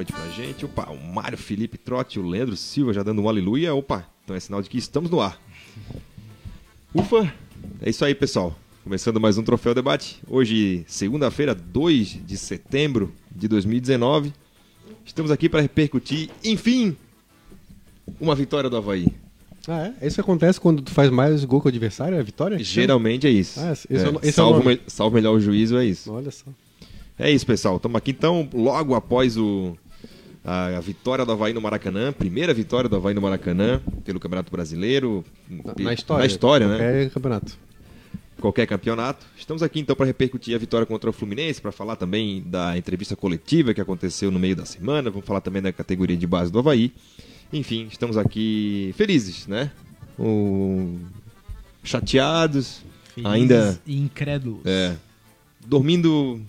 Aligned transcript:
noite 0.00 0.12
pra 0.14 0.26
gente. 0.28 0.64
Opa, 0.64 0.90
o 0.90 0.96
Mário 0.96 1.36
Felipe 1.36 1.76
Trotti, 1.76 2.18
o 2.18 2.26
Leandro 2.26 2.56
Silva 2.56 2.92
já 2.92 3.02
dando 3.02 3.20
um 3.20 3.28
aleluia. 3.28 3.74
Opa, 3.74 4.06
então 4.24 4.34
é 4.34 4.40
sinal 4.40 4.62
de 4.62 4.70
que 4.70 4.78
estamos 4.78 5.10
no 5.10 5.20
ar. 5.20 5.38
Ufa, 6.94 7.30
é 7.82 7.90
isso 7.90 8.02
aí, 8.02 8.14
pessoal. 8.14 8.58
Começando 8.82 9.20
mais 9.20 9.36
um 9.36 9.42
Troféu 9.42 9.74
Debate. 9.74 10.22
Hoje, 10.26 10.84
segunda-feira, 10.88 11.54
2 11.54 12.18
de 12.26 12.38
setembro 12.38 13.12
de 13.30 13.46
2019. 13.46 14.32
Estamos 15.04 15.30
aqui 15.30 15.50
para 15.50 15.60
repercutir, 15.60 16.30
enfim, 16.42 16.96
uma 18.18 18.34
vitória 18.34 18.70
do 18.70 18.78
Havaí. 18.78 19.06
Ah, 19.68 19.92
é? 20.00 20.06
Isso 20.06 20.18
acontece 20.18 20.58
quando 20.58 20.80
tu 20.80 20.92
faz 20.92 21.10
mais 21.10 21.44
gol 21.44 21.60
que 21.60 21.66
o 21.66 21.68
adversário? 21.68 22.16
É 22.16 22.22
vitória? 22.22 22.58
Geralmente 22.64 23.26
é 23.26 23.30
isso. 23.30 23.60
Ah, 23.60 23.74
é 23.90 24.26
É, 24.26 24.28
é 24.28 24.32
salvo, 24.32 24.66
me- 24.66 24.80
salvo 24.86 25.14
melhor 25.14 25.34
o 25.34 25.40
juízo, 25.40 25.76
é 25.76 25.84
isso. 25.84 26.10
Olha 26.10 26.30
só. 26.30 26.46
É 27.18 27.30
isso, 27.30 27.44
pessoal. 27.44 27.76
Estamos 27.76 27.96
aqui 27.98 28.12
então, 28.12 28.48
logo 28.54 28.94
após 28.94 29.36
o, 29.36 29.76
a, 30.44 30.76
a 30.76 30.80
vitória 30.80 31.24
do 31.24 31.32
Havaí 31.32 31.52
no 31.52 31.60
Maracanã, 31.60 32.12
primeira 32.12 32.52
vitória 32.54 32.88
do 32.88 32.96
Havaí 32.96 33.14
no 33.14 33.20
Maracanã 33.20 33.80
pelo 34.04 34.18
Campeonato 34.20 34.50
Brasileiro. 34.50 35.24
Na, 35.48 35.74
na 35.78 35.92
história. 35.94 36.20
Na 36.20 36.26
história, 36.26 36.66
né? 36.68 36.76
Qualquer 36.78 37.10
campeonato. 37.10 37.58
Qualquer 38.40 38.66
campeonato. 38.66 39.26
Estamos 39.36 39.62
aqui 39.62 39.80
então 39.80 39.94
para 39.94 40.06
repercutir 40.06 40.54
a 40.54 40.58
vitória 40.58 40.86
contra 40.86 41.10
o 41.10 41.12
Fluminense, 41.12 41.60
para 41.60 41.70
falar 41.72 41.96
também 41.96 42.42
da 42.46 42.76
entrevista 42.78 43.14
coletiva 43.14 43.74
que 43.74 43.80
aconteceu 43.82 44.30
no 44.30 44.38
meio 44.38 44.56
da 44.56 44.64
semana, 44.64 45.10
vamos 45.10 45.26
falar 45.26 45.42
também 45.42 45.60
da 45.60 45.72
categoria 45.72 46.16
de 46.16 46.26
base 46.26 46.50
do 46.50 46.58
Havaí. 46.58 46.92
Enfim, 47.52 47.86
estamos 47.90 48.16
aqui 48.16 48.94
felizes, 48.96 49.46
né? 49.46 49.70
O- 50.18 50.96
Chateados, 51.82 52.82
Felizes 53.14 53.32
ainda 53.32 53.80
e 53.86 53.98
incrédulos. 53.98 54.60
é, 54.66 54.94
dormindo 55.66 56.40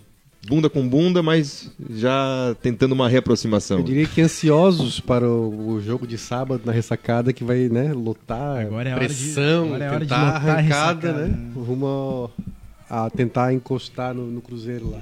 bunda 0.47 0.69
com 0.69 0.87
bunda, 0.87 1.21
mas 1.21 1.71
já 1.89 2.55
tentando 2.61 2.93
uma 2.93 3.07
reaproximação. 3.07 3.79
Eu 3.79 3.83
diria 3.83 4.07
que 4.07 4.21
ansiosos 4.21 4.99
para 4.99 5.27
o, 5.29 5.73
o 5.73 5.81
jogo 5.81 6.07
de 6.07 6.17
sábado 6.17 6.63
na 6.65 6.71
ressacada 6.71 7.31
que 7.31 7.43
vai, 7.43 7.69
né, 7.69 7.93
lotar 7.93 8.61
Agora 8.65 8.89
é 8.89 8.93
hora 8.95 9.07
de- 9.07 9.13
pressão, 9.13 9.65
agora 9.65 9.83
é 9.85 9.89
hora 9.89 10.05
de 10.05 10.11
lotar 10.11 10.19
a 10.27 10.35
arrancada, 10.35 10.61
ressacada, 10.61 11.27
né? 11.27 11.51
Rumo 11.55 12.31
a 12.89 13.09
tentar 13.09 13.53
encostar 13.53 14.13
no, 14.13 14.25
no 14.27 14.41
Cruzeiro 14.41 14.89
lá. 14.91 14.99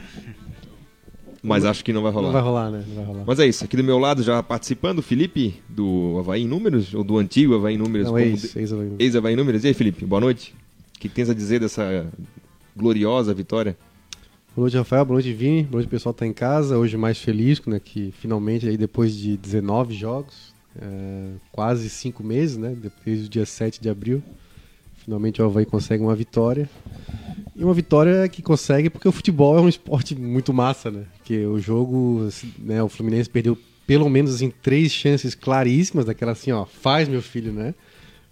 Mas 1.42 1.64
acho 1.64 1.86
que 1.86 1.94
não 1.94 2.02
vai 2.04 2.12
rolar. 2.12 2.26
Não 2.28 2.34
vai 2.34 2.42
rolar, 2.42 2.70
né? 2.70 2.84
Não 2.86 2.96
vai 2.96 3.06
rolar. 3.06 3.24
Mas 3.26 3.40
é 3.40 3.48
isso, 3.48 3.64
aqui 3.64 3.78
do 3.78 3.84
meu 3.84 3.98
lado 3.98 4.22
já 4.22 4.44
participando, 4.44 5.00
o 5.00 5.02
Felipe, 5.02 5.56
do 5.70 6.18
Havaí 6.20 6.44
Números, 6.44 6.94
ou 6.94 7.02
do 7.04 7.18
antigo 7.18 7.56
Havaí 7.56 7.78
Números. 7.78 8.08
Não, 8.08 8.20
ex, 8.20 8.42
de- 8.54 8.60
ex 8.60 8.74
Havaí. 8.74 8.92
Ex-Havaí 9.00 9.34
em 9.34 9.38
Números. 9.38 9.64
E 9.64 9.68
aí, 9.70 9.74
Felipe, 9.74 10.06
boa 10.06 10.20
noite. 10.20 10.54
O 10.98 11.00
que 11.00 11.08
tens 11.08 11.30
a 11.30 11.34
dizer 11.34 11.62
dessa 11.62 12.06
gloriosa 12.76 13.34
vitória? 13.34 13.78
Boa 14.56 14.64
noite, 14.64 14.78
Rafael. 14.78 15.06
Boa 15.06 15.16
noite, 15.16 15.32
Vini. 15.32 15.62
Boa 15.64 15.74
noite, 15.74 15.88
pessoal 15.88 16.12
que 16.12 16.20
tá 16.20 16.26
em 16.26 16.34
casa. 16.34 16.78
Hoje 16.78 16.98
mais 16.98 17.20
feliz, 17.20 17.62
né? 17.68 17.80
Que 17.80 18.12
finalmente, 18.20 18.68
aí, 18.68 18.76
depois 18.76 19.16
de 19.16 19.38
19 19.38 19.94
jogos, 19.94 20.54
é, 20.76 21.34
quase 21.52 21.88
5 21.88 22.24
meses, 22.24 22.58
né? 22.58 22.76
Depois 22.76 23.22
do 23.22 23.30
dia 23.30 23.46
7 23.46 23.80
de 23.80 23.90
abril, 23.90 24.24
finalmente 24.98 25.40
o 25.40 25.46
Havaí 25.46 25.66
consegue 25.66 26.04
uma 26.04 26.16
vitória. 26.16 26.68
E 27.56 27.64
uma 27.64 27.76
vitória 27.76 28.28
que 28.28 28.42
consegue 28.42 28.90
porque 28.90 29.08
o 29.08 29.12
futebol 29.12 29.56
é 29.58 29.62
um 29.62 29.70
esporte 29.70 30.16
muito 30.16 30.52
massa, 30.52 30.90
né? 30.90 31.04
Porque 31.18 31.46
o 31.46 31.60
jogo, 31.60 32.26
assim, 32.28 32.52
né? 32.58 32.82
O 32.82 32.90
Fluminense 32.90 33.30
perdeu 33.30 33.58
pelo 33.86 34.10
menos 34.10 34.34
assim, 34.34 34.52
três 34.64 34.92
chances 34.92 35.36
claríssimas, 35.36 36.06
daquela 36.06 36.32
assim, 36.32 36.52
ó, 36.52 36.66
faz 36.66 37.08
meu 37.08 37.22
filho, 37.22 37.54
né? 37.54 37.76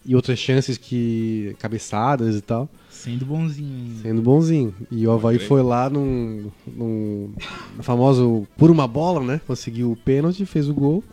E 0.04 0.16
outras 0.16 0.40
chances 0.40 0.78
que. 0.80 1.56
cabeçadas 1.60 2.36
e 2.36 2.42
tal. 2.42 2.68
Sendo 2.98 3.26
bonzinho. 3.26 3.76
ainda. 3.76 4.02
Sendo 4.02 4.22
bonzinho. 4.22 4.76
E 4.90 5.06
o 5.06 5.12
Havaí 5.12 5.38
foi 5.38 5.62
lá 5.62 5.88
num, 5.88 6.50
num 6.66 7.32
no 7.76 7.84
famoso 7.84 8.48
por 8.58 8.72
uma 8.72 8.88
bola, 8.88 9.24
né? 9.24 9.40
Conseguiu 9.46 9.92
o 9.92 9.96
pênalti, 9.96 10.46
fez 10.46 10.68
o 10.68 10.74
gol. 10.74 11.04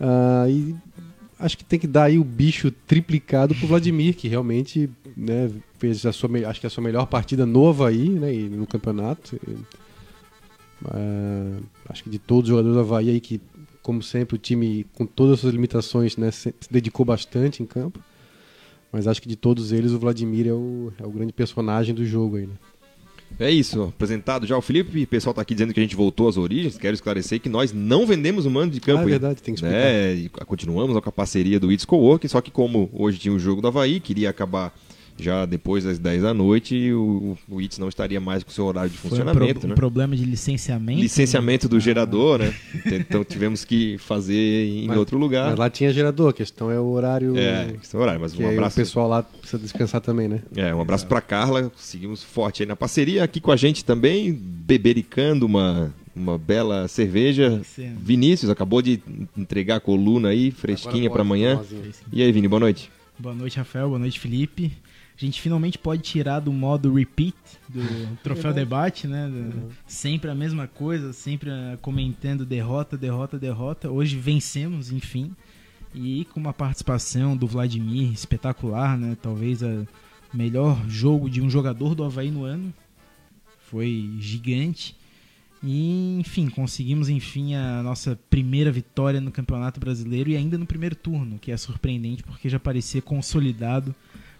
Ah, 0.00 0.46
e 0.48 0.74
acho 1.38 1.56
que 1.56 1.64
tem 1.64 1.78
que 1.78 1.86
dar 1.86 2.04
aí 2.04 2.18
o 2.18 2.24
bicho 2.24 2.70
triplicado 2.70 3.54
pro 3.54 3.68
Vladimir, 3.68 4.16
que 4.16 4.26
realmente 4.26 4.90
né, 5.16 5.50
fez 5.78 6.04
a 6.04 6.12
sua, 6.12 6.28
acho 6.48 6.60
que 6.60 6.66
a 6.66 6.70
sua 6.70 6.82
melhor 6.82 7.06
partida 7.06 7.46
no 7.46 7.68
Havaí, 7.68 8.08
né? 8.08 8.34
E 8.34 8.48
no 8.48 8.66
campeonato. 8.66 9.36
E, 9.36 9.56
ah, 10.84 11.60
acho 11.88 12.02
que 12.02 12.10
de 12.10 12.18
todos 12.18 12.44
os 12.44 12.48
jogadores 12.48 12.74
do 12.74 12.80
Havaí 12.80 13.10
aí 13.10 13.20
que, 13.20 13.40
como 13.84 14.02
sempre, 14.02 14.34
o 14.34 14.38
time, 14.38 14.84
com 14.94 15.06
todas 15.06 15.34
as 15.34 15.40
suas 15.40 15.52
limitações, 15.52 16.16
né, 16.16 16.32
se 16.32 16.52
dedicou 16.68 17.06
bastante 17.06 17.62
em 17.62 17.66
campo. 17.66 18.00
Mas 18.92 19.06
acho 19.06 19.20
que 19.20 19.28
de 19.28 19.36
todos 19.36 19.72
eles, 19.72 19.92
o 19.92 19.98
Vladimir 19.98 20.48
é 20.48 20.52
o, 20.52 20.92
é 20.98 21.06
o 21.06 21.10
grande 21.10 21.32
personagem 21.32 21.94
do 21.94 22.04
jogo 22.04 22.36
aí, 22.36 22.46
né? 22.46 22.54
É 23.38 23.50
isso, 23.50 23.82
apresentado 23.82 24.46
já 24.46 24.56
o 24.56 24.62
Felipe, 24.62 25.02
o 25.02 25.06
pessoal 25.06 25.34
tá 25.34 25.42
aqui 25.42 25.54
dizendo 25.54 25.74
que 25.74 25.78
a 25.78 25.82
gente 25.82 25.94
voltou 25.94 26.28
às 26.28 26.38
origens, 26.38 26.78
quero 26.78 26.94
esclarecer 26.94 27.38
que 27.38 27.48
nós 27.48 27.72
não 27.72 28.06
vendemos 28.06 28.46
o 28.46 28.50
mando 28.50 28.72
de 28.72 28.80
campo. 28.80 29.00
Ah, 29.00 29.02
é 29.02 29.06
verdade, 29.06 29.42
tem 29.42 29.54
que 29.54 29.60
explicar. 29.60 29.76
né? 29.76 30.14
E 30.14 30.28
continuamos 30.30 30.98
com 30.98 31.08
a 31.08 31.12
parceria 31.12 31.60
do 31.60 31.70
It's 31.70 31.84
Cowork, 31.84 32.26
só 32.26 32.40
que 32.40 32.50
como 32.50 32.88
hoje 32.92 33.18
tinha 33.18 33.34
o 33.34 33.38
jogo 33.38 33.60
do 33.60 33.68
Havaí, 33.68 34.00
queria 34.00 34.30
acabar 34.30 34.74
já 35.18 35.44
depois 35.46 35.84
das 35.84 35.98
10 35.98 36.22
da 36.22 36.32
noite, 36.32 36.92
o, 36.92 37.36
o 37.48 37.60
It's 37.60 37.78
não 37.78 37.88
estaria 37.88 38.20
mais 38.20 38.42
com 38.44 38.50
o 38.50 38.52
seu 38.52 38.64
horário 38.64 38.90
de 38.90 38.96
Foi 38.96 39.08
um, 39.08 39.10
funcionamento, 39.10 39.58
pro- 39.60 39.66
um 39.66 39.70
né? 39.70 39.74
problema 39.74 40.16
de 40.16 40.24
licenciamento. 40.24 41.00
Licenciamento 41.00 41.68
do 41.68 41.76
Ah, 41.76 41.80
gerador, 41.80 42.38
né? 42.38 42.54
Então 42.86 43.24
tivemos 43.24 43.64
que 43.64 43.98
fazer 43.98 44.66
em 44.68 44.86
Mas- 44.86 44.96
outro 44.98 45.18
lugar. 45.18 45.50
Mas 45.50 45.58
lá 45.58 45.68
tinha 45.68 45.92
gerador, 45.92 46.30
a 46.30 46.32
questão 46.32 46.70
é 46.70 46.78
o 46.78 46.86
horário 46.86 47.36
É, 47.36 47.72
questão 47.80 48.00
horário, 48.00 48.20
mas 48.20 48.32
que 48.32 48.42
um 48.42 48.48
abraço. 48.50 48.78
o 48.78 48.82
pessoal 48.82 49.08
lá 49.08 49.22
precisa 49.22 49.60
descansar 49.60 50.00
também, 50.00 50.28
né? 50.28 50.40
É, 50.56 50.74
um 50.74 50.80
abraço 50.80 51.06
pra 51.06 51.20
Carla, 51.20 51.70
seguimos 51.76 52.22
forte 52.22 52.62
aí 52.62 52.66
na 52.68 52.76
parceria. 52.76 53.24
Aqui 53.24 53.40
com 53.40 53.50
a 53.50 53.56
gente 53.56 53.84
também, 53.84 54.32
bebericando 54.32 55.46
uma, 55.46 55.92
uma 56.14 56.38
bela 56.38 56.86
cerveja. 56.88 57.60
Sim. 57.64 57.94
Vinícius 58.00 58.50
acabou 58.50 58.80
de 58.80 59.00
entregar 59.36 59.76
a 59.76 59.80
coluna 59.80 60.28
aí, 60.28 60.50
fresquinha 60.50 61.10
pra 61.10 61.22
amanhã. 61.22 61.60
E 62.12 62.22
aí, 62.22 62.30
Vini, 62.30 62.46
boa 62.46 62.60
noite. 62.60 62.90
Boa 63.18 63.34
noite, 63.34 63.56
Rafael. 63.56 63.88
Boa 63.88 63.98
noite, 63.98 64.20
Felipe. 64.20 64.72
A 65.20 65.24
gente 65.24 65.40
finalmente 65.40 65.76
pode 65.76 66.02
tirar 66.02 66.38
do 66.38 66.52
modo 66.52 66.94
repeat 66.94 67.34
do 67.68 67.80
troféu 68.22 68.52
debate, 68.54 69.08
né? 69.08 69.28
Do- 69.28 69.72
Sempre 69.86 70.30
a 70.30 70.34
mesma 70.34 70.68
coisa, 70.68 71.12
sempre 71.12 71.50
ah, 71.50 71.76
comentando 71.82 72.46
derrota, 72.46 72.96
derrota, 72.96 73.36
derrota. 73.36 73.90
Hoje 73.90 74.16
vencemos, 74.16 74.92
enfim. 74.92 75.34
E 75.92 76.24
com 76.26 76.38
uma 76.38 76.52
participação 76.52 77.36
do 77.36 77.48
Vladimir 77.48 78.12
espetacular, 78.12 78.96
né? 78.96 79.16
Talvez 79.20 79.60
o 79.60 79.86
melhor 80.32 80.80
jogo 80.88 81.28
de 81.28 81.40
um 81.42 81.50
jogador 81.50 81.96
do 81.96 82.04
Havaí 82.04 82.30
no 82.30 82.44
ano. 82.44 82.72
Foi 83.68 84.10
gigante. 84.20 84.94
E, 85.62 86.16
enfim, 86.20 86.48
conseguimos 86.48 87.08
enfim 87.08 87.56
a 87.56 87.82
nossa 87.82 88.16
primeira 88.30 88.70
vitória 88.70 89.20
no 89.20 89.32
Campeonato 89.32 89.80
Brasileiro 89.80 90.30
e 90.30 90.36
ainda 90.36 90.56
no 90.56 90.64
primeiro 90.64 90.94
turno, 90.94 91.38
que 91.40 91.50
é 91.50 91.56
surpreendente 91.56 92.22
porque 92.22 92.48
já 92.48 92.60
parecia 92.60 93.02
consolidado 93.02 93.92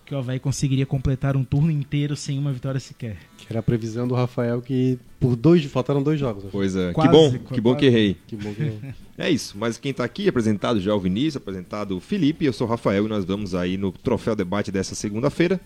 que 0.08 0.14
o 0.14 0.18
Havaí 0.18 0.38
conseguiria 0.40 0.86
completar 0.86 1.36
um 1.36 1.44
turno 1.44 1.70
inteiro 1.70 2.16
sem 2.16 2.38
uma 2.38 2.50
vitória 2.52 2.80
sequer. 2.80 3.18
Que 3.36 3.46
era 3.50 3.60
a 3.60 3.62
previsão 3.62 4.08
do 4.08 4.14
Rafael 4.14 4.62
que 4.62 4.98
por 5.20 5.36
dois, 5.36 5.62
faltaram 5.66 6.02
dois 6.02 6.18
jogos. 6.18 6.44
né? 6.44 6.50
Pois 6.50 6.74
é, 6.74 6.88
que 6.88 6.94
Quase, 6.94 7.10
bom, 7.12 7.30
qu- 7.38 7.54
que 7.54 7.60
bom 7.60 7.74
que 7.76 7.82
quase. 7.82 7.86
errei. 7.86 8.16
Que 8.26 8.36
bom 8.36 8.54
que 8.54 8.72
É 9.18 9.28
isso, 9.30 9.56
mas 9.58 9.76
quem 9.78 9.92
tá 9.92 10.04
aqui 10.04 10.28
apresentado 10.28 10.80
já 10.80 10.92
é 10.92 10.94
o 10.94 11.00
Vinícius, 11.00 11.36
apresentado 11.36 11.96
o 11.96 12.00
Felipe, 12.00 12.44
eu 12.44 12.52
sou 12.52 12.66
o 12.66 12.70
Rafael 12.70 13.04
e 13.04 13.08
nós 13.08 13.24
vamos 13.24 13.54
aí 13.54 13.76
no 13.76 13.92
troféu 13.92 14.34
debate 14.34 14.70
dessa 14.72 14.94
segunda-feira. 14.94 15.60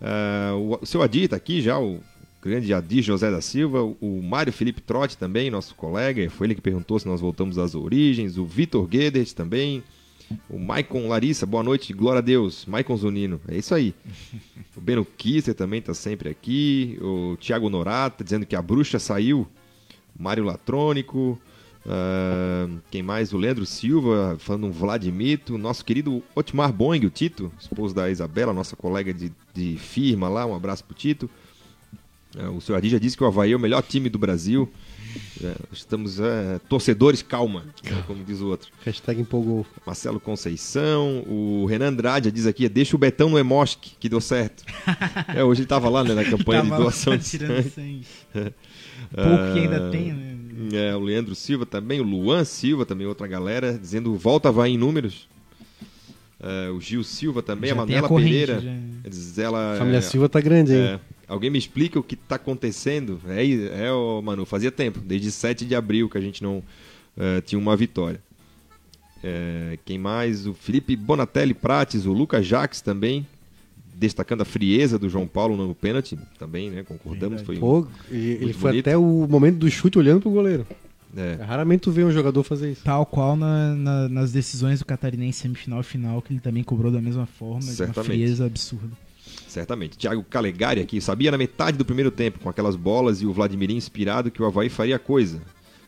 Ah, 0.00 0.52
o, 0.56 0.78
o 0.82 0.86
seu 0.86 1.02
Adi 1.02 1.28
tá 1.28 1.36
aqui 1.36 1.60
já, 1.60 1.78
o 1.78 2.00
grande 2.42 2.72
Adi 2.72 3.02
José 3.02 3.30
da 3.30 3.40
Silva, 3.40 3.82
o 3.82 4.22
Mário 4.22 4.52
Felipe 4.52 4.80
Trotti 4.80 5.16
também, 5.18 5.50
nosso 5.50 5.74
colega, 5.74 6.28
foi 6.30 6.46
ele 6.48 6.54
que 6.54 6.60
perguntou 6.60 6.98
se 6.98 7.06
nós 7.06 7.20
voltamos 7.20 7.58
às 7.58 7.74
origens, 7.74 8.38
o 8.38 8.44
Vitor 8.46 8.86
Guedes 8.86 9.32
também, 9.32 9.82
o 10.48 10.58
Maicon 10.58 11.08
Larissa, 11.08 11.46
boa 11.46 11.62
noite, 11.62 11.92
glória 11.92 12.18
a 12.18 12.22
Deus, 12.22 12.66
Maicon 12.66 12.96
Zunino, 12.96 13.40
é 13.48 13.56
isso 13.56 13.74
aí. 13.74 13.94
O 14.76 14.80
Beno 14.80 15.04
Kisser 15.04 15.54
também 15.54 15.80
tá 15.80 15.94
sempre 15.94 16.28
aqui, 16.28 16.98
o 17.00 17.36
Thiago 17.38 17.70
Norata 17.70 18.22
dizendo 18.22 18.44
que 18.44 18.54
a 18.54 18.62
bruxa 18.62 18.98
saiu, 18.98 19.46
Mário 20.18 20.44
Latrônico, 20.44 21.40
ah, 21.88 22.68
quem 22.90 23.02
mais? 23.02 23.32
O 23.32 23.38
Leandro 23.38 23.64
Silva, 23.64 24.36
falando 24.38 24.66
um 24.66 24.72
Vladimito, 24.72 25.56
nosso 25.56 25.84
querido 25.84 26.22
Otmar 26.34 26.72
Boing, 26.72 27.06
o 27.06 27.10
Tito, 27.10 27.52
esposo 27.58 27.94
da 27.94 28.10
Isabela, 28.10 28.52
nossa 28.52 28.74
colega 28.74 29.14
de, 29.14 29.32
de 29.54 29.76
firma 29.76 30.28
lá, 30.28 30.44
um 30.44 30.54
abraço 30.54 30.84
pro 30.84 30.94
Tito. 30.94 31.30
Ah, 32.38 32.50
o 32.50 32.60
senhor 32.60 32.78
Adi 32.78 32.88
já 32.90 32.98
disse 32.98 33.16
que 33.16 33.24
o 33.24 33.26
Havaí 33.26 33.52
é 33.52 33.56
o 33.56 33.60
melhor 33.60 33.82
time 33.82 34.08
do 34.08 34.18
Brasil. 34.18 34.70
É, 35.42 35.54
estamos 35.72 36.20
é, 36.20 36.58
torcedores, 36.68 37.22
calma, 37.22 37.64
né, 37.82 38.04
como 38.06 38.22
diz 38.22 38.40
o 38.40 38.48
outro. 38.48 38.68
Hashtag 38.84 39.20
empolgou. 39.20 39.64
Marcelo 39.86 40.20
Conceição, 40.20 41.24
o 41.26 41.64
Renan 41.66 41.88
Andrade 41.88 42.30
diz 42.30 42.46
aqui, 42.46 42.68
deixa 42.68 42.94
o 42.94 42.98
Betão 42.98 43.30
no 43.30 43.38
Emosc, 43.38 43.78
que 43.98 44.08
deu 44.08 44.20
certo. 44.20 44.62
é, 45.34 45.42
hoje 45.42 45.62
ele 45.62 45.66
tava 45.68 45.88
lá 45.88 46.04
né, 46.04 46.12
na 46.14 46.24
campanha 46.24 46.62
de 46.62 46.68
doação 46.68 47.16
de 47.16 47.24
sangue. 47.24 47.70
sangue. 47.70 48.04
Pouco 49.14 49.52
que 49.54 49.58
ainda 49.60 49.86
Ah, 49.88 49.90
tem, 49.90 50.12
né? 50.12 50.36
É, 50.72 50.96
o 50.96 51.00
Leandro 51.00 51.34
Silva 51.34 51.64
também, 51.64 52.00
o 52.00 52.04
Luan 52.04 52.44
Silva 52.44 52.84
também, 52.84 53.06
outra 53.06 53.26
galera, 53.26 53.78
dizendo 53.78 54.14
volta 54.16 54.50
vai 54.50 54.70
em 54.70 54.78
números. 54.78 55.28
É, 56.40 56.70
o 56.70 56.80
Gil 56.80 57.02
Silva 57.02 57.42
também, 57.42 57.68
Já 57.70 57.74
a 57.74 57.78
Manela 57.78 58.08
corrente, 58.08 58.30
Pereira. 58.30 58.60
já. 58.60 59.08
Diz 59.08 59.38
ela, 59.38 59.74
A 59.74 59.78
família 59.78 59.98
é, 59.98 60.02
Silva 60.02 60.28
tá 60.28 60.40
grande, 60.40 60.74
hein? 60.74 61.00
É, 61.28 61.32
alguém 61.32 61.50
me 61.50 61.58
explica 61.58 61.98
o 61.98 62.02
que 62.02 62.16
tá 62.16 62.36
acontecendo? 62.36 63.20
É, 63.28 63.84
é 63.86 63.92
ô, 63.92 64.20
Manu, 64.22 64.44
fazia 64.46 64.70
tempo, 64.70 64.98
desde 65.00 65.30
7 65.30 65.64
de 65.64 65.74
abril 65.74 66.08
que 66.08 66.18
a 66.18 66.20
gente 66.20 66.42
não, 66.42 66.62
eh, 67.16 67.40
tinha 67.40 67.58
uma 67.58 67.76
vitória. 67.76 68.20
É, 69.22 69.78
quem 69.84 69.98
mais? 69.98 70.46
O 70.46 70.54
Felipe 70.54 70.94
Bonatelli 70.94 71.54
Prates, 71.54 72.06
o 72.06 72.12
Lucas 72.12 72.46
Jaques 72.46 72.80
também, 72.80 73.26
destacando 73.94 74.42
a 74.42 74.44
frieza 74.44 74.98
do 74.98 75.08
João 75.08 75.26
Paulo 75.26 75.56
no 75.56 75.74
pênalti, 75.74 76.18
também, 76.38 76.70
né? 76.70 76.82
Concordamos. 76.82 77.42
Foi, 77.42 77.56
Pô, 77.56 77.86
e- 78.10 78.14
ele 78.40 78.52
foi 78.52 78.72
bonito. 78.72 78.86
até 78.88 78.96
o 78.96 79.26
momento 79.28 79.56
do 79.56 79.70
chute 79.70 79.98
olhando 79.98 80.20
pro 80.20 80.30
goleiro. 80.30 80.66
é, 81.16 81.42
Raramente 81.42 81.80
tu 81.80 81.90
vê 81.90 82.04
um 82.04 82.12
jogador 82.12 82.42
fazer 82.44 82.72
isso. 82.72 82.82
Tal 82.84 83.06
qual 83.06 83.34
na- 83.36 83.74
na- 83.74 84.08
nas 84.08 84.32
decisões 84.32 84.80
do 84.80 84.84
Catarinense 84.84 85.40
semifinal 85.40 85.80
e 85.80 85.84
final, 85.84 86.20
que 86.20 86.30
ele 86.32 86.40
também 86.40 86.62
cobrou 86.62 86.92
da 86.92 87.00
mesma 87.00 87.24
forma, 87.24 87.60
de 87.60 87.66
uma 87.68 87.72
Certamente. 87.74 88.06
frieza 88.06 88.44
absurda. 88.44 88.90
Certamente. 89.56 89.96
Thiago 89.96 90.22
Calegari 90.24 90.80
aqui, 90.80 91.00
sabia 91.00 91.30
na 91.30 91.38
metade 91.38 91.78
do 91.78 91.84
primeiro 91.84 92.10
tempo, 92.10 92.38
com 92.38 92.48
aquelas 92.48 92.76
bolas 92.76 93.22
e 93.22 93.26
o 93.26 93.32
Vladimir 93.32 93.70
inspirado, 93.70 94.30
que 94.30 94.42
o 94.42 94.46
Havaí 94.46 94.68
faria 94.68 94.98
coisa. 94.98 95.40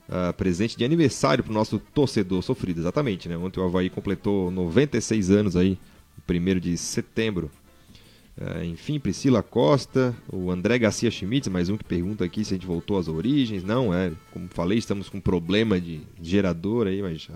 Ah, 0.09 0.33
presente 0.33 0.77
de 0.77 0.85
aniversário 0.85 1.45
pro 1.45 1.53
nosso 1.53 1.79
torcedor 1.79 2.43
sofrido, 2.43 2.81
exatamente, 2.81 3.29
né? 3.29 3.37
Ontem 3.37 3.61
o 3.61 3.65
Havaí 3.65 3.91
completou 3.91 4.51
96 4.51 5.31
anos 5.31 5.55
aí, 5.55 5.79
1 6.27 6.59
de 6.59 6.79
setembro. 6.79 7.51
Ah, 8.41 8.65
enfim, 8.65 8.99
Priscila 8.99 9.43
Costa, 9.43 10.17
o 10.33 10.51
André 10.51 10.79
Garcia 10.79 11.11
Schmitz, 11.11 11.49
mais 11.49 11.69
um 11.69 11.77
que 11.77 11.85
pergunta 11.85 12.25
aqui 12.25 12.43
se 12.43 12.55
a 12.55 12.57
gente 12.57 12.67
voltou 12.67 12.97
às 12.99 13.07
origens. 13.07 13.63
Não, 13.63 13.93
é, 13.93 14.13
como 14.33 14.49
falei, 14.49 14.79
estamos 14.79 15.11
com 15.11 15.21
problema 15.21 15.79
de 15.79 16.01
gerador 16.23 16.87
aí, 16.87 17.03
mas 17.03 17.21
já, 17.21 17.35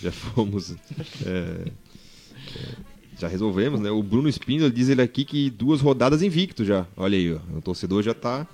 já 0.00 0.12
fomos. 0.12 0.76
é, 1.26 1.64
é, 2.54 2.97
já 3.18 3.28
resolvemos, 3.28 3.80
né? 3.80 3.90
O 3.90 4.02
Bruno 4.02 4.28
Espíndola 4.28 4.70
diz 4.70 4.88
ele 4.88 5.02
aqui 5.02 5.24
que 5.24 5.50
duas 5.50 5.80
rodadas 5.80 6.22
invicto 6.22 6.64
já. 6.64 6.86
Olha 6.96 7.16
aí, 7.18 7.32
ó, 7.34 7.38
o 7.56 7.60
torcedor 7.60 8.02
já 8.02 8.14
tá 8.14 8.46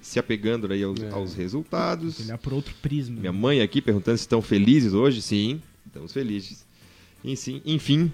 se 0.00 0.18
apegando 0.18 0.72
aí 0.72 0.82
aos, 0.82 1.00
É. 1.02 1.10
aos 1.10 1.34
resultados. 1.34 2.20
Olhar 2.20 2.38
por 2.38 2.52
outro 2.54 2.74
prisma. 2.80 3.20
Minha 3.20 3.32
mãe 3.32 3.60
aqui 3.60 3.82
perguntando 3.82 4.16
se 4.16 4.22
estão 4.22 4.40
felizes 4.40 4.92
hoje. 4.94 5.20
Sim, 5.20 5.60
estamos 5.86 6.12
felizes. 6.12 6.64
Enfim, 7.24 7.60
enfim 7.64 8.12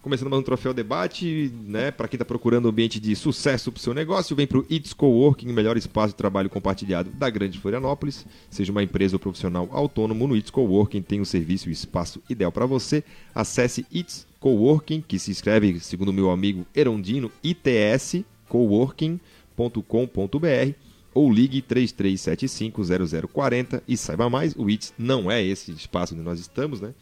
começando 0.00 0.30
mais 0.30 0.40
um 0.40 0.44
troféu 0.44 0.72
debate, 0.72 1.52
né? 1.64 1.90
Para 1.90 2.06
quem 2.06 2.16
está 2.16 2.24
procurando 2.24 2.66
um 2.66 2.68
ambiente 2.68 3.00
de 3.00 3.16
sucesso 3.16 3.72
para 3.72 3.78
o 3.78 3.82
seu 3.82 3.92
negócio, 3.92 4.36
vem 4.36 4.46
para 4.46 4.58
o 4.58 4.66
It's 4.70 4.92
Coworking, 4.92 5.50
o 5.50 5.52
melhor 5.52 5.76
espaço 5.76 6.08
de 6.08 6.16
trabalho 6.16 6.48
compartilhado 6.48 7.10
da 7.10 7.28
Grande 7.28 7.58
Florianópolis. 7.58 8.24
Seja 8.48 8.70
uma 8.70 8.82
empresa 8.82 9.16
ou 9.16 9.20
profissional 9.20 9.68
autônomo, 9.72 10.28
no 10.28 10.36
It's 10.36 10.50
Coworking 10.50 11.02
tem 11.02 11.20
o 11.20 11.26
serviço 11.26 11.68
e 11.68 11.70
o 11.70 11.72
espaço 11.72 12.22
ideal 12.30 12.52
para 12.52 12.64
você. 12.64 13.02
Acesse 13.34 13.84
It's 13.92 14.24
Coworking, 14.38 15.02
que 15.06 15.18
se 15.18 15.32
escreve, 15.32 15.80
segundo 15.80 16.12
meu 16.12 16.30
amigo 16.30 16.64
Erondino, 16.74 17.32
ITS 17.42 18.24
coworking.com.br 18.48 20.74
ou 21.12 21.32
ligue 21.32 21.60
33750040 21.62 23.82
e 23.88 23.96
saiba 23.96 24.30
mais. 24.30 24.54
O 24.54 24.70
ITS 24.70 24.94
não 24.96 25.28
é 25.30 25.42
esse 25.42 25.72
espaço 25.72 26.14
onde 26.14 26.22
nós 26.22 26.38
estamos, 26.38 26.80
né? 26.80 26.94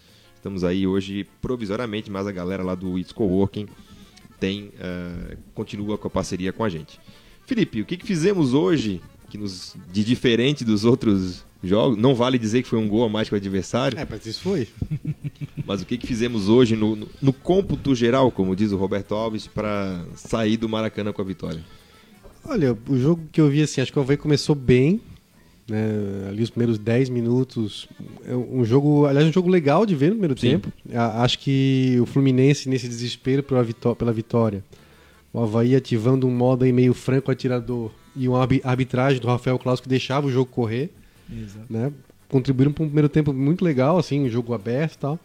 Estamos 0.46 0.62
aí 0.62 0.86
hoje 0.86 1.26
provisoriamente, 1.42 2.08
mas 2.08 2.24
a 2.24 2.30
galera 2.30 2.62
lá 2.62 2.76
do 2.76 2.96
It's 2.96 3.10
Coworking 3.10 3.66
tem, 4.38 4.70
eh, 4.78 5.36
continua 5.52 5.98
com 5.98 6.06
a 6.06 6.10
parceria 6.10 6.52
com 6.52 6.62
a 6.62 6.68
gente. 6.68 7.00
Felipe, 7.44 7.80
o 7.80 7.84
que, 7.84 7.96
que 7.96 8.06
fizemos 8.06 8.54
hoje 8.54 9.00
que 9.28 9.36
nos, 9.36 9.74
de 9.92 10.04
diferente 10.04 10.64
dos 10.64 10.84
outros 10.84 11.44
jogos? 11.64 11.98
Não 11.98 12.14
vale 12.14 12.38
dizer 12.38 12.62
que 12.62 12.68
foi 12.68 12.78
um 12.78 12.86
gol 12.86 13.02
a 13.02 13.08
mais 13.08 13.28
que 13.28 13.34
o 13.34 13.36
adversário, 13.36 13.98
É, 13.98 14.06
mas 14.08 14.24
isso 14.24 14.42
foi. 14.42 14.68
mas 15.66 15.82
o 15.82 15.84
que, 15.84 15.98
que 15.98 16.06
fizemos 16.06 16.48
hoje 16.48 16.76
no, 16.76 16.94
no, 16.94 17.08
no 17.20 17.32
cômputo 17.32 17.92
geral, 17.92 18.30
como 18.30 18.54
diz 18.54 18.70
o 18.70 18.76
Roberto 18.76 19.16
Alves, 19.16 19.48
para 19.48 20.04
sair 20.14 20.56
do 20.56 20.68
Maracanã 20.68 21.12
com 21.12 21.22
a 21.22 21.24
vitória? 21.24 21.64
Olha, 22.44 22.78
o 22.88 22.96
jogo 22.96 23.24
que 23.32 23.40
eu 23.40 23.50
vi 23.50 23.62
assim, 23.62 23.80
acho 23.80 23.92
que 23.92 23.98
o 23.98 24.02
Havaí 24.02 24.16
começou 24.16 24.54
bem. 24.54 25.00
Né, 25.68 26.28
ali 26.28 26.42
os 26.44 26.50
primeiros 26.50 26.78
10 26.78 27.08
minutos. 27.08 27.88
É 28.24 28.36
um 28.36 28.64
jogo, 28.64 29.04
aliás, 29.06 29.26
um 29.28 29.32
jogo 29.32 29.48
legal 29.48 29.84
de 29.84 29.96
ver 29.96 30.06
no 30.10 30.12
primeiro 30.12 30.38
Sim. 30.38 30.50
tempo. 30.50 30.72
A- 30.94 31.22
Acho 31.24 31.38
que 31.40 31.98
o 32.00 32.06
Fluminense, 32.06 32.68
nesse 32.68 32.86
desespero 32.86 33.42
pela, 33.42 33.64
vitó- 33.64 33.94
pela 33.94 34.12
vitória, 34.12 34.62
o 35.32 35.40
Havaí 35.40 35.74
ativando 35.74 36.26
um 36.26 36.30
modo 36.30 36.64
aí 36.64 36.72
meio 36.72 36.94
franco 36.94 37.32
atirador 37.32 37.90
e 38.14 38.28
uma 38.28 38.40
arbi- 38.40 38.60
arbitragem 38.62 39.20
do 39.20 39.26
Rafael 39.26 39.58
Claus 39.58 39.80
que 39.80 39.88
deixava 39.88 40.28
o 40.28 40.30
jogo 40.30 40.48
correr, 40.50 40.90
Exato. 41.30 41.66
né? 41.68 41.92
Contribuíram 42.28 42.72
para 42.72 42.84
um 42.84 42.86
primeiro 42.86 43.08
tempo 43.08 43.32
muito 43.32 43.64
legal, 43.64 43.98
assim, 43.98 44.20
um 44.20 44.28
jogo 44.28 44.54
aberto 44.54 44.94
e 44.94 44.98
tal. 44.98 45.18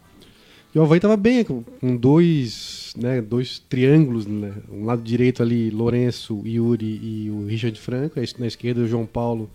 E 0.74 0.80
o 0.80 0.82
Havaí 0.82 0.98
estava 0.98 1.18
bem, 1.18 1.44
com 1.44 1.64
dois, 1.98 2.94
né, 2.98 3.22
dois 3.22 3.60
triângulos, 3.70 4.26
né? 4.26 4.54
Um 4.72 4.86
lado 4.86 5.02
direito 5.04 5.44
ali, 5.44 5.70
Lourenço, 5.70 6.42
Yuri 6.46 6.86
e 7.04 7.30
o 7.30 7.46
Richard 7.46 7.80
Franco. 7.80 8.20
Na 8.40 8.48
esquerda, 8.48 8.82
o 8.82 8.88
João 8.88 9.06
Paulo, 9.06 9.50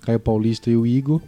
Caio 0.00 0.20
Paulista 0.20 0.70
e 0.70 0.76
o 0.76 0.86
Igor. 0.86 1.20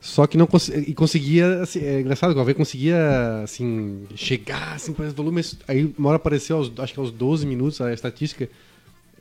Só 0.00 0.26
que 0.26 0.36
não 0.36 0.48
cons 0.48 0.68
e 0.68 0.92
conseguia, 0.94 1.62
assim, 1.62 1.78
é 1.78 2.00
engraçado 2.00 2.34
o 2.34 2.40
Havaí 2.40 2.54
conseguia, 2.54 3.42
assim, 3.44 4.04
chegar, 4.16 4.74
assim, 4.74 4.92
para 4.92 5.06
esse 5.06 5.14
volume. 5.14 5.40
Aí 5.68 5.94
uma 5.96 6.08
hora 6.08 6.16
apareceu, 6.16 6.56
aos, 6.56 6.72
acho 6.78 6.92
que 6.92 6.98
aos 6.98 7.12
12 7.12 7.46
minutos, 7.46 7.80
a 7.80 7.92
estatística, 7.92 8.48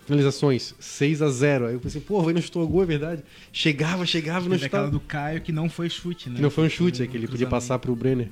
finalizações, 0.07 0.73
6 0.79 1.21
a 1.21 1.29
0 1.29 1.67
Aí 1.67 1.73
eu 1.75 1.79
pensei, 1.79 2.01
pô, 2.01 2.19
o 2.19 2.33
não 2.33 2.41
chutou 2.41 2.67
gol, 2.67 2.81
é 2.81 2.85
verdade. 2.87 3.23
Chegava, 3.53 4.07
chegava 4.07 4.45
não 4.45 4.55
Teve 4.55 4.65
aquela 4.65 4.85
chutava. 4.85 4.91
do 4.91 4.99
Caio 5.07 5.41
que 5.41 5.51
não 5.51 5.69
foi 5.69 5.87
chute, 5.87 6.29
né? 6.29 6.37
Que 6.37 6.41
não 6.41 6.49
foi 6.49 6.65
um 6.65 6.69
chute, 6.69 7.03
é 7.03 7.05
que 7.05 7.15
ele 7.15 7.27
podia 7.27 7.47
passar 7.47 7.77
pro 7.77 7.95
Brenner. 7.95 8.29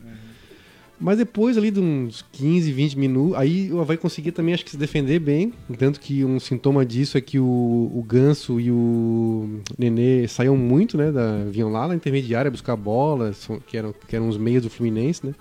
Mas 0.99 1.17
depois 1.17 1.57
ali 1.57 1.71
de 1.71 1.79
uns 1.79 2.25
15, 2.33 2.71
20 2.73 2.97
minutos, 2.97 3.37
aí 3.37 3.71
o 3.71 3.79
Havaí 3.79 3.97
conseguia 3.97 4.33
também, 4.33 4.53
acho 4.53 4.65
que 4.65 4.71
se 4.71 4.77
defender 4.77 5.17
bem. 5.19 5.53
Tanto 5.77 5.99
que 5.99 6.25
um 6.25 6.39
sintoma 6.39 6.85
disso 6.85 7.17
é 7.17 7.21
que 7.21 7.39
o, 7.39 7.45
o 7.45 8.03
Ganso 8.05 8.59
e 8.59 8.69
o 8.69 9.61
Nenê 9.77 10.27
saíam 10.27 10.57
muito, 10.57 10.97
né? 10.97 11.09
Da, 11.11 11.45
vinham 11.45 11.69
lá 11.71 11.87
na 11.87 11.95
intermediária 11.95 12.51
buscar 12.51 12.75
bola, 12.75 13.31
são- 13.31 13.59
que 13.59 13.77
eram, 13.77 13.93
que 14.07 14.13
eram 14.15 14.27
os 14.27 14.37
meios 14.37 14.63
do 14.63 14.69
Fluminense, 14.69 15.25
né? 15.25 15.33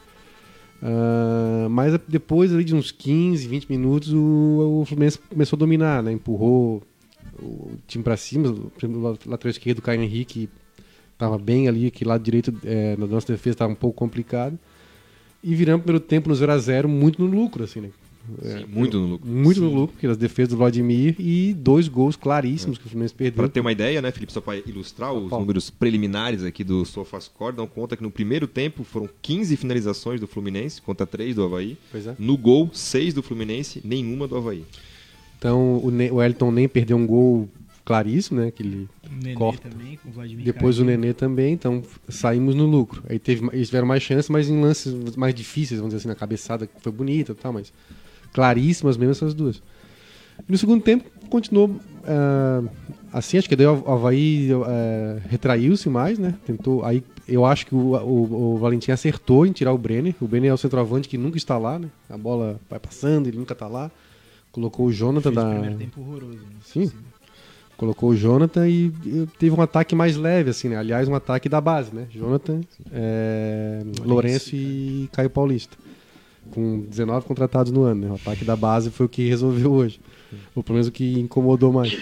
Ah, 0.82 1.66
mas 1.68 1.98
depois 2.06 2.52
ali 2.54 2.62
de 2.62 2.74
uns 2.74 2.92
15, 2.92 3.46
20 3.48 3.68
minutos, 3.68 4.12
o, 4.12 4.80
o 4.80 4.84
Fluminense 4.84 5.18
começou 5.18 5.56
a 5.56 5.58
dominar, 5.58 6.02
né? 6.02 6.12
Empurrou 6.12 6.82
o 7.42 7.70
time 7.86 8.04
pra 8.04 8.16
cima, 8.16 8.48
o 8.48 8.70
lateral 9.26 9.50
esquerdo, 9.50 9.78
o 9.78 9.82
Caio 9.82 10.02
Henrique, 10.02 10.48
tava 11.16 11.36
bem 11.36 11.68
ali, 11.68 11.90
que 11.90 12.04
lado 12.04 12.22
direito 12.22 12.54
é, 12.64 12.96
na 12.96 13.06
nossa 13.06 13.32
defesa 13.32 13.54
estava 13.54 13.72
um 13.72 13.76
pouco 13.76 13.96
complicado. 13.96 14.56
E 15.42 15.54
viramos 15.54 15.80
o 15.80 15.84
primeiro 15.84 16.04
tempo 16.04 16.28
no 16.28 16.34
0x0 16.34 16.86
muito 16.86 17.22
no 17.22 17.30
lucro, 17.30 17.64
assim, 17.64 17.80
né? 17.80 17.90
É, 18.44 18.58
Sim, 18.58 18.66
muito 18.68 18.98
no 18.98 19.06
lucro. 19.06 19.26
Muito 19.26 19.60
no 19.60 19.70
lucro, 19.72 19.94
porque 19.94 20.06
as 20.06 20.16
defesas 20.16 20.50
do 20.50 20.58
Vladimir 20.58 21.16
e 21.18 21.54
dois 21.54 21.88
gols 21.88 22.14
claríssimos 22.14 22.76
que 22.76 22.86
o 22.86 22.88
Fluminense 22.88 23.14
perdeu. 23.14 23.36
Para 23.36 23.48
ter 23.48 23.60
uma 23.60 23.72
ideia, 23.72 24.02
né, 24.02 24.10
Felipe, 24.10 24.32
só 24.32 24.40
para 24.40 24.58
ilustrar 24.58 25.12
os 25.12 25.30
Paulo. 25.30 25.44
números 25.44 25.70
preliminares 25.70 26.42
aqui 26.42 26.62
do 26.62 26.84
SofaScore, 26.84 27.56
dão 27.56 27.66
conta 27.66 27.96
que 27.96 28.02
no 28.02 28.10
primeiro 28.10 28.46
tempo 28.46 28.84
foram 28.84 29.08
15 29.22 29.56
finalizações 29.56 30.20
do 30.20 30.26
Fluminense 30.26 30.82
contra 30.82 31.06
3 31.06 31.36
do 31.36 31.44
Havaí. 31.44 31.78
Pois 31.90 32.06
é. 32.06 32.14
No 32.18 32.36
gol, 32.36 32.70
6 32.72 33.14
do 33.14 33.22
Fluminense, 33.22 33.80
nenhuma 33.82 34.28
do 34.28 34.36
Havaí. 34.36 34.64
Então 35.38 35.78
o, 35.82 35.90
ne 35.90 36.10
o 36.10 36.22
Elton 36.22 36.50
nem 36.50 36.68
perdeu 36.68 36.96
um 36.96 37.06
gol 37.06 37.48
claríssimo, 37.88 38.38
né? 38.38 38.50
Que 38.50 38.62
ele 38.62 38.88
O 39.10 39.14
Nenê 39.14 39.34
Corta. 39.34 39.70
também, 39.70 39.96
com 39.96 40.10
o 40.10 40.12
Vladimir 40.12 40.44
Depois 40.44 40.78
o 40.78 40.84
caindo. 40.84 41.00
Nenê 41.00 41.14
também, 41.14 41.54
então 41.54 41.82
saímos 42.06 42.54
no 42.54 42.66
lucro. 42.66 43.02
Aí 43.08 43.18
teve, 43.18 43.48
eles 43.50 43.68
tiveram 43.68 43.86
mais 43.86 44.02
chances, 44.02 44.28
mas 44.28 44.50
em 44.50 44.60
lances 44.60 45.16
mais 45.16 45.34
difíceis, 45.34 45.80
vamos 45.80 45.94
dizer 45.94 46.02
assim, 46.02 46.08
na 46.08 46.14
cabeçada 46.14 46.66
que 46.66 46.82
foi 46.82 46.92
bonita 46.92 47.32
e 47.32 47.34
tal, 47.34 47.50
mas 47.50 47.72
claríssimas 48.34 48.98
mesmo 48.98 49.12
essas 49.12 49.32
duas. 49.32 49.62
E 50.46 50.52
no 50.52 50.58
segundo 50.58 50.82
tempo 50.82 51.10
continuou 51.30 51.80
ah, 52.04 52.62
assim, 53.10 53.38
acho 53.38 53.48
que 53.48 53.56
daí 53.56 53.66
o 53.66 53.90
Havaí 53.90 54.50
ah, 54.52 55.20
retraiu-se 55.30 55.88
mais, 55.88 56.18
né? 56.18 56.34
Tentou, 56.44 56.84
aí 56.84 57.02
eu 57.26 57.46
acho 57.46 57.64
que 57.64 57.74
o, 57.74 57.94
o, 57.94 58.54
o 58.54 58.58
Valentim 58.58 58.90
acertou 58.90 59.46
em 59.46 59.52
tirar 59.52 59.72
o 59.72 59.78
Brenner. 59.78 60.14
O 60.20 60.28
Brenner 60.28 60.50
é 60.50 60.54
o 60.54 60.58
centroavante 60.58 61.08
que 61.08 61.16
nunca 61.16 61.38
está 61.38 61.56
lá, 61.56 61.78
né? 61.78 61.88
A 62.10 62.18
bola 62.18 62.60
vai 62.68 62.78
passando, 62.78 63.28
ele 63.28 63.38
nunca 63.38 63.54
está 63.54 63.66
lá. 63.66 63.90
Colocou 64.52 64.86
o 64.86 64.92
Jonathan 64.92 65.32
Fez 65.32 65.36
o 65.36 65.40
da, 65.40 65.50
primeiro 65.50 65.76
tempo 65.76 66.00
horroroso. 66.02 66.36
né? 66.36 66.50
Sim. 66.62 66.92
Colocou 67.78 68.10
o 68.10 68.16
Jonathan 68.16 68.68
e, 68.68 68.92
e 69.06 69.26
teve 69.38 69.54
um 69.54 69.62
ataque 69.62 69.94
mais 69.94 70.16
leve, 70.16 70.50
assim, 70.50 70.68
né? 70.68 70.76
Aliás, 70.76 71.08
um 71.08 71.14
ataque 71.14 71.48
da 71.48 71.60
base, 71.60 71.94
né? 71.94 72.08
Jonathan, 72.10 72.60
é, 72.92 73.80
Lourenço 74.04 74.54
e 74.54 75.08
Caio 75.12 75.30
Paulista. 75.30 75.76
Com 76.50 76.80
19 76.80 77.24
contratados 77.24 77.70
no 77.70 77.82
ano, 77.84 78.00
né? 78.06 78.10
O 78.10 78.16
ataque 78.16 78.44
da 78.44 78.56
base 78.56 78.90
foi 78.90 79.06
o 79.06 79.08
que 79.08 79.28
resolveu 79.28 79.70
hoje. 79.70 80.00
Ou 80.56 80.62
pelo 80.62 80.74
menos 80.74 80.88
o 80.88 80.92
que 80.92 81.20
incomodou 81.20 81.72
mais. 81.72 81.96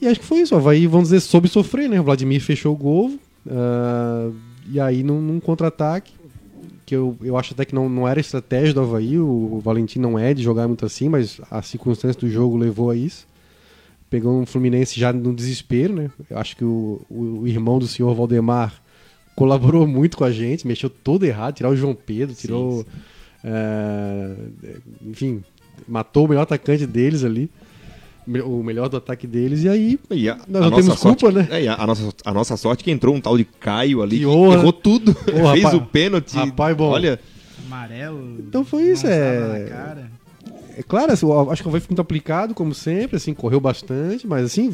E 0.00 0.06
acho 0.06 0.20
que 0.20 0.26
foi 0.26 0.38
isso. 0.38 0.54
O 0.54 0.58
Havaí, 0.58 0.86
vamos 0.86 1.08
dizer, 1.08 1.20
soube 1.20 1.48
sofrer, 1.48 1.88
né? 1.88 2.00
O 2.00 2.04
Vladimir 2.04 2.40
fechou 2.40 2.72
o 2.72 2.76
gol. 2.76 3.18
ah, 3.50 4.30
e 4.70 4.78
aí, 4.78 5.02
num, 5.02 5.20
num 5.20 5.40
contra-ataque, 5.40 6.12
que 6.86 6.94
eu, 6.94 7.16
eu 7.20 7.36
acho 7.36 7.54
até 7.54 7.64
que 7.64 7.74
não, 7.74 7.88
não 7.88 8.06
era 8.06 8.20
estratégia 8.20 8.72
do 8.72 8.80
Havaí. 8.80 9.18
O, 9.18 9.54
o 9.54 9.60
Valentim 9.60 9.98
não 9.98 10.16
é 10.16 10.32
de 10.32 10.44
jogar 10.44 10.68
muito 10.68 10.86
assim, 10.86 11.08
mas 11.08 11.40
a 11.50 11.60
circunstância 11.60 12.20
do 12.20 12.30
jogo 12.30 12.56
levou 12.56 12.88
a 12.88 12.94
isso 12.94 13.26
pegou 14.12 14.38
um 14.42 14.44
Fluminense 14.44 15.00
já 15.00 15.10
no 15.10 15.34
desespero, 15.34 15.94
né? 15.94 16.10
Eu 16.28 16.36
acho 16.38 16.54
que 16.54 16.62
o, 16.64 17.00
o, 17.10 17.48
irmão 17.48 17.78
do 17.78 17.88
senhor 17.88 18.14
Valdemar 18.14 18.74
colaborou 19.34 19.86
muito 19.86 20.18
com 20.18 20.24
a 20.24 20.30
gente, 20.30 20.66
mexeu 20.66 20.90
todo 20.90 21.24
errado, 21.24 21.54
tirou 21.54 21.72
o 21.72 21.76
João 21.76 21.94
Pedro, 21.94 22.34
tirou. 22.34 22.84
é, 23.42 24.34
enfim, 25.06 25.42
matou 25.88 26.26
o 26.26 26.28
melhor 26.28 26.42
atacante 26.42 26.86
deles 26.86 27.24
ali. 27.24 27.48
o 28.44 28.62
melhor 28.62 28.90
do 28.90 28.98
ataque 28.98 29.26
deles, 29.26 29.62
e 29.64 29.68
aí 29.70 29.98
E 30.10 30.28
a, 30.28 30.36
Nós 30.46 30.62
a 30.62 30.64
não 30.66 30.70
temos 30.70 30.86
nossa 30.88 31.00
sorte, 31.00 31.24
culpa, 31.24 31.38
né? 31.40 31.48
É, 31.50 31.62
e 31.64 31.68
a, 31.68 31.86
nossa, 31.86 32.12
a 32.24 32.34
nossa 32.34 32.56
sorte 32.58 32.82
é 32.82 32.84
que 32.84 32.90
entrou 32.90 33.14
um 33.14 33.20
tal 33.20 33.38
de 33.38 33.44
Caio 33.44 34.02
ali, 34.02 34.18
Que 34.18 34.26
honra. 34.26 34.56
errou 34.58 34.72
tudo, 34.74 35.12
Ô, 35.12 35.14
fez 35.52 35.62
rapaz- 35.64 35.74
o 35.74 35.80
pênalti. 35.86 36.36
rapaz 36.36 36.76
bom. 36.76 36.90
Olha, 36.90 37.18
Amarelo. 37.66 38.36
Então 38.40 38.62
foi 38.62 38.82
isso, 38.90 39.06
é- 39.06 39.64
na 39.64 39.70
cara. 39.70 40.21
É 40.76 40.82
claro, 40.82 41.12
assim, 41.12 41.26
acho 41.50 41.62
que 41.62 41.70
foi 41.70 41.80
muito 41.80 42.00
aplicado, 42.00 42.54
como 42.54 42.74
sempre, 42.74 43.16
assim, 43.16 43.34
correu 43.34 43.60
bastante, 43.60 44.26
mas 44.26 44.44
assim, 44.44 44.70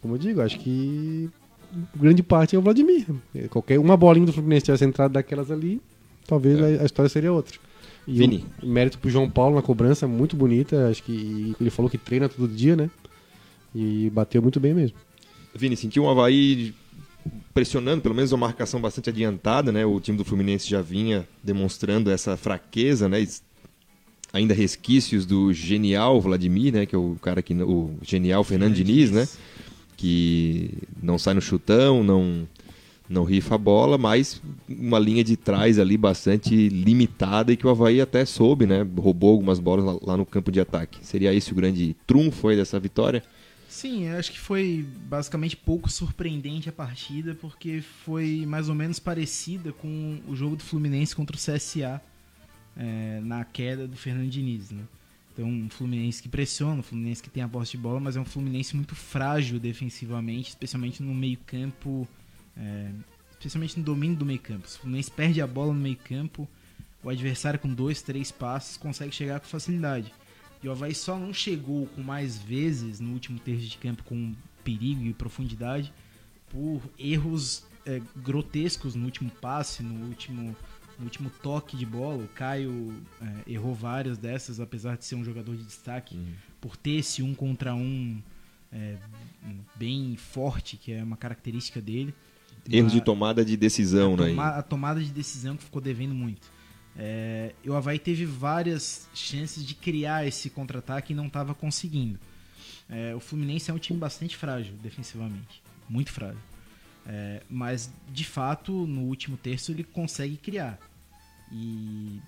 como 0.00 0.14
eu 0.14 0.18
digo, 0.18 0.40
acho 0.40 0.58
que 0.58 1.30
grande 1.96 2.22
parte 2.22 2.54
é 2.54 2.58
o 2.58 2.62
Vladimir. 2.62 3.06
É, 3.34 3.48
Qualquer 3.48 3.78
uma 3.78 3.96
bolinha 3.96 4.26
do 4.26 4.32
Fluminense 4.32 4.66
tivesse 4.66 4.84
entrado 4.84 5.12
daquelas 5.12 5.50
ali, 5.50 5.80
talvez 6.26 6.60
a, 6.60 6.82
a 6.82 6.84
história 6.84 7.08
seria 7.08 7.32
outra. 7.32 7.58
E 8.06 8.18
Vini. 8.18 8.44
o 8.62 8.66
mérito 8.66 8.98
pro 8.98 9.10
João 9.10 9.30
Paulo 9.30 9.54
na 9.54 9.62
cobrança, 9.62 10.08
muito 10.08 10.36
bonita, 10.36 10.88
acho 10.88 11.02
que 11.02 11.54
ele 11.60 11.70
falou 11.70 11.90
que 11.90 11.98
treina 11.98 12.28
todo 12.28 12.48
dia, 12.48 12.74
né? 12.74 12.90
E 13.74 14.10
bateu 14.10 14.42
muito 14.42 14.58
bem 14.58 14.74
mesmo. 14.74 14.96
Vini, 15.54 15.76
sentiu 15.76 16.04
um 16.04 16.10
Havaí 16.10 16.74
pressionando, 17.54 18.02
pelo 18.02 18.14
menos 18.14 18.32
uma 18.32 18.46
marcação 18.46 18.80
bastante 18.80 19.10
adiantada, 19.10 19.70
né? 19.70 19.86
O 19.86 20.00
time 20.00 20.18
do 20.18 20.24
Fluminense 20.24 20.68
já 20.68 20.82
vinha 20.82 21.26
demonstrando 21.42 22.10
essa 22.10 22.36
fraqueza, 22.36 23.08
né? 23.08 23.24
Ainda 24.32 24.54
resquícios 24.54 25.26
do 25.26 25.52
genial 25.52 26.20
Vladimir, 26.20 26.72
né? 26.72 26.86
Que 26.86 26.94
é 26.94 26.98
o 26.98 27.16
cara 27.20 27.42
que... 27.42 27.52
O 27.54 27.94
genial 28.02 28.42
Fernando 28.42 28.74
Diniz, 28.74 29.10
né? 29.10 29.28
que 30.02 30.68
não 31.00 31.16
sai 31.16 31.32
no 31.32 31.40
chutão, 31.40 32.02
não 32.02 32.48
não 33.08 33.24
rifa 33.24 33.54
a 33.54 33.58
bola, 33.58 33.98
mas 33.98 34.40
uma 34.68 34.98
linha 34.98 35.22
de 35.22 35.36
trás 35.36 35.78
ali 35.78 35.96
bastante 35.96 36.68
limitada 36.70 37.52
e 37.52 37.56
que 37.56 37.66
o 37.66 37.70
Havaí 37.70 38.00
até 38.00 38.24
soube, 38.24 38.66
né? 38.66 38.86
Roubou 38.96 39.32
algumas 39.32 39.60
bolas 39.60 39.84
lá, 39.84 39.98
lá 40.02 40.16
no 40.16 40.24
campo 40.24 40.50
de 40.50 40.58
ataque. 40.58 41.06
Seria 41.06 41.32
esse 41.32 41.52
o 41.52 41.54
grande 41.54 41.94
trunfo 42.06 42.48
aí 42.48 42.56
dessa 42.56 42.80
vitória? 42.80 43.22
Sim, 43.68 44.08
eu 44.08 44.18
acho 44.18 44.32
que 44.32 44.40
foi 44.40 44.86
basicamente 45.08 45.56
pouco 45.56 45.90
surpreendente 45.90 46.68
a 46.68 46.72
partida, 46.72 47.36
porque 47.38 47.82
foi 48.04 48.44
mais 48.46 48.68
ou 48.68 48.74
menos 48.74 48.98
parecida 48.98 49.72
com 49.72 50.18
o 50.26 50.34
jogo 50.34 50.56
do 50.56 50.62
Fluminense 50.62 51.14
contra 51.14 51.36
o 51.36 51.38
CSA 51.38 52.00
é, 52.76 53.20
na 53.22 53.44
queda 53.44 53.86
do 53.86 53.96
Fernando 53.96 54.28
Diniz, 54.28 54.70
né? 54.70 54.84
Então, 55.32 55.48
um 55.48 55.68
Fluminense 55.70 56.22
que 56.22 56.28
pressiona, 56.28 56.80
um 56.80 56.82
Fluminense 56.82 57.22
que 57.22 57.30
tem 57.30 57.42
a 57.42 57.48
posse 57.48 57.72
de 57.72 57.78
bola, 57.78 57.98
mas 57.98 58.16
é 58.16 58.20
um 58.20 58.24
Fluminense 58.24 58.76
muito 58.76 58.94
frágil 58.94 59.58
defensivamente, 59.58 60.50
especialmente 60.50 61.02
no 61.02 61.14
meio-campo, 61.14 62.06
é, 62.56 62.90
especialmente 63.32 63.78
no 63.78 63.84
domínio 63.84 64.16
do 64.16 64.26
meio-campo. 64.26 64.68
Se 64.68 64.76
o 64.76 64.80
Fluminense 64.82 65.10
perde 65.10 65.40
a 65.40 65.46
bola 65.46 65.72
no 65.72 65.80
meio-campo, 65.80 66.46
o 67.02 67.08
adversário 67.08 67.58
com 67.58 67.72
dois, 67.72 68.02
três 68.02 68.30
passos 68.30 68.76
consegue 68.76 69.14
chegar 69.14 69.40
com 69.40 69.46
facilidade. 69.46 70.12
E 70.62 70.68
o 70.68 70.70
Havaí 70.70 70.94
só 70.94 71.18
não 71.18 71.32
chegou 71.32 71.86
com 71.86 72.02
mais 72.02 72.38
vezes 72.38 73.00
no 73.00 73.12
último 73.12 73.38
terço 73.38 73.66
de 73.66 73.78
campo 73.78 74.04
com 74.04 74.34
perigo 74.62 75.02
e 75.04 75.12
profundidade 75.12 75.92
por 76.48 76.80
erros 76.98 77.64
é, 77.84 78.00
grotescos 78.16 78.94
no 78.94 79.04
último 79.06 79.30
passe, 79.30 79.82
no 79.82 80.06
último, 80.06 80.54
no 80.98 81.04
último 81.04 81.30
toque 81.42 81.76
de 81.76 81.86
bola. 81.86 82.24
O 82.24 82.28
Caio 82.28 82.94
é, 83.20 83.52
errou 83.52 83.74
várias 83.74 84.18
dessas, 84.18 84.60
apesar 84.60 84.96
de 84.96 85.04
ser 85.04 85.14
um 85.14 85.24
jogador 85.24 85.56
de 85.56 85.64
destaque, 85.64 86.18
por 86.60 86.76
ter 86.76 86.98
esse 86.98 87.22
um 87.22 87.34
contra 87.34 87.74
um 87.74 88.20
é, 88.72 88.96
bem 89.76 90.16
forte, 90.16 90.76
que 90.76 90.92
é 90.92 91.02
uma 91.02 91.16
característica 91.16 91.80
dele. 91.80 92.14
Erros 92.70 92.92
de 92.92 93.00
tomada 93.00 93.44
de 93.44 93.56
decisão, 93.56 94.14
a, 94.14 94.16
né? 94.18 94.28
toma- 94.28 94.48
a 94.50 94.62
tomada 94.62 95.00
de 95.02 95.10
decisão 95.10 95.56
que 95.56 95.64
ficou 95.64 95.80
devendo 95.82 96.14
muito. 96.14 96.50
É, 96.96 97.54
o 97.66 97.72
Havaí 97.74 97.98
teve 97.98 98.24
várias 98.26 99.08
chances 99.14 99.64
de 99.64 99.74
criar 99.74 100.26
esse 100.26 100.50
contra-ataque 100.50 101.12
e 101.12 101.16
não 101.16 101.26
estava 101.26 101.54
conseguindo. 101.54 102.18
É, 102.88 103.14
o 103.14 103.20
Fluminense 103.20 103.70
é 103.70 103.74
um 103.74 103.78
time 103.78 103.98
bastante 103.98 104.36
frágil 104.36 104.74
defensivamente, 104.82 105.62
muito 105.88 106.12
frágil. 106.12 106.38
É, 107.06 107.42
mas 107.50 107.92
de 108.12 108.24
fato, 108.24 108.86
no 108.86 109.02
último 109.02 109.36
terço 109.36 109.72
ele 109.72 109.82
consegue 109.84 110.36
criar. 110.36 110.78
E 111.50 112.20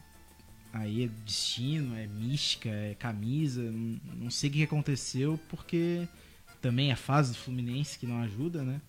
aí 0.73 1.05
é 1.05 1.09
destino, 1.25 1.97
é 1.97 2.07
mística, 2.07 2.69
é 2.69 2.95
camisa, 2.95 3.63
não, 4.17 4.31
sei 4.31 4.51
o 4.51 4.53
que 4.53 4.63
aconteceu, 4.65 5.39
porque 5.49 6.09
também 6.61 6.91
é 6.91 6.93
a 6.93 6.97
fase 6.97 7.33
do 7.33 7.39
Fluminense 7.39 7.99
que 7.99 8.07
não 8.07 8.21
ajuda, 8.21 8.63
né? 8.63 8.81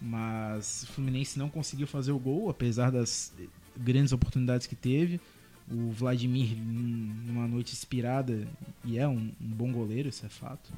mas 0.00 0.82
o 0.82 0.86
Fluminense 0.88 1.38
não 1.38 1.48
conseguiu 1.48 1.86
fazer 1.86 2.12
o 2.12 2.18
gol, 2.18 2.50
apesar 2.50 2.90
das 2.90 3.32
grandes 3.76 4.12
oportunidades 4.12 4.66
que 4.66 4.76
teve. 4.76 5.20
O 5.70 5.90
Vladimir, 5.90 6.56
num- 6.56 7.14
numa 7.26 7.48
noite 7.48 7.72
inspirada, 7.72 8.46
e 8.84 8.98
é 8.98 9.08
um, 9.08 9.32
um 9.40 9.48
bom 9.48 9.72
goleiro, 9.72 10.08
isso 10.08 10.24
é 10.24 10.28
fato. 10.28 10.72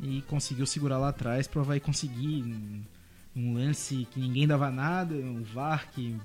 E 0.00 0.22
conseguiu 0.22 0.66
segurar 0.66 0.98
lá 0.98 1.08
atrás 1.08 1.46
para 1.46 1.62
vai 1.62 1.80
conseguir 1.80 2.44
um, 3.36 3.54
lance 3.54 4.06
que 4.12 4.18
ninguém 4.20 4.46
dava 4.46 4.70
nada, 4.70 5.14
um 5.14 5.42
VAR 5.42 5.90
que 5.92 6.16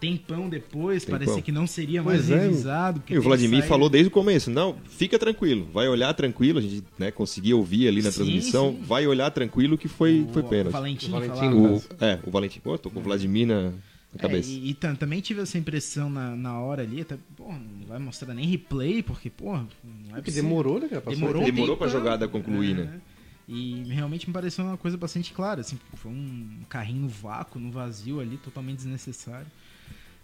tempão 0.00 0.48
depois, 0.50 1.04
Tempão. 1.04 1.18
parecia 1.18 1.40
que 1.42 1.50
não 1.52 1.66
seria 1.66 2.02
Pois 2.02 2.28
mais 2.28 2.30
é. 2.30 2.44
revisado. 2.44 3.00
porque 3.00 3.14
E 3.14 3.18
o 3.18 3.22
Vladimir 3.22 3.60
sair- 3.60 3.68
falou 3.68 3.88
desde 3.88 4.08
o 4.08 4.10
começo, 4.10 4.50
não, 4.50 4.76
fica 4.88 5.18
tranquilo, 5.18 5.66
vai 5.72 5.88
olhar 5.88 6.12
tranquilo, 6.12 6.58
a 6.58 6.62
gente 6.62 6.84
né, 6.98 7.10
conseguia 7.10 7.56
ouvir 7.56 7.88
ali 7.88 8.02
na 8.02 8.10
Sim, 8.10 8.16
transmissão, 8.18 8.72
sim. 8.72 8.82
vai 8.82 9.06
olhar 9.06 9.30
tranquilo 9.30 9.78
que 9.78 9.88
foi, 9.88 10.20
o, 10.20 10.28
foi 10.32 10.42
O 10.42 10.44
pênalti. 10.48 10.72
Valentim, 10.72 11.08
O 11.08 11.10
Valentim, 11.12 11.34
falava- 11.36 11.54
no 11.54 11.76
O, 11.76 11.82
é, 12.00 12.20
o 12.26 12.30
Valentim, 12.30 12.60
pô, 12.60 12.76
tô 12.76 12.90
com 12.90 13.00
o 13.00 13.02
Vladimir 13.02 13.46
na, 13.46 13.62
na 13.70 13.70
É, 14.16 14.18
cabeça. 14.18 14.50
e, 14.50 14.70
e 14.70 14.74
tam- 14.74 14.94
também 14.94 15.20
tive 15.22 15.40
essa 15.40 15.56
impressão 15.56 16.10
na, 16.10 16.36
na 16.36 16.60
hora 16.60 16.82
ali, 16.82 17.00
até, 17.00 17.16
pô, 17.34 17.50
não 17.50 17.86
vai 17.88 17.98
mostrar 17.98 18.34
nem 18.34 18.46
replay, 18.46 19.02
porque, 19.02 19.30
pô, 19.30 19.52
não 19.56 19.62
é 19.62 20.14
Porque 20.16 20.22
possível. 20.32 20.42
demorou, 20.42 20.80
né, 20.80 20.88
cara? 20.88 21.02
Demorou, 21.06 21.44
Demorou 21.44 21.76
pra 21.78 21.88
jogada 21.88 22.28
concluir, 22.28 22.74
né? 22.74 23.00
E 23.48 23.82
realmente 23.92 24.26
me 24.26 24.32
pareceu 24.32 24.64
uma 24.64 24.76
coisa 24.78 24.96
bastante 24.96 25.32
clara, 25.34 25.60
assim, 25.60 25.78
foi 25.94 26.10
um 26.10 26.60
carrinho 26.68 27.06
vácuo, 27.08 27.60
no 27.60 27.70
vazio 27.70 28.20
ali, 28.20 28.38
totalmente 28.38 28.76
desnecessário. 28.78 29.46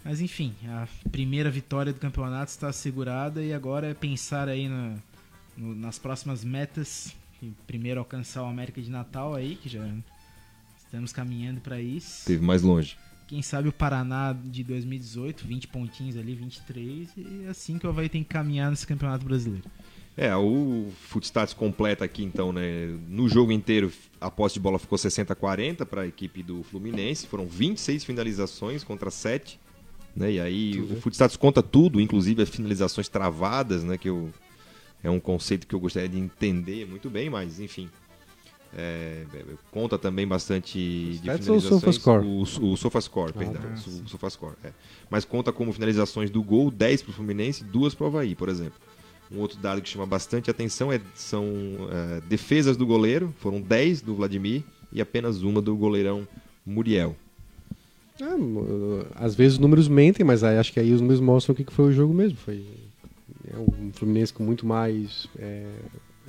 Mas 0.02 0.20
enfim, 0.22 0.54
a 0.66 0.88
primeira 1.10 1.50
vitória 1.50 1.92
do 1.92 1.98
campeonato 2.00 2.50
está 2.50 2.68
assegurada 2.68 3.42
e 3.44 3.52
agora 3.52 3.88
é 3.88 3.94
pensar 3.94 4.48
aí 4.48 4.66
na, 4.68 4.94
no- 5.56 5.74
nas 5.74 5.98
próximas 5.98 6.42
metas. 6.42 7.14
Primeiro 7.66 8.00
alcançar 8.00 8.42
o 8.42 8.46
América 8.46 8.80
de 8.80 8.90
Natal 8.90 9.34
aí, 9.34 9.56
que 9.56 9.68
já 9.68 9.86
estamos 10.82 11.12
caminhando 11.12 11.60
para 11.60 11.78
isso. 11.80 12.24
Teve 12.26 12.42
mais 12.44 12.62
longe. 12.62 12.96
Quem 13.28 13.42
sabe 13.42 13.68
o 13.68 13.72
Paraná 13.72 14.32
de 14.32 14.64
2018, 14.64 15.46
20 15.46 15.68
pontinhos 15.68 16.16
ali, 16.16 16.34
23, 16.34 17.10
e 17.16 17.44
é 17.46 17.48
assim 17.50 17.78
que 17.78 17.86
o 17.86 17.90
Havaí 17.90 18.08
tem 18.08 18.22
que 18.24 18.28
caminhar 18.30 18.70
nesse 18.70 18.86
campeonato 18.86 19.24
brasileiro. 19.24 19.64
É, 20.20 20.36
o 20.36 20.92
Footstats 21.08 21.54
completa 21.54 22.04
aqui 22.04 22.22
então, 22.22 22.52
né? 22.52 22.94
No 23.08 23.26
jogo 23.26 23.50
inteiro, 23.50 23.90
a 24.20 24.30
posse 24.30 24.52
de 24.52 24.60
bola 24.60 24.78
ficou 24.78 24.98
60 24.98 25.32
a 25.32 25.36
40 25.36 25.86
para 25.86 26.02
a 26.02 26.06
equipe 26.06 26.42
do 26.42 26.62
Fluminense. 26.62 27.26
Foram 27.26 27.46
26 27.46 28.04
finalizações 28.04 28.84
contra 28.84 29.10
7. 29.10 29.58
Né? 30.14 30.32
E 30.32 30.40
aí 30.40 30.78
o 30.78 31.00
Footstats 31.00 31.38
conta 31.38 31.62
tudo, 31.62 31.98
inclusive 31.98 32.42
as 32.42 32.50
finalizações 32.50 33.08
travadas, 33.08 33.82
né? 33.82 33.96
Que 33.96 34.10
eu, 34.10 34.28
é 35.02 35.08
um 35.08 35.18
conceito 35.18 35.66
que 35.66 35.74
eu 35.74 35.80
gostaria 35.80 36.10
de 36.10 36.18
entender 36.18 36.86
muito 36.86 37.08
bem, 37.08 37.30
mas 37.30 37.58
enfim. 37.58 37.88
É, 38.76 39.24
é, 39.32 39.44
conta 39.70 39.96
também 39.96 40.28
bastante 40.28 40.78
de 40.78 41.14
Stats 41.14 41.48
ou 41.48 41.60
finalizações. 41.60 41.96
SofaScore? 41.96 42.26
O, 42.26 42.72
o 42.72 42.76
SofaScore, 42.76 43.32
perdão. 43.32 43.62
tá. 43.62 43.90
o 44.04 44.08
SofaScore, 44.08 44.56
é. 44.64 44.72
Mas 45.08 45.24
conta 45.24 45.50
como 45.50 45.72
finalizações 45.72 46.28
do 46.28 46.42
gol, 46.42 46.70
10 46.70 47.04
para 47.04 47.10
o 47.10 47.14
Fluminense, 47.14 47.64
2 47.64 47.94
para 47.94 48.04
o 48.04 48.06
Havaí, 48.08 48.34
por 48.34 48.50
exemplo. 48.50 48.78
Um 49.32 49.38
outro 49.38 49.58
dado 49.58 49.80
que 49.80 49.88
chama 49.88 50.06
bastante 50.06 50.50
atenção 50.50 50.92
é, 50.92 51.00
são 51.14 51.44
é, 51.90 52.20
defesas 52.28 52.76
do 52.76 52.84
goleiro, 52.86 53.32
foram 53.38 53.60
10 53.60 54.02
do 54.02 54.14
Vladimir 54.14 54.62
e 54.92 55.00
apenas 55.00 55.42
uma 55.42 55.62
do 55.62 55.76
goleirão 55.76 56.26
Muriel. 56.66 57.14
Mo- 58.36 59.06
às 59.14 59.34
vezes 59.34 59.54
os 59.54 59.58
números 59.58 59.88
mentem, 59.88 60.24
mas 60.26 60.42
acho 60.42 60.72
que 60.72 60.80
aí 60.80 60.92
os 60.92 61.00
números 61.00 61.20
mostram 61.20 61.52
o 61.52 61.56
que 61.56 61.64
que 61.64 61.72
foi 61.72 61.86
o 61.86 61.92
jogo 61.92 62.12
mesmo. 62.12 62.36
Foi 62.38 62.64
é 63.52 63.56
um 63.56 63.92
Fluminense 63.92 64.32
com 64.32 64.42
muito 64.42 64.66
mais, 64.66 65.26
é, 65.38 65.64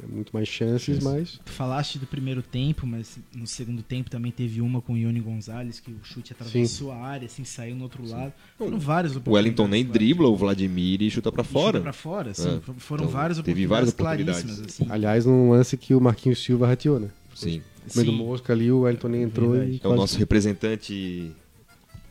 muito 0.07 0.31
mais 0.31 0.47
chances, 0.47 1.03
mas 1.03 1.39
Tu 1.43 1.51
falaste 1.51 1.97
do 1.99 2.05
primeiro 2.05 2.41
tempo, 2.41 2.85
mas 2.87 3.17
no 3.35 3.45
segundo 3.47 3.81
tempo 3.83 4.09
também 4.09 4.31
teve 4.31 4.61
uma 4.61 4.81
com 4.81 4.93
o 4.93 4.97
Ione 4.97 5.19
Gonzalez, 5.19 5.79
que 5.79 5.91
o 5.91 5.97
chute 6.03 6.33
atravessou 6.33 6.91
a 6.91 6.97
área, 6.97 7.25
assim, 7.25 7.43
saiu 7.43 7.75
no 7.75 7.83
outro 7.83 8.07
lado. 8.07 8.33
Foram 8.57 8.79
várias 8.79 9.15
O 9.15 9.21
Wellington 9.31 9.67
nem 9.67 9.81
oportunidades 9.83 9.93
dribla 9.93 10.27
o 10.29 10.35
Vladimir 10.35 11.01
e 11.01 11.09
chuta 11.11 11.31
para. 11.31 11.41
E 11.41 11.45
chuta 11.45 11.59
fora. 11.59 11.81
pra 11.81 11.93
fora, 11.93 12.31
assim, 12.31 12.57
É. 12.57 12.59
foram 12.77 13.03
Então, 13.05 13.13
várias 13.13 13.37
teve 13.39 13.65
oportunidades 13.65 13.69
várias 13.69 13.93
oportunidades. 13.93 14.41
claríssimas, 14.43 14.73
assim. 14.73 14.87
aliás, 14.89 15.25
num 15.25 15.49
lance 15.51 15.75
que 15.77 15.93
o 15.93 15.99
Marquinhos 16.01 16.43
Silva 16.43 16.67
rateou, 16.67 16.99
né? 16.99 17.09
Sim. 17.35 17.61
No 17.95 18.01
meio 18.01 18.11
do 18.11 18.17
Sim. 18.17 18.23
mosca 18.25 18.53
ali, 18.53 18.71
o 18.71 18.81
Wellington 18.81 19.07
nem 19.07 19.23
entrou 19.23 19.51
Verdade. 19.51 19.71
e 19.71 19.75
É 19.75 19.77
o 19.77 19.81
quase- 19.81 19.95
nosso 19.97 20.17
representante 20.19 21.31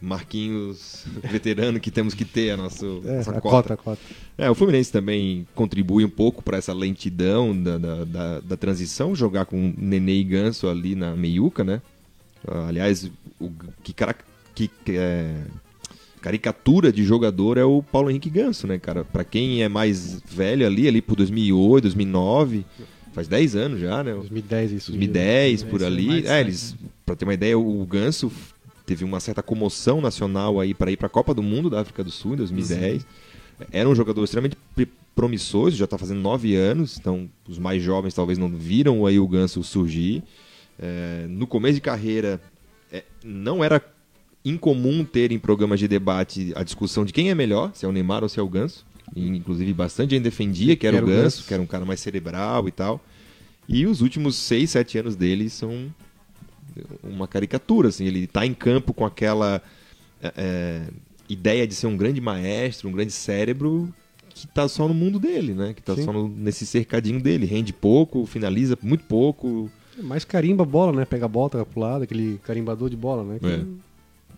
Marquinhos 0.00 1.04
veterano 1.30 1.78
que 1.80 1.90
temos 1.90 2.14
que 2.14 2.24
ter 2.24 2.50
a 2.52 2.56
nosso, 2.56 3.02
É, 3.04 3.16
nossa 3.18 3.30
a 3.30 3.40
cota. 3.40 3.50
cota, 3.50 3.76
cota. 3.76 4.00
É, 4.38 4.50
o 4.50 4.54
Fluminense 4.54 4.90
também 4.90 5.46
contribui 5.54 6.04
um 6.04 6.08
pouco 6.10 6.42
para 6.42 6.56
essa 6.58 6.72
lentidão 6.72 7.56
da, 7.60 7.76
da, 7.78 8.04
da- 8.04 8.40
da 8.40 8.56
transição, 8.56 9.14
jogar 9.14 9.44
com 9.44 9.74
Nenê 9.76 10.20
e 10.20 10.24
Ganso 10.24 10.68
ali 10.68 10.94
na 10.94 11.14
meiuca, 11.14 11.62
né? 11.64 11.82
Ah, 12.48 12.68
aliás, 12.68 13.10
o 13.38 13.50
que, 13.82 13.92
cara, 13.92 14.14
que 14.54 14.70
é, 14.88 15.34
caricatura 16.20 16.92
de 16.92 17.04
jogador 17.04 17.58
é 17.58 17.64
o 17.64 17.82
Paulo 17.82 18.10
Henrique 18.10 18.30
Ganso, 18.30 18.66
né, 18.66 18.78
cara? 18.78 19.04
Para 19.04 19.24
quem 19.24 19.62
é 19.62 19.68
mais 19.68 20.20
velho 20.26 20.66
ali, 20.66 20.88
ali 20.88 21.02
por 21.02 21.16
2008, 21.16 21.82
2009, 21.84 22.64
faz 23.12 23.28
10 23.28 23.56
anos 23.56 23.80
já, 23.80 24.02
né? 24.02 24.12
2010 24.14 24.72
isso. 24.72 24.90
2010 24.92 25.62
por 25.64 25.78
foi 25.80 25.86
ali. 25.86 26.26
É, 26.26 26.40
eles, 26.40 26.74
para 27.04 27.16
ter 27.16 27.24
uma 27.24 27.34
ideia, 27.34 27.58
o 27.58 27.84
Ganso 27.86 28.30
teve 28.90 29.04
uma 29.04 29.20
certa 29.20 29.40
comoção 29.40 30.00
nacional 30.00 30.58
aí 30.58 30.74
para 30.74 30.90
ir 30.90 30.96
para 30.96 31.06
a 31.06 31.10
Copa 31.10 31.32
do 31.32 31.44
Mundo 31.44 31.70
da 31.70 31.80
África 31.80 32.02
do 32.02 32.10
Sul 32.10 32.34
em 32.34 32.38
2010. 32.38 33.06
Era 33.70 33.88
um 33.88 33.94
jogador 33.94 34.24
extremamente 34.24 34.56
pr- 34.74 34.82
promissor, 35.14 35.70
já 35.70 35.84
está 35.84 35.96
fazendo 35.96 36.20
9 36.20 36.56
anos, 36.56 36.98
então 36.98 37.30
os 37.48 37.56
mais 37.56 37.80
jovens 37.80 38.14
talvez 38.14 38.36
não 38.36 38.48
viram 38.48 39.06
aí 39.06 39.16
o 39.20 39.28
Ganso 39.28 39.62
surgir. 39.62 40.24
É, 40.76 41.26
no 41.28 41.46
começo 41.46 41.74
de 41.74 41.80
carreira, 41.80 42.40
é, 42.92 43.04
não 43.22 43.62
era 43.62 43.80
incomum 44.44 45.04
ter 45.04 45.30
em 45.30 45.38
programas 45.38 45.78
de 45.78 45.86
debate 45.86 46.52
a 46.56 46.64
discussão 46.64 47.04
de 47.04 47.12
quem 47.12 47.30
é 47.30 47.34
melhor, 47.34 47.70
se 47.74 47.84
é 47.84 47.88
o 47.88 47.92
Neymar 47.92 48.24
ou 48.24 48.28
se 48.28 48.40
é 48.40 48.42
o 48.42 48.48
Ganso. 48.48 48.84
E, 49.14 49.28
inclusive, 49.28 49.72
bastante 49.72 50.16
gente 50.16 50.24
defendia 50.24 50.74
que 50.74 50.84
era, 50.86 50.96
Era 50.96 51.06
o 51.06 51.08
Ganso, 51.08 51.22
Ganso. 51.22 51.44
que 51.46 51.54
era 51.54 51.62
um 51.62 51.66
cara 51.66 51.84
mais 51.84 52.00
cerebral 52.00 52.66
e 52.66 52.72
tal. 52.72 53.00
E 53.68 53.86
os 53.86 54.00
últimos 54.00 54.34
6, 54.34 54.68
7 54.70 54.98
anos 54.98 55.14
dele 55.14 55.48
são 55.48 55.94
uma 57.02 57.26
caricatura, 57.28 57.88
assim. 57.88 58.04
Ele 58.06 58.24
está 58.24 58.44
em 58.46 58.54
campo 58.54 58.92
com 58.94 59.04
aquela 59.04 59.62
é, 60.22 60.32
é, 60.36 60.82
ideia 61.28 61.66
de 61.66 61.74
ser 61.74 61.86
um 61.86 61.96
grande 61.96 62.20
maestro, 62.20 62.88
um 62.88 62.92
grande 62.92 63.12
cérebro 63.12 63.92
que 64.28 64.46
está 64.46 64.68
só 64.68 64.86
no 64.88 64.94
mundo 64.94 65.18
dele, 65.18 65.52
né? 65.54 65.72
Que 65.74 65.80
está 65.80 65.96
só 65.96 66.12
no- 66.12 66.28
nesse 66.28 66.64
cercadinho 66.66 67.20
dele. 67.20 67.44
Rende 67.46 67.72
pouco, 67.72 68.24
finaliza 68.26 68.78
muito 68.82 69.04
pouco. 69.04 69.70
Mais 70.02 70.24
carimba 70.24 70.62
a 70.62 70.66
bola, 70.66 70.92
né? 70.92 71.04
Pega 71.04 71.24
a 71.26 71.28
bola, 71.28 71.50
toca 71.50 71.66
pro 71.66 71.80
lado, 71.80 72.04
aquele 72.04 72.38
carimbador 72.44 72.88
de 72.88 72.96
bola, 72.96 73.22
né? 73.24 73.38
Que 73.38 73.46
É. 73.46 73.50
é 73.54 73.58
um 73.58 73.78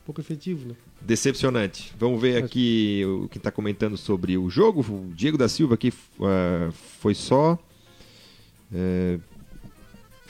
pouco 0.05 0.21
efetivo, 0.21 0.69
né? 0.69 0.75
Decepcionante. 1.01 1.93
Vamos 1.99 2.21
ver 2.21 2.43
aqui 2.43 3.03
o 3.05 3.29
que 3.29 3.37
está 3.39 3.51
comentando 3.51 3.97
sobre 3.97 4.37
o 4.39 4.49
jogo. 4.49 4.81
O 4.81 5.13
Diego 5.15 5.37
da 5.37 5.49
Silva 5.49 5.75
aqui 5.75 5.93
eh, 6.21 6.71
foi 7.01 7.15
só. 7.15 7.59
eh, 8.73 9.19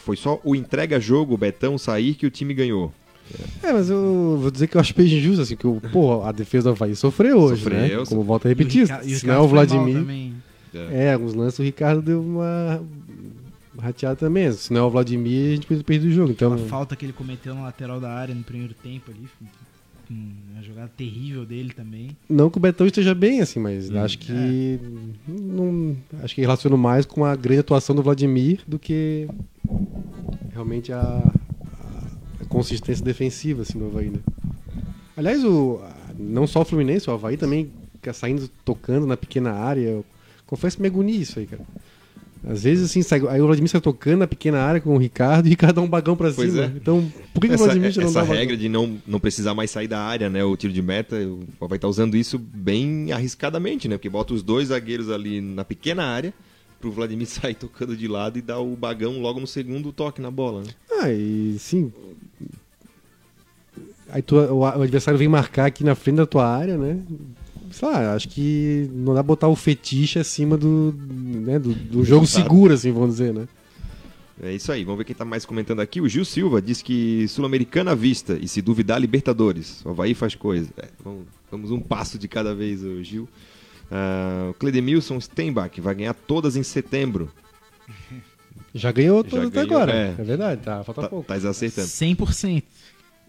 foi 0.03 0.17
só 0.17 0.41
o 0.45 0.55
entrega-jogo, 0.55 1.35
o 1.35 1.39
Betão 1.39 1.79
sair 1.79 2.15
que 2.15 2.27
o 2.27 2.31
time 2.31 2.53
ganhou. 2.55 2.93
É, 3.63 3.73
mas 3.73 3.89
eu 3.89 4.39
vou 4.41 4.51
dizer 4.51 4.67
que 4.67 4.77
eu 4.77 4.81
acho 4.81 4.95
bem 4.95 5.07
injusto, 5.07 5.43
assim, 5.43 5.57
que 5.57 5.67
o, 5.67 5.81
porra, 5.93 6.29
a 6.29 6.33
defesa 6.33 6.65
do 6.65 6.71
Havaí 6.75 6.95
sofreu 6.95 7.39
hoje, 7.39 7.63
Sofreu, 7.63 7.79
né? 7.79 7.89
sofreu. 7.89 8.07
Como 8.07 8.23
volta 8.23 8.49
a 8.49 8.51
repetir, 8.51 8.87
se 8.87 9.27
não 9.27 9.35
é 9.35 9.39
o 9.39 9.49
Vladimir... 9.49 9.95
também. 9.95 10.35
É, 10.91 11.13
alguns 11.13 11.35
lances 11.35 11.59
o 11.59 11.63
Ricardo 11.63 12.01
deu 12.03 12.21
uma 12.23 12.83
rateada 13.79 14.17
também. 14.17 14.51
Se 14.53 14.73
não 14.73 14.81
é 14.81 14.85
o 14.85 14.91
Vladimir, 14.91 15.53
a 15.53 15.55
gente 15.55 15.67
perde 15.67 15.85
perder 15.85 16.09
o 16.09 16.13
jogo. 16.13 16.31
Então, 16.33 16.53
A 16.55 16.59
falta 16.59 16.97
que 16.97 17.05
ele 17.05 17.13
cometeu 17.13 17.55
na 17.55 17.63
lateral 17.63 18.01
da 18.01 18.11
área 18.11 18.35
no 18.35 18.43
primeiro 18.43 18.75
tempo 18.75 19.11
ali. 19.11 19.29
hum, 20.11 20.33
Uma 20.63 20.69
jogada 20.69 20.93
terrível 20.97 21.45
dele 21.45 21.73
também. 21.75 22.17
não 22.29 22.49
que 22.49 22.57
o 22.57 22.61
Betão 22.61 22.87
esteja 22.87 23.15
bem, 23.15 23.41
assim, 23.41 23.59
mas 23.59 23.91
Hum, 23.91 23.99
acho 23.99 24.19
que. 24.19 24.79
Não, 25.27 25.97
acho 26.23 26.35
que 26.35 26.41
relaciono 26.41 26.79
mais 26.79 27.05
com 27.05 27.25
a 27.25 27.35
grande 27.35 27.61
atuação 27.61 27.97
do 27.97 28.03
Vladimir 28.03 28.61
do 28.67 28.79
que 28.79 29.29
realmente 30.53 30.93
a, 30.93 31.33
a 32.41 32.45
consistência 32.49 33.05
defensiva 33.05 33.63
assim, 33.63 33.77
do 33.77 33.87
Havaí, 33.87 34.11
né? 34.11 34.21
Aliás, 35.17 35.45
o, 35.45 35.81
não 36.17 36.47
só 36.47 36.63
o 36.63 36.65
Fluminense, 36.65 37.11
o 37.11 37.13
Havaí 37.13 37.37
também 37.37 37.71
fica 37.95 38.13
saindo 38.13 38.49
tocando 38.65 39.05
na 39.05 39.17
pequena 39.17 39.53
área. 39.53 39.89
Eu 39.89 40.05
confesso 40.47 40.77
que 40.77 40.83
me 40.83 40.89
agonia 40.89 41.19
isso 41.19 41.41
aí, 41.41 41.47
cara. 41.47 41.63
Às 42.45 42.65
vezes, 42.65 42.91
assim, 42.91 43.03
sai, 43.03 43.21
aí 43.29 43.41
o 43.41 43.47
Vladimir 43.47 43.71
sai 43.71 43.81
tocando 43.81 44.19
na 44.19 44.27
pequena 44.27 44.59
área 44.59 44.81
com 44.81 44.95
o 44.95 44.99
Ricardo 44.99 45.47
e 45.47 45.49
o 45.49 45.51
Ricardo 45.51 45.77
dá 45.77 45.81
um 45.83 45.89
bagão 45.89 46.17
pra 46.17 46.33
Pois 46.33 46.51
cima. 46.51 46.65
é. 46.65 46.73
Então, 46.75 47.09
por 47.33 47.41
que, 47.41 47.47
que 47.47 47.53
o 47.53 47.55
Essa, 47.55 47.65
Vladimir 47.65 47.91
já 47.93 48.01
não 48.03 48.09
essa 48.09 48.19
dá 48.19 48.25
bagão? 48.25 48.37
regra 48.37 48.57
de 48.57 48.69
não, 48.69 48.99
não 49.07 49.21
precisar 49.21 49.55
mais 49.55 49.71
sair 49.71 49.87
da 49.87 50.01
área, 50.01 50.29
né? 50.29 50.43
O 50.43 50.57
tiro 50.57 50.73
de 50.73 50.83
meta, 50.83 51.15
o- 51.17 51.47
vai 51.69 51.77
estar 51.79 51.87
usando 51.87 52.17
isso 52.17 52.39
bem 52.39 53.13
arriscadamente, 53.13 53.87
né? 53.87 53.97
Porque 53.97 54.09
bota 54.09 54.35
os 54.35 54.43
dois 54.43 54.69
zagueiros 54.69 55.09
ali 55.09 55.41
na 55.41 55.65
pequena 55.65 56.03
área 56.05 56.35
pro 56.81 56.91
Vladimir 56.91 57.29
sair 57.31 57.55
tocando 57.55 57.97
de 57.97 58.09
lado 58.09 58.37
e 58.39 58.43
dar 58.43 58.59
o 58.59 58.75
bagão 58.75 59.21
logo 59.21 59.39
no 59.39 59.47
segundo 59.47 59.93
toque 59.93 60.21
na 60.21 60.31
bola, 60.31 60.63
né? 60.63 60.69
Ah, 61.01 61.13
e 61.13 61.55
sim. 61.61 61.93
Aí 64.11 64.21
tu- 64.21 64.37
o, 64.37 64.59
o 64.59 64.65
adversário 64.83 65.17
vem 65.17 65.29
marcar 65.29 65.67
aqui 65.67 65.85
na 65.85 65.95
frente 65.95 66.17
da 66.17 66.27
tua 66.27 66.47
área, 66.47 66.77
né? 66.77 66.99
Sei 67.73 67.89
lá, 67.89 68.15
acho 68.15 68.29
que 68.29 68.89
não 68.93 69.15
dá 69.15 69.23
botar 69.23 69.49
o 69.49 69.57
fetiche 69.57 70.19
acima 70.19 70.57
do, 70.57 70.95
né, 70.99 71.59
do, 71.59 71.73
do 71.75 72.05
jogo 72.05 72.21
Resultado. 72.23 72.43
seguro, 72.45 72.75
assim, 72.75 72.93
vamos 72.93 73.11
dizer, 73.11 73.33
né? 73.33 73.49
É 74.43 74.53
isso 74.53 74.73
aí, 74.73 74.83
vamos 74.83 74.99
ver 74.99 75.05
quem 75.05 75.15
tá 75.15 75.25
mais 75.25 75.45
comentando 75.45 75.81
aqui. 75.81 76.01
O 76.01 76.09
Gil 76.09 76.25
Silva 76.25 76.61
diz 76.61 76.83
que 76.83 77.27
Sul-Americana 77.29 77.93
à 77.93 77.95
vista 77.95 78.37
e 78.41 78.49
se 78.49 78.61
duvidar, 78.61 79.01
Libertadores. 79.01 79.83
O 79.85 79.91
Havaí 79.91 80.15
faz 80.15 80.35
coisa. 80.35 80.69
É, 80.77 80.89
vamos, 81.05 81.27
vamos 81.51 81.71
um 81.71 81.81
passo 81.81 82.19
de 82.19 82.27
cada 82.27 82.55
vez, 82.55 82.83
o 82.83 83.03
Gil. 83.05 83.29
Ah, 83.91 84.49
o 84.51 84.55
Cledemilson 84.55 85.21
Steinbach 85.21 85.81
vai 85.81 85.95
ganhar 85.95 86.15
todas 86.15 86.57
em 86.57 86.63
setembro. 86.63 87.31
Já 88.75 88.91
ganhou 88.91 89.23
tudo 89.23 89.47
até 89.49 89.61
agora. 89.61 89.93
é. 89.93 90.15
É, 90.19 90.25
verdade, 90.25 90.63
tá, 90.63 90.83
falta 90.83 91.03
Tá, 91.03 91.09
pouco. 91.09 91.29
tá 91.29 91.35
acertando. 91.35 91.87
100%. 91.87 92.63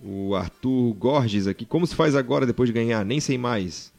O 0.01 0.35
Arthur 0.35 0.93
Gorges 0.95 1.47
aqui, 1.47 1.65
como 1.65 1.85
se 1.85 1.95
faz 1.95 2.15
agora 2.15 2.45
depois 2.45 2.67
de 2.67 2.73
ganhar? 2.73 3.05
Nem 3.05 3.19
sei 3.19 3.37
mais. 3.37 3.92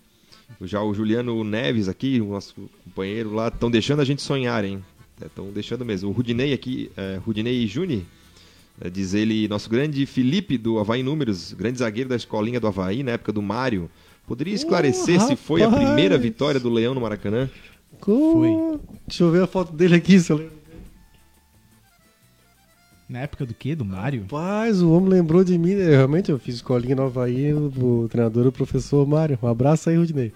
Já 0.63 0.83
o 0.83 0.95
Juliano 0.95 1.43
Neves 1.45 1.89
aqui, 1.89 2.21
o 2.21 2.27
nosso 2.31 2.55
companheiro 2.85 3.33
lá, 3.35 3.49
estão 3.49 3.71
deixando 3.71 4.01
a 4.01 4.05
gente 4.05 4.23
sonhar, 4.23 4.65
hein? 4.65 4.83
Estão 5.25 5.51
deixando 5.51 5.85
mesmo. 5.85 6.11
O 6.11 6.13
Rudinei 6.13 6.53
aqui, 6.53 6.91
é, 6.97 7.19
Rudinei 7.25 7.67
Júnior, 7.67 8.03
é, 8.81 8.91
diz 8.91 9.15
ele, 9.15 9.47
nosso 9.49 9.69
grande 9.71 10.05
Felipe 10.07 10.59
do 10.59 10.79
Havaí 10.79 11.03
Números, 11.03 11.53
grande 11.53 11.79
zagueiro 11.79 12.09
da 12.11 12.17
escolinha 12.17 12.59
do 12.61 12.67
Havaí, 12.67 13.03
na 13.03 13.13
época 13.13 13.33
do 13.33 13.41
Mário. 13.43 13.91
Poderia 14.27 14.55
esclarecer 14.55 15.21
Oh, 15.23 15.27
se 15.27 15.37
foi 15.37 15.63
a 15.63 15.71
primeira 15.71 16.17
vitória 16.19 16.59
do 16.59 16.71
Leão 16.71 16.95
no 16.95 17.01
Maracanã? 17.01 17.49
Co- 18.01 18.81
Deixa 19.07 19.23
eu 19.25 19.31
ver 19.31 19.43
a 19.43 19.47
foto 19.47 19.73
dele 19.73 19.95
aqui, 19.97 20.19
se 20.19 20.33
eu 20.33 20.39
lembro. 20.39 20.64
Na 23.09 23.21
época 23.21 23.45
do 23.45 23.53
quê? 23.55 23.75
Do 23.75 23.85
Mário? 23.85 24.23
Rapaz, 24.23 24.81
o 24.81 24.91
homem 24.93 25.11
lembrou 25.11 25.45
de 25.45 25.59
mim. 25.59 25.75
né? 25.75 25.91
Realmente, 25.91 26.31
eu 26.31 26.39
fiz 26.39 26.57
escolinha 26.57 26.97
no 26.97 27.03
Havaí, 27.05 27.53
o, 27.53 28.07
treinador 28.11 28.47
é 28.47 28.49
o 28.49 28.53
professor 28.53 29.07
Mário. 29.07 29.39
Um 29.43 29.47
abraço 29.49 29.91
aí, 29.91 29.97
Rudinei. 29.97 30.33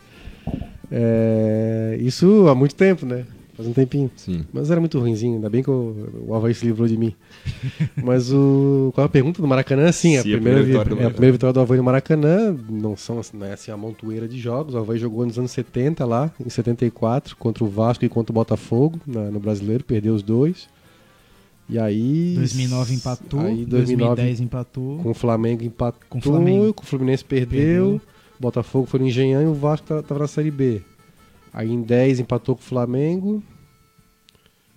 É, 0.90 1.98
isso 2.00 2.46
há 2.48 2.54
muito 2.54 2.74
tempo, 2.74 3.04
né? 3.07 3.24
Faz 3.57 3.68
um 3.68 3.72
tempinho. 3.72 4.09
Sim. 4.14 4.44
Mas 4.52 4.70
era 4.70 4.78
muito 4.78 4.98
ruimzinho, 5.00 5.35
ainda 5.35 5.50
bem 5.50 5.64
que 5.64 5.70
o, 5.70 6.24
o 6.28 6.35
Havaí 6.35 6.54
se 6.54 6.64
livrou 6.64 6.87
de 6.87 6.96
mim. 6.96 7.12
Mas 8.00 8.33
o. 8.33 8.92
Qual 8.94 9.02
é 9.04 9.07
a 9.07 9.11
pergunta 9.11 9.42
do 9.42 9.48
Maracanã? 9.48 9.90
Sim, 9.90 10.16
a, 10.16 10.22
Sim, 10.22 10.28
a 10.31 10.33
primeira, 10.37 10.61
primeira 10.61 10.62
vi- 10.62 10.70
vitória 10.72 10.88
do 10.90 10.92
é 10.92 10.94
a 10.94 10.96
Maracanã. 10.96 11.12
primeira 11.14 11.33
vitória 11.33 11.52
do 11.54 11.61
Havaí 11.61 11.78
no 11.78 11.85
Maracanã. 11.85 12.57
Não 12.70 12.96
são 12.96 13.18
assim, 13.18 13.37
não 13.37 13.46
é 13.46 13.54
assim 13.54 13.72
a 13.72 13.76
montoeira 13.76 14.28
de 14.28 14.38
jogos. 14.38 14.74
O 14.74 14.78
Havaí 14.78 14.98
jogou 14.98 15.26
nos 15.26 15.38
anos 15.38 15.50
70 15.50 16.04
lá, 16.04 16.31
em 16.44 16.48
74, 16.48 17.35
contra 17.37 17.64
o 17.64 17.68
Vasco 17.68 18.04
e 18.04 18.09
contra 18.09 18.31
o 18.31 18.35
Botafogo, 18.35 19.00
na- 19.04 19.28
no 19.31 19.40
brasileiro, 19.40 19.83
perdeu 19.83 20.14
os 20.14 20.22
dois. 20.22 20.68
E 21.68 21.78
aí. 21.78 22.35
2009 22.37 22.94
empatou, 22.94 23.40
Aí 23.40 23.64
2009 23.66 24.14
2010 24.16 24.40
empatou. 24.40 24.98
com 25.00 25.11
o 25.11 25.14
Flamengo 25.14 25.62
empatou, 25.64 26.00
Com 26.09 26.18
o 26.18 26.22
Flamengo. 26.22 26.72
com 26.74 26.83
o 26.83 26.87
Fluminense 26.87 27.24
perdeu, 27.24 27.59
Perdeu. 27.98 28.00
Botafogo 28.40 28.87
foi 28.87 29.00
no 29.00 29.07
Engenhão 29.07 29.42
e 29.42 29.46
o 29.46 29.54
Vasco 29.54 29.87
ta- 29.87 30.02
tava 30.02 30.20
na 30.20 30.26
Série 30.28 30.50
B. 30.50 30.81
Aí 31.52 31.70
em 31.70 31.83
10 31.83 32.20
empatou 32.20 32.54
com 32.57 32.62
o 32.62 32.64
Flamengo, 32.64 33.42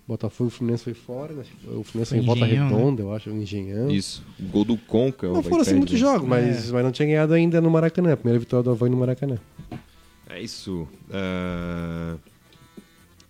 Botafogo 0.07 0.49
e 0.49 0.51
o 0.53 0.55
Fluminense 0.55 0.83
foi 0.83 0.93
fora, 0.93 1.33
né? 1.33 1.43
o 1.67 1.83
Fluminense 1.83 2.09
Foi 2.09 2.17
em 2.17 2.25
volta 2.25 2.45
né? 2.45 2.53
redonda, 2.53 3.01
eu 3.03 3.13
acho, 3.13 3.29
o 3.29 3.33
Engenhão. 3.37 3.89
Isso. 3.89 4.21
O 4.39 4.43
gol 4.49 4.65
do 4.65 4.75
Conca. 4.77 5.29
o 5.29 5.33
Não 5.33 5.43
foram 5.43 5.61
assim 5.61 5.75
muitos 5.75 5.93
né? 5.93 5.99
jogos, 5.99 6.27
mas, 6.27 6.69
É. 6.69 6.73
mas 6.73 6.83
não 6.83 6.91
tinha 6.91 7.07
ganhado 7.07 7.33
ainda 7.33 7.61
no 7.61 7.69
Maracanã. 7.69 8.15
Primeira 8.17 8.39
vitória 8.39 8.63
do 8.63 8.71
Havaí 8.71 8.89
no 8.89 8.97
Maracanã. 8.97 9.37
É 10.29 10.41
isso. 10.41 10.87
Ah, 11.09 12.15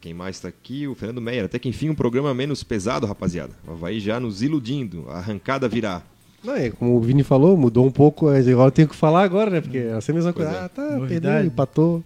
Quem 0.02 0.14
mais 0.14 0.40
tá 0.40 0.48
aqui? 0.48 0.88
O 0.88 0.96
Fernando 0.96 1.22
Meyer. 1.22 1.46
Até 1.46 1.60
que 1.60 1.70
enfim 1.70 1.90
um 1.90 1.96
programa 1.96 2.34
menos 2.34 2.64
pesado, 2.64 3.06
rapaziada. 3.06 3.54
O 3.68 3.72
Havaí 3.72 4.00
já 4.00 4.20
nos 4.20 4.42
iludindo. 4.42 5.06
A 5.10 5.18
arrancada 5.20 5.70
virá. 5.70 6.02
Não, 6.44 6.56
é, 6.56 6.72
como 6.72 6.96
o 6.98 7.00
Vini 7.02 7.24
falou, 7.24 7.56
mudou 7.56 7.86
um 7.86 7.92
pouco. 7.92 8.30
é, 8.32 8.40
Agora 8.40 8.68
eu 8.68 8.72
tenho 8.72 8.88
que 8.88 8.96
falar 8.96 9.22
agora, 9.24 9.52
né? 9.52 9.62
Porque 9.62 9.78
é 9.78 9.94
a 9.94 10.14
mesma 10.14 10.34
coisa. 10.34 10.50
é. 10.52 10.60
Ah, 10.66 10.70
tá, 10.70 10.82
Novidade. 10.98 11.22
perdeu, 11.22 11.46
empatou. 11.46 12.04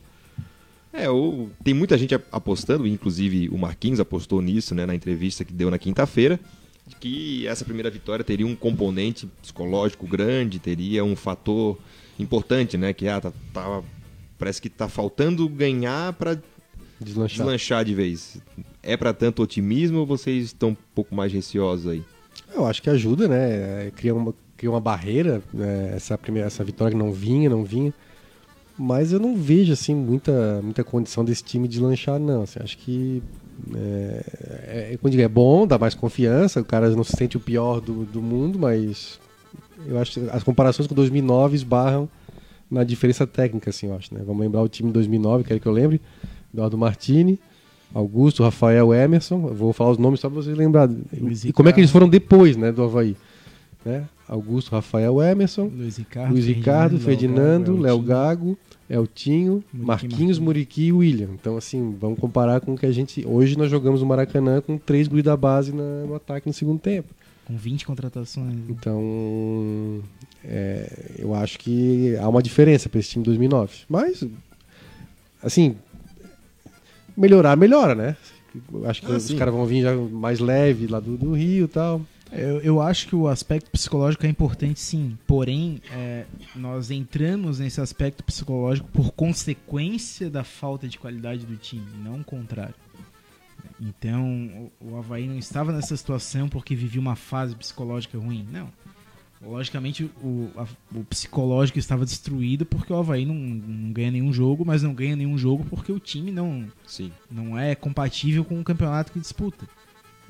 É, 0.91 1.09
o- 1.09 1.49
tem 1.63 1.73
muita 1.73 1.97
gente 1.97 2.13
apostando, 2.31 2.85
inclusive 2.87 3.49
o 3.49 3.57
Marquinhos 3.57 3.99
apostou 3.99 4.41
nisso, 4.41 4.73
né, 4.75 4.85
na 4.85 4.95
entrevista 4.95 5.43
que 5.43 5.51
deu 5.53 5.69
na 5.71 5.77
quinta-feira, 5.77 6.39
que 7.01 7.45
essa 7.47 7.65
primeira 7.65 7.89
vitória 7.89 8.23
teria 8.23 8.47
um 8.47 8.55
componente 8.55 9.27
psicológico 9.41 10.05
grande, 10.07 10.57
teria 10.59 11.03
um 11.03 11.15
fator 11.15 11.77
importante, 12.17 12.77
né, 12.77 12.93
que 12.93 13.07
ah, 13.09 13.19
tá, 13.19 13.33
tá- 13.53 13.81
parece 14.37 14.61
que 14.61 14.69
tá 14.69 14.87
faltando 14.87 15.47
ganhar 15.49 16.13
para 16.13 16.37
Deslanchar. 17.05 17.37
deslanchar 17.37 17.85
de 17.85 17.93
vez. 17.93 18.37
É 18.81 18.97
para 18.97 19.13
tanto 19.13 19.41
otimismo 19.41 19.99
ou 19.99 20.05
vocês 20.05 20.45
estão 20.45 20.69
um 20.69 20.77
pouco 20.93 21.13
mais 21.15 21.31
receosos 21.31 21.87
aí? 21.87 22.03
Eu 22.53 22.65
acho 22.65 22.81
que 22.81 22.89
ajuda, 22.89 23.27
né? 23.27 23.87
É, 23.87 23.91
Cria 23.95 24.13
uma, 24.13 24.33
cria 24.57 24.69
uma 24.69 24.81
barreira, 24.81 25.41
né? 25.53 25.93
essa, 25.95 26.17
primeira, 26.17 26.47
essa 26.47 26.63
vitória 26.63 26.91
que 26.91 27.03
não 27.03 27.11
vinha, 27.11 27.49
não 27.49 27.63
vinha. 27.63 27.93
Mas 28.77 29.13
eu 29.13 29.19
não 29.19 29.37
vejo, 29.37 29.71
assim, 29.71 29.95
muita, 29.95 30.59
muita 30.61 30.83
condição 30.83 31.23
desse 31.23 31.43
time 31.43 31.67
de 31.67 31.79
lanchar, 31.79 32.19
não. 32.19 32.41
Assim, 32.41 32.59
acho 32.61 32.77
que 32.77 33.23
é, 33.73 34.91
é, 34.93 34.97
como 34.97 35.09
digo, 35.09 35.23
é 35.23 35.27
bom, 35.27 35.65
dá 35.65 35.77
mais 35.77 35.95
confiança, 35.95 36.59
o 36.59 36.65
cara 36.65 36.89
não 36.89 37.03
se 37.03 37.15
sente 37.15 37.37
o 37.37 37.39
pior 37.39 37.79
do, 37.79 38.03
do 38.05 38.21
mundo, 38.21 38.59
mas 38.59 39.19
eu 39.87 39.97
acho 39.99 40.19
as 40.31 40.43
comparações 40.43 40.87
com 40.87 40.95
2009 40.95 41.55
esbarram 41.55 42.09
na 42.69 42.83
diferença 42.83 43.25
técnica, 43.25 43.69
assim, 43.69 43.87
eu 43.87 43.95
acho, 43.95 44.13
né? 44.13 44.21
Vamos 44.25 44.41
lembrar 44.41 44.61
o 44.61 44.67
time 44.67 44.89
de 44.89 44.93
2009, 44.93 45.43
quero 45.43 45.59
que 45.59 45.67
eu 45.67 45.71
lembre, 45.71 46.01
Eduardo 46.55 46.77
Martini, 46.77 47.37
Augusto, 47.93 48.41
Rafael, 48.43 48.93
Emerson. 48.93 49.47
Eu 49.49 49.53
vou 49.53 49.73
falar 49.73 49.91
os 49.91 49.97
nomes 49.97 50.19
só 50.21 50.29
para 50.29 50.41
vocês 50.41 50.57
lembrarem. 50.57 50.97
E 51.43 51.51
como 51.53 51.67
é 51.69 51.73
que 51.73 51.79
eles 51.81 51.91
foram 51.91 52.07
depois, 52.09 52.55
né, 52.55 52.71
do 52.71 52.81
Havaí? 52.83 53.15
Né? 53.83 54.05
Augusto, 54.27 54.71
Rafael, 54.71 55.21
Emerson, 55.21 55.65
Luiz 55.67 55.97
Ricardo, 55.97 56.31
Luiz 56.31 56.45
Ricardo, 56.47 56.97
Ferdinando, 56.99 57.77
Léo 57.77 57.99
Gago, 57.99 58.57
Eltinho, 58.89 59.63
Muriqui 59.71 59.85
Marquinhos. 59.85 60.39
Muriqui 60.39 60.85
e 60.87 60.91
William. 60.93 61.29
Então, 61.39 61.55
assim, 61.57 61.95
vamos 61.99 62.17
comparar 62.17 62.59
com 62.61 62.73
o 62.73 62.77
que 62.77 62.87
a 62.87 62.91
gente. 62.91 63.23
Hoje 63.27 63.55
nós 63.55 63.69
jogamos 63.69 64.01
o 64.01 64.05
Maracanã 64.05 64.61
com 64.61 64.77
três 64.79 65.07
guri 65.07 65.21
da 65.21 65.37
base 65.37 65.71
na- 65.71 66.05
no 66.07 66.15
ataque 66.15 66.47
no 66.47 66.53
segundo 66.53 66.79
tempo. 66.79 67.09
Com 67.45 67.55
20 67.55 67.85
contratações. 67.85 68.55
Então, 68.67 69.99
é, 70.43 71.13
eu 71.19 71.35
acho 71.35 71.59
que 71.59 72.15
há 72.19 72.27
uma 72.27 72.41
diferença 72.41 72.89
para 72.89 72.99
esse 72.99 73.09
time 73.09 73.21
de 73.23 73.29
2009. 73.29 73.71
Mas, 73.87 74.23
assim, 75.43 75.75
melhorar, 77.17 77.55
melhora, 77.55 77.95
né? 77.95 78.17
Acho 78.85 79.01
que 79.01 79.11
Ah, 79.11 79.15
os 79.17 79.23
sim. 79.23 79.37
caras 79.37 79.53
vão 79.53 79.65
vir 79.65 79.81
já 79.83 79.93
mais 79.95 80.39
leve 80.39 80.87
lá 80.87 80.99
do, 80.99 81.17
do 81.17 81.33
Rio 81.33 81.65
e 81.65 81.67
tal. 81.67 82.01
Eu, 82.31 82.59
eu 82.61 82.81
acho 82.81 83.07
que 83.07 83.15
o 83.15 83.27
aspecto 83.27 83.69
psicológico 83.69 84.25
é 84.25 84.29
importante 84.29 84.79
sim, 84.79 85.17
porém 85.27 85.81
é, 85.91 86.25
nós 86.55 86.89
entramos 86.91 87.59
nesse 87.59 87.79
aspecto 87.79 88.23
psicológico 88.23 88.89
por 88.91 89.11
consequência 89.11 90.29
da 90.29 90.43
falta 90.43 90.87
de 90.87 90.97
qualidade 90.97 91.45
do 91.45 91.55
time, 91.55 91.85
não 92.03 92.21
o 92.21 92.23
contrário. 92.23 92.73
Então 93.79 94.71
o, 94.81 94.91
o 94.93 94.97
Havaí 94.97 95.27
não 95.27 95.37
estava 95.37 95.71
nessa 95.71 95.95
situação 95.95 96.47
porque 96.49 96.75
vivia 96.75 96.99
uma 97.01 97.15
fase 97.15 97.55
psicológica 97.55 98.17
ruim, 98.17 98.45
não. 98.51 98.69
Logicamente 99.41 100.09
o, 100.23 100.49
a- 100.55 100.67
o 100.97 101.03
psicológico 101.03 101.77
estava 101.77 102.05
destruído 102.05 102.65
porque 102.65 102.91
o 102.91 102.95
Havaí 102.95 103.25
não, 103.25 103.35
não 103.35 103.91
ganha 103.91 104.11
nenhum 104.11 104.31
jogo, 104.33 104.63
mas 104.65 104.81
não 104.81 104.93
ganha 104.93 105.15
nenhum 105.15 105.37
jogo 105.37 105.65
porque 105.69 105.91
o 105.91 105.99
time 105.99 106.31
não, 106.31 106.65
Sim. 106.87 107.11
não 107.29 107.57
é 107.59 107.75
compatível 107.75 108.43
com 108.45 108.59
o 108.59 108.63
campeonato 108.63 109.11
que 109.11 109.19
disputa. 109.19 109.67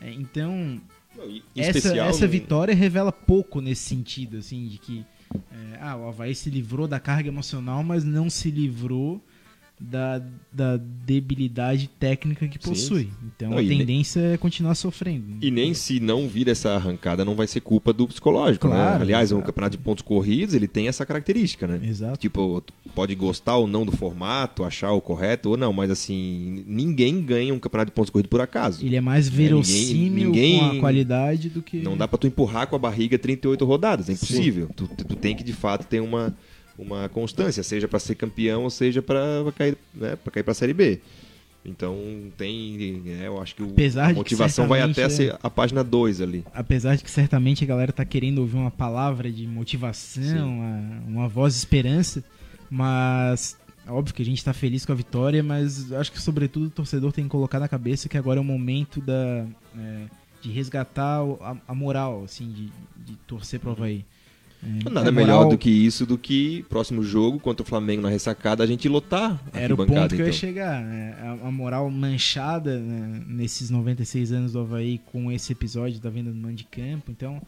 É, 0.02 0.12
então 0.12 0.82
Não, 1.16 1.30
e- 1.30 1.44
essa, 1.56 1.78
especial, 1.78 2.10
essa 2.10 2.28
vitória 2.28 2.74
revela 2.76 3.12
pouco 3.12 3.62
nesse 3.62 3.84
sentido, 3.84 4.38
assim, 4.38 4.68
de 4.68 4.78
que 4.80 5.06
é, 5.34 5.78
ah, 5.82 5.96
o 5.96 6.08
Havaí 6.08 6.34
se 6.36 6.50
livrou 6.50 6.88
da 6.88 7.00
carga 7.00 7.30
emocional, 7.30 7.84
mas 7.84 8.04
não 8.04 8.30
se 8.30 8.50
livrou 8.50 9.24
da, 9.80 10.22
da 10.54 10.78
debilidade 10.78 11.90
técnica 12.00 12.48
que 12.48 12.58
Sim. 12.62 12.70
possui. 12.70 13.10
Então 13.36 13.50
Não, 13.52 13.58
a 13.58 13.62
tendência 13.62 14.20
é 14.22 14.38
continuar 14.38 14.74
sofrendo. 14.76 15.38
E 15.42 15.52
nem 15.52 15.74
se 15.74 16.00
não 16.00 16.28
vir 16.28 16.48
essa 16.48 16.72
arrancada, 16.72 17.26
não 17.26 17.36
vai 17.36 17.46
ser 17.46 17.60
culpa 17.62 17.92
do 17.92 18.08
psicológico, 18.08 18.68
né? 18.68 18.76
Claro, 18.76 19.02
Aliás, 19.04 19.32
o 19.32 19.36
exato. 19.36 19.48
campeonato 19.48 19.78
de 19.78 19.84
pontos 19.84 20.02
corridos, 20.02 20.56
ele 20.56 20.68
tem 20.68 20.88
essa 20.88 21.06
característica, 21.06 21.68
né? 21.68 21.80
Exato. 21.84 22.18
Tipo, 22.18 22.64
pode 22.94 23.14
gostar 23.16 23.58
ou 23.58 23.68
não 23.68 23.86
do 23.86 23.92
formato, 23.92 24.64
achar 24.64 24.92
o 24.94 25.02
correto 25.02 25.50
ou 25.50 25.58
não, 25.58 25.74
mas 25.74 25.92
assim, 25.92 26.64
ninguém 26.66 27.22
ganha 27.22 27.54
um 27.54 27.60
campeonato 27.60 27.92
de 27.92 27.96
pontos 27.96 28.10
corridos 28.10 28.30
por 28.30 28.40
acaso. 28.42 28.86
Ele 28.86 28.96
é 28.96 29.02
mais 29.02 29.28
verossímil 29.28 30.28
ninguém- 30.28 30.60
com 30.60 30.66
a 30.78 30.80
qualidade 30.80 31.50
do 31.50 31.62
que. 31.62 31.78
Não 31.82 31.98
dá 31.98 32.08
pra 32.08 32.18
tu 32.18 32.28
empurrar 32.28 32.68
com 32.68 32.76
a 32.76 32.80
barriga 32.80 33.18
38 33.20 33.66
rodadas, 33.66 34.10
é 34.10 34.14
impossível. 34.14 34.70
Tu, 34.76 34.88
tu- 34.88 35.06
tu 35.06 35.16
tem 35.16 35.36
que 35.36 35.44
de 35.44 35.54
fato 35.54 35.86
ter 35.86 36.00
uma, 36.00 36.34
uma 36.78 37.08
constância, 37.10 37.64
seja 37.64 37.88
pra 37.88 38.00
ser 38.00 38.16
campeão 38.16 38.64
ou 38.64 38.70
seja 38.70 39.02
pra 39.02 39.20
cair, 39.58 39.78
né, 39.94 40.16
pra 40.16 40.32
cair 40.32 40.44
pra 40.44 40.54
série 40.54 40.74
B. 40.74 41.00
Então 41.68 41.98
tem, 42.38 43.02
é, 43.08 43.26
eu 43.28 43.42
acho 43.42 43.56
que 43.56 43.64
o- 43.64 43.70
Apesar 43.72 44.04
a 44.04 44.08
de 44.10 44.14
que 44.14 44.18
motivação 44.20 44.68
vai 44.68 44.82
até 44.82 45.10
ser 45.10 45.36
a 45.42 45.50
página 45.50 45.84
2 45.84 46.22
ali. 46.22 46.44
Apesar 46.54 46.96
de 46.96 47.04
que 47.04 47.10
certamente 47.10 47.64
a 47.64 47.68
galera 47.68 47.92
tá 47.92 48.06
querendo 48.06 48.38
ouvir 48.40 48.56
uma 48.58 48.70
palavra 48.70 49.32
de 49.32 49.48
motivação, 49.48 50.48
uma, 50.60 51.02
uma 51.08 51.28
voz 51.28 51.54
de 51.54 51.60
esperança, 51.60 52.24
mas 52.70 53.58
é 53.88 53.92
óbvio 53.92 54.14
que 54.14 54.22
a 54.22 54.26
gente 54.26 54.44
tá 54.44 54.54
feliz 54.54 54.86
com 54.86 54.92
a 54.92 54.96
vitória, 54.96 55.42
mas 55.42 55.92
acho 55.94 56.12
que 56.12 56.22
sobretudo 56.22 56.68
o 56.68 56.70
torcedor 56.70 57.12
tem 57.12 57.24
que 57.24 57.30
colocar 57.32 57.60
na 57.60 57.68
cabeça 57.68 58.08
que 58.10 58.18
agora 58.18 58.40
é 58.40 58.42
o 58.42 58.44
momento 58.44 59.02
da, 59.02 59.46
é, 59.78 60.02
de 60.42 60.52
resgatar 60.52 61.24
o- 61.24 61.40
a, 61.42 61.58
a 61.68 61.74
moral, 61.74 62.24
assim, 62.26 62.48
de, 62.52 62.66
de 63.12 63.16
torcer 63.26 63.60
pro 63.60 63.72
Havaí. 63.72 64.06
É, 64.66 64.90
Nada 64.90 65.10
a 65.10 65.12
melhor 65.12 65.36
moral 65.36 65.50
do 65.50 65.58
que 65.58 65.70
isso, 65.70 66.06
do 66.06 66.18
que 66.18 66.66
próximo 66.70 67.04
jogo 67.04 67.40
contra 67.40 67.64
o 67.64 67.66
Flamengo 67.66 68.02
na 68.02 68.10
ressacada 68.10 68.64
a 68.64 68.68
gente 68.68 68.90
lotar 68.90 69.40
a 69.54 69.60
Era 69.60 69.74
o 69.74 69.78
ponto 69.78 69.90
que 69.90 70.16
eu 70.16 70.26
ia 70.26 70.30
então. 70.30 70.34
chegar. 70.34 70.82
né? 70.84 71.16
A, 71.22 71.48
a 71.48 71.52
moral 71.52 71.90
manchada 71.92 72.80
né, 72.80 73.24
nesses 73.28 73.70
96 73.70 74.32
anos 74.32 74.54
do 74.54 74.60
Havaí 74.60 75.00
com 75.12 75.32
esse 75.32 75.52
episódio 75.52 76.00
da 76.00 76.10
venda 76.10 76.32
do 76.32 76.38
mando 76.38 76.56
de 76.56 76.64
campo. 76.64 77.12
Então, 77.12 77.42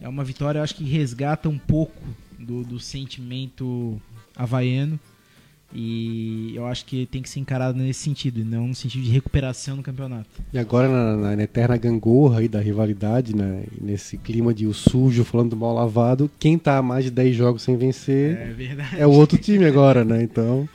é 0.00 0.08
uma 0.08 0.24
vitória, 0.24 0.58
eu 0.58 0.62
acho 0.62 0.74
que 0.74 0.84
resgata 0.84 1.48
um 1.48 1.58
pouco 1.58 2.02
do, 2.38 2.64
do 2.64 2.80
sentimento 2.80 4.00
havaiano. 4.36 4.98
E 5.74 6.52
eu 6.54 6.66
acho 6.66 6.84
que 6.84 7.06
tem 7.06 7.22
que 7.22 7.28
ser 7.30 7.40
encarado 7.40 7.78
nesse 7.78 8.00
sentido, 8.00 8.40
e 8.40 8.44
não 8.44 8.68
no 8.68 8.74
sentido 8.74 9.02
de 9.04 9.10
recuperação 9.10 9.76
no 9.76 9.82
campeonato. 9.82 10.28
E 10.52 10.58
agora 10.58 10.86
na, 10.88 11.16
na- 11.16 11.36
na 11.36 11.42
eterna 11.42 11.76
gangorra 11.78 12.40
aí 12.40 12.48
da 12.48 12.60
rivalidade, 12.60 13.34
né? 13.34 13.64
nesse 13.80 14.18
clima 14.18 14.52
de 14.52 14.66
o 14.66 14.74
sujo 14.74 15.24
falando 15.24 15.50
do 15.50 15.56
mal 15.56 15.72
lavado, 15.74 16.30
quem 16.38 16.58
tá 16.58 16.76
há 16.78 16.82
mais 16.82 17.04
de 17.06 17.10
10 17.10 17.34
jogos 17.34 17.62
sem 17.62 17.76
vencer 17.76 18.36
É 18.92 19.00
é 19.00 19.06
o 19.06 19.10
outro 19.10 19.38
time 19.38 19.64
agora, 19.64 20.04
né? 20.04 20.22
Então. 20.22 20.68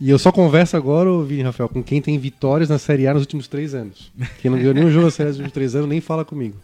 E 0.00 0.08
eu 0.08 0.18
só 0.20 0.30
converso 0.30 0.76
agora, 0.76 1.10
Vini 1.24 1.42
Rafael, 1.42 1.68
com 1.68 1.82
quem 1.82 2.00
tem 2.00 2.16
vitórias 2.16 2.68
na 2.68 2.78
Série 2.78 3.08
A 3.08 3.14
nos 3.14 3.22
últimos 3.22 3.48
três 3.48 3.74
anos. 3.74 4.12
Quem 4.40 4.48
não 4.48 4.56
ganhou 4.58 4.72
nenhum 4.72 4.90
jogo 4.92 5.06
na 5.06 5.10
Série 5.10 5.30
A 5.30 5.30
nos 5.30 5.38
últimos 5.38 5.52
três 5.52 5.74
anos, 5.74 5.88
nem 5.88 6.00
fala 6.00 6.24
comigo. 6.24 6.54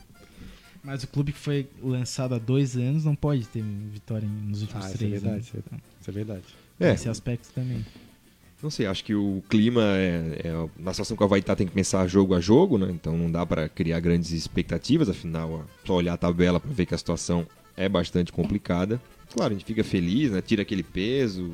Mas 0.84 1.02
o 1.02 1.08
clube 1.08 1.32
que 1.32 1.38
foi 1.38 1.66
lançado 1.82 2.34
há 2.37 2.38
dois 2.38 2.76
anos 2.76 3.04
não 3.04 3.16
pode 3.16 3.44
ter 3.48 3.64
vitória 3.92 4.28
nos 4.46 4.60
últimos 4.62 4.84
Ah, 4.84 4.88
isso 4.88 4.94
é 4.94 4.98
três 4.98 5.12
verdade, 5.14 5.34
anos. 5.34 5.46
isso 5.48 5.56
é- 5.56 5.76
Isso 6.00 6.10
é 6.10 6.12
verdade. 6.12 6.42
É, 6.78 6.92
Esse 6.94 7.08
aspecto 7.08 7.52
também. 7.54 7.84
não 8.62 8.70
sei, 8.70 8.87
acho 8.87 9.04
que 9.04 9.14
o 9.14 9.42
clima 9.48 9.82
é, 9.96 10.40
é- 10.44 10.68
na 10.78 10.92
situação 10.92 11.16
que 11.16 11.22
o 11.22 11.26
Havaí 11.26 11.42
tá, 11.42 11.54
tem 11.54 11.66
que 11.66 11.72
pensar 11.72 12.06
jogo 12.06 12.34
a 12.34 12.40
jogo, 12.40 12.78
né? 12.78 12.88
Então 12.90 13.16
não 13.16 13.30
dá 13.30 13.44
pra 13.44 13.68
criar 13.68 14.00
grandes 14.00 14.30
expectativas, 14.32 15.08
afinal, 15.08 15.64
só 15.84 15.94
olhar 15.94 16.14
a 16.14 16.16
tabela 16.16 16.58
pra 16.58 16.70
ver 16.72 16.87
que 16.87 16.94
a 16.94 16.98
situação 16.98 17.46
é 17.76 17.88
bastante 17.88 18.32
complicada. 18.32 19.00
Claro, 19.32 19.52
a 19.52 19.56
gente 19.56 19.66
fica 19.66 19.84
feliz, 19.84 20.30
né? 20.30 20.40
Tira 20.40 20.62
aquele 20.62 20.82
peso. 20.82 21.52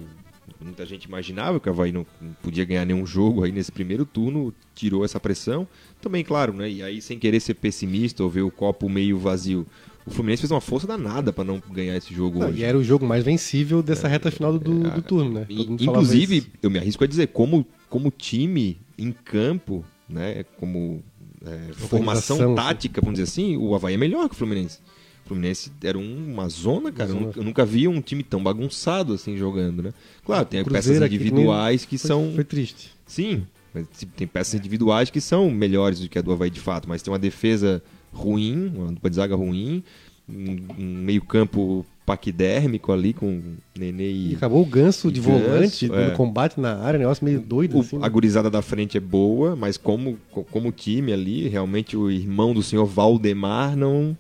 Muita 0.60 0.84
gente 0.84 1.04
imaginava 1.04 1.60
que 1.60 1.68
o 1.68 1.72
Havaí 1.72 1.92
não 1.92 2.04
não 2.20 2.32
podia 2.42 2.64
ganhar 2.64 2.84
nenhum 2.84 3.06
jogo 3.06 3.44
aí 3.44 3.52
nesse 3.52 3.70
primeiro 3.72 4.04
turno, 4.04 4.52
tirou 4.74 5.04
essa 5.04 5.18
pressão. 5.20 5.66
Também, 6.00 6.22
claro, 6.24 6.52
né? 6.52 6.68
E 6.68 6.82
aí, 6.82 7.00
sem 7.00 7.18
querer 7.18 7.40
ser 7.40 7.54
pessimista 7.54 8.22
ou 8.22 8.28
ver 8.30 8.42
o 8.42 8.50
copo 8.50 8.88
meio 8.88 9.18
vazio, 9.18 9.66
o 10.06 10.10
Fluminense 10.10 10.40
fez 10.42 10.50
uma 10.50 10.60
força 10.60 10.86
danada 10.86 11.32
pra 11.32 11.44
não 11.44 11.62
ganhar 11.72 11.96
esse 11.96 12.12
jogo 12.14 12.38
Não, 12.38 12.48
hoje. 12.48 12.60
e 12.60 12.64
era 12.64 12.76
o 12.76 12.82
jogo 12.82 13.06
mais 13.06 13.24
vencível 13.24 13.82
dessa 13.82 14.08
reta 14.08 14.30
final 14.30 14.58
do, 14.58 14.80
do 14.90 15.02
turno, 15.02 15.32
né? 15.32 15.46
E, 15.48 15.62
Inclusive, 15.84 16.46
eu 16.62 16.70
me 16.70 16.78
arrisco 16.78 17.04
a 17.04 17.06
dizer, 17.06 17.28
como, 17.28 17.66
como 17.88 18.10
time 18.10 18.78
em 18.98 19.12
campo, 19.12 19.84
né, 20.08 20.44
como 20.58 21.02
é, 21.44 21.72
formação 21.74 22.36
Organização, 22.36 22.54
tática, 22.54 23.00
vamos 23.00 23.18
dizer 23.18 23.30
assim, 23.30 23.56
o 23.56 23.74
Havaí 23.74 23.94
é 23.94 23.96
melhor 23.96 24.28
que 24.28 24.34
o 24.34 24.38
Fluminense. 24.38 24.78
O 25.24 25.28
Fluminense 25.28 25.70
era 25.84 25.96
um- 25.96 26.32
uma 26.32 26.48
zona, 26.48 26.90
cara. 26.90 27.08
Eu 27.10 27.14
zona. 27.14 27.26
nunca, 27.26 27.40
eu 27.40 27.44
nunca 27.44 27.64
vi 27.64 27.86
um 27.86 28.00
time 28.00 28.22
tão 28.22 28.42
bagunçado 28.42 29.12
assim 29.14 29.36
jogando, 29.36 29.82
né? 29.82 29.92
Claro, 30.24 30.44
tem 30.44 30.64
peças 30.64 30.96
individuais 31.00 31.84
que 31.84 31.96
Foi- 31.98 32.08
são. 32.08 32.32
Foi 32.34 32.42
triste. 32.44 32.90
Sim, 33.06 33.44
mas 33.72 33.86
tem 34.16 34.26
peças 34.26 34.54
individuais 34.54 35.08
que 35.08 35.20
são 35.20 35.48
melhores 35.50 36.00
do 36.00 36.08
que 36.08 36.18
a 36.18 36.22
do 36.22 36.32
Havaí 36.32 36.50
de 36.50 36.58
fato, 36.60 36.88
mas 36.88 37.00
tem 37.00 37.12
uma 37.12 37.18
defesa 37.18 37.80
ruim, 38.12 38.72
uma 38.74 38.92
dupla 38.92 39.10
de 39.10 39.16
zaga 39.16 39.34
ruim, 39.36 39.82
um, 40.28 40.56
um 40.78 40.84
meio-campo 41.02 41.84
paquidérmico 42.06 42.90
ali 42.92 43.12
com 43.12 43.40
Nenê 43.78 44.10
E 44.10 44.32
e. 44.32 44.34
acabou 44.34 44.62
o 44.62 44.66
ganso 44.66 45.12
de 45.12 45.20
Ganso, 45.20 45.30
volante 45.38 45.92
é. 45.92 46.10
no 46.10 46.16
combate 46.16 46.58
na 46.60 46.76
área, 46.78 46.98
negócio 46.98 47.24
meio 47.24 47.40
doido, 47.40 47.76
O- 47.76 47.80
assim. 47.80 47.98
a 48.02 48.08
gurizada 48.08 48.50
da 48.50 48.60
frente 48.60 48.96
é 48.96 49.00
boa, 49.00 49.54
mas 49.54 49.76
como, 49.76 50.18
co- 50.32 50.44
como 50.44 50.72
time 50.72 51.12
ali, 51.12 51.48
realmente 51.48 51.96
o 51.96 52.10
irmão 52.10 52.52
do 52.52 52.62
senhor 52.64 52.84
Valdemar 52.84 53.76
não, 53.76 54.16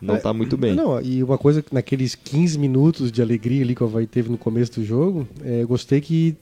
não 0.00 0.16
É, 0.16 0.18
tá 0.18 0.32
muito 0.34 0.58
bem. 0.58 0.74
Não, 0.74 1.00
e 1.00 1.22
uma 1.22 1.38
coisa 1.38 1.62
que 1.62 1.72
naqueles 1.72 2.14
15 2.14 2.58
minutos 2.58 3.10
de 3.10 3.22
alegria 3.22 3.62
ali 3.62 3.74
que 3.74 3.82
o 3.82 3.86
Havaí 3.86 4.06
teve 4.06 4.28
no 4.28 4.36
começo 4.36 4.80
do 4.80 4.84
jogo, 4.84 5.26
é, 5.42 5.64
gostei 5.64 6.02
que 6.02 6.36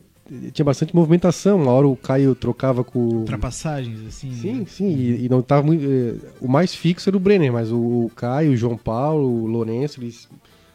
tinha 0.53 0.65
bastante 0.65 0.95
movimentação. 0.95 1.61
Uma 1.63 1.73
hora 1.73 1.87
o 1.89 1.97
Caio 1.97 2.35
trocava 2.35 2.83
com. 2.83 2.99
Ultrapassagens, 2.99 4.01
assim. 4.07 4.33
Sim, 4.33 4.53
né? 4.61 4.65
sim, 4.67 4.89
e, 4.97 5.25
e 5.27 5.29
não 5.29 5.43
tava 5.43 5.63
muito. 5.63 5.85
é, 5.85 6.15
o 6.41 6.49
mais 6.49 6.75
fixo 6.75 7.09
era 7.11 7.17
o 7.17 7.21
Brenner, 7.21 7.53
mas 7.53 7.71
o, 7.71 8.11
Caio, 8.17 8.53
o 8.53 8.57
João 8.57 8.77
Paulo, 8.77 9.27
o 9.29 9.47
Lourenço, 9.47 10.01
eles 10.01 10.29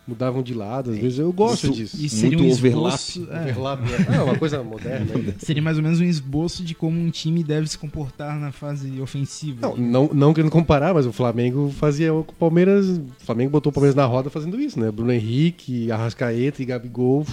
mudavam 0.08 0.42
de 0.42 0.56
lado. 0.56 0.90
Às 0.92 0.98
vezes 0.98 1.20
eu 1.20 1.32
gosto 1.32 1.66
Isso- 1.66 1.74
disso. 1.74 1.98
E 2.00 2.10
seria 2.10 2.38
um 2.38 2.42
Muito 2.42 2.54
overlap. 2.56 2.94
esboço, 2.96 3.28
é, 3.32 3.42
Overlap, 3.42 3.82
né? 3.82 3.98
Ah, 4.18 4.24
uma 4.24 4.38
coisa 4.38 4.64
moderna. 4.64 5.16
né? 5.16 5.34
seria 5.38 5.62
mais 5.62 5.78
ou 5.78 5.84
menos 5.84 6.00
um 6.00 6.04
esboço 6.04 6.64
de 6.64 6.74
como 6.74 7.00
um 7.00 7.12
time 7.12 7.44
deve 7.44 7.68
se 7.68 7.78
comportar 7.78 8.40
na 8.40 8.52
fase 8.52 9.00
ofensiva. 9.00 9.60
Não, 9.62 9.78
não, 9.78 10.10
não 10.12 10.34
querendo 10.34 10.50
comparar, 10.52 10.96
mas 10.96 11.06
o 11.06 11.12
Flamengo 11.14 11.70
fazia 11.78 12.12
o 12.12 12.24
Palmeiras. 12.24 12.88
O 12.98 13.04
Flamengo 13.20 13.52
botou 13.52 13.70
o 13.70 13.74
Palmeiras 13.74 13.96
na 13.96 14.06
roda 14.06 14.32
fazendo 14.32 14.60
isso, 14.60 14.80
né? 14.80 14.90
Bruno 14.92 15.12
Henrique, 15.12 15.92
Arrascaeta 15.92 16.62
e 16.62 16.66
Gabigol 16.66 17.24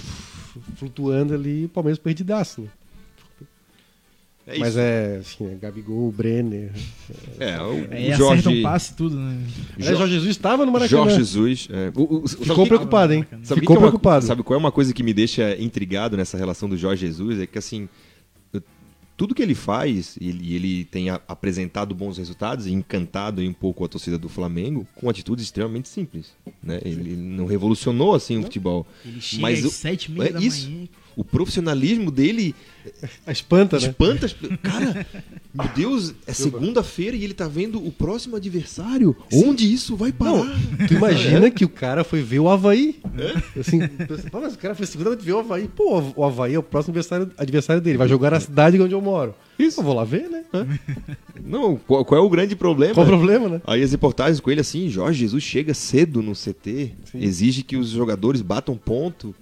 flutuando 0.75 1.33
ali, 1.33 1.65
o 1.65 1.69
Palmeiras 1.69 1.97
perdidaço. 1.99 2.61
Né? 2.61 2.67
É 4.49 4.57
mas 4.59 4.77
é, 4.77 5.17
assim, 5.19 5.45
é 5.51 5.55
Gabigol, 5.55 6.09
Brenner. 6.09 6.71
É, 7.37 7.59
o, 7.61 7.73
É, 7.91 8.07
o 8.09 8.13
acerta 8.13 8.15
Jorge, 8.15 8.47
um 8.49 8.61
passe 8.63 8.93
e 8.93 8.95
tudo, 8.95 9.17
né? 9.17 9.41
Aliás, 9.75 9.97
Jorge 9.97 10.13
Jesus 10.13 10.29
estava 10.29 10.65
no 10.65 10.71
Maracanã. 10.71 11.01
Jorge 11.03 11.17
Jesus. 11.17 11.67
é, 11.69 11.91
o- 11.93 12.23
o- 12.23 12.27
Ficou 12.29 12.63
que- 12.63 12.69
preocupado, 12.69 13.11
hein? 13.13 13.25
Sabe 13.43 13.59
Ficou 13.59 13.75
que 13.75 13.79
é 13.81 13.83
uma- 13.83 13.89
preocupado. 13.89 14.25
Sabe 14.25 14.43
qual 14.43 14.55
é 14.55 14.59
uma 14.59 14.71
coisa 14.71 14.93
que 14.93 15.03
me 15.03 15.13
deixa 15.13 15.53
intrigado 15.61 16.15
nessa 16.15 16.37
relação 16.37 16.69
do 16.69 16.77
Jorge 16.77 17.05
Jesus? 17.05 17.41
É 17.41 17.45
que 17.45 17.57
assim, 17.57 17.89
tudo 19.17 19.33
que 19.33 19.41
ele 19.41 19.55
faz, 19.55 20.15
e 20.21 20.29
ele, 20.29 20.53
ele 20.55 20.85
tem 20.85 21.09
a, 21.09 21.19
apresentado 21.27 21.95
bons 21.95 22.17
resultados 22.19 22.67
e 22.67 22.71
encantado 22.71 23.41
um 23.41 23.51
pouco 23.51 23.83
a 23.83 23.87
torcida 23.87 24.17
do 24.17 24.29
Flamengo 24.29 24.87
com 24.95 25.09
atitudes 25.09 25.43
extremamente 25.43 25.89
simples. 25.89 26.31
Né? 26.61 26.79
Ele, 26.85 27.01
ele 27.13 27.15
não 27.17 27.47
revolucionou 27.47 28.13
assim 28.13 28.37
o 28.37 28.43
futebol. 28.43 28.85
Ele 29.03 29.19
chega 29.19 29.41
Mas 29.41 29.59
às 29.59 29.65
o- 29.65 29.69
sete 29.71 30.05
e 30.05 30.11
meia 30.11 30.29
é 30.29 30.33
da 30.33 30.39
isso. 30.39 30.69
manhã. 30.69 30.87
O 31.17 31.23
profissionalismo 31.23 32.11
dele 32.11 32.53
A 33.25 33.31
espanta, 33.31 33.79
né? 33.79 33.87
espanta. 33.87 34.29
Cara, 34.61 35.05
meu 35.51 35.67
Deus, 35.75 36.13
é 36.27 36.31
segunda-feira 36.31 37.17
e 37.17 37.23
ele 37.23 37.33
tá 37.33 37.47
vendo 37.47 37.83
o 37.83 37.91
próximo 37.91 38.35
adversário. 38.35 39.15
Onde 39.33 39.71
isso 39.71 39.95
vai 39.95 40.11
parar? 40.11 40.45
Tu 40.87 40.93
imagina 40.93 41.49
que 41.49 41.65
o 41.65 41.69
cara 41.69 42.03
foi 42.03 42.21
ver 42.21 42.39
o 42.39 42.47
Havaí. 42.47 42.99
Assim, 43.59 43.79
pô, 44.29 44.39
mas 44.39 44.53
o 44.53 44.59
cara 44.59 44.75
foi 44.75 44.85
segunda 44.85 45.15
ver 45.15 45.33
o 45.33 45.39
Havaí. 45.39 45.67
Pô, 45.67 46.13
o 46.15 46.23
Havaí 46.23 46.53
é 46.53 46.59
o 46.59 46.63
próximo 46.63 46.91
adversário, 46.91 47.31
adversário 47.35 47.81
dele. 47.81 47.97
Vai 47.97 48.07
jogar 48.07 48.29
na 48.31 48.39
cidade 48.39 48.79
onde 48.79 48.93
eu 48.93 49.01
moro. 49.01 49.33
Isso. 49.57 49.79
Eu 49.79 49.83
vou 49.83 49.95
lá 49.95 50.03
ver, 50.03 50.29
né? 50.29 50.43
Não, 51.43 51.77
qual, 51.77 52.05
qual 52.05 52.21
é 52.21 52.23
o 52.23 52.29
grande 52.29 52.55
problema? 52.55 52.93
Qual 52.93 53.05
o 53.05 53.09
problema, 53.09 53.49
né? 53.49 53.61
Aí 53.65 53.81
as 53.81 53.91
reportagens 53.91 54.39
com 54.39 54.51
ele 54.51 54.61
assim, 54.61 54.87
Jorge 54.87 55.19
Jesus 55.21 55.43
chega 55.43 55.73
cedo 55.73 56.21
no 56.21 56.33
CT, 56.33 56.91
Sim. 57.11 57.19
exige 57.19 57.63
que 57.63 57.75
os 57.75 57.89
jogadores 57.89 58.43
batam 58.43 58.77
ponto, 58.77 59.33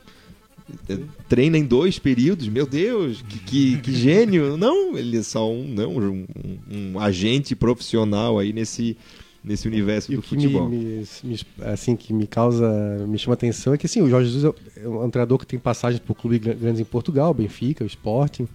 treina 1.30 1.58
em 1.58 1.64
dois 1.64 2.00
períodos, 2.00 2.48
meu 2.48 2.66
Deus, 2.66 3.22
que, 3.22 3.40
que, 3.40 3.78
que 3.82 3.92
gênio. 3.94 4.58
Não, 4.58 4.98
ele 4.98 5.18
é 5.18 5.24
só 5.24 5.50
um, 5.52 5.68
não, 5.68 5.98
um, 5.98 6.26
um- 6.72 7.00
agente 7.00 7.56
profissional 7.56 8.40
aí 8.40 8.52
nesse, 8.52 8.98
nesse 9.44 9.68
universo 9.68 10.12
E 10.12 10.16
do 10.16 10.22
futebol. 10.22 10.68
me- 10.68 11.04
me- 11.24 11.40
assim, 11.66 11.96
que 11.96 12.12
me 12.14 12.26
causa, 12.28 12.68
me 13.08 13.18
chama 13.18 13.34
atenção 13.36 13.74
é 13.74 13.78
que 13.78 13.86
assim, 13.86 14.02
o 14.02 14.10
Jorge 14.10 14.32
Jesus 14.32 14.54
é 14.76 14.88
um 14.88 15.10
treinador 15.10 15.38
que 15.38 15.46
tem 15.46 15.60
passagens 15.60 16.02
por 16.02 16.16
clubes 16.16 16.40
gran- 16.40 16.56
grandes 16.56 16.82
em 16.82 16.86
Portugal, 16.86 17.34
Benfica, 17.34 17.84
o 17.84 17.88
Sporting, 17.88 18.48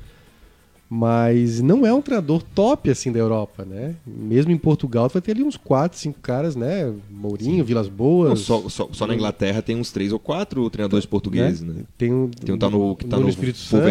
mas 0.93 1.61
não 1.63 1.87
é 1.87 1.95
um 1.95 2.03
treinador 2.03 2.43
top 2.53 2.91
assim 2.91 3.13
da 3.13 3.19
Europa, 3.21 3.65
né? 3.65 3.95
Mesmo 4.05 4.51
em 4.51 4.59
Portugal, 4.59 5.09
tu 5.09 5.13
vai 5.13 5.23
ter 5.23 5.31
ali 5.31 5.45
uns 5.45 5.57
4, 5.57 5.97
5 5.97 6.19
caras, 6.19 6.57
né? 6.57 6.93
Mourinho, 7.09 7.65
Vilas 7.65 7.89
Não, 7.89 7.95
Boas. 7.95 8.41
só, 8.41 8.69
só, 8.69 8.89
só 8.91 9.07
na 9.07 9.15
Inglaterra 9.15 9.63
tem 9.63 9.77
uns 9.77 9.93
três 9.93 10.13
ou 10.13 10.19
quatro 10.19 10.69
treinadores 10.69 11.07
portugueses, 11.07 11.61
né? 11.61 11.85
Tem 11.97 12.13
um, 12.13 12.29
Tem 12.29 12.53
um 12.53 12.59
tá 12.59 12.69
no- 12.69 12.97
que 12.97 13.07
tá 13.07 13.21
no 13.21 13.29
Espírito 13.29 13.59
Santo, 13.59 13.85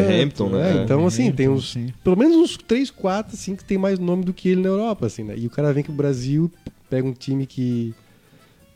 né? 0.50 0.84
Então, 0.84 1.08
assim, 1.08 1.32
tem 1.32 1.48
uns. 1.48 1.72
Sim. 1.72 1.94
Pelo 2.04 2.18
menos 2.18 2.36
uns 2.36 2.58
3, 2.58 2.92
4, 2.92 3.34
assim, 3.34 3.56
que 3.56 3.64
tem 3.64 3.78
mais 3.78 3.98
nome 3.98 4.26
do 4.26 4.34
que 4.34 4.50
ele 4.50 4.62
na 4.62 4.68
Europa, 4.68 5.06
assim, 5.06 5.24
né? 5.24 5.36
E 5.38 5.48
o 5.48 5.50
cara 5.50 5.72
vem 5.72 5.82
que 5.86 5.92
o 5.92 5.94
Brasil 5.94 6.52
pega 6.90 7.08
um 7.08 7.14
time 7.14 7.46
que. 7.46 7.96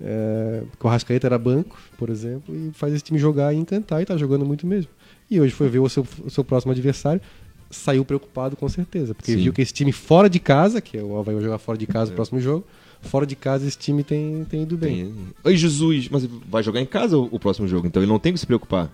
É, 0.02 0.64
que 0.80 0.86
o 0.86 0.90
Rascaeta 0.90 1.28
era 1.28 1.38
banco, 1.38 1.78
por 1.98 2.10
exemplo, 2.10 2.54
e 2.56 2.72
faz 2.74 2.94
esse 2.94 3.04
time 3.04 3.18
jogar 3.20 3.54
e 3.54 3.58
encantar, 3.58 4.02
e 4.02 4.06
tá 4.06 4.16
jogando 4.18 4.46
muito 4.46 4.66
mesmo. 4.66 4.90
E 5.30 5.40
hoje 5.40 5.54
foi 5.54 5.70
ver 5.70 5.80
o 5.80 5.88
seu, 5.90 6.06
o 6.26 6.30
seu 6.30 6.44
próximo 6.44 6.72
adversário, 6.72 7.22
saiu 7.74 8.06
preocupado 8.06 8.56
com 8.56 8.68
certeza, 8.70 9.14
porque 9.14 9.32
Sim. 9.34 9.38
viu 9.44 9.54
que 9.54 9.62
esse 9.62 9.74
time 9.74 9.92
fora 9.92 10.30
de 10.30 10.40
casa, 10.40 10.80
que 10.82 10.98
é 10.98 11.04
o 11.04 11.18
Havaí 11.18 11.36
vai 11.36 11.44
jogar 11.44 11.58
fora 11.58 11.78
de 11.78 11.86
casa 11.88 12.12
no 12.12 12.16
próximo 12.16 12.40
jogo, 12.40 12.66
fora 13.02 13.26
de 13.26 13.36
casa 13.36 13.68
esse 13.68 13.78
time 13.78 14.04
tem, 14.04 14.46
tem 14.50 14.64
ido 14.64 14.78
bem. 14.78 15.06
Tem. 15.06 15.16
Oi, 15.44 15.58
Jesus, 15.58 16.08
mas 16.10 16.26
vai 16.48 16.64
jogar 16.64 16.80
em 16.82 16.86
casa 16.86 17.18
o, 17.18 17.28
o 17.32 17.40
próximo 17.40 17.68
jogo, 17.68 17.86
então 17.88 18.02
ele 18.02 18.10
não 18.12 18.20
tem 18.20 18.32
que 18.34 18.40
se 18.40 18.46
preocupar. 18.48 18.90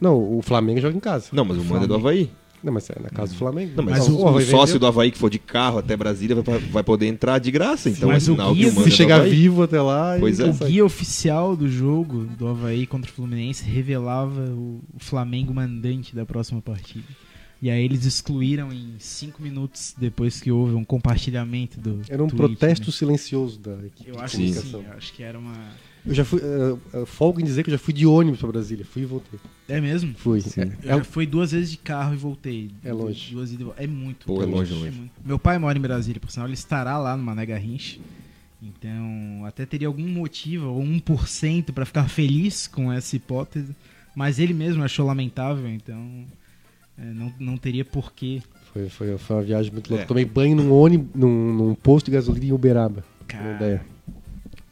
Não, 0.00 0.16
o 0.38 0.42
Flamengo 0.42 0.80
joga 0.80 0.96
em 0.96 1.00
casa. 1.00 1.28
Não, 1.32 1.44
mas 1.44 1.56
o 1.58 1.64
mando 1.64 1.84
é 1.84 1.86
do 1.88 1.94
Havaí. 1.94 2.28
Não, 2.62 2.72
mas 2.72 2.88
é 2.90 2.94
na 3.02 3.08
casa 3.10 3.32
do 3.32 3.38
Flamengo. 3.38 3.72
Não, 3.76 3.82
mas, 3.82 3.98
Mas 3.98 4.08
o, 4.08 4.16
o- 4.18 4.36
o 4.36 4.40
sócio 4.42 4.74
vendeu. 4.74 4.78
do 4.80 4.86
Havaí 4.86 5.10
que 5.10 5.18
for 5.18 5.28
de 5.28 5.38
carro 5.40 5.78
até 5.78 5.96
Brasília 5.96 6.36
vai, 6.40 6.58
vai 6.58 6.82
poder 6.84 7.06
entrar 7.06 7.40
de 7.40 7.50
graça. 7.50 7.90
Então 7.90 8.08
Mas 8.08 8.28
é 8.28 8.30
o 8.30 8.34
sinal 8.34 8.54
guia, 8.54 8.70
que 8.70 8.78
o 8.78 8.82
se 8.84 8.88
é 8.88 8.92
chegar 8.92 9.18
vivo 9.24 9.64
até 9.64 9.82
lá. 9.82 10.16
Pois 10.20 10.38
é. 10.38 10.44
O 10.48 10.52
guia 10.54 10.84
oficial 10.84 11.56
do 11.56 11.68
jogo 11.68 12.24
do 12.38 12.46
Havaí 12.46 12.86
contra 12.86 13.10
o 13.10 13.14
Fluminense 13.14 13.64
revelava 13.64 14.40
o 14.50 14.80
o 14.94 14.98
Flamengo 15.00 15.52
mandante 15.52 16.14
da 16.14 16.24
próxima 16.24 16.62
partida. 16.62 17.04
E 17.62 17.70
aí 17.70 17.84
eles 17.84 18.04
excluíram 18.04 18.72
em 18.72 18.96
cinco 18.98 19.40
minutos 19.40 19.94
depois 19.96 20.40
que 20.40 20.50
houve 20.50 20.74
um 20.74 20.84
compartilhamento 20.84 21.80
do. 21.80 22.02
Era 22.08 22.20
um 22.20 22.26
tweet, 22.26 22.56
protesto 22.56 22.86
né? 22.88 22.92
silencioso 22.92 23.60
da 23.60 23.86
equipe. 23.86 24.10
Eu 24.10 24.16
de 24.16 24.20
acho 24.20 24.36
que 24.36 24.52
sim, 24.52 24.72
eu 24.84 24.92
acho 24.94 25.12
que 25.12 25.22
era 25.22 25.38
uma. 25.38 25.54
Eu 26.04 26.12
já 26.12 26.24
fui. 26.24 26.40
Uh, 26.40 27.06
folgo 27.06 27.40
em 27.40 27.44
dizer 27.44 27.62
que 27.62 27.70
eu 27.70 27.72
já 27.72 27.78
fui 27.78 27.94
de 27.94 28.04
ônibus 28.04 28.40
pra 28.40 28.48
Brasília. 28.48 28.84
Fui 28.84 29.02
e 29.02 29.04
voltei. 29.04 29.38
É 29.68 29.80
mesmo? 29.80 30.12
Fui. 30.16 30.40
Sim. 30.40 30.62
É, 30.62 30.64
Eu 30.82 30.98
já 30.98 31.04
fui 31.04 31.24
duas 31.24 31.52
vezes 31.52 31.70
de 31.70 31.76
carro 31.76 32.12
e 32.12 32.16
voltei. 32.16 32.72
É 32.82 32.92
longe. 32.92 33.32
Duas 33.32 33.52
idas 33.52 33.68
É 33.76 33.86
muito. 33.86 34.26
Pô, 34.26 34.42
é 34.42 34.44
longe, 34.44 34.74
longe. 34.74 34.90
muito. 34.90 35.12
Meu 35.24 35.38
pai 35.38 35.56
mora 35.56 35.78
em 35.78 35.80
Brasília, 35.80 36.20
por 36.20 36.32
sinal, 36.32 36.48
ele 36.48 36.54
estará 36.54 36.98
lá 36.98 37.16
no 37.16 37.22
Mané 37.22 37.46
Garrincha. 37.46 38.00
Então, 38.60 39.44
até 39.46 39.64
teria 39.64 39.86
algum 39.86 40.08
motivo, 40.08 40.66
ou 40.66 40.82
1% 40.82 41.70
pra 41.72 41.84
ficar 41.84 42.08
feliz 42.08 42.66
com 42.66 42.92
essa 42.92 43.14
hipótese. 43.14 43.72
Mas 44.16 44.40
ele 44.40 44.52
mesmo 44.52 44.82
achou 44.82 45.06
lamentável, 45.06 45.68
então 45.68 46.24
é, 46.40 46.41
não, 47.06 47.32
não 47.38 47.56
teria 47.56 47.84
porquê. 47.84 48.40
Foi, 48.72 48.88
foi, 48.88 49.18
foi 49.18 49.36
uma 49.36 49.42
viagem 49.42 49.70
muito 49.72 49.88
louca. 49.90 50.04
É. 50.04 50.06
Tomei 50.06 50.24
banho 50.24 50.56
num 50.56 50.72
ônibus, 50.72 51.08
num, 51.14 51.52
num 51.54 51.74
posto 51.74 52.06
de 52.06 52.12
gasolina 52.12 52.46
em 52.46 52.52
Uberaba. 52.52 53.04
Cara, 53.28 53.56
ideia. 53.56 53.82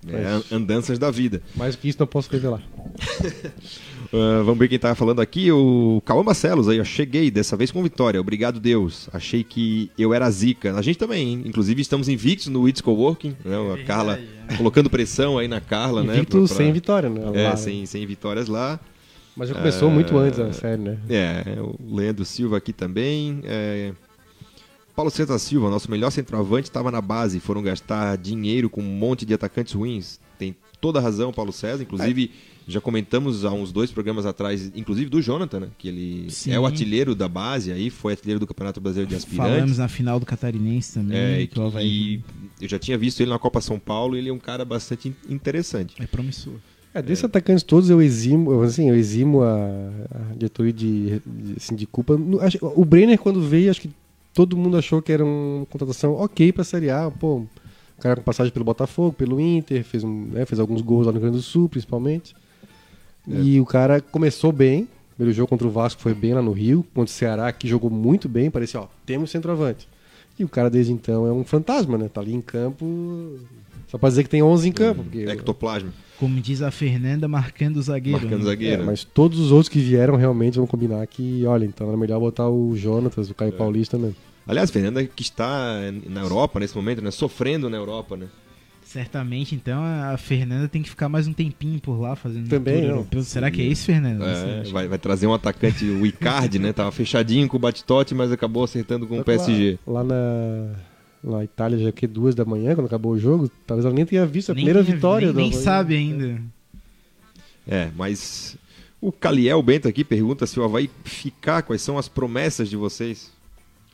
É, 0.09 0.25
an- 0.27 0.43
andanças 0.57 0.99
da 0.99 1.11
vida. 1.11 1.43
Mais 1.55 1.77
do 1.77 1.81
que 1.83 1.89
isso 1.89 1.99
não 2.01 2.07
posso 2.07 2.31
revelar. 2.31 2.63
Ah, 4.13 4.43
vamos 4.45 4.59
ver 4.59 4.67
quem 4.67 4.77
tá 4.79 4.93
falando 4.97 5.21
aqui. 5.21 5.53
O 5.53 6.03
Cauã 6.05 6.25
Marcelos 6.25 6.69
aí, 6.69 6.81
ó. 6.81 6.85
Cheguei, 6.85 7.31
dessa 7.31 7.57
vez 7.57 7.71
com 7.71 7.81
vitória. 7.81 8.21
Obrigado, 8.21 8.59
Deus. 8.59 9.09
Achei 9.13 9.45
que 9.45 9.89
eu 9.97 10.13
era 10.13 10.29
zica. 10.33 10.75
A 10.75 10.83
gente 10.83 10.99
também, 10.99 11.29
hein? 11.29 11.43
Inclusive, 11.47 11.81
estamos 11.81 12.09
invictos 12.09 12.49
no 12.49 12.69
It's 12.69 12.81
Coworking. 12.81 13.37
Né? 13.45 13.57
A 13.57 13.79
É 13.79 13.85
Carla 13.85 14.17
verdade, 14.17 14.57
colocando 14.59 14.91
pressão 14.91 15.39
aí 15.39 15.47
na 15.47 15.61
Carla, 15.61 16.03
né? 16.03 16.17
Invicto 16.17 16.39
pra- 16.39 16.47
pra- 16.49 16.57
sem 16.57 16.73
vitória, 16.73 17.09
né? 17.09 17.21
É, 17.21 17.45
Lá, 17.45 17.51
né? 17.51 17.57
sem, 17.57 17.87
sem 17.87 18.05
vitórias 18.05 18.49
lá. 18.49 18.81
Mas 19.41 19.49
já 19.49 19.55
começou 19.55 19.89
É. 19.89 19.93
muito 19.95 20.19
antes 20.19 20.39
a 20.39 20.53
série, 20.53 20.83
né? 20.83 20.99
É, 21.09 21.59
o 21.63 21.75
Leandro 21.97 22.27
Silva 22.27 22.59
aqui 22.59 22.75
também. 22.75 23.41
É, 23.45 23.93
Paulo 24.95 25.11
César 25.11 25.39
Silva, 25.39 25.71
nosso 25.71 25.91
melhor 25.91 26.11
centroavante, 26.11 26.69
estava 26.69 26.91
na 26.91 27.01
base. 27.01 27.41
Foram 27.41 27.63
gastar 27.63 28.19
dinheiro 28.19 28.69
com 28.69 28.83
um 28.83 28.85
monte 28.85 29.25
de 29.25 29.33
atacantes 29.33 29.73
ruins. 29.73 30.21
Tem 30.39 30.55
toda 30.79 30.99
a 30.99 31.03
razão, 31.03 31.33
Paulo 31.33 31.53
César. 31.53 31.83
Inclusive, 31.85 32.31
já 32.69 32.83
comentamos 32.83 33.47
há 33.47 33.51
uns 33.51 33.73
dois 33.73 33.91
programas 33.91 34.27
atrás, 34.27 34.71
inclusive 34.75 35.09
do 35.09 35.23
Jonathan, 35.23 35.61
né? 35.61 35.69
Que 35.79 35.89
ele 35.89 36.31
Sim. 36.31 36.53
é 36.53 36.61
o 36.61 36.67
artilheiro 36.67 37.15
da 37.15 37.27
base 37.29 37.73
aí, 37.73 37.89
foi 37.89 38.13
artilheiro 38.13 38.39
do 38.41 38.47
Campeonato 38.47 38.79
Brasileiro 38.79 39.09
de 39.09 39.17
Aspirantes. 39.17 39.53
falamos 39.55 39.79
na 39.79 39.89
final 39.89 40.21
do 40.21 40.27
Catarinense 40.27 40.93
também. 40.95 41.17
É, 41.17 41.47
que 41.47 41.59
o 41.59 41.63
Havaí 41.67 41.89
e 41.89 42.23
eu 42.61 42.69
já 42.69 42.79
tinha 42.79 42.99
visto 42.99 43.21
ele 43.23 43.31
na 43.31 43.39
Copa 43.39 43.63
São 43.63 43.79
Paulo 43.79 44.17
e 44.17 44.19
ele 44.19 44.29
é 44.29 44.33
um 44.35 44.39
cara 44.39 44.67
bastante 44.67 45.09
in- 45.09 45.15
interessante. 45.35 45.95
é 45.99 46.07
promissor. 46.07 46.53
É, 46.93 47.01
desses 47.01 47.25
atacantes 47.25 47.63
todos 47.63 47.89
eu 47.89 48.03
eximo, 48.03 48.63
assim, 48.63 48.89
eu 48.89 48.97
eximo 48.97 49.43
a, 49.43 49.57
a 50.11 50.35
diretoria 50.35 50.73
de, 50.73 51.21
de, 51.25 51.55
assim, 51.57 51.77
de 51.77 51.87
culpa. 51.87 52.19
O 52.75 52.85
Brenner, 52.85 53.19
quando 53.19 53.41
veio, 53.41 53.71
acho 53.71 53.81
que 53.81 53.91
todo 54.35 54.57
mundo 54.57 54.77
achou 54.77 55.01
que 55.01 55.13
era 55.13 55.25
uma 55.25 55.65
contratação 55.67 56.15
ok 56.15 56.53
pra 56.53 56.65
Série 56.65 56.91
A. 56.91 57.11
Pô, 57.11 57.37
um 57.37 57.49
cara 58.01 58.17
com 58.17 58.23
passagem 58.23 58.53
pelo 58.53 58.65
Botafogo, 58.65 59.13
pelo 59.13 59.41
Inter, 59.41 59.85
fez, 59.85 60.03
um, 60.03 60.27
né, 60.33 60.45
fez 60.45 60.59
alguns 60.59 60.81
gols 60.81 61.07
lá 61.07 61.13
no 61.13 61.19
Rio 61.19 61.29
Grande 61.29 61.37
do 61.37 61.43
Sul, 61.43 61.69
principalmente. 61.69 62.35
E 63.29 63.61
o 63.61 63.67
cara 63.67 64.01
começou 64.01 64.51
bem. 64.51 64.89
Primeiro 65.15 65.37
jogo 65.37 65.49
contra 65.49 65.69
o 65.69 65.71
Vasco 65.71 66.01
foi 66.01 66.15
bem 66.15 66.35
lá 66.35 66.43
no 66.43 66.51
Rio. 66.51 66.85
Contra 66.95 67.13
o 67.13 67.15
Ceará, 67.15 67.53
que 67.53 67.69
jogou 67.69 67.91
muito 67.91 68.29
bem. 68.29 68.51
Parecia, 68.51 68.81
ó, 68.81 68.89
temos 69.07 69.31
centroavante. 69.31 69.87
E 70.41 70.45
o 70.45 70.49
cara 70.49 70.71
desde 70.71 70.91
então 70.93 71.27
é 71.27 71.33
um 71.33 71.45
fantasma, 71.45 71.99
né? 71.99 72.09
Tá 72.09 72.21
ali 72.23 72.35
em 72.35 72.41
campo. 72.41 73.39
Só 73.89 73.99
pra 73.99 74.09
dizer 74.09 74.23
que 74.25 74.31
tem 74.31 74.43
11 74.43 74.69
em 74.69 74.73
campo. 74.73 75.03
Porque, 75.03 75.19
Ectoplasma, 75.19 75.93
Como 76.19 76.41
diz 76.41 76.63
a 76.63 76.71
Fernanda, 76.71 77.29
marcando 77.29 77.77
o 77.77 77.83
zagueiro. 77.83 78.21
marcando 78.21 78.39
né? 78.41 78.47
zagueiro. 78.47 78.83
É, 78.83 78.87
mas 78.87 79.05
todos 79.05 79.39
os 79.39 79.53
outros 79.53 79.69
que 79.69 79.79
vieram 79.81 80.17
realmente 80.17 80.57
vão 80.57 80.67
combinar 80.67 81.07
que, 81.07 81.45
olha, 81.45 81.65
então 81.67 81.89
era 81.89 81.97
melhor 81.97 82.19
botar 82.21 82.49
o 82.49 82.75
Jonatas, 82.77 83.29
o 83.29 83.33
É. 83.33 83.35
Caio 83.35 83.53
Paulista 83.53 83.99
mesmo. 83.99 84.17
Aliás, 84.47 84.71
Fernanda 84.71 85.05
que 85.05 85.23
está 85.23 85.79
na 86.09 86.23
Europa 86.23 86.59
nesse 86.59 86.75
momento, 86.75 87.03
né? 87.03 87.11
Sofrendo 87.11 87.69
na 87.69 87.77
Europa, 87.77 88.17
né? 88.17 88.27
Certamente, 88.93 89.55
então, 89.55 89.85
a 89.85 90.17
Fernanda 90.17 90.67
tem 90.67 90.83
que 90.83 90.91
ficar 90.91 91.09
mais 91.09 91.29
um 91.29 91.33
tempinho 91.33 91.79
por 91.81 92.01
lá 92.01 92.17
fazendo 92.17 92.49
Também, 92.49 92.83
não. 92.83 92.89
europeu. 92.89 93.23
Será 93.23 93.49
que 93.49 93.63
é 93.63 93.65
isso, 93.65 93.87
Fernanda? 93.87 94.25
É, 94.27 94.65
vai, 94.65 94.89
vai 94.89 94.99
trazer 94.99 95.29
um 95.29 95.33
atacante, 95.33 95.85
o 95.85 96.05
Icardi, 96.07 96.59
né? 96.59 96.73
Tava 96.73 96.91
fechadinho 96.91 97.47
com 97.47 97.57
o 97.57 97.61
Batistote, 97.61 98.17
mas 98.17 98.33
acabou 98.33 98.65
acertando 98.65 99.07
com 99.07 99.15
o 99.15 99.19
Só 99.19 99.23
que 99.23 99.31
PSG. 99.31 99.79
Lá, 99.87 100.03
lá 100.03 100.05
na, 101.23 101.37
na 101.39 101.45
Itália, 101.45 101.79
já 101.79 101.93
que 101.93 102.05
duas 102.09 102.35
da 102.35 102.45
manhã, 102.45 102.75
quando 102.75 102.87
acabou 102.89 103.13
o 103.13 103.19
jogo, 103.19 103.49
talvez 103.65 103.85
ela 103.85 103.95
nem 103.95 104.05
tenha 104.05 104.27
visto 104.27 104.51
a 104.51 104.55
Nem 104.57 104.65
primeira 104.65 104.83
tinha- 104.85 104.97
vitória 104.97 105.27
Nem, 105.29 105.35
do 105.35 105.41
nem 105.41 105.51
Havaí. 105.51 105.63
sabe 105.63 105.97
ainda. 105.97 106.43
É, 107.69 107.91
mas 107.97 108.57
o 109.01 109.13
Caliel 109.13 109.63
Bento 109.63 109.87
aqui 109.87 110.03
pergunta 110.03 110.49
se 110.49 110.59
o 110.59 110.65
Havaí 110.65 110.91
ficar, 111.05 111.63
quais 111.63 111.81
são 111.81 111.97
as 111.97 112.09
promessas 112.09 112.69
de 112.69 112.77
vocês 112.77 113.31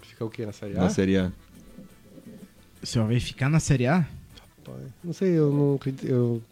Fica 0.00 0.24
o 0.24 0.30
quê? 0.30 0.46
Na 0.46 0.52
Série 0.52 0.72
A? 0.72 0.80
na 0.80 0.88
Série 0.88 1.16
A? 1.18 1.32
O 2.82 2.87
senhor 2.87 3.06
vai 3.06 3.20
ficar 3.20 3.50
na 3.50 3.61
Série 3.61 3.87
A? 3.87 4.06
Não 5.05 5.12
sei, 5.12 5.31
eu 5.31 5.52
não 5.52 5.74
acredito. 5.76 6.07
Eu, 6.07 6.42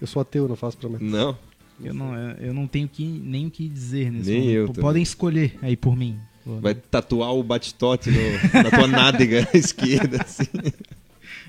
eu 0.00 0.06
sou 0.06 0.22
ateu, 0.22 0.48
não 0.48 0.56
faço 0.56 0.76
promessa. 0.76 1.04
Não? 1.04 1.36
Eu 1.82 1.94
não, 1.94 2.14
eu 2.40 2.52
não 2.52 2.66
tenho 2.66 2.88
que, 2.88 3.04
nem 3.04 3.46
o 3.46 3.50
que 3.50 3.68
dizer 3.68 4.10
nesse 4.10 4.30
Nem 4.30 4.40
momento. 4.40 4.56
eu 4.56 4.66
também. 4.68 4.82
Podem 4.82 5.02
escolher 5.02 5.56
aí 5.62 5.76
por 5.76 5.96
mim. 5.96 6.18
Vai 6.44 6.74
tatuar 6.74 7.34
o 7.34 7.42
Batistote 7.42 8.10
no- 8.10 8.62
na 8.62 8.70
tua 8.70 8.86
nádega 8.88 9.46
esquerda, 9.54 10.22
assim. 10.22 10.46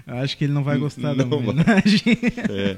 Eu 0.06 0.16
acho 0.18 0.38
que 0.38 0.44
ele 0.44 0.54
não 0.54 0.64
vai 0.64 0.78
gostar 0.78 1.14
da 1.16 1.24
Não 1.26 1.30
vai. 1.40 1.50
homenagem. 1.50 2.02
É. 2.50 2.78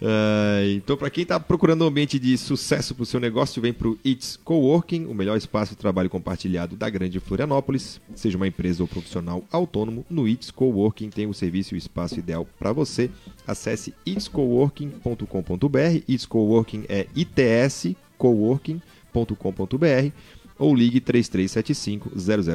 Uh, 0.00 0.76
então, 0.76 0.96
para 0.96 1.10
quem 1.10 1.22
está 1.22 1.38
procurando 1.38 1.84
um 1.84 1.88
ambiente 1.88 2.18
de 2.18 2.36
sucesso 2.38 2.94
para 2.94 3.02
o 3.02 3.06
seu 3.06 3.20
negócio, 3.20 3.60
vem 3.60 3.72
para 3.72 3.88
o 3.88 3.98
It's 4.04 4.38
Coworking, 4.42 5.04
o 5.04 5.12
melhor 5.12 5.36
espaço 5.36 5.72
de 5.72 5.76
trabalho 5.76 6.08
compartilhado 6.08 6.74
da 6.74 6.88
grande 6.88 7.20
Florianópolis. 7.20 8.00
Seja 8.14 8.38
uma 8.38 8.48
empresa 8.48 8.82
ou 8.82 8.88
profissional 8.88 9.44
autônomo, 9.52 10.06
no 10.08 10.26
It's 10.26 10.50
Coworking 10.50 11.10
tem 11.10 11.26
o 11.26 11.34
serviço 11.34 11.74
e 11.74 11.76
o 11.76 11.78
espaço 11.78 12.18
ideal 12.18 12.48
para 12.58 12.72
você. 12.72 13.10
Acesse 13.46 13.92
itscoworking.com.br. 14.06 16.02
It's 16.08 16.24
Coworking 16.24 16.86
é 16.88 17.06
itscoworking.com.br 17.14 20.12
ou 20.58 20.74
ligue 20.74 21.00
3375 21.00 22.10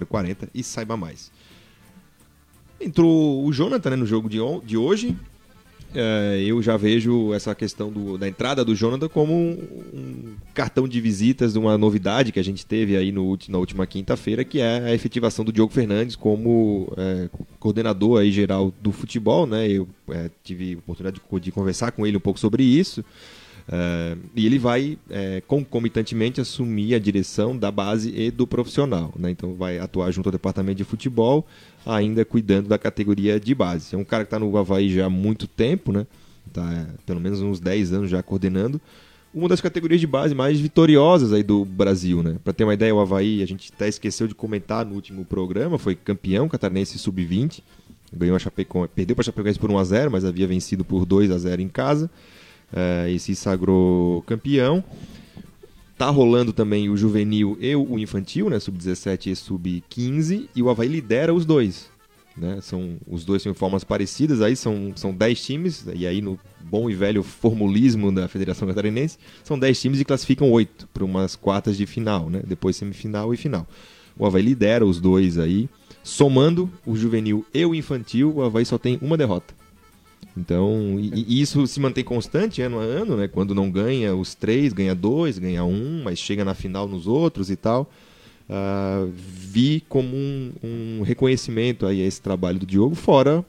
0040 0.07 0.49
e 0.53 0.63
saiba 0.63 0.97
mais. 0.97 1.31
Entrou 2.81 3.45
o 3.45 3.53
Jonathan 3.53 3.91
né, 3.91 3.95
no 3.95 4.05
jogo 4.05 4.27
de, 4.27 4.39
de 4.65 4.77
hoje 4.77 5.15
é, 5.95 6.43
eu 6.45 6.61
já 6.61 6.75
vejo 6.77 7.33
essa 7.33 7.55
questão 7.55 7.91
do, 7.91 8.17
da 8.17 8.27
entrada 8.27 8.63
do 8.63 8.75
Jonathan 8.75 9.07
como 9.07 9.33
um, 9.33 9.57
um, 9.93 10.35
cartão 10.53 10.87
de 10.87 10.99
visitas 10.99 11.53
de 11.53 11.59
uma 11.59 11.77
novidade 11.77 12.31
que 12.31 12.39
a 12.39 12.43
gente 12.43 12.65
teve 12.65 12.97
aí 12.97 13.11
no, 13.11 13.37
na 13.47 13.57
última 13.57 13.87
quinta-feira, 13.87 14.43
que 14.43 14.59
é 14.59 14.79
a 14.79 14.93
efetivação 14.93 15.45
do 15.45 15.51
Diogo 15.51 15.73
Fernandes 15.73 16.15
como 16.15 16.91
é, 16.97 17.29
coordenador 17.59 18.19
aí 18.19 18.31
geral 18.31 18.73
do 18.81 18.91
futebol. 18.91 19.47
Né? 19.47 19.69
Eu 19.69 19.87
é, 20.09 20.29
tive 20.43 20.75
a 20.75 20.77
oportunidade 20.79 21.21
de, 21.21 21.39
de, 21.39 21.51
conversar 21.51 21.91
com 21.91 22.05
ele 22.05 22.17
um 22.17 22.21
pouco 22.21 22.39
sobre 22.39 22.63
isso. 22.63 23.03
E 24.35 24.45
ele 24.45 24.59
vai 24.59 24.95
é, 25.09 25.41
concomitantemente 25.47 26.39
assumir 26.39 26.93
a 26.93 26.99
direção 26.99 27.57
da 27.57 27.71
base 27.71 28.13
e 28.15 28.29
do 28.29 28.45
profissional. 28.45 29.11
Né? 29.17 29.31
Então 29.31 29.55
vai 29.55 29.79
atuar 29.79 30.11
junto 30.11 30.27
ao 30.27 30.31
departamento 30.31 30.77
de 30.77 30.83
futebol, 30.83 31.47
ainda 31.85 32.25
cuidando 32.25 32.67
da 32.67 32.77
categoria 32.77 33.39
de 33.39 33.53
base. 33.53 33.95
É 33.95 33.97
um 33.97 34.03
cara 34.03 34.23
que 34.23 34.27
está 34.27 34.39
no 34.39 34.55
Havaí 34.57 34.93
já 34.93 35.05
há 35.05 35.09
muito 35.09 35.47
tempo, 35.47 35.91
né? 35.91 36.05
Tá, 36.51 36.87
pelo 37.05 37.19
menos 37.19 37.41
uns 37.41 37.59
10 37.59 37.93
anos 37.93 38.09
já 38.09 38.23
coordenando. 38.23 38.79
Uma 39.33 39.49
das 39.49 39.59
categorias 39.59 39.99
de 39.99 40.07
base 40.07 40.33
mais 40.33 40.59
vitoriosas 40.59 41.33
aí 41.33 41.43
do 41.43 41.65
Brasil, 41.65 42.23
né? 42.23 42.37
Para 42.43 42.53
ter 42.53 42.63
uma 42.63 42.73
ideia, 42.73 42.95
o 42.95 42.99
Havaí, 42.99 43.43
a 43.43 43.45
gente 43.45 43.71
até 43.73 43.87
esqueceu 43.87 44.27
de 44.27 44.33
comentar 44.33 44.85
no 44.85 44.95
último 44.95 45.25
programa, 45.25 45.77
foi 45.77 45.93
campeão 45.93 46.47
catarinense 46.47 46.97
sub-20. 46.97 47.61
Ganhou 48.13 48.35
a 48.35 48.39
Chapecoense, 48.39 48.91
perdeu 48.95 49.15
para 49.15 49.23
a 49.23 49.25
Chapecoense 49.25 49.59
por 49.59 49.69
1 49.69 49.77
a 49.77 49.83
0, 49.83 50.11
mas 50.11 50.23
havia 50.23 50.47
vencido 50.47 50.85
por 50.85 51.05
2 51.05 51.31
a 51.31 51.37
0 51.37 51.61
em 51.61 51.67
casa 51.67 52.09
uh, 52.71 53.09
e 53.09 53.19
se 53.19 53.35
sagrou 53.35 54.21
campeão. 54.21 54.81
Tá 55.97 56.09
rolando 56.09 56.51
também 56.51 56.89
o 56.89 56.97
juvenil 56.97 57.57
e 57.59 57.73
o 57.75 57.97
infantil, 57.97 58.49
né? 58.49 58.59
Sub-17 58.59 59.27
e 59.27 59.35
sub-15. 59.35 60.49
E 60.53 60.61
o 60.61 60.69
Havaí 60.69 60.89
lidera 60.89 61.33
os 61.33 61.45
dois. 61.45 61.89
Né? 62.37 62.59
São, 62.61 62.97
os 63.07 63.23
dois 63.23 63.41
têm 63.43 63.53
formas 63.53 63.85
parecidas, 63.85 64.41
aí 64.41 64.57
são, 64.57 64.91
são 64.95 65.13
10 65.13 65.41
times, 65.41 65.85
e 65.93 66.05
aí 66.05 66.21
no 66.21 66.37
bom 66.59 66.89
e 66.89 66.93
velho 66.93 67.23
formulismo 67.23 68.11
da 68.11 68.27
Federação 68.27 68.67
Catarinense, 68.67 69.17
são 69.41 69.57
10 69.57 69.79
times 69.79 69.99
e 70.01 70.05
classificam 70.05 70.51
8 70.51 70.89
para 70.93 71.05
umas 71.05 71.35
quartas 71.35 71.77
de 71.77 71.85
final, 71.85 72.29
né? 72.29 72.41
depois 72.45 72.75
semifinal 72.75 73.33
e 73.33 73.37
final. 73.37 73.65
O 74.17 74.25
Havaí 74.25 74.43
lidera 74.43 74.85
os 74.85 74.99
dois 74.99 75.37
aí, 75.37 75.69
somando 76.03 76.69
o 76.85 76.95
juvenil 76.95 77.45
e 77.53 77.65
o 77.65 77.73
infantil, 77.73 78.33
o 78.35 78.41
Havaí 78.41 78.65
só 78.65 78.77
tem 78.77 78.99
uma 79.01 79.15
derrota. 79.15 79.53
Então, 80.37 80.97
e, 80.99 81.23
e, 81.27 81.41
isso 81.41 81.65
se 81.65 81.79
mantém 81.79 82.03
constante 82.03 82.61
ano 82.61 82.79
a 82.79 82.83
ano, 82.83 83.15
né? 83.15 83.27
Quando 83.27 83.55
não 83.55 83.71
ganha 83.71 84.13
os 84.15 84.35
três, 84.35 84.73
ganha 84.73 84.93
dois, 84.93 85.39
ganha 85.39 85.63
um, 85.63 86.03
mas 86.03 86.19
chega 86.19 86.43
na 86.43 86.53
final 86.53 86.87
nos 86.87 87.07
outros 87.07 87.49
e 87.49 87.55
tal. 87.55 87.89
Uh, 88.47 89.11
vi 89.15 89.83
como 89.89 90.15
um, 90.15 90.51
um, 90.63 91.01
reconhecimento 91.03 91.85
aí 91.85 92.01
a 92.01 92.05
esse 92.05 92.21
trabalho 92.21 92.59
do 92.59 92.65
Diogo, 92.65 92.93
fora 92.93 93.43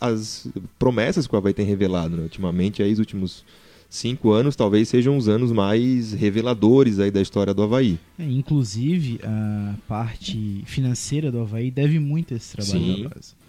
as 0.00 0.48
promessas 0.78 1.26
que 1.26 1.34
o 1.34 1.38
Havaí 1.38 1.52
tem 1.52 1.66
revelado. 1.66 2.16
Né? 2.16 2.22
Ultimamente, 2.22 2.82
aí, 2.82 2.92
os 2.92 2.98
últimos 2.98 3.44
cinco 3.88 4.30
anos 4.30 4.54
talvez 4.54 4.88
sejam 4.88 5.16
os 5.16 5.28
anos 5.28 5.50
mais 5.50 6.12
reveladores 6.12 7.00
aí 7.00 7.10
da 7.10 7.20
história 7.20 7.52
do 7.52 7.62
Havaí. 7.62 7.98
É, 8.18 8.24
inclusive, 8.24 9.20
a 9.22 9.74
parte 9.88 10.62
financeira 10.64 11.32
do 11.32 11.40
Havaí 11.40 11.70
deve 11.70 11.98
muito 11.98 12.32
a 12.32 12.36
esse 12.36 12.56
trabalho 12.56 12.84
Sim. 12.84 13.02
da 13.02 13.08
base. 13.08 13.39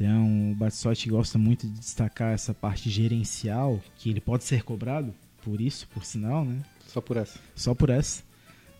Então, 0.00 0.52
o 0.52 0.54
Batsotti 0.54 1.10
gosta 1.10 1.36
muito 1.36 1.66
de 1.66 1.74
destacar 1.74 2.32
essa 2.32 2.54
parte 2.54 2.88
gerencial, 2.88 3.78
que 3.98 4.08
ele 4.08 4.20
pode 4.20 4.44
ser 4.44 4.62
cobrado 4.62 5.14
por 5.44 5.60
isso, 5.60 5.86
por 5.88 6.06
sinal, 6.06 6.42
né? 6.42 6.62
Só 6.86 7.02
por 7.02 7.18
essa. 7.18 7.38
Só 7.54 7.74
por 7.74 7.90
essa. 7.90 8.22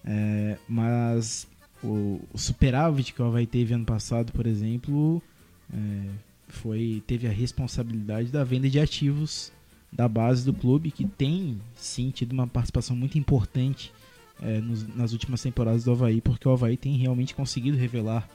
É, 0.03 0.57
mas 0.67 1.47
o, 1.85 2.23
o, 2.33 2.39
superávit 2.39 3.13
que 3.13 3.21
o 3.21 3.27
Havaí 3.27 3.47
teve 3.47 3.75
ano 3.75 3.85
passado, 3.85 4.33
por 4.33 4.47
exemplo, 4.47 5.23
é, 5.71 6.09
foi 6.49 7.03
teve 7.07 7.27
a 7.27 7.31
responsabilidade 7.31 8.31
da 8.31 8.43
venda 8.43 8.71
de 8.71 8.81
ativos 8.81 9.53
da 9.93 10.09
base 10.09 10.43
do 10.43 10.55
clube, 10.55 10.91
que 10.91 11.05
tem 11.05 11.61
sim 11.75 12.11
tido 12.11 12.33
uma 12.33 12.47
participação 12.47 12.97
muito 12.97 13.19
importante 13.19 13.93
é, 14.41 14.59
nos, 14.59 14.87
nas 14.97 15.13
últimas 15.13 15.43
temporadas 15.43 15.85
do 15.85 15.93
Havaí, 15.93 16.23
porque 16.23 16.49
o 16.49 16.53
Havaí 16.53 16.79
tem 16.79 16.97
realmente 16.97 17.35
conseguido 17.35 17.77
revelar 17.77 18.27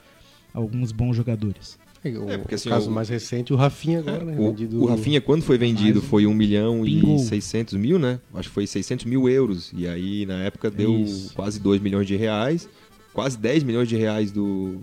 alguns 0.54 0.92
bons 0.92 1.16
jogadores. 1.16 1.76
O, 2.14 2.30
é, 2.30 2.38
porque, 2.38 2.54
assim, 2.54 2.68
o 2.68 2.72
caso 2.72 2.90
o, 2.90 2.92
mais 2.92 3.08
recente, 3.08 3.52
o 3.52 3.56
Rafinha 3.56 4.00
agora, 4.00 4.24
né? 4.24 4.36
O, 4.38 4.48
vendido... 4.48 4.82
o 4.82 4.86
Rafinha, 4.86 5.20
quando 5.20 5.42
foi 5.42 5.58
vendido, 5.58 6.02
foi 6.02 6.26
1 6.26 6.34
milhão 6.34 6.82
Pingou. 6.82 7.16
e 7.16 7.18
600 7.18 7.74
mil, 7.74 7.98
né? 7.98 8.20
Acho 8.34 8.48
que 8.48 8.54
foi 8.54 8.66
600 8.66 9.04
mil 9.04 9.28
euros. 9.28 9.72
E 9.76 9.86
aí, 9.86 10.26
na 10.26 10.42
época, 10.42 10.70
deu 10.70 10.98
Isso. 11.00 11.34
quase 11.34 11.58
2 11.60 11.80
milhões 11.80 12.06
de 12.06 12.16
reais. 12.16 12.68
Quase 13.12 13.38
10 13.38 13.62
milhões 13.62 13.88
de 13.88 13.96
reais 13.96 14.30
do, 14.30 14.80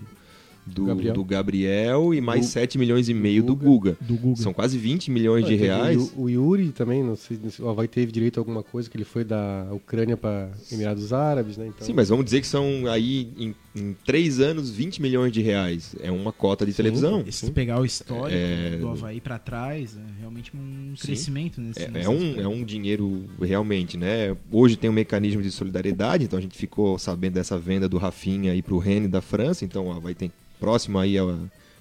do 0.66 0.86
Gabriel, 0.86 1.14
do 1.14 1.24
Gabriel 1.24 2.14
e 2.14 2.20
mais 2.20 2.46
7 2.46 2.78
milhões 2.78 3.08
e 3.08 3.14
meio 3.14 3.42
do 3.42 3.54
Guga. 3.54 3.96
do 4.00 4.14
Guga. 4.16 4.40
São 4.40 4.52
quase 4.52 4.78
20 4.78 5.10
milhões 5.10 5.46
de 5.46 5.54
reais. 5.54 6.12
O, 6.16 6.22
o, 6.22 6.30
Yuri 6.30 6.72
também, 6.72 7.02
não 7.02 7.16
sei 7.16 7.38
se 7.50 7.60
o 7.60 7.68
Havaí 7.68 7.86
teve 7.86 8.10
direito 8.10 8.38
a 8.38 8.40
alguma 8.40 8.62
coisa, 8.62 8.88
que 8.88 8.96
ele 8.96 9.04
foi 9.04 9.24
da 9.24 9.66
Ucrânia 9.72 10.16
para 10.16 10.50
Emirados 10.72 11.12
Árabes, 11.12 11.56
né? 11.56 11.66
Então... 11.68 11.86
Sim, 11.86 11.92
mas 11.92 12.08
vamos 12.08 12.24
dizer 12.24 12.40
que 12.40 12.46
são 12.46 12.86
aí 12.86 13.28
em, 13.36 13.54
em 13.74 13.94
3 14.04 14.40
anos 14.40 14.70
20 14.70 15.02
milhões 15.02 15.32
de 15.32 15.42
reais. 15.42 15.96
É 16.00 16.10
uma 16.10 16.32
cota 16.32 16.64
de 16.64 16.72
sim, 16.72 16.76
televisão. 16.76 17.24
Se 17.30 17.50
pegar 17.50 17.80
o 17.80 17.84
histórico 17.84 18.30
é... 18.30 18.76
do 18.76 18.88
Havaí 18.88 19.20
para 19.20 19.38
trás, 19.38 19.96
é 19.96 20.20
realmente 20.20 20.52
um 20.54 20.94
crescimento 21.00 21.60
nesse, 21.60 21.82
é, 21.82 21.88
nesse 21.88 22.06
é 22.06 22.10
um, 22.10 22.40
é 22.40 22.48
um 22.48 22.64
dinheiro 22.64 23.24
realmente, 23.40 23.96
né? 23.96 24.36
Hoje 24.50 24.76
tem 24.76 24.88
um 24.88 24.92
mecanismo 24.92 25.42
de 25.42 25.50
solidariedade, 25.50 26.24
então 26.24 26.38
a 26.38 26.42
gente 26.42 26.56
ficou 26.56 26.98
sabendo 26.98 27.34
dessa 27.34 27.58
venda 27.58 27.88
do 27.88 27.98
Rafinha 27.98 28.52
aí 28.52 28.62
para 28.62 28.74
o 28.74 28.78
Rennes 28.78 29.10
da 29.10 29.20
França, 29.20 29.64
então 29.64 29.88
o 29.88 29.92
Havaí 29.92 30.14
tem 30.14 30.30
próximo 30.60 30.98
aí 30.98 31.18
a 31.18 31.36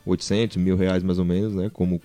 800 0.05 0.57
mil 0.57 0.75
reais 0.75 1.03
mais 1.03 1.19
ou 1.19 1.25
menos, 1.25 1.53
né? 1.53 1.69
Como 1.71 2.01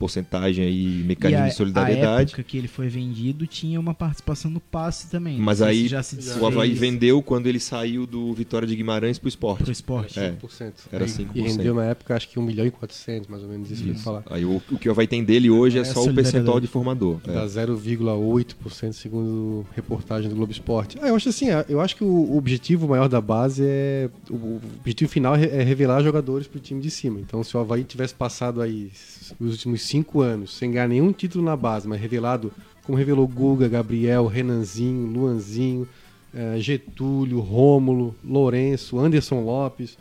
porcentagem 0.00 0.64
aí, 0.64 1.04
mecanismo 1.04 1.44
a, 1.44 1.48
de 1.48 1.54
solidariedade. 1.54 2.08
A 2.08 2.22
época 2.22 2.42
que 2.42 2.56
ele 2.56 2.66
foi 2.66 2.88
vendido 2.88 3.46
tinha 3.46 3.78
uma 3.78 3.92
participação 3.92 4.50
no 4.50 4.58
passe 4.58 5.10
também. 5.10 5.38
Mas 5.38 5.60
aí 5.60 5.86
já 5.86 6.02
se 6.02 6.16
o 6.38 6.46
Havaí 6.46 6.72
vendeu 6.72 7.22
quando 7.22 7.46
ele 7.46 7.60
saiu 7.60 8.06
do 8.06 8.32
Vitória 8.32 8.66
de 8.66 8.74
Guimarães 8.74 9.18
para 9.18 9.26
o 9.26 9.28
esporte. 9.28 9.62
Para 9.62 9.68
o 9.68 9.72
esporte. 9.72 10.18
É, 10.18 10.32
5%. 10.32 10.72
Era 10.90 11.04
5%. 11.04 11.28
E 11.34 11.42
rendeu 11.42 11.74
na 11.74 11.84
época 11.84 12.16
acho 12.16 12.30
que 12.30 12.38
1 12.38 12.42
milhão 12.42 12.64
e 12.64 12.70
400, 12.70 13.28
mais 13.28 13.42
ou 13.42 13.50
menos 13.50 13.70
isso, 13.70 13.84
isso. 13.84 13.92
que 13.92 14.00
falar. 14.00 14.22
Aí 14.30 14.42
o, 14.42 14.62
o 14.70 14.78
que 14.78 14.88
o 14.88 14.92
Havaí 14.92 15.06
tem 15.06 15.22
dele 15.22 15.50
hoje 15.50 15.76
é, 15.76 15.82
é 15.82 15.84
só 15.84 16.02
o 16.02 16.14
percentual 16.14 16.58
de 16.58 16.66
formador. 16.66 17.20
Dá 17.22 17.42
é. 17.42 17.46
0,8% 17.46 18.92
segundo 18.94 19.66
reportagem 19.76 20.30
do 20.30 20.34
Globo 20.34 20.50
Esporte. 20.50 20.96
Ah, 21.02 21.08
eu 21.08 21.14
acho 21.14 21.28
assim, 21.28 21.48
eu 21.68 21.78
acho 21.78 21.94
que 21.94 22.04
o 22.04 22.38
objetivo 22.38 22.88
maior 22.88 23.06
da 23.06 23.20
base 23.20 23.62
é 23.66 24.08
o 24.30 24.58
objetivo 24.80 25.10
final 25.10 25.36
é 25.36 25.62
revelar 25.62 26.02
jogadores 26.02 26.46
para 26.46 26.56
o 26.56 26.60
time 26.60 26.80
de 26.80 26.90
cima. 26.90 27.20
Então 27.20 27.44
se 27.44 27.54
o 27.54 27.60
Havaí 27.60 27.84
tivesse 27.84 28.14
passado 28.14 28.62
aí 28.62 28.90
os 29.38 29.52
últimos 29.52 29.89
cinco 29.90 30.20
anos 30.20 30.56
sem 30.56 30.70
ganhar 30.70 30.88
nenhum 30.88 31.12
título 31.12 31.44
na 31.44 31.56
base, 31.56 31.88
mas 31.88 32.00
revelado 32.00 32.52
como 32.84 32.96
revelou 32.96 33.26
Guga, 33.26 33.68
Gabriel, 33.68 34.26
Renanzinho, 34.26 35.06
Luanzinho, 35.06 35.88
uh, 36.34 36.60
Getúlio, 36.60 37.40
Rômulo, 37.40 38.14
Lourenço, 38.24 38.98
Anderson 38.98 39.40
Lopes. 39.40 39.98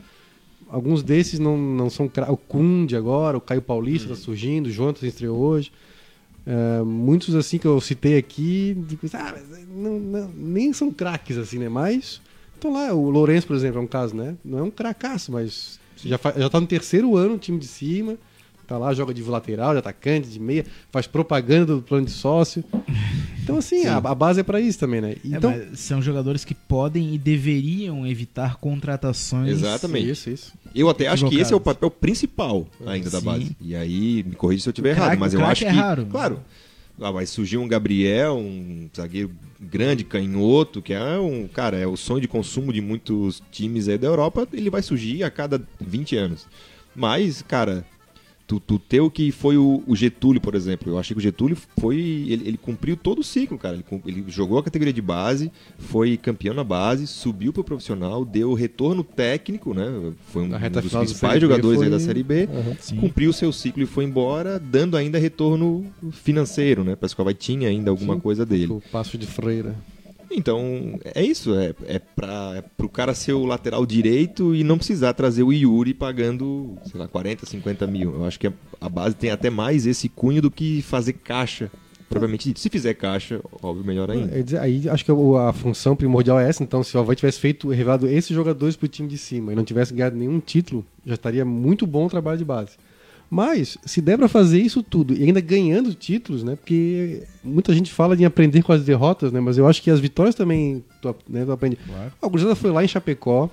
Alguns 0.70 1.04
desses 1.04 1.40
não, 1.40 1.58
não 1.58 1.90
são 1.90 2.10
o 2.30 2.38
Cunde 2.38 2.96
agora, 2.96 3.38
o 3.38 3.42
Caio 3.42 3.62
Paulista 3.62 4.12
está 4.12 4.24
surgindo, 4.24 4.68
o 4.68 4.72
Jonathan 4.72 5.08
estreou 5.08 5.38
hoje. 5.38 5.72
Uh, 6.48 6.86
muitos 6.86 7.36
assim 7.36 7.58
que 7.58 7.68
eu 7.68 7.80
citei 7.82 8.18
aqui, 8.18 8.78
ah, 9.14 9.36
não, 9.68 10.00
não, 10.00 10.30
nem 10.36 10.72
são 10.74 10.92
craques 10.92 11.38
assim, 11.38 11.60
né? 11.60 11.70
Mas 11.70 12.22
estão 12.56 12.74
lá. 12.74 12.94
O 12.94 13.10
Lourenço, 13.10 13.46
por 13.46 13.56
exemplo, 13.56 13.80
é 13.80 13.84
um 13.84 13.88
caso, 13.88 14.16
né? 14.16 14.36
Não 14.44 14.60
é 14.60 14.64
um 14.64 14.72
cracaço, 14.72 15.32
mas 15.32 15.80
já, 15.98 16.20
já 16.38 16.50
tá 16.50 16.60
no 16.60 16.68
terceiro 16.68 17.16
ano, 17.16 17.38
time 17.38 17.60
de 17.60 17.68
cima 17.68 18.18
Tá 18.70 18.78
lá, 18.78 18.94
joga 18.94 19.12
de 19.16 19.24
lateral, 19.24 19.72
de 19.72 19.80
atacante, 19.80 20.30
de 20.30 20.40
meia, 20.40 20.64
faz 20.92 21.08
propaganda 21.08 21.74
do 21.74 21.82
plano 21.82 22.06
de 22.06 22.12
sócio. 22.12 22.64
Então, 23.44 23.58
assim, 23.58 23.88
a, 23.88 23.98
a, 23.98 24.14
base 24.14 24.42
é 24.42 24.44
para 24.44 24.62
isso 24.62 24.78
também, 24.78 25.02
né? 25.02 25.14
É, 25.14 25.18
então, 25.24 25.50
é, 25.50 25.70
são 25.74 26.00
jogadores 26.00 26.46
que 26.46 26.54
podem 26.54 27.16
e 27.16 27.18
deveriam 27.18 28.06
evitar 28.06 28.58
contratações. 28.58 29.50
Exatamente. 29.50 30.12
Isso, 30.12 30.30
isso. 30.30 30.54
Eu 30.76 30.88
até 30.88 31.08
acho 31.08 31.28
que 31.28 31.40
esse 31.40 31.52
é 31.52 31.56
o 31.56 31.60
papel 31.60 31.90
principal 31.90 32.68
ainda 32.86 33.10
Sim. 33.10 33.16
da 33.18 33.22
base. 33.22 33.58
E 33.60 33.76
aí, 33.76 34.22
me 34.22 34.36
corrija 34.36 34.62
se 34.62 34.70
eu 34.70 34.72
estiver 34.72 34.92
errado, 34.92 35.18
mas 35.18 35.34
eu 35.34 35.44
acho 35.44 35.66
é 35.66 35.72
que. 35.72 35.76
Raro. 35.76 36.06
Claro. 36.06 36.40
Ah, 37.02 37.10
vai 37.10 37.26
surgir 37.26 37.58
um 37.58 37.68
Gabriel, 37.68 38.38
um 38.38 38.88
zagueiro 38.96 39.32
grande, 39.60 40.04
canhoto, 40.04 40.80
que 40.80 40.94
é 40.94 41.18
um, 41.18 41.48
cara, 41.48 41.76
é 41.76 41.88
o 41.88 41.98
sonho 41.98 42.22
de 42.22 42.28
consumo 42.28 42.72
de 42.72 42.82
muitos 42.82 43.42
times 43.52 43.88
aí 43.88 43.98
da 43.98 44.06
Europa, 44.06 44.48
ele 44.54 44.70
vai 44.70 44.84
surgir 44.84 45.24
a 45.24 45.32
cada 45.32 45.60
20 45.82 46.16
anos. 46.18 46.48
Mas, 46.96 47.42
cara, 47.42 47.84
tu, 48.50 48.60
tu 48.60 48.80
ter 48.80 49.00
o 49.00 49.12
que 49.12 49.32
foi 49.32 49.58
o, 49.58 49.84
o, 49.86 49.96
Getúlio, 49.96 50.42
por 50.42 50.56
exemplo. 50.56 50.92
Eu 50.92 50.98
achei 50.98 51.14
que 51.14 51.20
o 51.20 51.22
Getúlio 51.22 51.56
foi. 51.80 51.98
Ele, 51.98 52.48
ele 52.48 52.58
cumpriu 52.58 52.98
todo 52.98 53.20
o 53.20 53.24
ciclo, 53.24 53.60
cara. 53.60 53.76
Ele, 53.76 54.02
ele, 54.08 54.26
jogou 54.28 54.58
a 54.58 54.64
categoria 54.64 54.92
de 54.92 55.04
base, 55.04 55.52
foi 55.78 56.18
campeão 56.18 56.56
na 56.56 56.64
base, 56.64 57.06
subiu 57.06 57.54
pro 57.54 57.64
profissional, 57.64 58.26
deu 58.26 58.56
retorno 58.56 59.04
técnico, 59.04 59.76
né? 59.76 59.86
Foi 60.32 60.42
um, 60.42 60.46
um 60.48 60.82
dos 60.82 60.92
principais 60.92 61.40
jogadores 61.40 61.78
foi... 61.78 61.90
da 61.92 62.00
Série 62.00 62.24
B. 62.24 62.50
Uhum, 62.52 63.02
cumpriu 63.02 63.30
o 63.30 63.34
seu 63.34 63.54
ciclo 63.54 63.84
e 63.84 63.86
foi 63.86 64.04
embora, 64.04 64.58
dando 64.58 64.98
ainda 64.98 65.20
retorno 65.20 65.86
financeiro, 66.12 66.84
né? 66.84 66.96
Parece 66.96 67.16
que 67.16 67.22
o 67.22 67.24
Havaí 67.24 67.36
tinha 67.36 67.70
ainda 67.70 67.92
alguma 67.92 68.16
sim, 68.16 68.20
coisa 68.20 68.44
dele. 68.48 68.74
O 68.74 68.82
passo 68.92 69.16
de 69.16 69.28
freira. 69.28 69.76
Então, 70.32 71.00
é 71.04 71.24
isso. 71.24 71.54
É, 71.56 71.74
é 71.88 72.00
para 72.00 72.58
é 72.58 72.84
o 72.84 72.90
cara 72.90 73.14
ser 73.14 73.34
o 73.34 73.46
lateral 73.46 73.86
direito 73.86 74.56
e 74.56 74.64
não 74.64 74.78
precisar 74.78 75.14
trazer 75.14 75.44
o 75.44 75.52
Yuri 75.52 75.94
pagando, 75.94 76.78
sei 76.86 77.00
lá, 77.00 77.08
40, 77.08 77.46
50 77.46 77.88
mil. 77.88 78.14
Eu 78.14 78.26
acho 78.26 78.40
que 78.40 78.52
a 78.80 78.90
base 78.90 79.16
tem 79.16 79.32
até 79.32 79.50
mais 79.50 79.86
esse 79.86 80.08
cunho 80.08 80.42
do 80.42 80.52
que 80.52 80.82
fazer 80.82 81.14
caixa 81.14 81.72
propriamente 82.10 82.50
dito. 82.50 82.60
Se 82.60 82.70
fizer 82.70 82.96
caixa, 82.96 83.40
óbvio, 83.62 83.86
melhor 83.86 84.10
ainda. 84.10 84.32
É, 84.36 84.60
aí 84.60 84.90
acho 84.90 85.06
que 85.06 85.12
a 85.12 85.54
função 85.54 85.96
primordial 85.96 86.40
é 86.40 86.50
essa. 86.50 86.64
Então, 86.64 86.84
se 86.84 86.98
o 86.98 87.00
Havaí 87.00 87.16
tivesse 87.16 87.40
feito, 87.40 87.70
revelado 87.70 88.08
esses 88.08 88.36
jogadores 88.36 88.76
para 88.76 88.86
o 88.86 88.90
time 88.90 89.08
de 89.08 89.18
cima 89.18 89.54
e 89.54 89.56
não 89.56 89.64
tivesse 89.64 89.94
ganhado 89.94 90.18
nenhum 90.18 90.40
título, 90.40 90.84
já 91.06 91.14
estaria 91.14 91.46
muito 91.46 91.86
bom 91.86 92.08
o 92.08 92.10
trabalho 92.10 92.38
de 92.38 92.46
base. 92.46 92.72
Mas, 93.30 93.78
se 93.86 94.02
der 94.02 94.18
para 94.18 94.28
fazer 94.28 94.60
isso 94.60 94.82
tudo 94.82 95.14
e 95.14 95.24
ainda 95.24 95.40
ganhando 95.40 95.94
títulos, 95.94 96.44
né? 96.44 96.56
Porque 96.56 97.24
muita 97.44 97.74
gente 97.74 97.92
fala 97.92 98.18
de 98.18 98.26
aprender 98.26 98.64
com 98.64 98.74
as 98.74 98.84
derrotas, 98.84 99.32
né? 99.32 99.40
Mas 99.40 99.58
eu 99.58 99.68
acho 99.68 99.82
que 99.84 99.92
as 99.92 100.00
vitórias 100.00 100.34
também 100.34 100.84
tu, 101.02 101.16
né, 101.30 101.46
tu 101.46 101.52
aprende. 101.52 101.76
Claro. 101.76 102.12
A 102.20 102.30
Cruzada 102.30 102.56
foi 102.56 102.72
lá 102.72 102.84
em 102.84 102.88
Chapecó, 102.88 103.50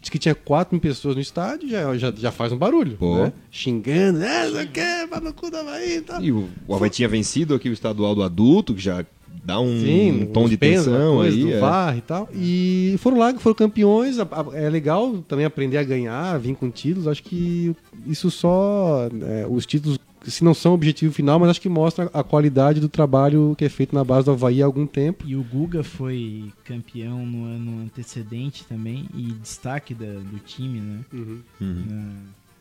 disse 0.00 0.10
que 0.10 0.18
tinha 0.18 0.34
4 0.34 0.74
mil 0.74 0.80
pessoas 0.80 1.14
no 1.14 1.20
estádio, 1.20 1.68
já, 1.68 1.98
já, 1.98 2.10
já 2.16 2.32
faz 2.32 2.50
um 2.50 2.56
barulho, 2.56 2.96
né? 3.00 3.32
Xingando, 3.50 4.24
ah, 4.24 4.48
não 4.48 4.66
quer, 4.66 5.06
no 5.20 5.34
cu 5.34 5.50
da 5.50 5.62
Bahia 5.62 5.96
e 5.96 6.00
tal. 6.00 6.22
E 6.22 6.32
o, 6.32 6.48
o 6.66 6.74
Havaí 6.74 6.88
tinha 6.88 7.08
vencido 7.08 7.54
aqui 7.54 7.68
o 7.68 7.74
estadual 7.74 8.14
do 8.14 8.22
adulto, 8.22 8.74
que 8.74 8.80
já 8.80 9.04
dá 9.44 9.60
um, 9.60 9.80
Sim, 9.80 10.22
um 10.22 10.26
tom 10.26 10.48
de 10.48 10.56
tensão 10.56 11.20
aí. 11.20 11.42
Do 11.42 11.52
é. 11.52 11.58
VAR 11.58 11.96
e 11.96 12.00
tal. 12.00 12.28
E 12.34 12.96
foram 12.98 13.18
lá, 13.18 13.34
foram 13.34 13.54
campeões. 13.54 14.16
É 14.52 14.68
legal 14.68 15.18
também 15.28 15.44
aprender 15.44 15.78
a 15.78 15.82
ganhar, 15.82 16.38
vir 16.38 16.54
com 16.54 16.70
títulos. 16.70 17.08
Acho 17.08 17.22
que 17.22 17.74
isso 18.06 18.30
só. 18.30 19.08
É, 19.22 19.46
os 19.48 19.66
títulos, 19.66 19.98
se 20.22 20.44
não 20.44 20.54
são 20.54 20.72
o 20.72 20.74
objetivo 20.74 21.12
final, 21.12 21.38
mas 21.38 21.50
acho 21.50 21.60
que 21.60 21.68
mostra 21.68 22.10
a 22.12 22.22
qualidade 22.22 22.80
do 22.80 22.88
trabalho 22.88 23.54
que 23.56 23.64
é 23.64 23.68
feito 23.68 23.94
na 23.94 24.04
base 24.04 24.26
do 24.26 24.32
Havaí 24.32 24.62
há 24.62 24.66
algum 24.66 24.86
tempo. 24.86 25.24
E 25.26 25.34
o 25.34 25.42
Guga 25.42 25.82
foi 25.82 26.52
campeão 26.64 27.24
no 27.24 27.44
ano 27.44 27.82
antecedente 27.82 28.64
também 28.64 29.06
e 29.14 29.32
destaque 29.32 29.94
da, 29.94 30.06
do 30.06 30.38
time, 30.44 30.80
né? 30.80 31.00
Uhum. 31.12 31.40
Uhum. 31.60 31.84
Na, 31.88 32.12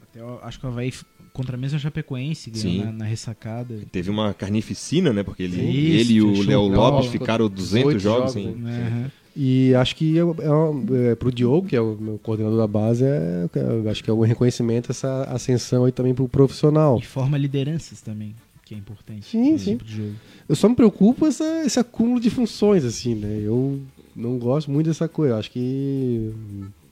até, 0.03 0.47
acho 0.47 0.59
que 0.59 0.65
o 0.65 0.69
Havaí 0.69 0.91
contra 1.39 1.55
a 1.55 1.59
mesma 1.59 1.79
Chapecoense, 1.79 2.51
ganhou 2.51 2.85
na, 2.87 2.91
na, 2.91 3.05
ressacada. 3.05 3.79
Teve 3.89 4.09
uma 4.09 4.33
carnificina, 4.33 5.13
né? 5.13 5.23
Porque 5.23 5.43
ele, 5.43 5.55
Isso, 5.55 6.11
ele 6.11 6.13
e 6.15 6.21
o 6.21 6.43
Léo 6.43 6.67
Lopes 6.67 7.09
ficaram 7.09 7.47
200 7.47 8.01
jogos. 8.01 8.33
jogos 8.33 8.35
Uhum. 8.35 9.05
E 9.33 9.73
acho 9.75 9.95
que 9.95 10.19
é, 10.19 10.21
é, 10.21 11.11
é, 11.11 11.15
para 11.15 11.29
o 11.29 11.31
Diogo, 11.31 11.65
que 11.65 11.75
é 11.75 11.79
o 11.79 11.95
meu 11.97 12.19
coordenador 12.21 12.57
da 12.57 12.67
base, 12.67 13.05
é, 13.05 13.47
é, 13.55 13.89
acho 13.89 14.03
que 14.03 14.09
é 14.09 14.13
um 14.13 14.19
reconhecimento 14.19 14.91
essa 14.91 15.23
ascensão 15.23 15.85
aí 15.85 15.93
também 15.93 16.13
para 16.13 16.25
o 16.25 16.27
profissional. 16.27 16.99
E 16.99 17.05
forma 17.05 17.37
lideranças 17.37 18.01
também, 18.01 18.35
que 18.65 18.75
é 18.75 18.77
importante. 18.77 19.25
Sim, 19.27 19.57
sim. 19.57 19.77
Tipo 19.77 20.13
eu 20.49 20.55
só 20.57 20.67
me 20.67 20.75
preocupo 20.75 21.25
essa, 21.25 21.63
esse 21.63 21.79
acúmulo 21.79 22.19
de 22.19 22.29
funções, 22.29 22.83
assim, 22.83 23.15
né? 23.15 23.39
Eu 23.41 23.79
não 24.13 24.37
gosto 24.37 24.69
muito 24.69 24.87
dessa 24.87 25.07
coisa. 25.07 25.35
Eu 25.35 25.39
acho 25.39 25.51
que 25.51 26.33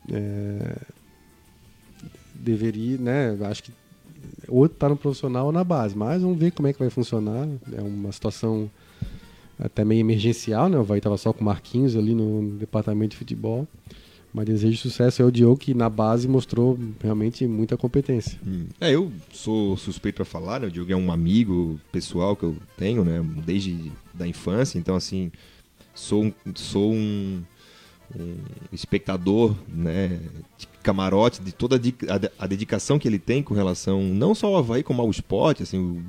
é, 0.10 0.78
deveria, 2.34 2.98
né? 2.98 3.38
Acho 3.41 3.64
que 3.64 3.72
ou 4.48 4.68
tá 4.68 4.89
no 4.89 4.98
profissional 4.98 5.48
ou 5.48 5.52
na 5.52 5.64
base. 5.64 5.98
Mas 5.98 6.22
vamos 6.22 6.38
ver 6.38 6.52
como 6.52 6.68
é 6.68 6.74
que 6.74 6.80
vai 6.80 6.89
funcionar. 6.89 7.48
É 7.72 7.82
uma 7.82 8.12
situação 8.12 8.70
até 9.60 9.84
meio 9.84 10.00
emergencial, 10.00 10.70
né? 10.70 10.78
O 10.78 10.84
Vai 10.84 11.00
estava 11.00 11.18
só 11.18 11.34
com 11.34 11.43
Marquinhos 11.43 11.95
ali 11.95 12.14
no 12.14 12.58
departamento 12.58 13.12
de 13.12 13.18
futebol. 13.18 13.68
Mas 14.34 14.45
desejo 14.45 14.78
sucesso 14.78 15.22
é 15.22 15.26
o 15.26 15.32
Diogo 15.32 15.58
que 15.58 15.74
na 15.74 15.89
base 15.89 16.28
mostrou 16.28 16.78
realmente 17.02 17.48
muita 17.48 17.76
competência. 17.76 18.38
Hum. 18.45 18.68
É, 18.80 18.93
eu 18.93 19.12
sou 19.32 19.76
suspeito 19.78 20.18
para 20.18 20.26
falar, 20.26 20.60
né? 20.60 20.68
O 20.68 20.72
Diogo 20.72 20.91
é 20.91 20.95
um 20.95 21.12
amigo 21.12 21.80
pessoal 21.91 22.36
que 22.36 22.43
eu 22.43 22.56
tenho, 22.78 23.04
né? 23.04 23.26
Desde 23.45 23.91
da 24.14 24.28
infância, 24.28 24.78
então 24.78 24.95
assim, 24.95 25.32
sou 25.95 26.32
sou 26.54 26.93
um, 26.93 27.41
um 28.16 28.36
espectador, 28.72 29.56
né? 29.68 30.20
Camarote, 30.88 31.42
de 31.42 31.52
toda 31.52 31.78
a, 32.40 32.48
dedicação 32.48 32.98
que 32.98 33.06
ele 33.06 33.20
tem 33.20 33.44
com 33.44 33.54
relação 33.54 34.02
não 34.02 34.34
só 34.34 34.48
ao 34.48 34.56
Havaí 34.56 34.84
como 34.84 35.02
ao 35.02 35.12
esporte, 35.12 35.62
assim, 35.62 35.78
o, 35.78 36.02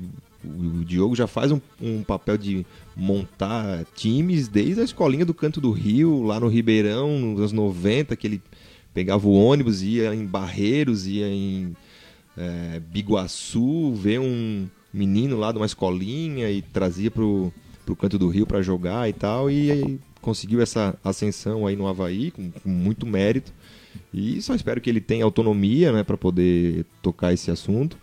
o, 0.47 0.79
o 0.79 0.85
Diogo 0.85 1.17
já 1.17 1.27
faz 1.27 1.51
um, 1.51 1.59
um, 1.81 2.01
papel 2.01 2.37
de 2.37 2.65
montar 2.95 3.83
times 3.93 4.47
desde 4.47 4.79
a 4.79 4.85
escolinha 4.85 5.25
do 5.25 5.33
Canto 5.33 5.59
do 5.59 5.71
Rio, 5.71 6.23
lá 6.23 6.39
no 6.39 6.47
Ribeirão, 6.47 7.19
nos 7.19 7.39
anos 7.39 7.51
90, 7.51 8.15
que 8.15 8.25
ele 8.25 8.41
pegava 8.93 9.27
o 9.27 9.33
ônibus, 9.33 9.81
ia 9.81 10.15
em 10.15 10.25
Barreiros, 10.25 11.05
ia 11.05 11.27
em 11.27 11.75
é, 12.37 12.79
Biguaçu, 12.79 13.93
ver 13.95 14.21
um 14.21 14.65
menino 14.93 15.37
lá 15.37 15.51
de 15.51 15.57
uma 15.57 15.65
escolinha 15.65 16.49
e 16.49 16.61
trazia 16.61 17.11
pro, 17.11 17.51
pro 17.85 17.97
Canto 17.97 18.17
do 18.17 18.29
Rio 18.29 18.47
para 18.47 18.61
jogar 18.61 19.09
e 19.09 19.13
tal, 19.13 19.51
e, 19.51 19.73
e 19.73 19.99
conseguiu 20.21 20.61
essa 20.61 20.97
ascensão 21.03 21.67
aí 21.67 21.75
no 21.75 21.85
Havaí, 21.85 22.31
com, 22.31 22.49
com 22.49 22.69
muito 22.69 23.05
mérito. 23.05 23.51
E 24.13 24.41
só 24.41 24.55
espero 24.55 24.81
que 24.81 24.89
ele 24.89 25.01
tenha 25.01 25.23
autonomia 25.23 25.91
né, 25.91 26.03
para 26.03 26.17
poder 26.17 26.85
tocar 27.01 27.33
esse 27.33 27.51
assunto. 27.51 27.95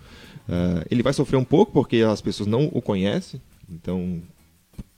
Uh, 0.49 0.85
ele 0.91 1.03
vai 1.03 1.13
sofrer 1.13 1.37
um 1.37 1.45
pouco 1.45 1.73
porque 1.73 1.99
as 2.03 2.21
pessoas 2.21 2.49
não 2.49 2.71
o 2.73 2.81
conhecem. 2.81 3.41
Então, 3.69 4.21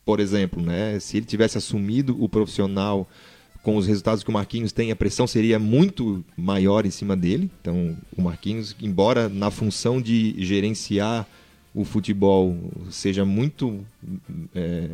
por 0.05 0.21
exemplo, 0.21 0.63
né, 0.63 0.99
se 1.01 1.17
ele 1.17 1.27
tivesse 1.27 1.59
assumido 1.59 2.17
o 2.23 2.29
profissional 2.29 3.09
com 3.63 3.77
os 3.77 3.87
resultados 3.87 4.23
que 4.23 4.31
o 4.31 4.33
Marquinhos 4.33 4.73
tem, 4.73 4.91
a 4.91 4.97
pressão 4.97 5.27
seria 5.27 5.59
muito 5.59 6.25
maior 6.37 6.87
em 6.87 6.91
cima 6.91 7.17
dele. 7.17 7.51
Então, 7.61 7.97
o 8.17 8.23
Marquinhos, 8.23 8.75
embora 8.81 9.29
na 9.29 9.51
função 9.51 10.01
de 10.01 10.35
gerenciar 10.39 11.27
o 11.75 11.85
futebol 11.85 12.57
seja 12.91 13.25
muito 13.25 13.85
é, 14.55 14.89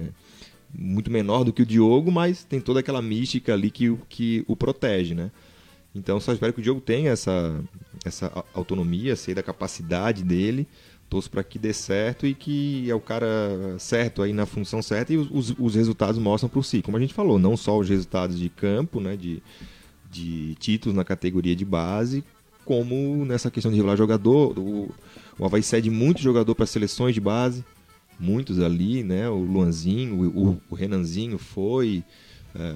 muito 0.77 1.11
menor 1.11 1.45
do 1.45 1.53
que 1.53 1.63
o 1.63 1.67
Diogo, 1.67 2.11
mas 2.11 2.45
tem 2.45 2.61
toda 2.61 2.81
aquela 2.81 3.01
mística 3.01 3.53
ali 3.53 3.71
que, 3.71 3.97
que 4.09 4.45
o 4.47 4.57
protege, 4.57 5.15
né? 5.15 5.31
Então 5.95 6.19
só 6.19 6.33
espero 6.33 6.53
que 6.53 6.61
o 6.61 6.63
Diogo 6.63 6.81
tenha 6.81 7.11
essa, 7.11 7.63
essa 8.05 8.45
autonomia, 8.53 9.15
sei 9.15 9.35
da 9.35 9.43
capacidade 9.43 10.25
dele, 10.25 10.67
torço 11.09 11.31
para 11.31 11.45
que 11.45 11.59
dê 11.59 11.73
certo 11.73 12.27
e 12.27 12.35
que 12.35 12.91
é 12.91 12.95
o 12.95 13.01
cara 13.01 13.77
certo 13.79 14.23
aí 14.23 14.33
na 14.33 14.47
função 14.47 14.83
certa 14.83 15.13
e 15.13 15.17
os, 15.17 15.55
os 15.59 15.75
resultados 15.75 16.21
mostram 16.21 16.49
por 16.49 16.65
si. 16.65 16.83
Como 16.83 16.97
a 16.97 17.01
gente 17.01 17.15
falou, 17.15 17.39
não 17.39 17.57
só 17.57 17.79
os 17.79 17.89
resultados 17.89 18.39
de 18.39 18.49
campo, 18.49 19.01
né, 19.01 19.17
de, 19.17 19.43
de 20.11 20.57
títulos 20.57 20.97
na 20.97 21.05
categoria 21.05 21.55
de 21.55 21.65
base, 21.65 22.25
como 22.65 23.25
nessa 23.25 23.51
questão 23.51 23.71
de 23.71 23.77
revelar 23.77 23.97
jogador. 23.97 24.59
O, 24.59 24.93
o 25.39 25.45
Havaí 25.45 25.63
cede 25.63 25.91
muito 25.91 26.21
jogador 26.21 26.55
para 26.55 26.67
seleções 26.67 27.15
de 27.15 27.21
base, 27.21 27.65
muitos 28.19 28.61
ali, 28.61 29.03
né? 29.03 29.29
O 29.29 29.39
Luanzinho, 29.39 30.31
o, 30.35 30.61
o 30.71 30.75
Renanzinho 30.75 31.39
foi. 31.39 32.03
É, 32.55 32.75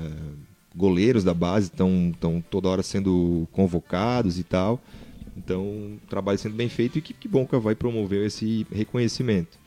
goleiros 0.79 1.25
da 1.25 1.35
base 1.35 1.67
estão 1.67 2.15
toda 2.49 2.69
hora 2.69 2.83
sendo 2.83 3.49
convocados 3.51 4.39
e 4.39 4.45
tal. 4.45 4.81
Então, 5.37 5.63
o 5.63 5.99
trabalho 6.09 6.39
sendo 6.39 6.55
bem 6.55 6.69
feito 6.69 6.99
e 6.99 7.03
que, 7.03 7.13
que 7.13 7.29
bom 7.29 7.45
que 7.45 7.57
vai 7.59 7.75
promover 7.75 8.27
esse 8.27 8.67
reconhecimento. 8.73 9.59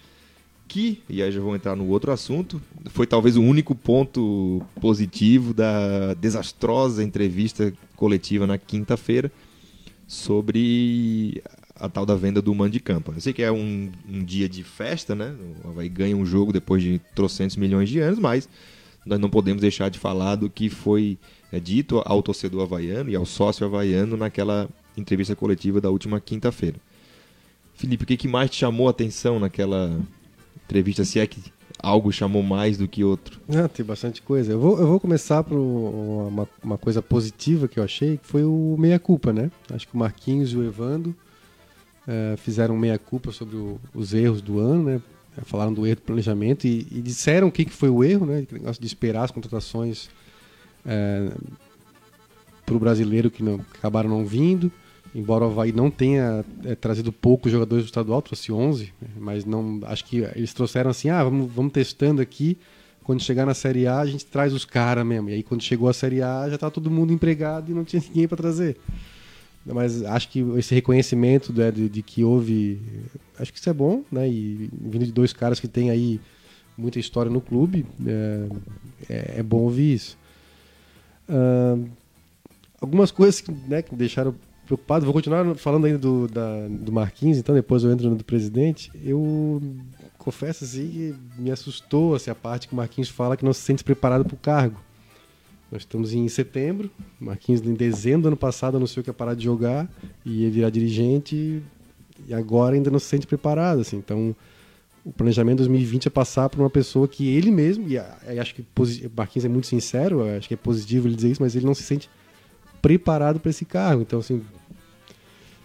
Que, 0.67 1.01
e 1.09 1.21
aí 1.21 1.29
já 1.31 1.41
vou 1.41 1.53
entrar 1.53 1.75
no 1.75 1.87
outro 1.89 2.13
assunto, 2.13 2.61
foi 2.91 3.05
talvez 3.05 3.35
o 3.35 3.41
único 3.41 3.75
ponto 3.75 4.61
positivo 4.79 5.53
da 5.53 6.13
desastrosa 6.13 7.03
entrevista 7.03 7.73
coletiva 7.95 8.47
na 8.47 8.57
quinta-feira 8.57 9.29
sobre 10.07 11.43
a 11.75 11.89
tal 11.89 12.05
da 12.05 12.15
venda 12.15 12.41
do 12.41 12.55
mando 12.55 12.71
de 12.71 12.79
campo. 12.79 13.11
Eu 13.13 13.19
sei 13.19 13.33
que 13.33 13.41
é 13.41 13.51
um, 13.51 13.91
um 14.09 14.23
dia 14.23 14.47
de 14.47 14.63
festa, 14.63 15.13
né? 15.13 15.35
Vai 15.75 15.89
ganhar 15.89 16.15
um 16.15 16.25
jogo 16.25 16.53
depois 16.53 16.81
de 16.81 17.01
trocentos 17.13 17.57
milhões 17.57 17.89
de 17.89 17.99
anos, 17.99 18.19
mas 18.19 18.47
nós 19.05 19.19
não 19.19 19.29
podemos 19.29 19.61
deixar 19.61 19.89
de 19.89 19.97
falar 19.97 20.35
do 20.35 20.49
que 20.49 20.69
foi 20.69 21.17
é, 21.51 21.59
dito 21.59 22.01
ao 22.05 22.21
torcedor 22.21 22.63
havaiano 22.63 23.09
e 23.09 23.15
ao 23.15 23.25
sócio 23.25 23.65
havaiano 23.65 24.15
naquela 24.15 24.69
entrevista 24.95 25.35
coletiva 25.35 25.81
da 25.81 25.89
última 25.89 26.19
quinta-feira. 26.19 26.77
Felipe, 27.75 28.03
o 28.03 28.07
que, 28.07 28.17
que 28.17 28.27
mais 28.27 28.49
te 28.49 28.57
chamou 28.57 28.87
a 28.87 28.91
atenção 28.91 29.39
naquela 29.39 29.99
entrevista, 30.65 31.03
se 31.03 31.19
é 31.19 31.25
que 31.25 31.41
algo 31.79 32.11
chamou 32.11 32.43
mais 32.43 32.77
do 32.77 32.87
que 32.87 33.03
outro? 33.03 33.39
Ah, 33.49 33.67
tem 33.67 33.83
bastante 33.83 34.21
coisa. 34.21 34.51
Eu 34.51 34.59
vou, 34.59 34.79
eu 34.79 34.87
vou 34.87 34.99
começar 34.99 35.43
por 35.43 35.57
uma, 35.57 36.47
uma 36.63 36.77
coisa 36.77 37.01
positiva 37.01 37.67
que 37.67 37.79
eu 37.79 37.83
achei, 37.83 38.17
que 38.17 38.27
foi 38.27 38.43
o 38.43 38.75
meia-culpa, 38.77 39.33
né? 39.33 39.49
Acho 39.73 39.87
que 39.87 39.95
o 39.95 39.97
Marquinhos 39.97 40.51
e 40.51 40.57
o 40.57 40.63
Evando 40.63 41.15
é, 42.07 42.35
fizeram 42.37 42.77
meia-culpa 42.77 43.31
sobre 43.31 43.55
o, 43.55 43.79
os 43.93 44.13
erros 44.13 44.41
do 44.41 44.59
ano, 44.59 44.83
né? 44.83 45.01
É, 45.37 45.41
falaram 45.45 45.73
do 45.73 45.85
erro 45.85 45.97
do 45.97 46.01
planejamento 46.01 46.65
e, 46.65 46.87
e 46.91 47.01
disseram 47.01 47.47
o 47.47 47.51
que, 47.51 47.65
foi 47.69 47.89
o 47.89 48.03
erro, 48.03 48.25
né? 48.25 48.45
O 48.51 48.53
negócio 48.53 48.81
de 48.81 48.87
esperar 48.87 49.23
as 49.23 49.31
contratações 49.31 50.09
é, 50.85 51.31
para 52.65 52.75
o 52.75 52.79
brasileiro 52.79 53.29
que, 53.29 53.43
não, 53.43 53.57
que 53.59 53.77
acabaram 53.77 54.09
não 54.09 54.25
vindo. 54.25 54.71
embora 55.15 55.45
o 55.45 55.47
Havaí 55.47 55.71
não 55.71 55.89
tenha 55.89 56.43
é, 56.65 56.75
trazido 56.75 57.11
poucos 57.11 57.51
jogadores 57.51 57.85
do 57.85 57.87
estadual, 57.87 58.21
trouxe 58.21 58.51
11, 58.51 58.93
mas 59.17 59.45
não 59.45 59.79
acho 59.83 60.05
que 60.05 60.17
eles 60.35 60.53
trouxeram 60.53 60.89
assim, 60.89 61.09
ah, 61.09 61.23
vamos, 61.23 61.51
vamos 61.51 61.71
testando 61.71 62.21
aqui, 62.21 62.57
quando 63.03 63.21
chegar 63.21 63.45
na 63.45 63.53
Série 63.53 63.87
A 63.87 63.99
a 63.99 64.05
gente 64.05 64.25
traz 64.25 64.53
os 64.53 64.65
caras 64.65 65.05
mesmo. 65.05 65.29
E 65.29 65.33
aí 65.33 65.43
quando 65.43 65.61
chegou 65.61 65.89
a 65.89 65.93
Série 65.93 66.21
A 66.21 66.49
já 66.49 66.57
tá 66.57 66.69
todo 66.69 66.89
mundo 66.91 67.11
empregado 67.13 67.71
e 67.71 67.73
não 67.73 67.83
tinha 67.83 68.01
ninguém 68.07 68.27
para 68.27 68.37
trazer. 68.37 68.77
Mas 69.65 70.03
acho 70.03 70.29
que 70.29 70.39
esse 70.57 70.73
reconhecimento 70.73 71.53
né, 71.53 71.71
de, 71.71 71.87
de, 71.87 72.01
que 72.01 72.23
houve, 72.23 72.81
acho 73.37 73.53
que 73.53 73.59
isso 73.59 73.69
é 73.69 73.73
bom, 73.73 74.03
né? 74.11 74.27
E 74.27 74.69
vindo 74.73 75.05
de 75.05 75.11
dois 75.11 75.33
caras 75.33 75.59
que 75.59 75.67
têm 75.67 75.91
aí 75.91 76.19
muita 76.77 76.99
história 76.99 77.31
no 77.31 77.39
clube, 77.39 77.85
é, 78.05 78.47
é, 79.09 79.33
é 79.37 79.43
bom 79.43 79.59
ouvir 79.59 79.93
isso. 79.93 80.17
Uh, 81.29 81.87
algumas 82.79 83.11
coisas 83.11 83.39
que, 83.39 83.51
né, 83.51 83.81
que 83.83 83.91
me 83.91 83.97
deixaram 83.97 84.35
preocupado, 84.65 85.05
vou 85.05 85.13
continuar 85.13 85.55
falando 85.55 85.85
ainda 85.85 85.99
do, 85.99 86.27
da, 86.27 86.67
do 86.67 86.91
Marquinhos, 86.91 87.37
então 87.37 87.53
depois 87.53 87.83
eu 87.83 87.91
entro 87.91 88.09
no 88.09 88.15
do 88.15 88.23
presidente. 88.23 88.91
Eu 89.03 89.61
confesso 90.17 90.63
assim 90.63 91.15
me 91.37 91.51
assustou 91.51 92.15
assim, 92.15 92.31
a 92.31 92.35
parte 92.35 92.67
que 92.67 92.73
o 92.73 92.77
Marquinhos 92.77 93.09
fala 93.09 93.35
que 93.37 93.45
não 93.45 93.53
se 93.53 93.61
sente 93.61 93.83
preparado 93.83 94.25
para 94.25 94.35
o 94.35 94.37
cargo. 94.37 94.79
Nós 95.71 95.83
estamos 95.83 96.13
em 96.13 96.27
setembro, 96.27 96.91
Marquinhos 97.19 97.61
em 97.61 97.73
dezembro 97.73 98.23
do 98.23 98.27
ano 98.29 98.37
passado 98.37 98.75
anunciou 98.75 99.03
que 99.03 99.09
ia 99.09 99.13
parar 99.13 99.35
de 99.35 99.45
jogar 99.45 99.89
e 100.25 100.43
ia 100.43 100.49
virar 100.49 100.69
dirigente 100.69 101.63
e 102.27 102.33
agora 102.33 102.75
ainda 102.75 102.91
não 102.91 102.99
se 102.99 103.05
sente 103.05 103.25
preparado. 103.25 103.79
Assim. 103.79 103.97
Então, 103.97 104.35
o 105.03 105.11
planejamento 105.11 105.57
de 105.57 105.63
2020 105.63 106.07
é 106.07 106.09
passar 106.09 106.49
por 106.49 106.59
uma 106.59 106.69
pessoa 106.69 107.07
que 107.07 107.27
ele 107.27 107.51
mesmo, 107.51 107.87
e 107.87 107.97
acho 107.97 108.53
que 108.53 108.65
Marquinhos 109.15 109.45
é 109.45 109.49
muito 109.49 109.67
sincero, 109.67 110.21
acho 110.37 110.47
que 110.47 110.53
é 110.53 110.57
positivo 110.57 111.07
ele 111.07 111.15
dizer 111.15 111.31
isso, 111.31 111.41
mas 111.41 111.55
ele 111.55 111.65
não 111.65 111.73
se 111.73 111.83
sente 111.83 112.09
preparado 112.81 113.39
para 113.39 113.49
esse 113.49 113.65
cargo. 113.65 114.01
Então, 114.01 114.19
assim, 114.19 114.41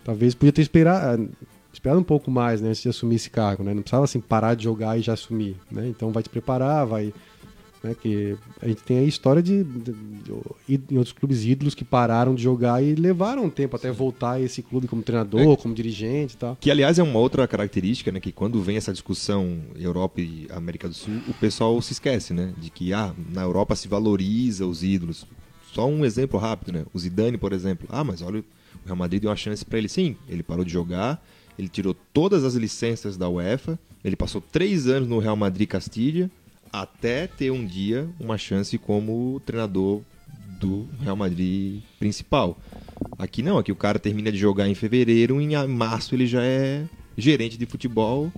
talvez 0.05 0.35
podia 0.35 0.53
ter 0.53 0.63
esperado, 0.63 1.29
esperado 1.73 2.01
um 2.01 2.05
pouco 2.05 2.31
mais 2.31 2.61
né, 2.61 2.69
antes 2.69 2.83
de 2.83 2.89
assumir 2.89 3.17
esse 3.17 3.29
cargo. 3.29 3.63
Né? 3.63 3.75
Não 3.75 3.83
precisava 3.83 4.05
assim, 4.05 4.21
parar 4.21 4.55
de 4.55 4.65
jogar 4.65 4.99
e 4.99 5.03
já 5.03 5.13
assumir. 5.13 5.57
Né? 5.71 5.89
Então, 5.89 6.13
vai 6.13 6.23
te 6.23 6.29
preparar, 6.29 6.87
vai. 6.87 7.13
Né, 7.83 7.95
que 7.95 8.37
a 8.61 8.67
gente 8.67 8.83
tem 8.83 8.99
a 8.99 9.03
história 9.03 9.43
de, 9.43 9.63
de, 9.63 9.93
de, 9.93 10.81
em 10.91 10.97
outros 10.97 11.13
clubes 11.13 11.45
ídolos 11.45 11.75
que 11.75 11.85
pararam 11.85 12.35
de 12.35 12.43
jogar 12.43 12.83
e 12.83 12.95
levaram 12.95 13.45
um 13.45 13.51
tempo 13.51 13.77
até 13.77 13.91
voltar 13.93 14.33
a 14.33 14.41
esse 14.41 14.63
clube 14.63 14.89
como 14.89 15.03
treinador, 15.03 15.41
é, 15.41 15.57
como 15.57 15.75
dirigente 15.75 16.35
e 16.35 16.39
tal. 16.39 16.57
Que 16.61 16.71
aliás 16.71 16.99
é 16.99 17.03
uma 17.03 17.19
outra 17.19 17.47
característica, 17.47 18.11
né, 18.11 18.19
que 18.19 18.33
quando 18.33 18.63
vem 18.63 18.77
essa 18.77 18.93
discussão 18.93 19.59
Europa 19.77 20.21
e 20.21 20.47
América 20.51 20.89
do 20.89 20.95
Sul, 20.95 21.21
o 21.29 21.35
pessoal 21.35 21.81
se 21.83 21.93
esquece, 21.93 22.33
né, 22.33 22.53
de 22.59 22.71
que 22.71 22.93
ah, 22.93 23.15
na 23.33 23.43
Europa 23.43 23.77
se 23.77 23.89
valoriza 23.89 24.67
os 24.67 24.83
ídolos. 24.83 25.27
Só 25.73 25.87
um 25.87 26.07
exemplo 26.07 26.41
rápido, 26.41 26.73
né? 26.73 26.87
O 26.95 26.99
Zidane, 26.99 27.37
por 27.37 27.53
exemplo. 27.53 27.87
Ah, 27.91 28.03
mas 28.03 28.23
olha, 28.23 28.41
o 28.41 28.45
Real 28.87 28.97
Madrid 28.97 29.21
deu 29.21 29.29
uma 29.29 29.37
chance 29.37 29.63
para 29.63 29.77
ele. 29.77 29.91
Sim, 29.91 30.17
ele 30.27 30.43
parou 30.43 30.65
de 30.65 30.73
jogar, 30.73 31.23
ele 31.59 31.69
tirou 31.69 31.95
todas 32.15 32.45
as 32.45 32.55
licenças 32.55 33.19
da 33.19 33.29
UEFA, 33.29 33.79
ele 34.03 34.17
passou 34.17 34.41
três 34.41 34.87
anos 34.87 35.07
no 35.07 35.19
Real 35.19 35.37
Madrid 35.37 35.69
Castilha, 35.69 36.31
até 36.73 37.27
ter 37.27 37.51
um 37.51 37.65
dia 37.65 38.09
uma 38.19 38.39
chance 38.39 38.77
como 38.79 39.41
treinador 39.45 40.03
do 40.61 40.87
Real 41.01 41.17
Madrid 41.17 41.83
principal. 41.99 42.59
Aqui 43.19 43.43
não, 43.43 43.59
aqui 43.59 43.71
o 43.71 43.77
cara 43.77 43.99
termina 43.99 44.33
de 44.33 44.39
jogar 44.39 44.69
em 44.69 44.75
fevereiro, 44.75 45.41
em 45.41 45.55
março 45.67 46.15
ele 46.15 46.27
já 46.27 46.43
é 46.43 46.85
gerente 47.17 47.57
de 47.59 47.67
futebol 47.67 48.33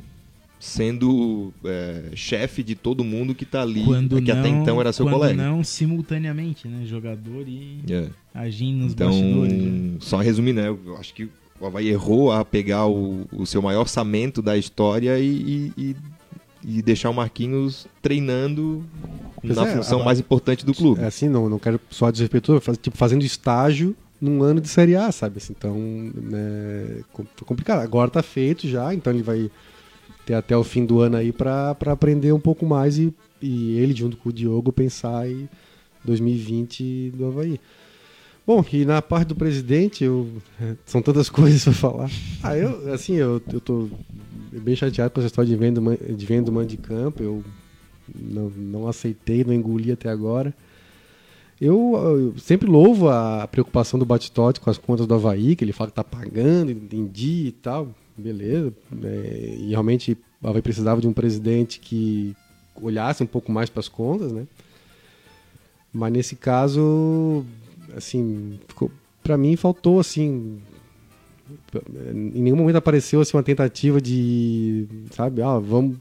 sendo 0.61 1.53
é, 1.65 2.11
chefe 2.15 2.63
de 2.63 2.75
todo 2.75 3.05
mundo 3.05 3.35
que 3.35 3.45
está 3.45 3.63
ali, 3.63 3.85
quando 3.85 4.21
que 4.21 4.33
não, 4.33 4.41
até 4.41 4.49
então 4.49 4.81
era 4.81 4.93
seu 4.93 5.07
quando 5.07 5.15
colega. 5.15 5.41
não 5.41 5.63
simultaneamente, 5.63 6.67
né? 6.67 6.85
Jogador 6.85 7.47
e 7.47 7.81
é. 7.89 8.09
agindo 8.35 8.79
nos 8.79 8.93
então, 8.93 9.09
bastidores. 9.09 9.53
Né? 9.53 9.97
Só 10.01 10.19
resumir, 10.19 10.53
né? 10.53 10.69
Eu 10.69 10.97
acho 10.99 11.15
que 11.15 11.29
o 11.61 11.67
Havaí 11.67 11.89
errou 11.89 12.33
a 12.33 12.45
pegar 12.45 12.87
o, 12.87 13.27
o 13.33 13.47
seu 13.47 13.63
maior 13.63 13.81
orçamento 13.81 14.43
da 14.43 14.57
história 14.57 15.19
e, 15.19 15.73
e, 15.77 15.91
e 15.91 15.97
deixar 16.63 17.11
o 17.11 17.15
Marquinhos 17.15 17.87
treinando 18.03 18.85
pois 19.41 19.57
na 19.57 19.67
é, 19.67 19.77
função 19.77 20.01
a, 20.01 20.05
mais 20.05 20.19
importante 20.19 20.65
do 20.65 20.75
clube. 20.75 21.01
É 21.01 21.07
assim, 21.07 21.29
não, 21.29 21.49
não 21.49 21.59
quero 21.59 21.81
só 21.91 22.11
desrespeitoso, 22.11 22.61
faz, 22.61 22.79
tipo, 22.79 22.97
fazendo 22.97 23.25
estágio 23.25 23.97
num 24.21 24.43
ano 24.43 24.61
de 24.61 24.69
Série 24.69 24.97
A, 24.97 25.13
sabe? 25.13 25.39
Assim, 25.39 25.55
então, 25.57 25.77
né, 25.77 27.03
complicado. 27.47 27.81
Agora 27.81 28.11
tá 28.11 28.23
feito 28.23 28.67
já, 28.69 28.93
então 28.93 29.13
ele 29.13 29.23
vai 29.23 29.51
ter 30.27 30.35
até 30.35 30.57
o 30.57 30.65
fim 30.65 30.85
do 30.85 31.01
ano 31.01 31.17
aí 31.17 31.33
para 31.33 31.77
aprender 31.87 32.33
um 32.33 32.41
pouco 32.41 32.67
mais 32.67 32.99
e, 32.99 33.15
e 33.41 33.79
ele, 33.79 33.95
junto 33.95 34.17
com 34.17 34.29
o 34.29 34.33
Diogo, 34.33 34.73
pensar 34.73 35.29
em 35.29 35.49
2020 36.05 37.13
do 37.17 37.27
Havaí. 37.27 37.61
Bom, 38.47 38.65
e 38.73 38.85
na 38.87 39.03
parte 39.03 39.29
do 39.29 39.37
presidente, 39.37 40.05
eu, 40.05 40.27
são 40.85 41.03
tantas 41.03 41.29
coisas 41.31 41.63
para 41.63 41.73
falar. 41.73 42.11
Ah, 42.43 42.57
eu, 42.57 42.93
assim, 42.93 43.15
eu, 43.15 43.41
eu 43.53 43.61
tô 43.61 43.89
bem 44.53 44.77
chateado 44.77 45.11
com 45.11 45.21
essa 45.21 45.27
história 45.27 45.49
de 45.49 45.57
venda 45.57 45.81
de, 45.97 46.27
venda 46.27 46.51
man 46.51 46.67
de 46.67 46.77
campo. 46.77 47.23
Eu 47.23 47.45
não, 48.15 48.51
não 48.51 48.89
aceitei, 48.89 49.45
não 49.45 49.53
engoli 49.53 49.93
até 49.93 50.09
agora. 50.09 50.55
Eu, 51.61 51.95
eu, 51.95 52.39
sempre 52.39 52.69
louvo 52.69 53.09
a 53.09 53.49
preocupação 53.49 53.99
do 53.99 54.07
Batistote 54.07 54.61
com 54.61 54.71
as 54.71 54.79
contas 54.79 55.07
do 55.07 55.15
Havaí, 55.15 55.57
que 55.57 55.65
ele 55.65 55.73
fala 55.73 55.91
que 55.91 56.01
está 56.01 56.05
pagando 56.05 56.71
em 56.71 57.07
dia 57.07 57.49
e 57.49 57.53
tal 57.53 57.89
beleza. 58.19 58.73
É, 59.03 59.57
e 59.59 59.71
realmente 59.71 60.17
a 60.43 60.49
Havaí 60.49 60.61
precisava 60.61 61.01
de 61.01 61.07
um 61.07 61.13
presidente 61.13 61.79
que 61.79 62.35
olhasse 62.81 63.23
um 63.23 63.27
pouco 63.27 63.51
mais 63.51 63.71
para 63.71 63.81
as 63.81 63.89
contas, 63.89 64.33
né? 64.33 64.47
Mas 65.93 66.13
nesse 66.13 66.37
caso, 66.37 67.45
assim, 67.97 68.59
para 69.23 69.39
mim 69.39 69.57
faltou 69.57 69.99
assim, 70.01 70.61
em 72.13 72.43
nenhum 72.43 72.57
momento 72.57 72.77
apareceu 72.77 73.21
assim 73.21 73.37
uma 73.37 73.43
tentativa 73.43 74.01
de, 74.01 74.87
sabe, 75.11 75.43
ah, 75.43 75.59
vamos 75.59 75.97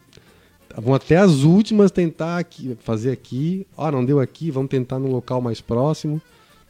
vamos 0.76 0.96
até 0.96 1.18
as 1.18 1.44
últimas 1.44 1.92
tentar 1.92 2.38
aqui, 2.38 2.78
fazer 2.82 3.12
aqui, 3.12 3.66
ah, 3.78 3.92
não 3.92 4.06
deu 4.06 4.20
aqui, 4.20 4.52
vamos 4.52 4.70
tentar 4.70 5.00
num 5.00 5.12
local 5.12 5.42
mais 5.42 5.60
próximo. 5.60 6.22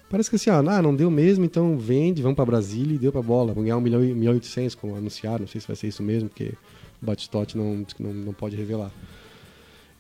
Parece 0.09 0.29
que 0.29 0.37
assim, 0.37 0.49
ah, 0.49 0.81
não 0.81 0.95
deu 0.95 1.11
mesmo, 1.11 1.43
então 1.43 1.77
vende, 1.77 2.21
vamos 2.21 2.37
para 2.37 2.45
Brasília 2.45 2.95
e 2.95 2.97
deu 2.97 3.11
para 3.11 3.21
bola. 3.21 3.49
Vamos 3.49 3.63
ganhar 3.63 3.77
um 3.77 3.81
milhão, 3.81 3.99
milhão 3.99 4.33
e 4.33 4.35
oitocentos, 4.35 4.73
como 4.73 4.95
anunciaram. 4.95 5.39
Não 5.39 5.47
sei 5.47 5.59
se 5.59 5.67
vai 5.67 5.75
ser 5.75 5.87
isso 5.87 6.01
mesmo, 6.01 6.29
porque 6.29 6.53
o 7.01 7.05
Batistote 7.05 7.57
não, 7.57 7.85
não, 7.99 8.13
não 8.13 8.33
pode 8.33 8.55
revelar. 8.55 8.91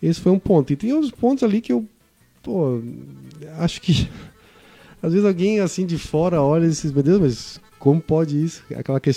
Esse 0.01 0.21
foi 0.21 0.31
um 0.31 0.39
ponto. 0.39 0.71
E 0.71 0.77
tem 0.77 0.93
outros 0.93 1.11
pontos 1.11 1.43
ali 1.43 1.59
que 1.59 1.73
eu, 1.73 1.85
pô, 2.41 2.81
acho 3.57 3.81
que 3.81 4.09
às 5.01 5.13
vezes 5.13 5.27
alguém 5.27 5.59
assim 5.59 5.85
de 5.85 5.97
fora 5.97 6.41
olha 6.41 6.65
e 6.65 6.69
diz, 6.69 6.91
meu 6.91 7.03
Deus, 7.03 7.19
mas 7.19 7.61
como 7.79 8.01
pode 8.01 8.43
isso? 8.43 8.63
Aquela 8.75 8.99
que, 8.99 9.09
uh, 9.09 9.13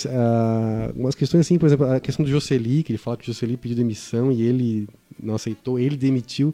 umas 0.95 1.15
questões 1.15 1.41
assim, 1.41 1.57
por 1.57 1.65
exemplo, 1.65 1.85
a 1.91 1.99
questão 1.99 2.23
do 2.23 2.31
Jocely, 2.31 2.83
que 2.83 2.91
ele 2.91 2.97
fala 2.97 3.17
que 3.17 3.23
o 3.23 3.33
Jocely 3.33 3.57
pediu 3.57 3.77
demissão 3.77 4.31
e 4.31 4.41
ele 4.41 4.87
não 5.21 5.35
aceitou, 5.35 5.79
ele 5.79 5.97
demitiu. 5.97 6.53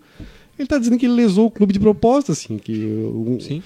Ele 0.58 0.66
está 0.66 0.78
dizendo 0.78 0.98
que 0.98 1.06
ele 1.06 1.14
lesou 1.14 1.48
o 1.48 1.52
clube 1.52 1.74
de 1.74 1.80
propósito, 1.80 2.32
assim, 2.32 2.58
que 2.58 2.86
o, 2.86 3.38
Sim 3.40 3.62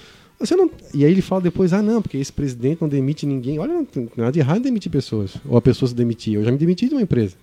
você 0.46 0.56
não... 0.56 0.70
E 0.92 1.04
aí 1.04 1.12
ele 1.12 1.22
fala 1.22 1.40
depois, 1.40 1.72
ah, 1.72 1.82
não, 1.82 2.02
porque 2.02 2.16
esse 2.16 2.32
presidente 2.32 2.80
não 2.80 2.88
demite 2.88 3.24
ninguém. 3.26 3.58
Olha, 3.58 3.72
não 3.72 3.84
tem 3.84 4.08
nada 4.16 4.32
de 4.32 4.40
errado 4.40 4.58
em 4.58 4.62
demitir 4.62 4.90
pessoas. 4.90 5.36
Ou 5.46 5.56
a 5.56 5.62
pessoa 5.62 5.88
se 5.88 5.94
demitir. 5.94 6.34
Eu 6.34 6.44
já 6.44 6.50
me 6.50 6.58
demiti 6.58 6.88
de 6.88 6.94
uma 6.94 7.02
empresa. 7.02 7.36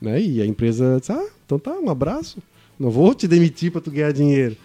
Né? 0.00 0.20
E 0.20 0.42
a 0.42 0.46
empresa 0.46 0.98
diz, 1.00 1.10
ah, 1.10 1.26
então 1.44 1.58
tá, 1.58 1.72
um 1.78 1.90
abraço. 1.90 2.38
Não 2.78 2.90
vou 2.90 3.14
te 3.14 3.26
demitir 3.28 3.70
para 3.70 3.80
tu 3.80 3.90
ganhar 3.90 4.12
dinheiro. 4.12 4.56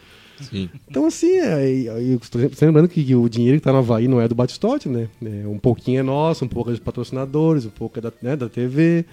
Sim. 0.41 0.69
Então, 0.89 1.05
assim, 1.05 1.39
é, 1.39 1.69
eu 1.69 2.17
estou 2.17 2.41
lembrando 2.61 2.87
que 2.87 3.15
o 3.15 3.29
dinheiro 3.29 3.57
que 3.57 3.59
está 3.59 3.71
no 3.71 3.79
Havaí 3.79 4.07
não 4.07 4.19
é 4.19 4.27
do 4.27 4.35
Batistote, 4.35 4.89
né? 4.89 5.07
É, 5.23 5.47
um 5.47 5.59
pouquinho 5.59 5.99
é 5.99 6.03
nosso, 6.03 6.43
um 6.43 6.47
pouco 6.47 6.69
é 6.69 6.73
dos 6.73 6.79
patrocinadores, 6.79 7.65
um 7.65 7.69
pouco 7.69 7.99
é 7.99 8.01
da, 8.01 8.11
né, 8.21 8.35
da 8.35 8.49
TV. 8.49 9.05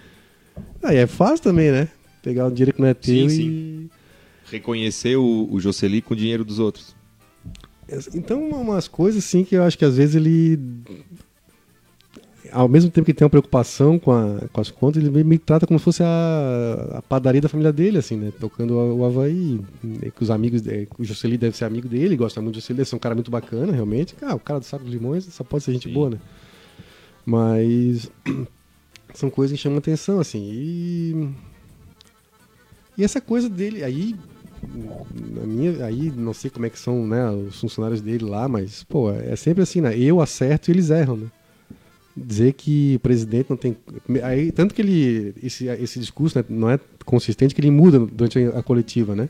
Aí 0.83 0.97
é 0.97 1.07
fácil 1.07 1.43
também, 1.43 1.71
né? 1.71 1.89
Pegar 2.23 2.47
um 2.47 2.53
dinheiro 2.53 2.73
que 2.73 2.81
não 2.81 2.89
é 2.89 2.95
teu 2.95 3.29
sim, 3.29 3.37
e. 3.37 3.37
Sim. 3.37 3.91
Reconhecer 4.51 5.17
o, 5.17 5.49
o 5.51 5.61
Jocely 5.61 6.03
com 6.03 6.15
o 6.15 6.17
dinheiro 6.17 6.45
dos 6.45 6.59
outros. 6.59 6.95
Então, 8.15 8.49
umas 8.51 8.87
coisas 8.87 9.25
assim 9.25 9.45
que 9.45 9.57
eu 9.57 9.63
acho 9.63 9.77
que 9.77 9.85
às 9.85 9.97
vezes 9.97 10.15
ele. 10.15 10.59
Ao 12.53 12.69
mesmo 12.69 12.91
tempo 12.91 13.07
que 13.07 13.15
tem 13.15 13.25
uma 13.25 13.31
preocupação 13.31 13.99
com, 13.99 14.13
a, 14.13 14.49
com 14.53 14.61
as 14.61 14.71
contas, 14.71 15.03
ele 15.03 15.25
me 15.25 15.39
trata 15.39 15.67
como 15.67 15.79
se 15.79 15.85
fosse 15.85 16.03
a, 16.03 16.97
a 16.99 17.03
padaria 17.03 17.41
da 17.41 17.49
família 17.49 17.73
dele, 17.73 17.99
assim, 17.99 18.17
né? 18.17 18.33
Tocando 18.39 18.75
o, 18.75 19.05
Havaí. 19.05 19.61
Né? 19.83 20.11
Que 20.11 20.23
os 20.23 20.31
amigos. 20.31 20.67
É, 20.67 20.87
o 20.99 21.05
Jocely 21.05 21.39
deve 21.39 21.57
ser 21.57 21.65
amigo 21.65 21.89
dele, 21.89 22.17
gosta 22.17 22.41
muito 22.41 22.55
do 22.55 22.61
Jocely, 22.61 22.85
ser 22.85 22.97
um 22.97 22.99
cara 22.99 23.15
muito 23.15 23.31
bacana, 23.31 23.73
realmente. 23.73 24.15
Ah, 24.23 24.35
o 24.35 24.41
cara 24.41 24.61
do 24.61 24.65
Saco 24.65 24.85
de 24.85 24.91
Limões 24.91 25.25
só 25.25 25.45
pode 25.45 25.65
ser 25.65 25.73
gente 25.73 25.89
Sim. 25.89 25.95
boa, 25.95 26.11
né? 26.11 26.19
Mas. 27.25 28.11
São 29.13 29.29
coisas 29.29 29.57
que 29.57 29.63
chamam 29.63 29.79
atenção, 29.79 30.21
assim. 30.21 30.51
E. 30.53 31.29
E 32.97 33.05
essa 33.05 33.21
coisa 33.21 33.49
dele. 33.49 33.83
Aí 33.83 34.15
na 34.63 35.47
minha, 35.47 35.85
aí 35.85 36.11
não 36.11 36.35
sei 36.35 36.51
como 36.51 36.67
é 36.67 36.71
que 36.71 36.79
são 36.79 37.07
né, 37.07 37.31
os 37.31 37.61
funcionários 37.61 38.01
dele 38.01 38.25
lá, 38.25 38.47
mas, 38.47 38.85
pô, 38.85 39.11
é 39.11 39.35
sempre 39.37 39.63
assim, 39.63 39.81
né? 39.81 39.97
Eu 39.99 40.21
acerto 40.21 40.71
e 40.71 40.73
eles 40.73 40.91
erram, 40.91 41.17
né? 41.17 41.27
Dizer 42.23 42.53
que 42.53 42.97
o 42.97 43.01
presidente 43.01 43.49
não 43.49 43.57
tem. 43.57 43.77
Aí, 44.23 44.53
tanto 44.53 44.75
que 44.75 44.83
ele. 44.83 45.35
Esse, 45.43 45.67
esse 45.67 45.99
discurso 45.99 46.39
né, 46.39 46.45
não 46.49 46.71
é 46.71 46.79
consistente, 47.05 47.55
que 47.55 47.61
ele 47.61 47.71
muda 47.71 47.99
durante 47.99 48.39
a 48.39 48.63
coletiva, 48.63 49.17
né? 49.17 49.29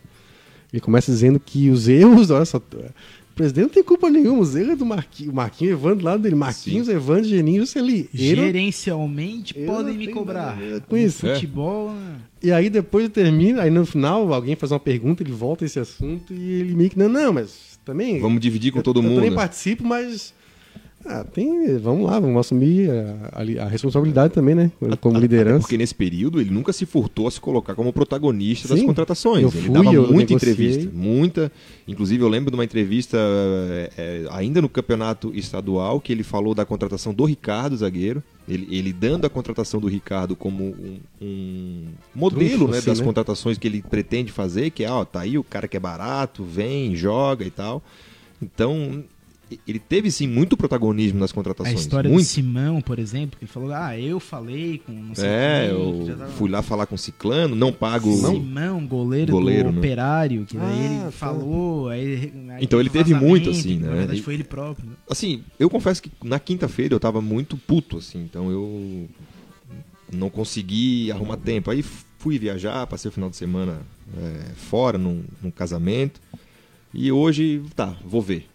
Ele 0.72 0.80
começa 0.80 1.10
dizendo 1.10 1.40
que 1.40 1.68
os 1.70 1.88
erros, 1.88 2.30
olha 2.30 2.44
só, 2.44 2.58
O 2.58 3.34
presidente 3.34 3.64
não 3.64 3.70
tem 3.70 3.82
culpa 3.82 4.08
nenhuma, 4.08 4.40
os 4.40 4.54
erros 4.54 4.70
é 4.70 4.76
do 4.76 4.86
Marquinhos, 4.86 5.34
Marquinhos 5.34 5.72
Evandro 5.72 6.04
lá 6.04 6.16
dele, 6.16 6.34
Marquinhos, 6.36 6.86
Sim. 6.86 6.94
Evandro, 6.94 7.24
Geninho, 7.24 7.66
Celi. 7.66 8.08
Gerencialmente 8.12 9.54
podem 9.54 9.96
me 9.96 10.08
cobrar. 10.08 10.58
Com 10.88 10.96
isso. 10.96 11.26
Futebol. 11.26 11.92
Né? 11.92 12.16
E 12.42 12.52
aí 12.52 12.70
depois 12.70 13.08
termina, 13.08 13.62
aí 13.62 13.70
no 13.70 13.84
final 13.84 14.32
alguém 14.32 14.54
faz 14.54 14.72
uma 14.72 14.80
pergunta, 14.80 15.22
ele 15.22 15.32
volta 15.32 15.64
a 15.64 15.66
esse 15.66 15.78
assunto 15.78 16.32
e 16.32 16.52
ele 16.60 16.74
meio 16.74 16.90
que, 16.90 16.98
não, 16.98 17.08
não, 17.08 17.32
mas 17.32 17.78
também. 17.84 18.20
Vamos 18.20 18.40
dividir 18.40 18.72
com 18.72 18.80
todo 18.80 19.00
eu, 19.00 19.02
mundo. 19.02 19.14
Eu 19.14 19.22
também 19.22 19.34
participo, 19.34 19.84
mas 19.84 20.32
ah, 21.04 21.24
tem, 21.24 21.78
vamos 21.78 22.04
lá, 22.08 22.20
vamos 22.20 22.38
assumir 22.38 22.90
a, 22.90 23.40
a, 23.40 23.64
a 23.64 23.68
responsabilidade 23.68 24.34
também, 24.34 24.54
né? 24.54 24.70
Como 25.00 25.16
a, 25.16 25.20
liderança. 25.20 25.60
Porque 25.60 25.78
nesse 25.78 25.94
período 25.94 26.40
ele 26.40 26.50
nunca 26.50 26.74
se 26.74 26.84
furtou 26.84 27.26
a 27.26 27.30
se 27.30 27.40
colocar 27.40 27.74
como 27.74 27.90
protagonista 27.90 28.68
Sim, 28.68 28.74
das 28.74 28.84
contratações. 28.84 29.42
ele 29.42 29.50
fui, 29.50 29.70
dava 29.70 29.92
muita 29.92 30.34
entrevista, 30.34 30.90
muita. 30.92 31.50
Inclusive 31.88 32.22
eu 32.22 32.28
lembro 32.28 32.50
de 32.50 32.54
uma 32.54 32.64
entrevista 32.64 33.16
é, 33.96 34.26
ainda 34.30 34.60
no 34.60 34.68
campeonato 34.68 35.32
estadual 35.34 36.00
que 36.00 36.12
ele 36.12 36.22
falou 36.22 36.54
da 36.54 36.66
contratação 36.66 37.14
do 37.14 37.24
Ricardo, 37.24 37.76
zagueiro. 37.76 38.22
Ele, 38.46 38.66
ele 38.70 38.92
dando 38.92 39.24
a 39.24 39.30
contratação 39.30 39.80
do 39.80 39.86
Ricardo 39.86 40.36
como 40.36 40.64
um, 40.64 40.98
um 41.22 41.86
modelo 42.14 42.68
né, 42.68 42.78
assim, 42.78 42.86
das 42.86 42.98
né? 42.98 43.06
contratações 43.06 43.56
que 43.56 43.66
ele 43.66 43.80
pretende 43.80 44.32
fazer, 44.32 44.70
que 44.70 44.84
é, 44.84 44.90
ó, 44.90 45.04
tá 45.04 45.20
aí 45.20 45.38
o 45.38 45.44
cara 45.44 45.66
que 45.66 45.76
é 45.76 45.80
barato, 45.80 46.44
vem, 46.44 46.94
joga 46.94 47.44
e 47.44 47.50
tal. 47.50 47.82
Então, 48.42 49.04
ele 49.66 49.78
teve 49.78 50.10
sim 50.10 50.28
muito 50.28 50.56
protagonismo 50.56 51.18
nas 51.18 51.32
contratações. 51.32 51.76
A 51.76 51.80
história 51.80 52.10
muito. 52.10 52.24
do 52.24 52.28
Simão, 52.28 52.80
por 52.80 52.98
exemplo, 52.98 53.38
que 53.38 53.44
ele 53.44 53.50
falou: 53.50 53.72
Ah, 53.72 53.98
eu 53.98 54.20
falei 54.20 54.78
com 54.78 54.92
não 54.92 55.14
sei 55.14 55.28
É, 55.28 55.68
quem, 55.68 55.76
eu 55.76 56.16
tava... 56.16 56.30
fui 56.32 56.50
lá 56.50 56.62
falar 56.62 56.86
com 56.86 56.94
o 56.94 56.98
Ciclano, 56.98 57.56
não 57.56 57.72
pago. 57.72 58.12
Simão, 58.16 58.86
goleiro, 58.86 59.32
goleiro 59.32 59.68
do 59.70 59.72
né? 59.72 59.78
Operário, 59.78 60.44
que 60.46 60.56
daí 60.56 60.66
ah, 60.66 61.02
ele 61.02 61.12
falou. 61.12 61.88
Aí, 61.88 62.32
aí 62.50 62.64
então 62.64 62.78
ele 62.78 62.90
teve 62.90 63.14
muito, 63.14 63.50
assim, 63.50 63.78
né? 63.78 63.88
Na 63.88 63.96
verdade 63.96 64.22
foi 64.22 64.34
ele 64.34 64.44
próprio. 64.44 64.88
Né? 64.88 64.96
Assim, 65.08 65.42
eu 65.58 65.68
confesso 65.68 66.02
que 66.02 66.10
na 66.22 66.38
quinta-feira 66.38 66.94
eu 66.94 67.00
tava 67.00 67.20
muito 67.20 67.56
puto, 67.56 67.98
assim, 67.98 68.22
então 68.22 68.50
eu 68.50 69.08
não 70.12 70.30
consegui 70.30 71.10
arrumar 71.10 71.36
tempo. 71.36 71.70
Aí 71.70 71.82
fui 72.18 72.38
viajar, 72.38 72.86
passei 72.86 73.08
o 73.08 73.12
final 73.12 73.30
de 73.30 73.36
semana 73.36 73.80
é, 74.16 74.52
fora, 74.54 74.96
num, 74.96 75.24
num 75.42 75.50
casamento. 75.50 76.20
E 76.92 77.10
hoje, 77.10 77.62
tá, 77.74 77.96
vou 78.04 78.20
ver 78.20 78.49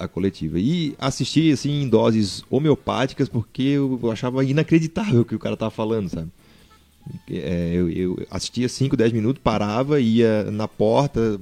a 0.00 0.08
coletiva. 0.08 0.58
E 0.58 0.94
assisti, 0.98 1.52
assim, 1.52 1.82
em 1.82 1.88
doses 1.88 2.42
homeopáticas, 2.50 3.28
porque 3.28 3.62
eu 3.62 4.10
achava 4.10 4.44
inacreditável 4.44 5.20
o 5.20 5.24
que 5.24 5.34
o 5.34 5.38
cara 5.38 5.56
tava 5.56 5.70
falando, 5.70 6.08
sabe? 6.08 6.28
É, 7.30 7.72
eu, 7.74 7.90
eu, 7.90 8.26
assistia 8.30 8.68
5, 8.68 8.96
10 8.96 9.12
minutos, 9.12 9.42
parava, 9.42 10.00
ia 10.00 10.50
na 10.50 10.66
porta, 10.66 11.40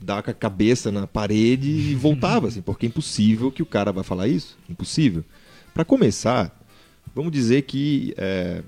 dava 0.00 0.22
com 0.22 0.30
a 0.30 0.34
cabeça 0.34 0.90
na 0.90 1.06
parede 1.06 1.70
e 1.70 1.94
voltava, 1.96 2.48
assim, 2.48 2.62
porque 2.62 2.86
é 2.86 2.88
impossível 2.88 3.50
que 3.50 3.62
o 3.62 3.66
cara 3.66 3.92
vai 3.92 4.04
falar 4.04 4.28
isso. 4.28 4.56
Impossível. 4.68 5.24
Para 5.72 5.84
começar, 5.84 6.56
vamos 7.14 7.32
dizer 7.32 7.62
que 7.62 8.14
é, 8.16 8.62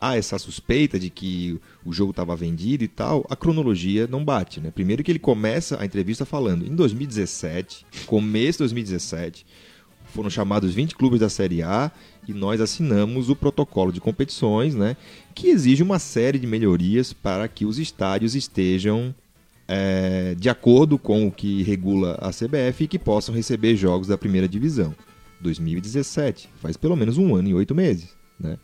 há 0.00 0.16
essa 0.16 0.38
suspeita 0.38 0.98
de 0.98 1.10
que 1.10 1.60
o 1.84 1.92
jogo 1.92 2.10
estava 2.10 2.34
vendido 2.34 2.82
e 2.82 2.88
tal, 2.88 3.26
a 3.28 3.36
cronologia 3.36 4.06
não 4.06 4.24
bate. 4.24 4.60
Né? 4.60 4.70
Primeiro 4.70 5.04
que 5.04 5.12
ele 5.12 5.18
começa 5.18 5.80
a 5.80 5.84
entrevista 5.84 6.24
falando, 6.24 6.66
em 6.66 6.74
2017, 6.74 7.84
começo 8.06 8.58
de 8.58 8.64
2017, 8.64 9.44
foram 10.06 10.30
chamados 10.30 10.74
20 10.74 10.96
clubes 10.96 11.20
da 11.20 11.28
Série 11.28 11.62
A 11.62 11.92
e 12.26 12.32
nós 12.32 12.60
assinamos 12.60 13.28
o 13.28 13.36
protocolo 13.36 13.92
de 13.92 14.00
competições, 14.00 14.74
né, 14.74 14.96
que 15.34 15.48
exige 15.48 15.82
uma 15.82 15.98
série 15.98 16.38
de 16.38 16.46
melhorias 16.46 17.12
para 17.12 17.46
que 17.46 17.64
os 17.64 17.78
estádios 17.78 18.34
estejam 18.34 19.14
é, 19.68 20.34
de 20.34 20.48
acordo 20.48 20.98
com 20.98 21.28
o 21.28 21.30
que 21.30 21.62
regula 21.62 22.18
a 22.20 22.30
CBF 22.30 22.84
e 22.84 22.88
que 22.88 22.98
possam 22.98 23.34
receber 23.34 23.76
jogos 23.76 24.08
da 24.08 24.18
primeira 24.18 24.48
divisão. 24.48 24.94
2017, 25.40 26.48
faz 26.56 26.76
pelo 26.76 26.96
menos 26.96 27.16
um 27.16 27.34
ano 27.34 27.48
e 27.48 27.54
oito 27.54 27.74
meses. 27.74 28.10
Né? 28.38 28.58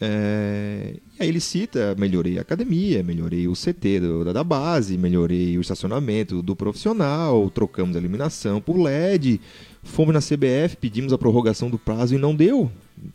É, 0.00 0.94
e 1.18 1.22
aí 1.22 1.28
ele 1.28 1.40
cita, 1.40 1.94
melhorei 1.98 2.38
a 2.38 2.42
academia, 2.42 3.02
melhorei 3.02 3.48
o 3.48 3.52
CT 3.52 4.00
do, 4.00 4.32
da 4.32 4.44
base, 4.44 4.96
melhorei 4.96 5.58
o 5.58 5.60
estacionamento 5.60 6.40
do 6.40 6.54
profissional, 6.54 7.50
trocamos 7.50 7.96
a 7.96 7.98
iluminação 7.98 8.60
por 8.60 8.78
LED, 8.78 9.40
fomos 9.82 10.14
na 10.14 10.20
CBF, 10.20 10.76
pedimos 10.80 11.12
a 11.12 11.18
prorrogação 11.18 11.68
do 11.68 11.78
prazo 11.78 12.14
e 12.14 12.18
não 12.18 12.34
deu. 12.34 12.70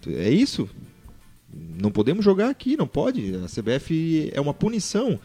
É 0.08 0.30
isso? 0.30 0.70
Não 1.82 1.92
podemos 1.92 2.26
jogar 2.26 2.50
aqui, 2.50 2.76
não 2.76 2.88
pode. 2.88 3.34
A 3.36 3.48
CBF 3.48 4.32
é 4.34 4.42
uma 4.42 4.54
punição 4.54 5.20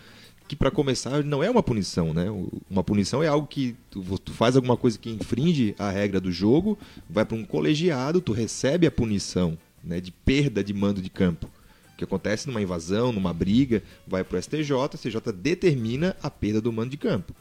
que 0.47 0.57
para 0.57 0.71
começar 0.71 1.23
não 1.25 1.43
é 1.43 1.51
uma 1.51 1.63
punição, 1.63 2.15
né? 2.15 2.27
Uma 2.71 2.83
punição 2.83 3.23
é 3.23 3.29
algo 3.29 3.47
que 3.47 3.77
tu, 3.91 4.03
tu, 4.19 4.33
faz 4.33 4.57
alguma 4.57 4.79
coisa 4.79 4.99
que 4.99 5.11
infringe 5.11 5.75
a 5.79 5.91
regra 5.91 6.19
do 6.21 6.33
jogo, 6.33 6.79
vai 7.09 7.25
para 7.25 7.37
um 7.37 7.45
colegiado, 7.45 8.21
tu 8.21 8.33
recebe 8.33 8.87
a 8.87 8.91
punição 8.91 9.59
né, 9.83 10.01
de 10.01 10.11
perda 10.11 10.63
de 10.63 10.73
mando 10.73 11.01
de 11.01 11.11
campo, 11.11 11.51
que 11.97 12.05
acontece 12.05 12.47
numa 12.47 12.63
invasão, 12.63 13.13
numa 13.13 13.33
briga, 13.33 13.83
vai 14.07 14.23
para 14.23 14.39
o 14.39 14.43
STJ, 14.43 14.73
o 14.73 14.97
STJ 14.97 15.33
determina 15.33 16.17
a 16.23 16.31
perda 16.31 16.61
do 16.61 16.73
mando 16.73 16.91
de 16.91 16.97
campo. 16.97 17.35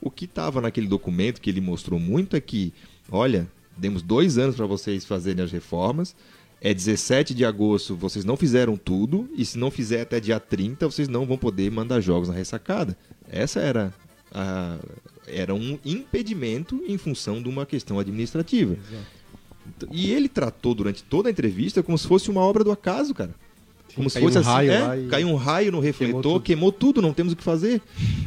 O 0.00 0.10
que 0.10 0.26
estava 0.26 0.60
naquele 0.60 0.86
documento 0.86 1.40
que 1.40 1.50
ele 1.50 1.60
mostrou 1.60 1.98
muito 1.98 2.36
é 2.36 2.40
que, 2.40 2.72
olha, 3.10 3.48
demos 3.76 4.02
dois 4.02 4.38
anos 4.38 4.56
para 4.56 4.66
vocês 4.66 5.04
fazerem 5.04 5.44
as 5.44 5.50
reformas, 5.50 6.14
é 6.60 6.72
17 6.72 7.34
de 7.34 7.44
agosto, 7.44 7.96
vocês 7.96 8.24
não 8.24 8.36
fizeram 8.36 8.76
tudo, 8.76 9.28
e 9.36 9.44
se 9.44 9.58
não 9.58 9.70
fizer 9.70 10.02
até 10.02 10.20
dia 10.20 10.38
30, 10.38 10.86
vocês 10.86 11.08
não 11.08 11.26
vão 11.26 11.36
poder 11.36 11.70
mandar 11.70 12.00
jogos 12.00 12.28
na 12.28 12.34
ressacada. 12.34 12.96
Essa 13.28 13.60
era 13.60 13.94
a, 14.32 14.78
era 15.26 15.54
um 15.54 15.78
impedimento 15.84 16.82
em 16.86 16.96
função 16.96 17.42
de 17.42 17.48
uma 17.48 17.66
questão 17.66 17.98
administrativa. 17.98 18.74
Exato. 18.74 19.15
E 19.90 20.10
ele 20.12 20.28
tratou 20.28 20.74
durante 20.74 21.02
toda 21.02 21.28
a 21.28 21.32
entrevista 21.32 21.82
como 21.82 21.96
se 21.96 22.06
fosse 22.06 22.30
uma 22.30 22.40
obra 22.40 22.62
do 22.64 22.70
acaso, 22.70 23.14
cara. 23.14 23.34
Como 23.94 24.10
se 24.10 24.20
fosse 24.20 24.36
um 24.36 24.40
assim, 24.40 24.68
é, 24.68 25.00
e... 25.00 25.08
caiu 25.08 25.28
um 25.28 25.36
raio 25.36 25.72
no 25.72 25.80
refletor, 25.80 26.20
queimou 26.20 26.22
tudo. 26.22 26.42
queimou 26.42 26.72
tudo, 26.72 27.02
não 27.02 27.14
temos 27.14 27.32
o 27.32 27.36
que 27.36 27.42
fazer. 27.42 27.80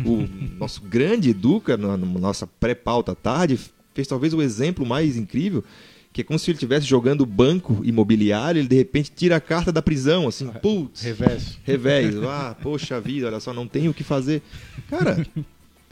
O 0.03 0.27
nosso 0.57 0.81
grande 0.81 1.29
Educa, 1.29 1.77
na, 1.77 1.95
nossa 1.95 2.47
pré-pauta 2.47 3.13
tarde, 3.13 3.59
fez 3.93 4.07
talvez 4.07 4.33
o 4.33 4.41
exemplo 4.41 4.83
mais 4.83 5.15
incrível, 5.15 5.63
que 6.11 6.21
é 6.21 6.23
como 6.23 6.39
se 6.39 6.49
ele 6.49 6.55
estivesse 6.55 6.87
jogando 6.87 7.23
banco 7.23 7.81
imobiliário, 7.83 8.59
ele 8.59 8.67
de 8.67 8.75
repente 8.75 9.11
tira 9.15 9.35
a 9.35 9.39
carta 9.39 9.71
da 9.71 9.81
prisão, 9.81 10.27
assim, 10.27 10.47
putz. 10.47 11.03
Revés. 11.03 11.59
Revés. 11.63 12.15
Ah, 12.25 12.55
poxa 12.59 12.99
vida, 12.99 13.27
olha 13.27 13.39
só, 13.39 13.53
não 13.53 13.67
tenho 13.67 13.91
o 13.91 13.93
que 13.93 14.03
fazer. 14.03 14.41
Cara, 14.89 15.23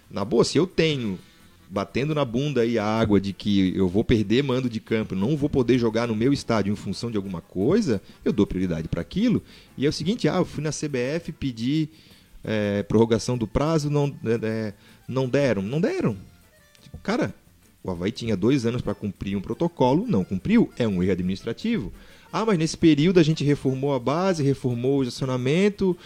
na 0.10 0.26
boa, 0.26 0.44
se 0.44 0.58
eu 0.58 0.66
tenho 0.66 1.20
batendo 1.70 2.16
na 2.16 2.24
bunda 2.24 2.62
aí 2.62 2.80
a 2.80 2.86
água 2.86 3.20
de 3.20 3.34
que 3.34 3.76
eu 3.76 3.88
vou 3.88 4.04
perder 4.04 4.44
mando 4.44 4.70
de 4.70 4.80
campo, 4.80 5.16
não 5.16 5.36
vou 5.36 5.50
poder 5.50 5.78
jogar 5.78 6.08
no 6.08 6.16
meu 6.16 6.32
estádio 6.32 6.72
em 6.72 6.76
função 6.76 7.12
de 7.12 7.18
alguma 7.18 7.42
coisa, 7.42 8.02
eu 8.24 8.32
dou 8.32 8.48
prioridade 8.48 8.88
para 8.88 9.02
aquilo. 9.02 9.44
E 9.78 9.86
é 9.86 9.90
o 9.90 9.94
seguinte, 9.94 10.28
ah, 10.28 10.38
eu 10.38 10.46
fui 10.46 10.64
na 10.64 10.72
CBF 10.72 11.32
pedir 11.32 11.90
é, 12.44 12.84
prorrogação 12.84 13.38
do 13.38 13.48
prazo, 13.48 13.90
não, 13.90 14.16
é, 14.44 14.74
não 15.08 15.28
deram, 15.28 15.62
não 15.62 15.82
deram. 15.82 16.16
Cara, 17.04 17.34
o 17.84 17.92
Havaí 17.92 18.12
tinha 18.12 18.36
dois 18.36 18.66
anos 18.66 18.82
para 18.82 18.96
cumprir 18.96 19.36
um 19.36 19.42
protocolo, 19.42 20.06
não 20.08 20.24
cumpriu, 20.24 20.72
é 20.78 20.88
um 20.88 21.04
erro 21.04 21.12
administrativo. 21.12 21.92
Ah, 22.32 22.46
mas 22.46 22.58
nesse 22.58 22.78
período 22.78 23.20
a 23.20 23.24
gente 23.24 23.44
reformou 23.44 23.94
a 23.94 24.00
base, 24.00 24.44
reformou 24.44 25.00
o 25.00 25.04
estacionamento, 25.04 25.98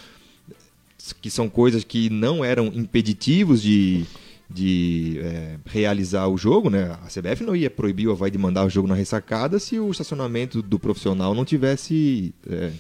que 1.22 1.30
são 1.30 1.50
coisas 1.50 1.84
que 1.84 2.10
não 2.10 2.46
eram 2.46 2.68
impeditivos 2.68 3.62
de 3.62 4.06
de 4.54 5.20
é, 5.24 5.58
realizar 5.66 6.28
o 6.28 6.38
jogo, 6.38 6.70
né? 6.70 6.98
A 7.04 7.08
CBF 7.08 7.44
não 7.44 7.56
ia 7.56 7.70
proibir 7.70 8.08
o 8.08 8.12
Havaí 8.12 8.32
de 8.32 8.38
mandar 8.38 8.66
o 8.66 8.70
jogo 8.70 8.88
na 8.88 8.96
ressacada 8.96 9.60
se 9.60 9.80
o 9.80 9.90
estacionamento 9.90 10.62
do 10.62 10.78
profissional 10.78 11.34
não 11.34 11.46
tivesse 11.46 12.34
é, 12.50 12.72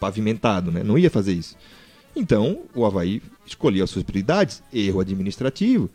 pavimentado, 0.00 0.70
né? 0.70 0.82
Não 0.82 0.98
ia 0.98 1.10
fazer 1.10 1.32
isso. 1.32 1.56
Então, 2.16 2.62
o 2.74 2.86
Havaí 2.86 3.20
escolheu 3.44 3.84
as 3.84 3.90
suas 3.90 4.04
prioridades, 4.04 4.62
erro 4.72 5.00
administrativo. 5.00 5.90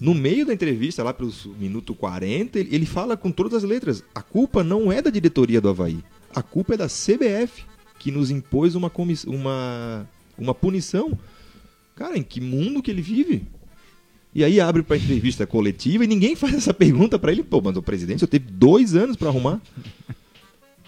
No 0.00 0.14
meio 0.14 0.44
da 0.44 0.52
entrevista, 0.52 1.02
lá 1.02 1.12
pelo 1.12 1.32
minuto 1.58 1.94
40, 1.94 2.58
ele 2.58 2.86
fala 2.86 3.16
com 3.16 3.30
todas 3.30 3.54
as 3.54 3.62
letras: 3.62 4.02
a 4.14 4.22
culpa 4.22 4.64
não 4.64 4.90
é 4.90 5.00
da 5.00 5.10
diretoria 5.10 5.60
do 5.60 5.68
Havaí, 5.68 6.02
a 6.34 6.42
culpa 6.42 6.74
é 6.74 6.76
da 6.76 6.86
CBF, 6.86 7.64
que 7.98 8.10
nos 8.10 8.30
impôs 8.30 8.74
uma, 8.74 8.90
uma, 9.26 10.08
uma 10.36 10.54
punição. 10.54 11.18
Cara, 11.94 12.16
em 12.16 12.22
que 12.22 12.40
mundo 12.40 12.82
que 12.82 12.90
ele 12.90 13.02
vive? 13.02 13.46
E 14.34 14.44
aí 14.44 14.60
abre 14.60 14.82
para 14.82 14.96
entrevista 14.96 15.46
coletiva 15.46 16.04
e 16.04 16.06
ninguém 16.06 16.34
faz 16.36 16.54
essa 16.54 16.74
pergunta 16.74 17.18
para 17.18 17.32
ele. 17.32 17.42
Pô, 17.42 17.60
mas 17.60 17.76
o 17.76 17.82
presidente 17.82 18.20
só 18.20 18.26
teve 18.26 18.46
dois 18.50 18.94
anos 18.94 19.16
para 19.16 19.28
arrumar. 19.28 19.60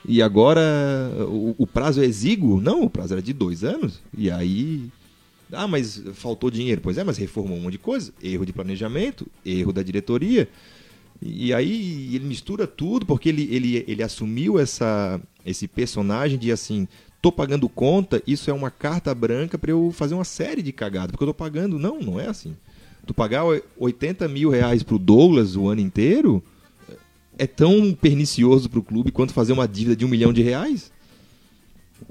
E 0.07 0.21
agora 0.21 0.61
o, 1.29 1.55
o, 1.59 1.67
prazo 1.67 2.03
é 2.03 2.05
exíguo? 2.05 2.61
Não, 2.61 2.83
o 2.83 2.91
prazo 2.91 3.15
era 3.15 3.23
de 3.23 3.33
dois 3.33 3.63
anos. 3.65 4.01
E 4.17 4.31
aí. 4.31 4.89
Ah, 5.53 5.69
mas 5.69 6.03
faltou 6.15 6.51
dinheiro. 6.51 6.81
Pois 6.83 6.99
é, 6.99 7.05
mas 7.05 7.19
reformou 7.19 7.59
um 7.59 7.63
monte 7.63 7.73
de 7.73 7.79
coisa. 7.79 8.13
Erro 8.23 8.47
de 8.47 8.53
planejamento, 8.53 9.27
erro 9.45 9.73
da 9.73 9.83
diretoria. 9.83 10.49
E 11.21 11.55
aí 11.55 12.15
ele 12.15 12.25
mistura 12.25 12.67
tudo, 12.67 13.07
porque 13.07 13.29
ele, 13.29 13.49
ele, 13.53 13.85
ele 13.87 14.03
assumiu 14.03 14.59
essa, 14.59 15.21
esse 15.47 15.69
personagem 15.69 16.37
de 16.37 16.51
assim, 16.51 16.89
tô 17.21 17.31
pagando 17.31 17.69
conta, 17.69 18.21
isso 18.27 18.51
é 18.51 18.53
uma 18.53 18.73
carta 18.73 19.15
branca 19.15 19.57
para 19.57 19.71
eu 19.71 19.93
fazer 19.93 20.15
uma 20.15 20.25
série 20.25 20.63
de 20.63 20.73
cagadas, 20.73 21.13
porque 21.13 21.23
eu 21.23 21.29
tô 21.29 21.35
pagando. 21.35 21.79
Não, 21.79 22.01
não 22.01 22.19
é 22.19 22.27
assim. 22.27 22.57
Tu 23.07 23.13
pagar 23.13 23.43
80 23.79 24.29
mil 24.29 24.51
reais 24.51 24.83
pro 24.83 24.99
Douglas 24.99 25.57
o 25.57 25.69
ano 25.69 25.81
inteiro 25.81 26.43
é 27.39 27.47
tão 27.47 27.93
pernicioso 27.93 28.71
pro 28.71 28.83
clube 28.83 29.11
quanto 29.11 29.33
fazer 29.33 29.53
uma 29.53 29.67
dívida 29.67 29.97
de 29.97 30.05
um 30.05 30.09
milhão 30.09 30.33
de 30.33 30.43
reais. 30.43 30.93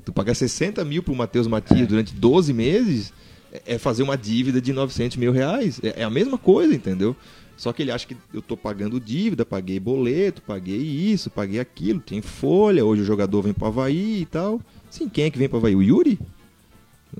Tu 0.04 0.12
pagar 0.12 0.34
60 0.34 0.84
mil 0.84 1.04
pro 1.04 1.16
Matheus 1.16 1.48
Matias 1.48 1.82
É. 1.82 1.86
durante 1.86 2.14
12 2.14 2.54
meses 2.54 3.14
é 3.52 3.76
é 3.76 3.78
fazer 3.78 4.02
uma 4.04 4.18
dívida 4.18 4.62
de 4.62 4.72
900 4.72 5.18
mil 5.18 5.32
reais. 5.32 5.80
É, 5.84 6.02
é 6.02 6.04
a 6.04 6.10
mesma 6.10 6.38
coisa, 6.38 6.74
entendeu? 6.74 7.16
Só 7.58 7.72
que 7.72 7.82
ele 7.84 7.92
acha 7.92 8.08
que 8.08 8.16
eu 8.34 8.42
tô 8.42 8.58
pagando 8.58 9.00
dívida, 9.00 9.46
paguei 9.46 9.80
boleto, 9.80 10.42
paguei 10.42 10.78
isso, 10.78 11.30
paguei 11.30 11.60
aquilo, 11.60 12.00
tem 12.00 12.22
folha, 12.22 12.84
hoje 12.84 13.02
o 13.04 13.06
jogador 13.06 13.42
vem 13.44 13.54
pro 13.54 13.68
Havaí 13.68 14.22
e 14.22 14.26
tal. 14.26 14.60
Sim, 14.89 15.08
quem 15.08 15.26
é 15.26 15.30
que 15.30 15.38
vem 15.38 15.48
pro 15.48 15.58
Havaí? 15.58 15.76
O 15.76 15.84
Yuri? 15.84 16.18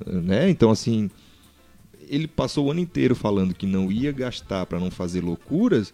Né? 0.06 0.50
Então, 0.50 0.72
assim, 0.72 1.12
ele 2.12 2.28
passou 2.28 2.68
o 2.68 2.72
ano 2.72 2.82
inteiro 2.82 3.16
falando 3.16 3.54
que 3.54 3.66
não 3.66 3.90
ia 3.90 4.12
gastar 4.12 4.66
para 4.66 4.80
não 4.80 4.92
fazer 4.92 5.22
loucuras 5.22 5.94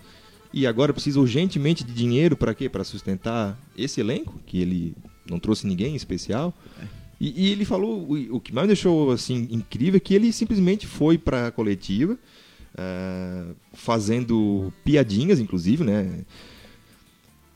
e 0.51 0.65
agora 0.65 0.91
precisa 0.91 1.20
urgentemente 1.20 1.84
de 1.84 1.93
dinheiro 1.93 2.36
para 2.36 2.55
quê? 2.55 2.68
Para 2.68 2.84
sustentar 2.84 3.57
esse 3.78 4.01
elenco, 4.01 4.41
que 4.45 4.59
ele 4.59 4.95
não 5.30 5.39
trouxe 5.39 5.68
ninguém 5.68 5.93
em 5.93 5.95
especial. 5.95 6.53
E, 7.22 7.45
e 7.45 7.51
ele 7.51 7.65
falou, 7.65 8.07
o, 8.09 8.38
o 8.38 8.39
que 8.39 8.53
mais 8.53 8.65
me 8.65 8.74
deixou 8.74 9.11
assim 9.11 9.47
incrível 9.51 9.97
é 9.97 9.99
que 9.99 10.15
ele 10.15 10.32
simplesmente 10.32 10.88
foi 10.88 11.18
para 11.18 11.47
a 11.47 11.51
coletiva, 11.51 12.18
ah, 12.76 13.51
fazendo 13.74 14.74
piadinhas, 14.84 15.39
inclusive, 15.39 15.84
né? 15.84 16.26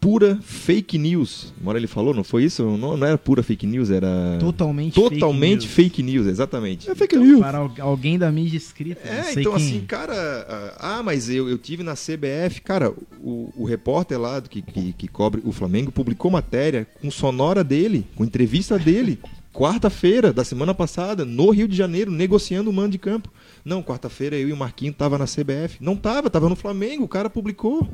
Pura 0.02 0.40
fake 0.42 0.98
news. 0.98 1.54
Uma 1.62 1.70
hora 1.70 1.78
ele 1.78 1.86
falou, 1.86 2.12
não 2.12 2.24
foi 2.24 2.44
isso? 2.44 2.64
Não, 2.76 2.98
não 2.98 3.06
era 3.08 3.20
pura 3.20 3.44
fake 3.44 3.68
news, 3.68 3.92
era 3.92 4.10
Totalmente 4.40 4.96
totalmente 4.96 5.68
fake 5.68 5.98
fake 6.02 6.04
news, 6.04 6.26
exatamente. 6.26 6.90
É 6.90 6.96
fake 6.96 7.16
news. 7.16 7.40
Para 7.40 7.60
al- 7.60 7.72
alguém 7.80 8.18
da 8.18 8.32
mídia 8.32 8.58
escrita. 8.58 9.00
não 9.06 9.14
É, 9.14 9.24
sei 9.26 9.44
então 9.44 9.54
quem. 9.56 9.64
assim, 9.64 9.82
cara, 9.82 10.76
ah, 10.80 11.04
mas 11.04 11.30
eu, 11.30 11.48
eu 11.48 11.56
tive 11.58 11.84
na 11.84 11.94
CBF, 11.94 12.62
cara, 12.64 12.92
o, 13.24 13.54
o 13.56 13.64
repórter 13.64 14.20
lá 14.20 14.40
do 14.40 14.50
que, 14.50 14.64
que, 14.64 14.92
que 14.94 15.08
cobre 15.08 15.40
o 15.46 15.52
Flamengo 15.52 15.92
publicou 15.92 16.32
matéria 16.32 16.88
com 17.00 17.12
sonora 17.12 17.64
dele, 17.64 18.08
com 18.16 18.26
entrevista 18.26 18.80
dele, 18.80 19.20
quarta-feira 19.54 20.34
da 20.34 20.44
semana 20.44 20.74
passada, 20.74 21.24
no 21.26 21.52
Rio 21.52 21.68
de 21.68 21.78
Janeiro, 21.78 22.10
negociando 22.10 22.72
o 22.72 22.74
mando 22.74 22.90
de 22.90 22.98
campo. 22.98 23.30
Não, 23.64 23.84
quarta-feira 23.84 24.36
eu 24.36 24.50
e 24.50 24.54
o 24.54 24.58
Marquinho 24.58 24.94
tava 24.94 25.20
na 25.20 25.26
CBF. 25.26 25.78
Não 25.80 25.96
tava, 25.96 26.28
tava 26.28 26.50
no 26.50 26.56
Flamengo, 26.56 27.04
o 27.04 27.08
cara 27.08 27.30
publicou. 27.30 27.88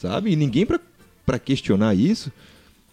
Sabe? 0.00 0.30
E 0.30 0.36
ninguém 0.36 0.64
pra 1.26 1.38
questionar 1.38 1.94
isso. 1.94 2.30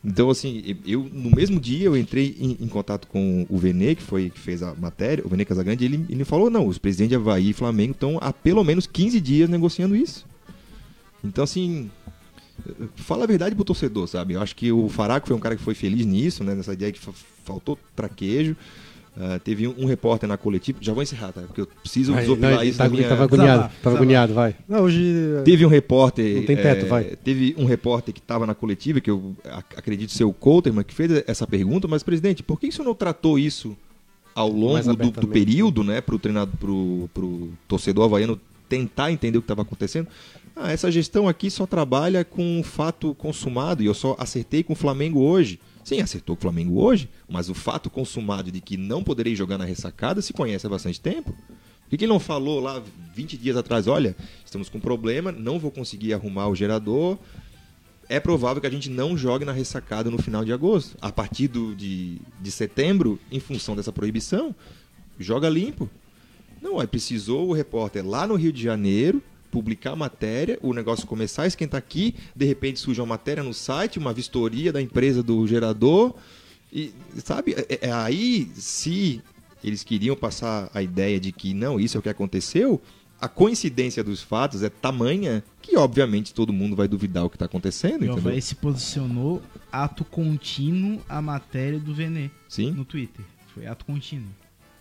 Então, 0.03 0.30
assim, 0.30 0.76
eu 0.86 1.08
no 1.12 1.30
mesmo 1.30 1.60
dia 1.60 1.86
eu 1.86 1.95
entrei 1.97 2.36
em, 2.39 2.58
em 2.60 2.68
contato 2.68 3.08
com 3.08 3.45
o 3.49 3.58
Vene, 3.58 3.95
que 3.95 4.01
foi 4.03 4.30
que 4.30 4.39
fez 4.39 4.62
a 4.64 4.74
matéria, 4.76 5.24
o 5.26 5.30
Vene 5.30 5.45
Casagrande, 5.45 5.84
e 5.84 5.88
ele, 5.88 6.06
ele 6.10 6.26
falou: 6.26 6.49
não, 6.49 6.68
os 6.68 6.78
presidentes 6.78 7.10
de 7.10 7.16
Havaí 7.16 7.49
e 7.49 7.53
Flamengo 7.53 7.91
estão 7.91 8.18
há 8.22 8.32
pelo 8.34 8.64
menos 8.64 8.88
15 8.88 9.20
dias 9.22 9.49
negociando 9.49 9.95
isso. 9.95 10.26
Então, 11.24 11.43
assim, 11.43 11.89
fala 12.95 13.24
a 13.24 13.28
verdade 13.28 13.56
pro 13.56 13.64
torcedor, 13.64 14.08
sabe? 14.08 14.34
Eu 14.34 14.41
acho 14.41 14.56
que 14.56 14.72
o 14.72 14.89
Faraco 14.89 15.28
foi 15.28 15.36
um 15.36 15.39
cara 15.39 15.56
que 15.56 15.64
foi 15.64 15.74
feliz 15.76 16.06
nisso, 16.06 16.43
né? 16.43 16.53
Nessa 16.56 16.74
ideia 16.74 16.91
que 16.91 16.99
fa- 16.99 17.14
faltou 17.43 17.78
traquejo. 17.95 18.56
Ah, 19.18 19.39
teve 19.41 19.66
um, 19.66 19.74
um 19.78 19.86
repórter 19.86 20.28
na 20.28 20.36
coletiva, 20.38 20.78
já 20.82 20.91
vou 20.91 21.01
encerrar, 21.01 21.32
tá? 21.32 21.41
Porque 21.43 21.61
eu 21.61 21.68
preciso 21.68 22.11
Vai, 22.11 22.22
desopilar 22.24 22.51
não, 22.55 22.61
ele 22.61 22.70
isso 22.70 22.78
tá- 22.78 22.89
minha... 22.89 23.07
tava 23.07 23.24
agoniado, 23.24 23.51
Desabafo, 23.53 23.76
tava 23.82 23.95
agoniado, 23.95 24.34
vai. 24.34 24.55
Não, 24.68 24.82
hoje. 24.82 24.99
Teve 25.45 25.66
um 25.66 25.70
repórter. 25.70 26.36
Não 26.36 26.43
tem 26.45 26.57
teto, 26.57 26.86
é, 26.86 26.89
vai. 26.89 27.03
Teve 27.24 27.55
um 27.57 27.63
repórter 27.66 28.13
que 28.13 28.20
estava 28.20 28.45
na 28.45 28.53
coletiva, 28.53 28.99
que 28.99 29.09
eu 29.09 29.34
ac- 29.45 29.78
acredito 29.78 30.11
ser 30.11 30.26
o 30.26 30.34
Couterman, 30.34 30.84
que 30.84 30.93
fez 30.93 31.24
essa 31.28 31.47
pergunta, 31.47 31.88
mas, 31.88 32.03
presidente, 32.03 32.43
por 32.43 32.59
que 32.59 32.68
o 32.68 32.72
senhor 32.74 32.86
não 32.86 32.93
tratou 32.93 33.39
isso 33.39 33.76
ao 34.36 34.49
longo 34.49 34.78
do, 34.80 34.84
do 34.84 34.91
abertamente, 34.91 35.28
período, 35.32 35.82
né, 35.82 36.01
para 36.01 36.16
o 36.16 36.20
treinador, 36.20 36.53
pro, 36.59 37.09
pro 37.13 37.49
torcedor 37.70 38.03
havaiano 38.03 38.38
tentar 38.68 39.13
entender 39.13 39.38
o 39.38 39.41
que 39.41 39.45
estava 39.45 39.61
acontecendo? 39.61 40.09
Ah, 40.53 40.74
essa 40.74 40.91
gestão 40.91 41.26
aqui 41.28 41.49
só 41.49 41.66
trabalha 41.66 42.26
com 42.26 42.59
um 42.59 42.63
fato 42.63 43.13
consumado 43.16 43.82
e 43.82 43.86
eu 43.86 43.93
só 43.93 44.13
acertei 44.20 44.61
com 44.61 44.74
o 44.74 44.76
Flamengo 44.76 45.22
hoje. 45.22 45.57
Sim, 45.86 46.02
acertou 46.02 46.36
o 46.36 46.40
Flamengo 46.40 46.82
hoje, 46.82 47.08
mas 47.30 47.48
o 47.48 47.54
fato 47.54 47.92
consumado 47.92 48.52
de 48.52 48.60
que 48.60 48.76
não 48.76 49.04
poderei 49.04 49.36
jogar 49.36 49.60
na 49.60 49.66
ressacada 49.66 50.20
se 50.20 50.34
conhece 50.34 50.66
há 50.66 50.70
bastante 50.70 51.00
tempo. 51.00 51.32
Por 51.32 51.90
que, 51.92 51.98
que 51.98 52.06
ele 52.06 52.12
não 52.12 52.20
falou 52.20 52.60
lá 52.60 52.82
20 53.14 53.38
dias 53.38 53.56
atrás, 53.56 53.86
olha, 53.86 54.16
estamos 54.44 54.68
com 54.68 54.80
um 54.80 54.82
problema, 54.82 55.32
não 55.32 55.60
vou 55.60 55.70
conseguir 55.70 56.12
arrumar 56.16 56.48
o 56.48 56.56
gerador, 56.56 57.20
é 58.10 58.20
provável 58.20 58.60
que 58.60 58.66
a 58.66 58.72
gente 58.72 58.90
não 58.90 59.16
jogue 59.16 59.46
na 59.46 59.52
ressacada 59.52 60.10
no 60.10 60.18
final 60.18 60.44
de 60.44 60.52
agosto. 60.52 60.98
A 61.00 61.12
partir 61.12 61.48
do, 61.50 61.76
de, 61.76 62.20
de 62.42 62.50
setembro, 62.50 63.20
em 63.32 63.40
função 63.40 63.76
dessa 63.76 63.94
proibição, 63.94 64.56
joga 65.20 65.48
limpo. 65.48 65.88
Não, 66.60 66.80
aí 66.80 66.88
precisou 66.88 67.48
o 67.48 67.54
repórter 67.54 68.04
lá 68.04 68.26
no 68.26 68.34
Rio 68.34 68.52
de 68.52 68.64
Janeiro 68.64 69.22
publicar 69.56 69.93
a 69.93 69.95
matéria, 69.95 70.60
o 70.62 70.74
negócio 70.74 71.08
começar 71.08 71.43
a 71.43 71.47
esquentar 71.47 71.78
aqui, 71.78 72.14
de 72.36 72.45
repente 72.45 72.78
surge 72.78 72.99
uma 72.99 73.08
matéria 73.08 73.41
no 73.41 73.53
site, 73.53 73.97
uma 73.97 74.12
vistoria 74.12 74.74
da 74.74 74.82
empresa 74.82 75.24
do 75.24 75.47
gerador, 75.47 76.14
e 76.74 76.93
sabe, 77.24 77.53
é, 77.53 77.88
é 77.88 77.91
aí 77.93 78.51
se 78.53 79.22
eles 79.64 79.82
queriam 79.82 80.14
passar 80.14 80.70
a 80.74 80.82
ideia 80.82 81.22
de 81.22 81.32
que 81.32 81.53
não, 81.53 81.80
isso 81.80 81.95
é 81.95 81.99
o 82.01 82.03
que 82.03 82.10
aconteceu, 82.10 82.82
a 83.22 83.30
coincidência 83.30 84.03
dos 84.03 84.22
fatos 84.22 84.62
é 84.62 84.68
tamanha 84.70 85.41
que 85.62 85.78
obviamente 85.78 86.34
todo 86.34 86.51
mundo 86.51 86.76
vai 86.76 86.89
duvidar 86.89 87.24
o 87.24 87.30
que 87.30 87.38
está 87.38 87.45
acontecendo, 87.45 88.03
E 88.03 88.10
o? 88.10 88.18
Havaí 88.18 88.41
se 88.41 88.56
posicionou 88.56 89.41
ato 89.72 90.03
contínuo 90.03 91.01
a 91.08 91.22
matéria 91.22 91.80
do 91.80 91.95
Vene 91.95 92.30
Sim. 92.49 92.72
no 92.72 92.84
Twitter. 92.84 93.24
Foi 93.53 93.66
ato 93.66 93.86
contínuo. 93.86 94.28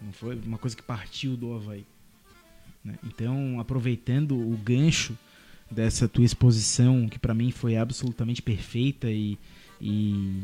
Não 0.02 0.12
foi 0.12 0.34
uma 0.34 0.58
coisa 0.58 0.76
que 0.76 0.82
partiu 0.82 1.36
do 1.36 1.54
Havaí. 1.54 1.86
Né? 2.84 2.98
Então, 3.04 3.58
aproveitando 3.58 4.36
o 4.36 4.56
gancho 4.56 5.16
dessa 5.70 6.06
tua 6.06 6.24
exposição, 6.24 7.08
que 7.08 7.18
pra 7.18 7.34
mim 7.34 7.50
foi 7.50 7.76
absolutamente 7.76 8.42
perfeita 8.42 9.10
e, 9.10 9.38
e, 9.80 10.42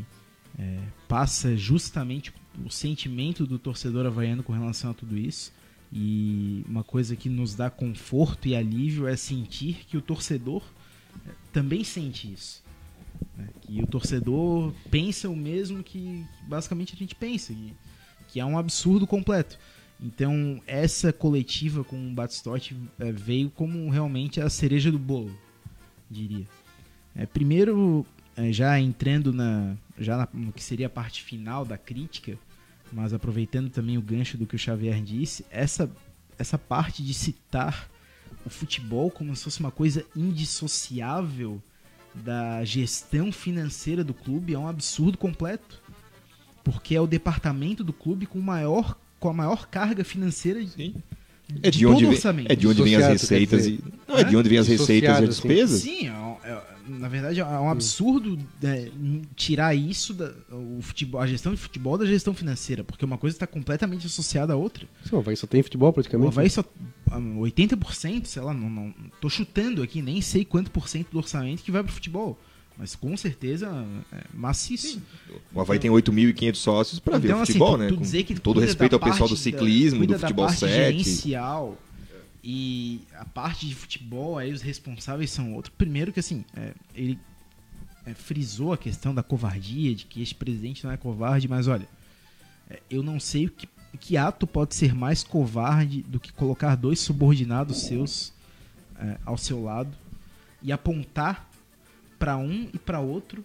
é, 0.59 0.81
passa 1.07 1.57
justamente 1.57 2.33
o 2.65 2.71
sentimento 2.71 3.47
do 3.47 3.59
torcedor 3.59 4.07
havaiano 4.07 4.43
com 4.43 4.53
relação 4.53 4.91
a 4.91 4.95
tudo 4.95 5.17
isso. 5.17 5.53
E 5.93 6.65
uma 6.69 6.85
coisa 6.85 7.17
que 7.17 7.29
nos 7.29 7.55
dá 7.55 7.69
conforto 7.69 8.47
e 8.47 8.55
alívio 8.55 9.07
é 9.09 9.17
sentir 9.17 9.85
que 9.89 9.97
o 9.97 10.01
torcedor 10.01 10.63
é, 11.27 11.31
também 11.53 11.85
sente 11.85 12.33
isso. 12.33 12.63
né? 13.37 13.49
Que 13.61 13.83
o 13.83 13.87
torcedor 13.87 14.73
pensa 14.91 15.29
o 15.29 15.37
mesmo 15.37 15.83
que 15.83 16.25
basicamente 16.47 16.95
a 16.95 16.97
gente 16.97 17.15
pensa, 17.15 17.55
que 18.29 18.41
é 18.41 18.45
um 18.45 18.57
absurdo 18.57 19.07
completo. 19.07 19.59
Então, 20.03 20.63
essa 20.67 21.13
coletiva 21.13 21.85
com 21.85 22.09
o 22.11 22.15
Batistotti 22.15 22.75
é, 22.99 23.13
veio 23.13 23.51
como 23.51 23.91
realmente 23.91 24.41
a 24.41 24.49
cereja 24.49 24.91
do 24.91 24.99
bolo, 24.99 25.37
diria. 26.11 26.47
É, 27.15 27.27
primeiro, 27.27 28.07
é, 28.37 28.51
já 28.53 28.81
entrando 28.81 29.33
na, 29.33 29.77
já 29.99 30.17
na- 30.17 30.29
no 30.33 30.53
que 30.53 30.63
seria 30.63 30.87
a 30.87 30.91
parte 30.91 31.23
final 31.23 31.65
da 31.67 31.77
crítica, 31.77 32.39
mas 32.91 33.13
aproveitando 33.13 33.69
também 33.69 33.99
o 33.99 34.03
gancho 34.03 34.39
do 34.39 34.47
que 34.47 34.57
o 34.57 34.59
Xavier 34.59 35.03
disse, 35.03 35.45
essa, 35.51 35.91
essa 36.39 36.57
parte 36.57 37.03
de 37.03 37.13
citar 37.13 37.89
o 38.47 38.49
futebol 38.49 39.11
como 39.11 39.37
se 39.37 39.45
fosse 39.45 39.61
uma 39.61 39.71
coisa 39.71 40.05
indissociável 40.17 41.63
da 42.15 42.65
gestão 42.65 43.31
financeira 43.31 44.03
do 44.03 44.15
clube 44.15 44.55
é 44.55 44.59
um 44.59 44.67
absurdo 44.67 45.19
completo. 45.19 45.81
Porque 46.65 46.95
é 46.95 47.01
o 47.01 47.07
departamento 47.07 47.85
do 47.85 47.93
clube 47.93 48.27
com, 48.27 48.41
maior, 48.41 48.97
com 49.21 49.29
a 49.29 49.33
maior 49.33 49.69
carga 49.69 50.03
financeira 50.03 50.65
de, 50.65 50.71
Sim. 50.71 50.95
de, 51.49 51.61
É 51.63 51.71
de 51.71 51.87
onde, 51.87 51.95
todo 51.97 52.05
o 52.05 52.09
vem, 52.09 52.17
orçamento. 52.17 52.51
é 52.53 52.57
de 52.57 52.67
onde 52.67 52.83
vem 52.83 52.97
as 52.97 53.07
receitas 53.07 53.67
e. 53.67 53.79
Não, 54.09 54.17
é 54.19 54.25
de 54.25 54.37
onde 54.37 54.49
vem 54.49 54.59
as 54.59 54.67
receitas 54.67 55.09
e 55.09 55.13
as 55.13 55.19
assim. 55.19 55.27
despesas. 55.29 55.81
Sim, 55.83 56.09
é, 56.09 56.49
é- 56.51 56.81
na 56.89 57.07
verdade 57.09 57.39
é 57.39 57.45
um 57.45 57.71
absurdo 57.71 58.37
é, 58.65 58.89
tirar 59.37 59.73
isso 59.77 60.13
da 60.13 60.33
o 60.51 60.81
futebol, 60.83 61.21
a 61.21 61.27
gestão 61.27 61.55
de 61.55 61.61
futebol 61.61 61.97
da 61.97 62.05
gestão 62.05 62.35
financeira, 62.35 62.83
porque 62.83 63.05
uma 63.05 63.17
coisa 63.17 63.37
está 63.37 63.47
completamente 63.47 64.07
associada 64.07 64.55
à 64.55 64.57
outra. 64.57 64.89
Sim, 65.05 65.15
o 65.15 65.19
Havaí 65.21 65.37
só 65.37 65.47
tem 65.47 65.63
futebol 65.63 65.91
O 65.91 65.93
praticamente. 65.93 66.29
Havaí 66.31 66.51
só 66.51 66.65
ah, 67.13 67.21
80%, 67.21 68.25
sei 68.25 68.43
lá, 68.43 68.53
não, 68.53 68.69
não 68.69 68.95
tô 69.21 69.29
chutando 69.29 69.83
aqui, 69.85 70.03
nem 70.03 70.21
sei 70.21 70.45
quanto 70.45 70.71
por 70.73 70.89
cento 70.89 71.11
do 71.13 71.19
orçamento 71.19 71.63
que 71.63 71.71
vai 71.71 71.85
pro 71.85 71.93
futebol, 71.93 72.37
mas 72.81 72.97
com 72.97 73.15
certeza 73.15 73.69
é 74.11 74.23
maciço. 74.33 75.03
O 75.55 75.61
Havaí 75.61 75.79
tem 75.79 75.91
8.500 75.91 76.55
sócios 76.57 76.99
para 76.99 77.19
ver 77.19 77.35
o 77.35 77.37
assim, 77.43 77.53
futebol, 77.53 77.73
tu- 77.73 77.79
né? 77.79 77.89
tu 77.89 77.95
Com 77.97 78.01
dizer 78.01 78.25
que 78.25 78.35
todo 78.41 78.55
cuida 78.55 78.67
respeito 78.67 78.99
da 78.99 79.07
ao 79.07 79.13
pessoal 79.13 79.29
do 79.29 79.35
da- 79.35 79.41
ciclismo, 79.41 79.99
cuida 79.99 80.15
do 80.15 80.21
da 80.21 80.27
futebol 80.27 80.47
parte 80.47 80.61
7. 80.61 80.73
gerencial 80.73 81.79
e 82.43 83.03
a 83.15 83.25
parte 83.27 83.69
de 83.69 83.75
futebol, 83.75 84.39
aí 84.39 84.51
os 84.51 84.63
responsáveis 84.63 85.31
são 85.31 85.53
outros. 85.55 85.75
Primeiro 85.77 86.11
que 86.11 86.21
assim, 86.21 86.43
é, 86.57 86.73
ele 86.95 87.19
é, 88.07 88.15
frisou 88.15 88.73
a 88.73 88.79
questão 88.79 89.15
da 89.15 89.23
covardia, 89.23 89.95
de 89.95 90.07
que 90.07 90.23
este 90.23 90.35
presidente 90.35 90.83
não 90.85 90.91
é 90.91 90.97
covarde, 90.97 91.47
mas 91.47 91.69
olha, 91.69 91.87
é, 92.71 92.81
eu 92.91 93.03
não 93.03 93.21
sei 93.21 93.45
o 93.47 93.51
que, 93.51 93.69
que 94.01 94.17
ato 94.17 94.47
pode 94.47 94.75
ser 94.75 94.95
mais 94.95 95.23
covarde 95.23 96.01
do 96.05 96.19
que 96.19 96.33
colocar 96.33 96.77
dois 96.77 96.99
subordinados 97.01 97.83
seus 97.83 98.33
é, 98.99 99.19
ao 99.27 99.37
seu 99.37 99.63
lado 99.63 99.91
e 100.63 100.73
apontar 100.73 101.50
para 102.21 102.37
um 102.37 102.69
e 102.73 102.79
para 102.79 103.01
outro 103.01 103.43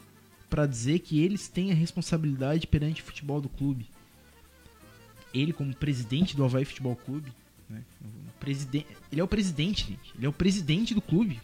para 0.49 0.67
dizer 0.67 0.99
que 0.99 1.19
eles 1.19 1.47
têm 1.47 1.71
a 1.71 1.76
responsabilidade 1.76 2.67
perante 2.67 3.01
o 3.01 3.05
futebol 3.05 3.41
do 3.41 3.49
clube. 3.49 3.88
Ele, 5.34 5.51
como 5.51 5.76
presidente 5.76 6.36
do 6.36 6.43
Havaí 6.43 6.63
Futebol 6.63 6.95
Clube, 6.95 7.32
Né? 7.67 7.82
Ele 9.11 9.21
é 9.21 9.23
o 9.23 9.28
presidente, 9.28 9.88
gente. 9.88 10.13
Ele 10.15 10.26
é 10.26 10.30
o 10.30 10.34
presidente 10.34 10.93
do 10.93 11.01
clube. 11.01 11.41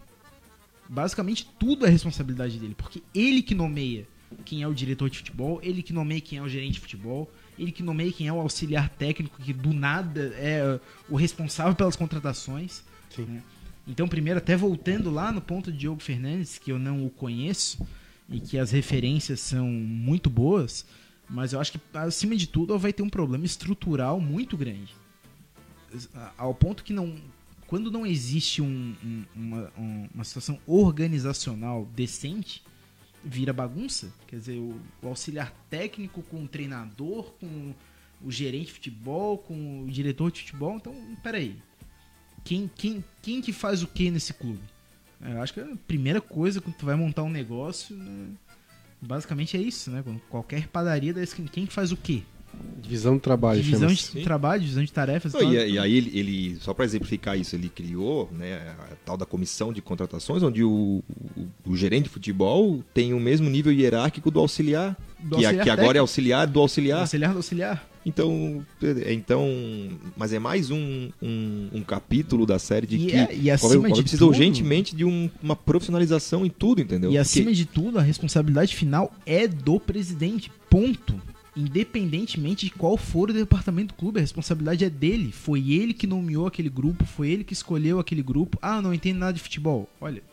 Basicamente 0.88 1.50
tudo 1.58 1.86
é 1.86 1.90
responsabilidade 1.90 2.60
dele, 2.60 2.76
porque 2.76 3.02
ele 3.16 3.42
que 3.42 3.56
nomeia 3.56 4.08
quem 4.46 4.62
é 4.62 4.68
o 4.68 4.74
diretor 4.74 5.10
de 5.10 5.18
futebol, 5.18 5.60
ele 5.64 5.82
que 5.82 5.94
nomeia 5.94 6.22
quem 6.22 6.38
é 6.38 6.42
o 6.42 6.48
gerente 6.48 6.74
de 6.74 6.80
futebol, 6.82 7.32
ele 7.58 7.72
que 7.72 7.82
nomeia 7.82 8.12
quem 8.12 8.28
é 8.28 8.34
o 8.34 8.40
auxiliar 8.40 8.90
técnico, 8.90 9.42
que 9.42 9.54
do 9.54 9.74
nada 9.74 10.34
é 10.36 10.80
o 11.10 11.16
responsável 11.16 11.74
pelas 11.76 11.96
contratações. 11.96 12.84
Né? 13.18 13.42
Então, 13.88 14.08
primeiro, 14.08 14.38
até 14.38 14.56
voltando 14.56 15.10
lá 15.10 15.32
no 15.32 15.42
ponto 15.42 15.72
de 15.72 15.78
Diogo 15.80 16.02
Fernandes, 16.02 16.58
que 16.58 16.72
eu 16.72 16.78
não 16.78 17.06
o 17.06 17.10
conheço 17.10 17.86
e 18.30 18.40
que 18.40 18.58
as 18.58 18.72
referências 18.72 19.40
são 19.40 19.68
muito 19.68 20.30
boas, 20.30 20.86
mas 21.30 21.54
eu 21.54 21.60
acho 21.60 21.74
que, 21.74 21.80
acima 21.94 22.36
de 22.36 22.48
tudo, 22.48 22.78
vai 22.78 22.94
ter 22.94 23.04
um 23.04 23.10
problema 23.10 23.46
estrutural 23.46 24.20
muito 24.20 24.56
grande. 24.56 24.94
Ao 26.38 26.54
ponto 26.54 26.84
que 26.84 26.94
não. 26.94 27.16
Quando 27.68 27.90
não 27.90 28.06
existe 28.06 28.62
um, 28.62 28.96
um, 29.04 29.24
uma, 29.34 29.74
uma 30.14 30.24
situação 30.26 30.60
organizacional 30.68 31.88
decente, 31.96 32.62
vira 33.24 33.54
bagunça. 33.54 34.14
Quer 34.28 34.38
dizer, 34.38 34.58
o, 34.58 34.80
o, 35.02 35.08
auxiliar 35.08 35.54
técnico 35.70 36.22
com 36.24 36.44
o 36.44 36.48
treinador, 36.48 37.32
com 37.40 37.74
o 38.22 38.30
gerente 38.30 38.68
de 38.68 38.74
futebol, 38.74 39.38
com 39.38 39.84
o 39.84 39.90
diretor 39.90 40.32
de 40.32 40.42
futebol. 40.42 40.76
Então, 40.76 40.94
peraí. 41.24 41.62
Quem, 42.44 42.70
quem, 42.76 43.04
quem 43.22 43.42
que 43.42 43.54
faz 43.54 43.84
o 43.84 43.88
que 43.88 44.10
nesse 44.10 44.34
clube? 44.34 44.62
É, 45.24 45.34
eu 45.34 45.42
acho 45.42 45.54
que 45.54 45.60
a 45.60 45.68
primeira 45.88 46.20
coisa 46.20 46.60
quando 46.60 46.76
tu 46.76 46.86
vai 46.86 46.96
montar 46.96 47.24
um 47.24 47.30
negócio, 47.30 47.96
né, 47.96 48.28
basicamente 49.00 49.56
é 49.56 49.60
isso, 49.60 49.92
né? 49.92 50.04
Qualquer 50.30 50.68
padaria 50.68 51.14
da 51.14 51.22
esquina, 51.22 51.48
quem 51.52 51.66
que 51.66 51.74
faz 51.74 51.92
o 51.92 51.98
quê? 51.98 52.24
Divisão 52.82 53.16
de 53.16 53.22
trabalho. 53.22 53.62
Divisão 53.62 53.88
de 53.88 54.02
Sim. 54.02 54.24
trabalho, 54.24 54.62
divisão 54.62 54.84
de 54.84 54.92
tarefas. 54.92 55.34
Não, 55.34 55.54
e, 55.54 55.72
e, 55.72 55.80
aí 55.80 55.96
ele, 55.96 56.20
ele 56.20 56.58
só 56.60 56.74
para 56.74 56.84
exemplificar 56.84 57.38
isso, 57.38 57.56
ele 57.56 57.70
criou 57.70 58.30
né, 58.32 58.76
a 58.92 58.96
tal 59.06 59.16
da 59.16 59.26
comissão 59.26 59.72
de 59.72 59.82
contratações, 59.82 60.44
onde 60.44 60.64
o, 60.64 61.02
o, 61.38 61.72
o 61.72 61.78
gerente 61.78 62.04
de 62.04 62.10
futebol 62.10 62.84
tem 62.94 63.14
o 63.14 63.20
mesmo 63.20 63.50
nível 63.50 63.72
hierárquico 63.72 64.30
do 64.30 64.40
auxiliar, 64.40 64.98
do 65.20 65.38
que, 65.38 65.46
auxiliar 65.46 65.64
que 65.64 65.70
agora 65.70 65.98
é 65.98 66.02
auxiliar 66.02 66.48
do 66.48 66.60
auxiliar. 66.60 66.98
Do 66.98 67.02
auxiliar 67.02 67.32
do 67.32 67.38
auxiliar. 67.38 67.91
Então, 68.06 68.66
é, 68.82 69.14
então, 69.14 69.48
mas 70.18 70.34
é 70.34 70.40
mais 70.40 70.72
um, 70.72 71.10
um, 71.22 71.70
um 71.72 71.84
capítulo 71.84 72.46
da 72.46 72.58
série 72.58 72.88
de 72.88 72.96
e 72.96 73.06
que 73.06 73.16
é, 73.16 73.36
e 73.36 73.52
acima 73.52 73.92
de 73.92 74.02
precisa 74.02 74.20
tudo, 74.20 74.30
urgentemente 74.30 74.96
de 74.96 75.06
um, 75.06 75.30
uma 75.42 75.56
profissionalização 75.56 76.46
em 76.46 76.50
tudo, 76.50 76.82
entendeu? 76.82 77.12
E 77.12 77.18
acima 77.18 77.46
Porque... 77.46 77.58
de 77.58 77.66
tudo, 77.66 78.00
a 78.00 78.02
responsabilidade 78.02 78.76
final 78.76 79.14
é 79.26 79.48
do 79.48 79.80
presidente. 79.80 80.52
Ponto 80.70 81.20
independentemente 81.56 82.66
de 82.66 82.72
qual 82.72 82.96
for 82.96 83.30
o 83.30 83.34
departamento 83.34 83.94
do 83.94 83.98
clube, 83.98 84.20
a 84.20 84.22
responsabilidade 84.22 84.86
é 84.86 84.90
dele. 84.90 85.32
Foi 85.32 85.72
ele 85.72 85.94
que 85.94 86.08
nomeou 86.08 86.48
aquele 86.48 86.70
grupo, 86.70 87.06
foi 87.06 87.30
ele 87.30 87.44
que 87.44 87.54
escolheu 87.54 88.00
aquele 88.00 88.24
grupo. 88.24 88.58
Ah, 88.62 88.82
não 88.82 88.94
entendo 88.94 89.18
nada 89.18 89.34
de 89.34 89.42
futebol. 89.42 89.90
Olha, 90.00 90.24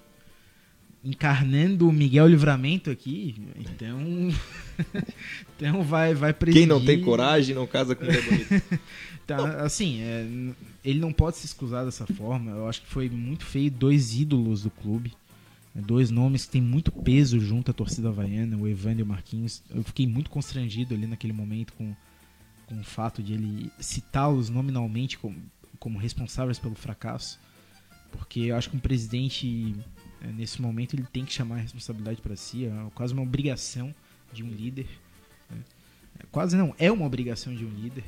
encarnando 1.03 1.89
o 1.89 1.93
Miguel 1.93 2.29
Livramento 2.29 2.91
aqui, 2.91 3.35
então 3.59 4.31
então 5.57 5.83
vai 5.83 6.15
vai. 6.15 6.33
Quem 6.33 6.67
não 6.67 6.85
tem 6.85 7.01
coragem 7.01 7.55
não 7.55 7.67
casa 7.67 7.95
com 7.95 8.05
mulher 8.05 8.23
bonita. 8.23 8.81
então, 9.25 9.45
assim, 9.61 10.01
é, 10.01 10.27
ele 10.85 11.01
não 11.01 11.13
pode 11.13 11.37
se 11.37 11.47
excusar 11.47 11.85
dessa 11.85 12.07
forma. 12.07 12.53
Eu 12.53 12.69
acho 12.69 12.83
que 12.83 12.89
foi 12.89 13.09
muito 13.09 13.45
feio 13.45 13.71
dois 13.71 14.15
ídolos 14.15 14.63
do 14.63 14.71
clube. 14.71 15.13
É 15.77 15.81
dois 15.81 16.11
nomes 16.11 16.45
que 16.45 16.53
têm 16.53 16.63
muito 16.63 16.91
peso 16.91 17.39
junto 17.39 17.71
à 17.71 17.75
torcida 17.75 18.09
havaiana, 18.09 18.57
o 18.57 18.67
Evandro 18.67 19.01
e 19.01 19.03
o 19.03 19.07
Marquinhos. 19.07 19.63
Eu 19.71 19.85
fiquei 19.85 20.07
muito 20.07 20.31
constrangido 20.31 20.95
ali 20.95 21.07
naquele 21.07 21.33
momento 21.33 21.73
com, 21.75 21.95
com 22.67 22.81
o 22.81 22.85
fato 22.85 23.23
de 23.23 23.35
ele 23.35 23.71
citá-los 23.79 24.49
nominalmente 24.49 25.19
como, 25.19 25.37
como 25.79 25.99
responsáveis 25.99 26.59
pelo 26.59 26.75
fracasso. 26.75 27.39
Porque 28.11 28.41
eu 28.41 28.57
acho 28.57 28.71
que 28.71 28.77
um 28.77 28.81
presidente, 28.81 29.75
é, 30.23 30.29
nesse 30.33 30.61
momento, 30.63 30.95
ele 30.95 31.05
tem 31.13 31.25
que 31.25 31.33
chamar 31.33 31.57
a 31.57 31.61
responsabilidade 31.61 32.21
para 32.23 32.35
si. 32.35 32.65
É 32.65 32.73
quase 32.95 33.13
uma 33.13 33.23
obrigação 33.23 33.95
de 34.33 34.43
um 34.43 34.49
líder. 34.49 34.89
Né? 35.51 35.59
É, 36.19 36.25
quase 36.31 36.57
não, 36.57 36.75
é 36.79 36.91
uma 36.91 37.07
obrigação 37.07 37.55
de 37.55 37.65
um 37.65 37.71
líder 37.71 38.05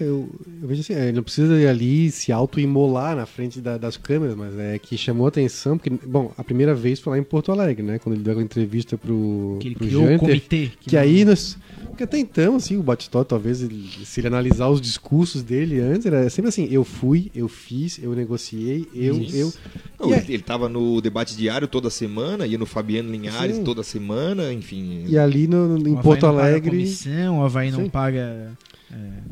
eu, 0.00 0.28
eu 0.62 0.68
vejo 0.68 0.80
assim, 0.80 0.94
é, 0.94 1.04
ele 1.04 1.16
não 1.16 1.22
precisa 1.22 1.58
ir 1.58 1.66
ali 1.66 2.10
se 2.10 2.32
auto-imolar 2.32 3.16
na 3.16 3.26
frente 3.26 3.60
da, 3.60 3.76
das 3.76 3.96
câmeras, 3.96 4.36
mas 4.36 4.58
é 4.58 4.78
que 4.78 4.96
chamou 4.96 5.26
a 5.26 5.28
atenção, 5.28 5.76
porque, 5.76 5.90
bom, 6.06 6.32
a 6.36 6.44
primeira 6.44 6.74
vez 6.74 7.00
foi 7.00 7.12
lá 7.12 7.18
em 7.18 7.22
Porto 7.22 7.52
Alegre, 7.52 7.82
né? 7.82 7.98
Quando 7.98 8.16
ele 8.16 8.24
deu 8.24 8.38
a 8.38 8.42
entrevista 8.42 8.96
pro, 8.96 9.56
que 9.60 9.68
ele 9.68 9.74
pro 9.74 9.86
criou 9.86 10.02
Janter, 10.02 10.16
o 10.16 10.20
comitê. 10.20 10.70
Que, 10.80 10.90
que 10.90 10.96
aí, 10.96 11.24
nós, 11.24 11.56
porque 11.88 12.04
até 12.04 12.18
então, 12.18 12.56
assim, 12.56 12.76
o 12.76 12.82
Batistotti, 12.82 13.28
talvez, 13.28 13.62
ele, 13.62 13.88
se 14.04 14.20
ele 14.20 14.28
analisar 14.28 14.68
os 14.68 14.80
discursos 14.80 15.42
dele 15.42 15.80
antes, 15.80 16.06
era 16.06 16.28
sempre 16.30 16.48
assim, 16.48 16.68
eu 16.70 16.84
fui, 16.84 17.30
eu 17.34 17.48
fiz, 17.48 17.98
eu 18.02 18.14
negociei, 18.14 18.86
eu, 18.94 19.20
Isso. 19.20 19.36
eu... 19.36 19.52
Não, 19.98 20.14
ele, 20.14 20.34
ele 20.34 20.42
tava 20.42 20.68
no 20.68 21.00
debate 21.00 21.36
diário 21.36 21.66
toda 21.66 21.90
semana, 21.90 22.46
ia 22.46 22.56
no 22.56 22.66
Fabiano 22.66 23.10
Linhares 23.10 23.56
Sim. 23.56 23.64
toda 23.64 23.82
semana, 23.82 24.52
enfim... 24.52 25.04
E 25.08 25.18
ali 25.18 25.48
no, 25.48 25.76
no 25.76 25.88
em 25.88 25.96
Porto 25.96 26.24
Alegre... 26.26 26.52
Não 26.52 26.60
paga 26.60 26.70
comissão, 26.70 27.38
o 27.40 27.44
Havaí 27.44 27.70
não 27.70 27.82
Sim. 27.82 27.88
paga 27.88 28.18
é. 28.18 28.48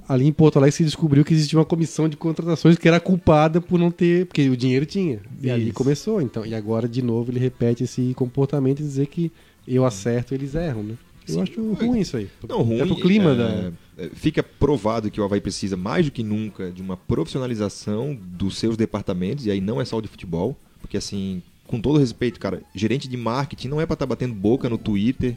Ali 0.09 0.27
em 0.27 0.33
Porto 0.33 0.59
Alegre 0.59 0.77
se 0.77 0.85
descobriu 0.85 1.25
que 1.25 1.33
existia 1.33 1.59
uma 1.59 1.65
comissão 1.65 2.09
de 2.09 2.17
contratações 2.17 2.77
que 2.77 2.87
era 2.87 3.01
culpada 3.01 3.61
por 3.61 3.79
não 3.79 3.91
ter. 3.91 4.27
Porque 4.27 4.49
o 4.49 4.57
dinheiro 4.57 4.85
tinha. 4.85 5.21
E 5.41 5.47
Isso. 5.47 5.55
ali 5.55 5.73
começou. 5.73 6.21
então 6.21 6.45
E 6.45 6.55
agora, 6.55 6.89
de 6.89 7.03
novo, 7.03 7.31
ele 7.31 7.41
repete 7.41 7.85
esse 7.85 8.13
comportamento 8.15 8.81
e 8.81 8.83
dizer 8.83 9.07
que 9.07 9.33
eu 9.67 9.85
acerto 9.85 10.35
eles 10.35 10.55
erram, 10.55 10.83
né? 10.83 10.95
Eu 11.29 11.35
Sim. 11.35 11.43
acho 11.43 11.73
ruim 11.73 12.01
isso 12.01 12.17
aí. 12.17 12.29
Não, 12.49 12.63
ruim. 12.63 12.81
É 12.81 12.87
pro 12.87 12.97
clima 12.97 13.33
é, 13.33 13.35
da... 13.35 13.73
É, 13.99 14.09
fica 14.15 14.43
provado 14.43 15.11
que 15.11 15.21
o 15.21 15.25
Havaí 15.25 15.41
precisa 15.41 15.77
mais 15.77 16.07
do 16.07 16.13
que 16.13 16.23
nunca 16.23 16.71
de 16.71 16.81
uma 16.81 16.97
profissionalização 16.97 18.15
dos 18.15 18.59
seus 18.59 18.77
departamentos, 18.77 19.47
e 19.47 19.51
aí 19.51 19.61
não 19.61 19.81
é 19.81 19.85
só 19.85 19.97
o 19.97 20.03
de 20.03 20.07
futebol, 20.07 20.57
porque 20.81 20.97
assim, 20.97 21.43
com 21.67 21.81
todo 21.81 21.99
respeito, 21.99 22.39
cara, 22.39 22.63
gerente 22.75 23.09
de 23.09 23.17
marketing 23.17 23.69
não 23.69 23.81
é 23.81 23.87
para 23.87 23.95
estar 23.95 24.07
tá 24.07 24.11
batendo 24.11 24.35
boca 24.35 24.69
no 24.69 24.79
Twitter 24.79 25.37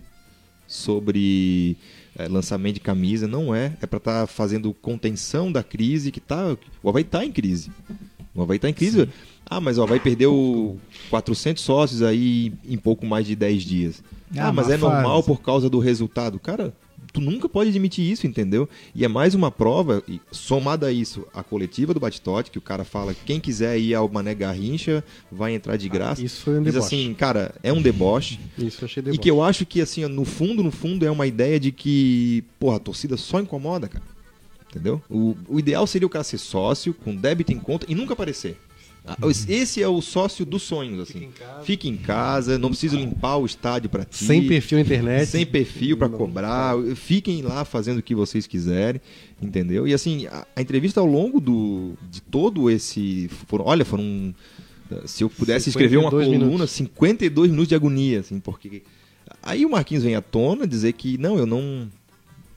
sobre 0.67 1.75
é, 2.17 2.27
lançamento 2.27 2.75
de 2.75 2.79
camisa, 2.79 3.27
não 3.27 3.53
é. 3.53 3.73
É 3.81 3.85
para 3.85 3.97
estar 3.97 4.21
tá 4.21 4.27
fazendo 4.27 4.73
contenção 4.73 5.51
da 5.51 5.63
crise 5.63 6.11
que 6.11 6.19
tá. 6.19 6.57
O 6.81 6.89
Havaí 6.89 7.03
está 7.03 7.23
em 7.23 7.31
crise. 7.31 7.71
O 8.33 8.41
Havaí 8.41 8.57
está 8.57 8.69
em 8.69 8.73
crise. 8.73 9.01
Sim. 9.05 9.09
Ah, 9.45 9.59
mas 9.59 9.77
o 9.77 9.83
Havaí 9.83 9.99
perdeu 9.99 10.77
400 11.09 11.63
sócios 11.63 12.01
aí 12.03 12.53
em 12.67 12.77
pouco 12.77 13.05
mais 13.05 13.25
de 13.25 13.35
10 13.35 13.63
dias. 13.63 14.03
Ah, 14.37 14.49
ah 14.49 14.53
mas 14.53 14.69
é 14.69 14.77
fase. 14.77 14.93
normal 14.93 15.23
por 15.23 15.41
causa 15.41 15.69
do 15.69 15.79
resultado. 15.79 16.39
Cara, 16.39 16.73
tu 17.11 17.21
nunca 17.21 17.49
pode 17.49 17.69
admitir 17.69 18.09
isso, 18.09 18.27
entendeu? 18.27 18.67
E 18.93 19.03
é 19.03 19.07
mais 19.07 19.33
uma 19.33 19.51
prova, 19.51 20.03
somada 20.31 20.87
a 20.87 20.91
isso, 20.91 21.27
a 21.33 21.43
coletiva 21.43 21.93
do 21.93 21.99
Batistote, 21.99 22.51
que 22.51 22.57
o 22.57 22.61
cara 22.61 22.83
fala 22.83 23.15
quem 23.25 23.39
quiser 23.39 23.77
ir 23.79 23.93
ao 23.93 24.07
Mané 24.09 24.35
Garrincha 24.35 25.03
vai 25.31 25.53
entrar 25.53 25.77
de 25.77 25.87
ah, 25.87 25.91
graça. 25.91 26.21
Ah, 26.21 26.25
isso 26.25 26.41
foi 26.41 26.59
um 26.59 26.63
deboche. 26.63 26.77
Diz 26.77 26.85
assim, 26.85 27.13
cara, 27.13 27.55
é 27.63 27.73
um 27.73 27.81
deboche. 27.81 28.39
Isso 28.57 28.81
eu 28.81 28.85
achei 28.85 29.01
deboche. 29.01 29.19
E 29.19 29.21
que 29.21 29.29
eu 29.29 29.41
acho 29.41 29.65
que, 29.65 29.81
assim, 29.81 30.05
no 30.05 30.25
fundo, 30.25 30.63
no 30.63 30.71
fundo, 30.71 31.05
é 31.05 31.11
uma 31.11 31.25
ideia 31.25 31.59
de 31.59 31.71
que, 31.71 32.43
porra, 32.59 32.77
a 32.77 32.79
torcida 32.79 33.17
só 33.17 33.39
incomoda, 33.39 33.87
cara. 33.87 34.03
Entendeu? 34.69 35.01
O, 35.09 35.35
o 35.47 35.59
ideal 35.59 35.87
seria 35.87 36.05
o 36.05 36.09
cara 36.09 36.23
ser 36.23 36.37
sócio, 36.37 36.93
com 36.93 37.15
débito 37.15 37.51
em 37.51 37.59
conta 37.59 37.85
e 37.89 37.95
nunca 37.95 38.13
aparecer. 38.13 38.57
Ah, 39.09 39.17
esse 39.47 39.81
é 39.81 39.87
o 39.87 40.01
sócio 40.01 40.45
dos 40.45 40.61
sonhos, 40.61 40.99
assim. 40.99 41.29
Fique 41.63 41.89
em 41.89 41.97
casa, 41.97 42.59
não 42.59 42.69
precisa 42.69 42.95
limpar 42.95 43.37
o 43.37 43.45
estádio 43.45 43.89
para 43.89 44.05
ti. 44.05 44.23
Sem 44.23 44.47
perfil 44.47 44.77
na 44.77 44.83
internet. 44.83 45.25
Sem 45.25 45.45
perfil 45.45 45.97
para 45.97 46.07
cobrar. 46.07 46.75
Fiquem 46.95 47.41
lá 47.41 47.65
fazendo 47.65 47.97
o 47.97 48.03
que 48.03 48.13
vocês 48.13 48.45
quiserem, 48.45 49.01
entendeu? 49.41 49.87
E 49.87 49.93
assim, 49.95 50.27
a, 50.27 50.45
a 50.55 50.61
entrevista 50.61 50.99
ao 50.99 51.07
longo 51.07 51.39
do, 51.39 51.93
de 52.11 52.21
todo 52.21 52.69
esse. 52.69 53.27
Foram, 53.47 53.65
olha, 53.65 53.83
foram. 53.83 54.35
Se 55.05 55.23
eu 55.23 55.29
pudesse 55.29 55.69
escrever 55.69 55.97
uma 55.97 56.11
coluna, 56.11 56.45
minutos. 56.45 56.71
52 56.71 57.49
minutos 57.49 57.69
de 57.69 57.75
agonia, 57.75 58.19
assim, 58.19 58.39
porque. 58.39 58.83
Aí 59.41 59.65
o 59.65 59.71
Marquinhos 59.71 60.03
vem 60.03 60.15
à 60.15 60.21
tona 60.21 60.67
dizer 60.67 60.93
que 60.93 61.17
não, 61.17 61.37
eu 61.37 61.45
não 61.45 61.87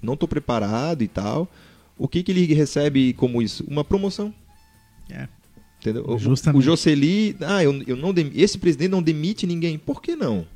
não 0.02 0.16
tô 0.16 0.28
preparado 0.28 1.02
e 1.02 1.08
tal. 1.08 1.48
O 1.96 2.08
que, 2.08 2.22
que 2.22 2.32
ele 2.32 2.52
recebe 2.52 3.12
como 3.14 3.40
isso? 3.40 3.64
Uma 3.68 3.84
promoção. 3.84 4.34
É. 5.10 5.28
Entendeu? 5.82 6.16
Justamente. 6.16 6.60
O, 6.60 6.62
Jocely, 6.62 7.36
ah, 7.40 7.62
eu, 7.62 7.82
eu 7.88 7.96
não 7.96 8.14
esse 8.34 8.56
presidente 8.56 8.90
não 8.90 9.02
demite 9.02 9.46
ninguém. 9.48 9.76
Por 9.76 10.00
que 10.00 10.14
não? 10.14 10.46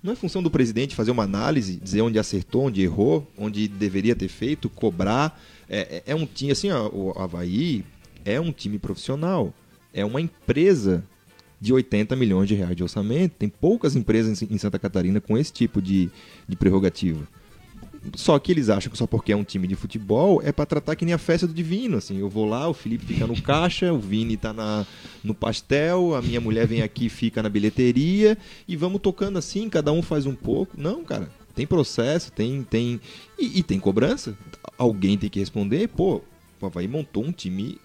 Não 0.00 0.12
é 0.12 0.16
função 0.16 0.42
do 0.42 0.50
presidente 0.50 0.94
fazer 0.94 1.10
uma 1.10 1.24
análise, 1.24 1.76
dizer 1.76 2.00
onde 2.00 2.18
acertou, 2.18 2.66
onde 2.66 2.80
errou, 2.80 3.28
onde 3.36 3.66
deveria 3.66 4.14
ter 4.14 4.28
feito, 4.28 4.70
cobrar. 4.70 5.40
É, 5.68 6.02
é, 6.06 6.12
é 6.12 6.14
um 6.14 6.26
time, 6.26 6.52
assim, 6.52 6.70
ó, 6.70 6.88
o 6.88 7.12
Havaí 7.16 7.84
é 8.24 8.40
um 8.40 8.52
time 8.52 8.78
profissional. 8.78 9.52
É 9.92 10.04
uma 10.04 10.20
empresa 10.20 11.04
de 11.60 11.72
80 11.72 12.14
milhões 12.14 12.48
de 12.48 12.54
reais 12.54 12.76
de 12.76 12.82
orçamento. 12.84 13.34
Tem 13.38 13.48
poucas 13.48 13.96
empresas 13.96 14.42
em 14.42 14.58
Santa 14.58 14.78
Catarina 14.78 15.20
com 15.20 15.36
esse 15.36 15.52
tipo 15.52 15.82
de, 15.82 16.08
de 16.48 16.56
prerrogativa. 16.56 17.26
Só 18.16 18.38
que 18.38 18.50
eles 18.50 18.68
acham 18.68 18.90
que 18.90 18.98
só 18.98 19.06
porque 19.06 19.32
é 19.32 19.36
um 19.36 19.44
time 19.44 19.66
de 19.66 19.74
futebol 19.74 20.42
é 20.42 20.50
para 20.50 20.66
tratar 20.66 20.96
que 20.96 21.04
nem 21.04 21.14
a 21.14 21.18
festa 21.18 21.46
do 21.46 21.54
divino, 21.54 21.98
assim. 21.98 22.18
Eu 22.18 22.28
vou 22.28 22.46
lá, 22.46 22.68
o 22.68 22.74
Felipe 22.74 23.06
fica 23.06 23.26
no 23.26 23.40
caixa, 23.40 23.92
o 23.92 23.98
Vini 23.98 24.36
tá 24.36 24.52
na, 24.52 24.86
no 25.22 25.34
pastel, 25.34 26.14
a 26.14 26.22
minha 26.22 26.40
mulher 26.40 26.66
vem 26.66 26.82
aqui 26.82 27.08
fica 27.08 27.42
na 27.42 27.48
bilheteria 27.48 28.36
e 28.66 28.76
vamos 28.76 29.00
tocando 29.00 29.38
assim, 29.38 29.68
cada 29.68 29.92
um 29.92 30.02
faz 30.02 30.26
um 30.26 30.34
pouco. 30.34 30.74
Não, 30.76 31.04
cara, 31.04 31.30
tem 31.54 31.66
processo, 31.66 32.32
tem 32.32 32.62
tem 32.62 33.00
e, 33.38 33.60
e 33.60 33.62
tem 33.62 33.78
cobrança. 33.78 34.36
Alguém 34.76 35.16
tem 35.16 35.30
que 35.30 35.40
responder. 35.40 35.88
Pô, 35.88 36.22
o 36.60 36.66
Havaí 36.66 36.88
montou 36.88 37.24
um 37.24 37.32
time 37.32 37.78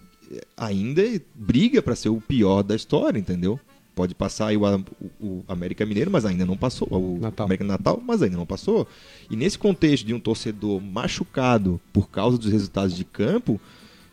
ainda 0.55 1.01
briga 1.33 1.81
para 1.81 1.95
ser 1.95 2.09
o 2.09 2.21
pior 2.21 2.63
da 2.63 2.75
história, 2.75 3.19
entendeu? 3.19 3.59
Pode 3.97 4.13
passar 4.13 4.49
aí 4.49 4.57
o, 4.57 4.63
o, 4.63 5.25
o 5.25 5.43
América 5.47 5.83
Mineiro, 5.83 6.11
mas 6.11 6.23
ainda 6.23 6.45
não 6.45 6.55
passou. 6.55 6.87
O 6.91 7.17
Natal. 7.19 7.47
América 7.47 7.63
Natal, 7.63 7.99
mas 8.05 8.21
ainda 8.21 8.37
não 8.37 8.45
passou. 8.45 8.87
E 9.27 9.35
nesse 9.35 9.57
contexto 9.57 10.05
de 10.05 10.13
um 10.13 10.19
torcedor 10.19 10.79
machucado 10.79 11.81
por 11.91 12.07
causa 12.07 12.37
dos 12.37 12.51
resultados 12.51 12.95
de 12.95 13.03
campo, 13.03 13.59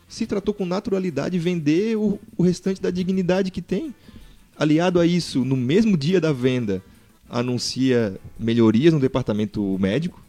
se 0.07 0.25
tratou 0.25 0.55
com 0.55 0.65
naturalidade 0.65 1.37
vender 1.37 1.95
o, 1.97 2.19
o 2.35 2.41
restante 2.41 2.81
da 2.81 2.89
dignidade 2.89 3.51
que 3.51 3.61
tem. 3.61 3.93
Aliado 4.57 4.99
a 4.99 5.05
isso, 5.05 5.45
no 5.45 5.55
mesmo 5.55 5.95
dia 5.95 6.19
da 6.19 6.33
venda, 6.33 6.81
anuncia 7.29 8.19
melhorias 8.39 8.91
no 8.91 8.99
departamento 8.99 9.77
médico, 9.77 10.19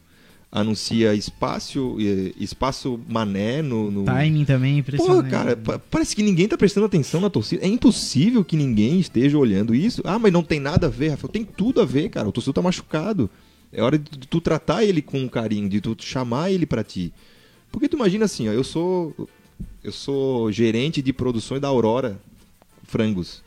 anuncia 0.51 1.15
espaço, 1.15 1.97
eh, 2.01 2.33
espaço 2.39 2.99
mané 3.09 3.61
no, 3.63 3.91
no... 3.91 4.05
Timing 4.05 4.45
também 4.45 4.79
impressionante. 4.79 5.31
cara, 5.31 5.57
pa- 5.57 5.79
parece 5.79 6.15
que 6.17 6.23
ninguém 6.23 6.49
tá 6.49 6.57
prestando 6.57 6.87
atenção 6.87 7.21
na 7.21 7.29
torcida. 7.29 7.65
É 7.65 7.69
impossível 7.69 8.45
que 8.45 8.57
ninguém 8.57 8.99
esteja 9.01 9.37
olhando 9.37 9.75
isso. 9.75 10.01
Ah, 10.05 10.19
mas 10.19 10.33
não 10.33 10.43
tem 10.43 10.59
nada 10.61 10.87
a 10.87 10.91
ver, 10.91 11.09
Rafael. 11.11 11.31
Tem 11.33 11.45
tudo 11.45 11.81
a 11.81 11.85
ver, 11.85 12.09
cara. 12.09 12.29
O 12.29 12.33
torcedor 12.33 12.55
tá 12.55 12.63
machucado. 12.63 13.29
É 13.73 13.83
hora 13.83 13.99
de 13.99 14.27
tu 14.29 14.41
tratar 14.41 14.85
ele 14.85 15.03
com 15.03 15.29
carinho, 15.29 15.69
de 15.69 15.81
tu 15.81 15.95
chamar 16.01 16.51
ele 16.51 16.65
pra 16.65 16.83
ti. 16.85 17.13
Porque 17.71 17.89
tu 17.89 17.97
imagina 17.97 18.25
assim, 18.25 18.49
ó, 18.49 18.53
eu 18.53 18.65
sou 18.65 19.29
eu 19.83 19.93
sou 19.93 20.51
gerente 20.51 21.03
de 21.03 21.13
produções 21.13 21.61
da 21.61 21.69
Aurora 21.69 22.19
Frangos. 22.85 23.43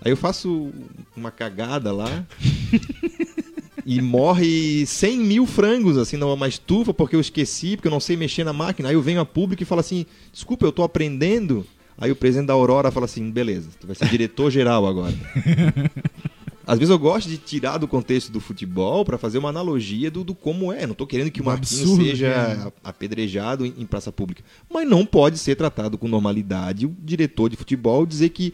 Aí 0.00 0.12
eu 0.12 0.16
faço 0.16 0.70
uma 1.16 1.30
cagada 1.30 1.92
lá 1.92 2.24
e 3.86 4.02
morre 4.02 4.84
100 4.84 5.18
mil 5.20 5.46
frangos 5.46 5.96
assim 5.96 6.16
numa 6.16 6.48
estufa 6.48 6.92
porque 6.92 7.14
eu 7.14 7.20
esqueci, 7.20 7.76
porque 7.76 7.86
eu 7.86 7.92
não 7.92 8.00
sei 8.00 8.16
mexer 8.16 8.42
na 8.42 8.52
máquina. 8.52 8.88
Aí 8.88 8.96
eu 8.96 9.00
venho 9.00 9.20
a 9.20 9.24
público 9.24 9.62
e 9.62 9.66
falo 9.66 9.80
assim: 9.80 10.04
desculpa, 10.32 10.66
eu 10.66 10.72
tô 10.72 10.82
aprendendo. 10.82 11.64
Aí 11.96 12.10
o 12.10 12.16
presidente 12.16 12.48
da 12.48 12.52
Aurora 12.52 12.90
fala 12.90 13.06
assim: 13.06 13.30
beleza, 13.30 13.68
tu 13.80 13.86
vai 13.86 13.94
ser 13.94 14.08
diretor 14.08 14.50
geral 14.50 14.86
agora. 14.86 15.14
Às 16.66 16.80
vezes 16.80 16.90
eu 16.90 16.98
gosto 16.98 17.28
de 17.28 17.38
tirar 17.38 17.78
do 17.78 17.86
contexto 17.86 18.32
do 18.32 18.40
futebol 18.40 19.04
para 19.04 19.16
fazer 19.16 19.38
uma 19.38 19.50
analogia 19.50 20.10
do, 20.10 20.24
do 20.24 20.34
como 20.34 20.72
é. 20.72 20.84
Não 20.84 20.96
tô 20.96 21.06
querendo 21.06 21.30
que 21.30 21.40
o 21.40 21.44
Marquinhos 21.44 21.80
absurdo 21.80 22.04
seja 22.04 22.26
é. 22.26 22.72
apedrejado 22.82 23.64
em, 23.64 23.72
em 23.78 23.86
praça 23.86 24.10
pública. 24.10 24.42
Mas 24.68 24.88
não 24.88 25.06
pode 25.06 25.38
ser 25.38 25.54
tratado 25.54 25.96
com 25.96 26.08
normalidade 26.08 26.84
o 26.84 26.96
diretor 27.04 27.48
de 27.48 27.56
futebol 27.56 28.04
dizer 28.04 28.30
que 28.30 28.52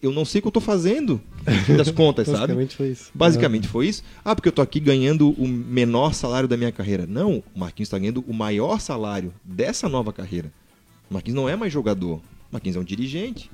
eu 0.00 0.12
não 0.12 0.24
sei 0.24 0.38
o 0.38 0.42
que 0.42 0.48
eu 0.48 0.52
tô 0.52 0.60
fazendo, 0.60 1.20
no 1.46 1.58
fim 1.64 1.76
das 1.76 1.90
contas, 1.90 2.26
sabe? 2.28 2.38
Basicamente 2.38 2.76
foi 2.76 2.88
isso. 2.88 3.10
Basicamente 3.14 3.68
foi 3.68 3.88
isso. 3.88 4.02
Ah, 4.24 4.34
porque 4.34 4.48
eu 4.48 4.52
tô 4.52 4.62
aqui 4.62 4.80
ganhando 4.80 5.30
o 5.30 5.46
menor 5.46 6.14
salário 6.14 6.48
da 6.48 6.56
minha 6.56 6.72
carreira. 6.72 7.06
Não, 7.06 7.42
o 7.54 7.58
Marquinhos 7.58 7.88
está 7.88 7.98
ganhando 7.98 8.24
o 8.26 8.32
maior 8.32 8.80
salário 8.80 9.32
dessa 9.44 9.88
nova 9.88 10.12
carreira. 10.12 10.52
O 11.10 11.14
Marquinhos 11.14 11.36
não 11.36 11.48
é 11.48 11.56
mais 11.56 11.72
jogador. 11.72 12.16
O 12.16 12.22
Marquinhos 12.52 12.76
é 12.76 12.80
um 12.80 12.84
dirigente. 12.84 13.50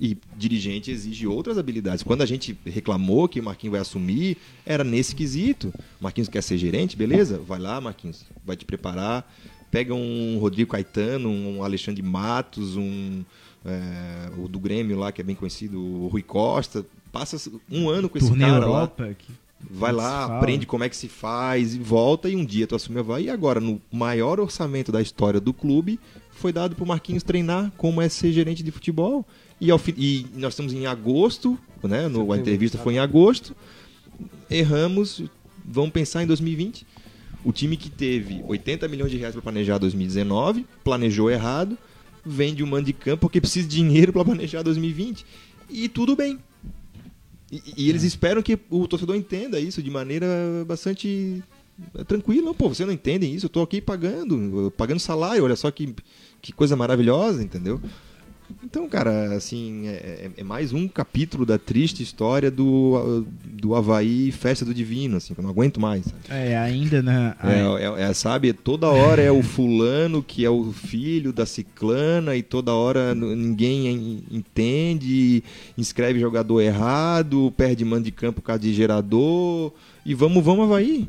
E 0.00 0.16
dirigente 0.36 0.90
exige 0.90 1.26
outras 1.26 1.58
habilidades. 1.58 2.02
Quando 2.02 2.22
a 2.22 2.26
gente 2.26 2.56
reclamou 2.64 3.28
que 3.28 3.38
o 3.38 3.42
Marquinhos 3.42 3.72
vai 3.72 3.80
assumir, 3.80 4.36
era 4.64 4.82
nesse 4.82 5.14
quesito. 5.14 5.68
O 6.00 6.04
Marquinhos 6.04 6.28
quer 6.28 6.42
ser 6.42 6.56
gerente, 6.56 6.96
beleza? 6.96 7.38
Vai 7.38 7.60
lá, 7.60 7.80
Marquinhos. 7.80 8.24
Vai 8.44 8.56
te 8.56 8.64
preparar. 8.64 9.30
Pega 9.70 9.94
um 9.94 10.38
Rodrigo 10.38 10.70
Caetano, 10.72 11.30
um 11.30 11.62
Alexandre 11.62 12.02
Matos, 12.02 12.76
um 12.76 13.22
é, 13.64 14.30
o 14.36 14.48
do 14.48 14.58
Grêmio 14.58 14.98
lá, 14.98 15.12
que 15.12 15.20
é 15.20 15.24
bem 15.24 15.36
conhecido, 15.36 15.80
o 15.80 16.08
Rui 16.08 16.22
Costa. 16.22 16.84
Passa 17.10 17.36
um 17.70 17.88
ano 17.88 18.08
com 18.08 18.18
esse 18.18 18.28
Turnê 18.28 18.44
cara 18.44 18.58
lá. 18.58 18.64
Europa. 18.64 19.14
Que... 19.18 19.32
Vai 19.70 19.92
lá, 19.92 20.26
fala. 20.26 20.38
aprende 20.38 20.66
como 20.66 20.82
é 20.82 20.88
que 20.88 20.96
se 20.96 21.08
faz 21.08 21.74
e 21.74 21.78
volta 21.78 22.28
e 22.28 22.34
um 22.34 22.44
dia 22.44 22.66
tu 22.66 22.74
assume 22.74 22.98
a 22.98 23.00
Havaí. 23.00 23.26
E 23.26 23.30
agora, 23.30 23.60
no 23.60 23.80
maior 23.92 24.40
orçamento 24.40 24.90
da 24.90 25.00
história 25.00 25.40
do 25.40 25.52
clube, 25.52 26.00
foi 26.30 26.52
dado 26.52 26.74
pro 26.74 26.84
Marquinhos 26.84 27.22
treinar 27.22 27.70
como 27.76 28.02
é 28.02 28.08
ser 28.08 28.32
gerente 28.32 28.62
de 28.62 28.70
futebol. 28.70 29.24
E, 29.60 29.70
ao 29.70 29.80
e 29.96 30.26
nós 30.34 30.54
estamos 30.54 30.72
em 30.72 30.86
agosto, 30.86 31.56
né? 31.82 32.08
No, 32.08 32.32
a 32.32 32.36
entrevista 32.36 32.76
tá. 32.76 32.82
foi 32.82 32.94
em 32.94 32.98
agosto. 32.98 33.54
Erramos, 34.50 35.22
vamos 35.64 35.92
pensar 35.92 36.22
em 36.22 36.26
2020. 36.26 36.84
O 37.44 37.52
time 37.52 37.76
que 37.76 37.90
teve 37.90 38.42
80 38.46 38.88
milhões 38.88 39.10
de 39.10 39.16
reais 39.16 39.34
para 39.34 39.42
planejar 39.42 39.78
2019, 39.78 40.66
planejou 40.82 41.30
errado, 41.30 41.78
vende 42.24 42.62
um 42.62 42.66
mando 42.66 42.86
de 42.86 42.92
campo 42.92 43.22
porque 43.22 43.40
precisa 43.40 43.68
de 43.68 43.76
dinheiro 43.76 44.12
para 44.12 44.24
planejar 44.24 44.62
2020. 44.62 45.24
E 45.70 45.88
tudo 45.88 46.14
bem. 46.14 46.38
E, 47.50 47.62
e 47.76 47.88
eles 47.88 48.02
esperam 48.02 48.42
que 48.42 48.58
o 48.70 48.86
torcedor 48.86 49.16
entenda 49.16 49.60
isso 49.60 49.82
de 49.82 49.90
maneira 49.90 50.26
bastante 50.66 51.42
eh, 51.94 52.04
tranquila. 52.04 52.46
Não, 52.46 52.54
pô, 52.54 52.68
você 52.68 52.84
não 52.84 52.92
entende 52.92 53.26
isso? 53.26 53.46
Eu 53.46 53.50
tô 53.50 53.62
aqui 53.62 53.80
pagando, 53.80 54.72
pagando 54.76 55.00
salário, 55.00 55.44
olha 55.44 55.56
só 55.56 55.70
que, 55.70 55.94
que 56.40 56.52
coisa 56.52 56.76
maravilhosa, 56.76 57.42
entendeu? 57.42 57.80
Então, 58.64 58.88
cara, 58.88 59.34
assim, 59.34 59.86
é, 59.88 59.90
é- 59.92 60.30
é 60.38 60.44
mais 60.44 60.72
um 60.72 60.86
capítulo 60.86 61.44
da 61.46 61.58
triste 61.58 62.02
história 62.02 62.50
do, 62.50 63.24
do 63.44 63.74
Havaí 63.74 64.30
Festa 64.30 64.64
do 64.64 64.74
Divino, 64.74 65.16
assim, 65.16 65.32
que 65.34 65.40
eu 65.40 65.42
não 65.42 65.50
aguento 65.50 65.80
mais. 65.80 66.04
sabe? 66.04 66.16
É, 66.28 66.56
ainda 66.56 67.02
na. 67.02 67.36
É, 67.42 67.84
é- 67.84 68.10
é, 68.10 68.14
sabe, 68.14 68.52
toda 68.52 68.88
hora 68.88 69.22
é 69.22 69.30
o 69.32 69.42
fulano 69.42 70.22
que 70.22 70.44
é 70.44 70.50
o 70.50 70.72
filho 70.72 71.32
da 71.32 71.46
ciclana 71.46 72.36
e 72.36 72.42
toda 72.42 72.72
hora 72.72 73.14
ninguém 73.14 73.86
en- 73.88 74.22
entende, 74.30 75.42
inscreve 75.76 76.20
jogador 76.20 76.60
errado, 76.60 77.52
perde 77.56 77.84
mando 77.84 78.04
de 78.04 78.12
campo 78.12 78.40
por 78.40 78.46
causa 78.46 78.60
de 78.62 78.72
gerador 78.74 79.72
e 80.04 80.14
vamos, 80.14 80.44
vamos 80.44 80.64
Havaí. 80.64 81.08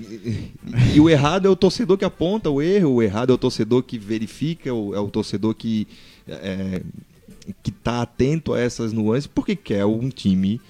E, 0.00 0.50
e 0.96 1.00
o 1.00 1.08
errado 1.08 1.46
é 1.46 1.50
o 1.50 1.54
torcedor 1.56 1.96
que 1.96 2.04
aponta 2.04 2.50
o 2.50 2.60
erro, 2.60 2.94
o 2.94 3.02
errado 3.02 3.30
é 3.30 3.34
o 3.34 3.38
torcedor 3.38 3.82
que 3.84 3.96
verifica, 3.96 4.74
o- 4.74 4.92
é 4.94 4.98
o 4.98 5.08
torcedor 5.08 5.54
que 5.54 5.86
é, 6.28 6.82
que 7.62 7.70
tá 7.70 8.02
atento 8.02 8.52
a 8.54 8.60
essas 8.60 8.92
nuances 8.92 9.26
porque 9.26 9.54
quer 9.54 9.84
um 9.84 10.08
time 10.08 10.60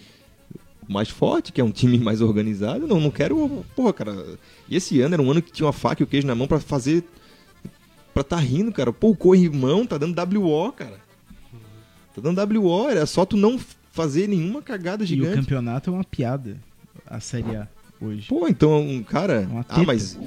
mais 0.89 1.09
forte, 1.09 1.53
que 1.53 1.61
é 1.61 1.65
um 1.65 1.71
time 1.71 1.99
mais 1.99 2.21
organizado. 2.21 2.87
Não, 2.87 3.01
não 3.01 3.11
quero. 3.11 3.65
Porra, 3.75 3.93
cara. 3.93 4.39
E 4.69 4.77
esse 4.77 5.01
ano 5.01 5.15
era 5.15 5.23
um 5.23 5.31
ano 5.31 5.41
que 5.43 5.53
tinha 5.53 5.67
uma 5.67 5.73
faca 5.73 6.03
e 6.03 6.05
o 6.05 6.07
queijo 6.07 6.27
na 6.27 6.35
mão 6.35 6.47
pra 6.47 6.61
fazer. 6.61 7.05
Pra 8.13 8.23
tá 8.23 8.37
rindo, 8.37 8.71
cara. 8.73 8.93
Pô, 8.93 9.11
o 9.11 9.17
corrimão 9.17 9.87
tá 9.87 9.99
dando 9.99 10.15
WO, 10.41 10.73
cara. 10.73 11.01
Tá 12.15 12.21
dando 12.21 12.41
WO. 12.61 12.89
Era 12.89 13.07
só 13.07 13.25
tu 13.25 13.37
não 13.37 13.59
fazer 13.91 14.29
nenhuma 14.29 14.61
cagada 14.63 15.03
E 15.03 15.07
o 15.07 15.09
gigante. 15.09 15.37
campeonato 15.37 15.91
é 15.91 15.93
uma 15.93 16.05
piada. 16.05 16.57
A 17.07 17.19
Série 17.21 17.57
A 17.57 17.69
hoje. 18.01 18.29
Pô, 18.29 18.47
então, 18.49 19.05
cara. 19.09 19.49
Uma 19.51 19.65
Ah, 19.69 19.83
mas. 19.85 20.19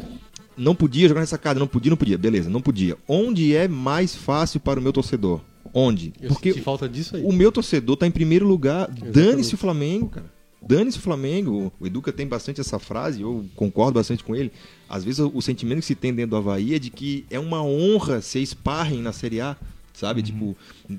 Não 0.57 0.73
podia 0.73 1.07
jogar 1.07 1.21
nessa 1.21 1.37
casa, 1.37 1.59
não 1.59 1.67
podia, 1.67 1.89
não 1.89 1.97
podia. 1.97 2.17
Beleza, 2.17 2.49
não 2.49 2.61
podia. 2.61 2.97
Onde 3.07 3.55
é 3.55 3.67
mais 3.67 4.15
fácil 4.15 4.59
para 4.59 4.79
o 4.79 4.83
meu 4.83 4.91
torcedor? 4.91 5.41
Onde? 5.73 6.13
Eu 6.21 6.29
Porque 6.29 6.53
falta 6.53 6.89
disso 6.89 7.15
aí. 7.15 7.23
o 7.23 7.31
meu 7.31 7.51
torcedor 7.51 7.97
tá 7.97 8.07
em 8.07 8.11
primeiro 8.11 8.47
lugar. 8.47 8.89
Dane-se 8.89 9.53
o 9.53 9.57
Flamengo, 9.57 10.09
cara. 10.09 10.37
Dane-se 10.61 10.97
o 10.97 11.01
Flamengo. 11.01 11.71
O 11.79 11.85
Educa 11.85 12.11
tem 12.11 12.27
bastante 12.27 12.59
essa 12.59 12.79
frase, 12.79 13.21
eu 13.21 13.45
concordo 13.55 13.93
bastante 13.93 14.23
com 14.23 14.35
ele. 14.35 14.51
Às 14.89 15.03
vezes 15.03 15.19
o, 15.19 15.41
sentimento 15.41 15.79
que 15.79 15.85
se 15.85 15.95
tem 15.95 16.13
dentro 16.13 16.31
do 16.31 16.37
Havaí 16.37 16.73
é 16.73 16.79
de 16.79 16.89
que 16.89 17.25
é 17.29 17.39
uma 17.39 17.61
honra 17.63 18.21
ser 18.21 18.45
sparring 18.45 19.01
na 19.01 19.13
Série 19.13 19.39
A. 19.39 19.55
Sabe? 19.93 20.21
Tipo, 20.21 20.55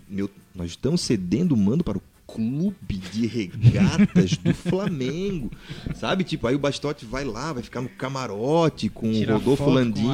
meu, 0.08 0.28
nós 0.54 0.70
estamos 0.70 1.00
cedendo 1.00 1.52
o 1.52 1.56
mando 1.56 1.84
para 1.84 1.98
o 1.98 2.02
clube 2.28 2.98
de 3.10 3.26
regatas 3.26 4.36
do 4.36 4.52
Flamengo. 4.54 5.50
Sabe? 5.94 6.22
Tipo, 6.22 6.46
aí 6.46 6.54
o 6.54 6.58
Bastote 6.58 7.06
vai 7.06 7.24
lá, 7.24 7.54
vai 7.54 7.62
ficar 7.62 7.80
no 7.80 7.88
camarote 7.88 8.90
com 8.90 9.08
o 9.08 9.12
Tirar 9.12 9.36
Rodolfo 9.38 9.70
Landim. 9.70 10.06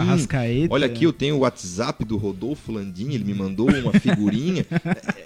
Olha 0.71 0.87
aqui, 0.87 1.05
eu 1.05 1.13
tenho 1.13 1.35
o 1.35 1.41
WhatsApp 1.41 2.05
do 2.05 2.17
Rodolfo 2.17 2.71
Landim, 2.71 3.13
ele 3.13 3.25
me 3.25 3.35
mandou 3.35 3.69
uma 3.69 3.93
figurinha. 3.99 4.65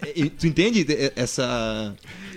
É, 0.02 0.22
é, 0.22 0.28
tu 0.30 0.46
entende 0.46 0.86
essa 1.14 1.94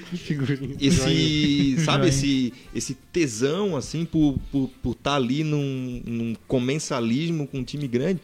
Que 0.10 0.18
figurinha. 0.18 0.76
esse, 0.80 1.78
sabe, 1.86 2.10
esse, 2.10 2.54
esse 2.76 2.94
tesão, 3.14 3.78
assim, 3.78 4.04
por 4.04 4.34
estar 4.34 4.48
por, 4.52 4.70
por 4.84 4.96
tá 4.96 5.16
ali 5.16 5.46
num, 5.46 6.02
num 6.06 6.36
comensalismo 6.48 7.48
com 7.48 7.60
um 7.60 7.64
time 7.64 7.88
grande, 7.88 8.20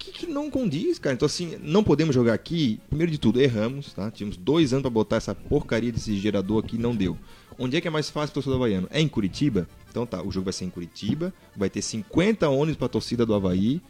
que, 0.00 0.12
que 0.12 0.26
não 0.26 0.50
condiz, 0.50 0.98
cara. 0.98 1.14
Então, 1.14 1.26
assim, 1.26 1.56
não 1.62 1.84
podemos 1.84 2.14
jogar 2.14 2.32
aqui. 2.34 2.80
Primeiro 2.88 3.12
de 3.12 3.18
tudo, 3.18 3.40
erramos, 3.40 3.92
tá? 3.92 4.10
Tínhamos 4.10 4.36
dois 4.36 4.72
anos 4.72 4.82
para 4.82 4.90
botar 4.90 5.16
essa 5.16 5.34
porcaria 5.34 5.92
desse 5.92 6.18
gerador 6.18 6.64
aqui, 6.64 6.76
não 6.78 6.94
deu. 6.96 7.16
Onde 7.58 7.76
é 7.76 7.80
que 7.80 7.86
é 7.86 7.90
mais 7.90 8.08
fácil 8.08 8.32
torcedor 8.34 8.56
havaiano? 8.56 8.88
É 8.90 9.00
em 9.00 9.06
Curitiba? 9.08 9.68
Então 9.90 10.06
tá, 10.06 10.22
o 10.22 10.30
jogo 10.32 10.44
vai 10.44 10.52
ser 10.52 10.64
em 10.64 10.70
Curitiba, 10.70 11.32
vai 11.56 11.68
ter 11.68 11.82
50 11.82 12.48
ônibus 12.48 12.76
pra 12.76 12.88
torcida 12.88 13.26
do 13.26 13.34
Havaí 13.34 13.82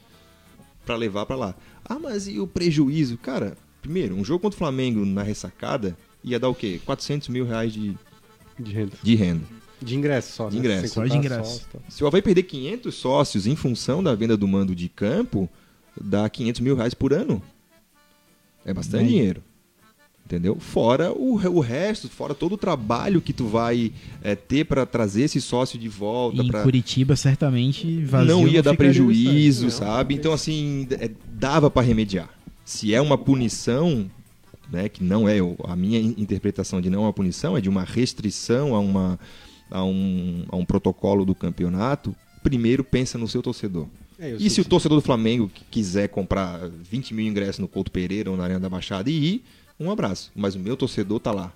para 0.84 0.96
levar 0.96 1.26
para 1.26 1.36
lá. 1.36 1.54
Ah, 1.84 1.98
mas 1.98 2.26
e 2.26 2.40
o 2.40 2.46
prejuízo? 2.46 3.16
Cara, 3.18 3.56
primeiro, 3.80 4.16
um 4.16 4.24
jogo 4.24 4.40
contra 4.40 4.56
o 4.56 4.58
Flamengo 4.58 5.04
na 5.04 5.22
ressacada 5.22 5.96
ia 6.24 6.40
dar 6.40 6.48
o 6.48 6.54
quê? 6.54 6.80
400 6.84 7.28
mil 7.28 7.44
reais 7.46 7.72
de, 7.72 7.96
De 8.58 8.72
renda. 8.72 8.92
de 9.02 9.14
renda. 9.14 9.44
De 9.80 9.96
ingresso 9.96 10.32
só, 10.32 10.48
De 10.48 10.56
né? 10.56 10.60
ingresso. 10.60 10.94
Só 10.94 11.06
de 11.06 11.16
ingresso. 11.16 11.50
sócio 11.52 11.66
tal. 11.72 11.82
Se 11.88 12.02
o 12.02 12.06
Havaí 12.06 12.20
perder 12.22 12.42
500 12.42 12.94
sócios 12.94 13.46
em 13.46 13.54
função 13.56 14.02
da 14.02 14.14
venda 14.14 14.36
do 14.36 14.48
mando 14.48 14.74
de 14.74 14.88
campo, 14.88 15.48
dá 16.00 16.28
500 16.28 16.60
mil 16.60 16.76
reais 16.76 16.94
por 16.94 17.12
ano. 17.12 17.42
É 18.64 18.72
bastante 18.72 19.02
Bem. 19.02 19.08
dinheiro. 19.08 19.42
Entendeu? 20.30 20.60
Fora 20.60 21.12
o, 21.12 21.34
o 21.34 21.58
resto, 21.58 22.08
fora 22.08 22.36
todo 22.36 22.52
o 22.52 22.56
trabalho 22.56 23.20
que 23.20 23.32
tu 23.32 23.46
vai 23.46 23.92
é, 24.22 24.36
ter 24.36 24.64
para 24.64 24.86
trazer 24.86 25.22
esse 25.22 25.40
sócio 25.40 25.76
de 25.76 25.88
volta. 25.88 26.40
Em 26.40 26.46
pra... 26.46 26.62
Curitiba, 26.62 27.16
certamente, 27.16 28.04
vazio 28.04 28.28
não 28.28 28.46
ia 28.46 28.62
dar 28.62 28.70
ficaria 28.70 29.02
o 29.02 29.06
prejuízo, 29.08 29.64
Não, 29.64 29.70
sabe? 29.70 30.14
não 30.14 30.20
Então, 30.20 30.32
assim, 30.32 30.86
é, 30.92 31.10
dava 31.32 31.68
para 31.68 31.82
remediar. 31.82 32.30
Se 32.64 32.94
é 32.94 33.00
uma 33.00 33.18
punição, 33.18 34.08
né, 34.70 34.88
que 34.88 35.02
não 35.02 35.28
é 35.28 35.38
a 35.64 35.74
minha 35.74 35.98
interpretação 35.98 36.80
de 36.80 36.88
não 36.88 37.00
é 37.00 37.06
uma 37.06 37.12
punição, 37.12 37.56
é 37.56 37.60
de 37.60 37.68
uma 37.68 37.82
restrição 37.82 38.76
a, 38.76 38.78
uma, 38.78 39.18
a, 39.68 39.82
um, 39.82 40.44
a 40.48 40.54
um 40.54 40.64
protocolo 40.64 41.24
do 41.24 41.34
campeonato, 41.34 42.14
primeiro 42.40 42.84
pensa 42.84 43.18
no 43.18 43.26
seu 43.26 43.42
torcedor. 43.42 43.88
É, 44.20 44.36
e 44.38 44.50
se 44.50 44.60
o 44.60 44.64
torcedor 44.64 44.98
do 44.98 45.04
Flamengo 45.04 45.50
quiser 45.70 46.08
comprar 46.08 46.68
20 46.68 47.14
mil 47.14 47.26
ingressos 47.26 47.58
no 47.58 47.66
Couto 47.66 47.90
Pereira 47.90 48.30
ou 48.30 48.36
na 48.36 48.44
Arena 48.44 48.60
da 48.60 48.68
Baixada 48.68 49.08
e 49.08 49.14
ir, 49.14 49.44
um 49.78 49.90
abraço. 49.90 50.30
Mas 50.36 50.54
o 50.54 50.58
meu 50.58 50.76
torcedor 50.76 51.18
tá 51.18 51.32
lá. 51.32 51.50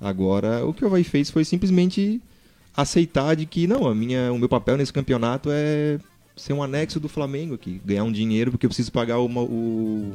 Agora, 0.00 0.64
o 0.64 0.72
que 0.72 0.84
o 0.84 0.86
Havaí 0.86 1.02
fez 1.02 1.28
foi 1.28 1.44
simplesmente 1.44 2.20
aceitar 2.76 3.34
de 3.34 3.44
que, 3.44 3.66
não, 3.66 3.88
a 3.88 3.94
minha, 3.94 4.32
o 4.32 4.38
meu 4.38 4.48
papel 4.48 4.76
nesse 4.76 4.92
campeonato 4.92 5.48
é 5.50 5.98
ser 6.36 6.52
um 6.52 6.62
anexo 6.62 7.00
do 7.00 7.08
Flamengo 7.08 7.54
aqui, 7.54 7.80
ganhar 7.84 8.04
um 8.04 8.12
dinheiro 8.12 8.52
porque 8.52 8.64
eu 8.64 8.70
preciso 8.70 8.92
pagar 8.92 9.18
uma, 9.18 9.42
o 9.42 10.12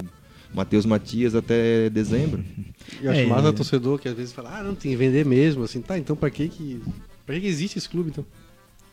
Matheus 0.53 0.85
Matias 0.85 1.35
até 1.35 1.89
dezembro. 1.89 2.43
E 3.01 3.07
acho 3.07 3.21
é, 3.21 3.25
massa 3.25 3.47
é. 3.47 3.51
torcedor 3.53 3.97
que 3.97 4.07
às 4.07 4.13
vezes 4.13 4.33
fala, 4.33 4.59
ah, 4.59 4.63
não, 4.63 4.75
tem 4.75 4.91
que 4.91 4.97
vender 4.97 5.25
mesmo, 5.25 5.63
assim, 5.63 5.81
tá, 5.81 5.97
então 5.97 6.15
pra 6.15 6.29
que 6.29 6.47
que, 6.49 6.81
pra 7.25 7.39
que 7.39 7.47
existe 7.47 7.77
esse 7.77 7.89
clube, 7.89 8.09
então? 8.09 8.25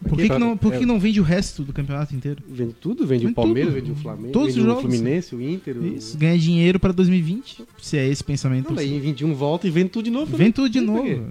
Por 0.08 0.16
que, 0.16 0.28
que, 0.28 0.38
não, 0.38 0.56
por 0.56 0.72
que 0.72 0.82
é. 0.82 0.86
não 0.86 0.98
vende 0.98 1.20
o 1.20 1.22
resto 1.22 1.62
do 1.62 1.72
campeonato 1.72 2.14
inteiro? 2.14 2.42
Vende 2.48 2.72
tudo, 2.74 3.06
vende, 3.06 3.24
vende 3.24 3.32
o 3.32 3.34
Palmeiras, 3.34 3.74
tudo. 3.74 3.82
vende 3.82 3.92
o 3.92 3.94
Flamengo, 3.96 4.32
Todos 4.32 4.54
vende 4.54 4.60
os 4.60 4.66
jogos. 4.66 4.84
o 4.84 4.88
Fluminense, 4.88 5.34
o 5.34 5.42
Inter. 5.42 5.76
Isso, 5.76 6.16
o... 6.16 6.18
ganha 6.18 6.38
dinheiro 6.38 6.80
pra 6.80 6.90
2020, 6.90 7.64
se 7.78 7.98
é 7.98 8.08
esse 8.08 8.24
pensamento. 8.24 8.72
Não, 8.72 8.78
aí 8.78 8.94
em 8.94 9.00
21 9.00 9.34
volta 9.34 9.66
e 9.66 9.70
vende 9.70 9.90
tudo 9.90 10.04
de 10.04 10.10
novo. 10.10 10.36
Vende 10.36 10.52
tudo 10.52 10.70
de 10.70 10.80
novo. 10.80 11.26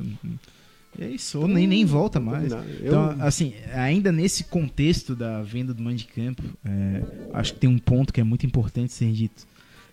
É 0.99 1.07
isso, 1.07 1.39
ou 1.39 1.47
nem, 1.47 1.65
nem 1.65 1.85
volta 1.85 2.19
mais. 2.19 2.51
Eu... 2.51 2.59
Então, 2.85 3.15
assim, 3.21 3.53
ainda 3.73 4.11
nesse 4.11 4.43
contexto 4.43 5.15
da 5.15 5.41
venda 5.41 5.73
do 5.73 5.81
mando 5.81 5.95
de 5.95 6.05
campo, 6.05 6.43
é, 6.63 7.03
acho 7.33 7.53
que 7.53 7.59
tem 7.59 7.69
um 7.69 7.79
ponto 7.79 8.13
que 8.13 8.19
é 8.19 8.23
muito 8.23 8.45
importante 8.45 8.93
ser 8.93 9.11
dito, 9.11 9.47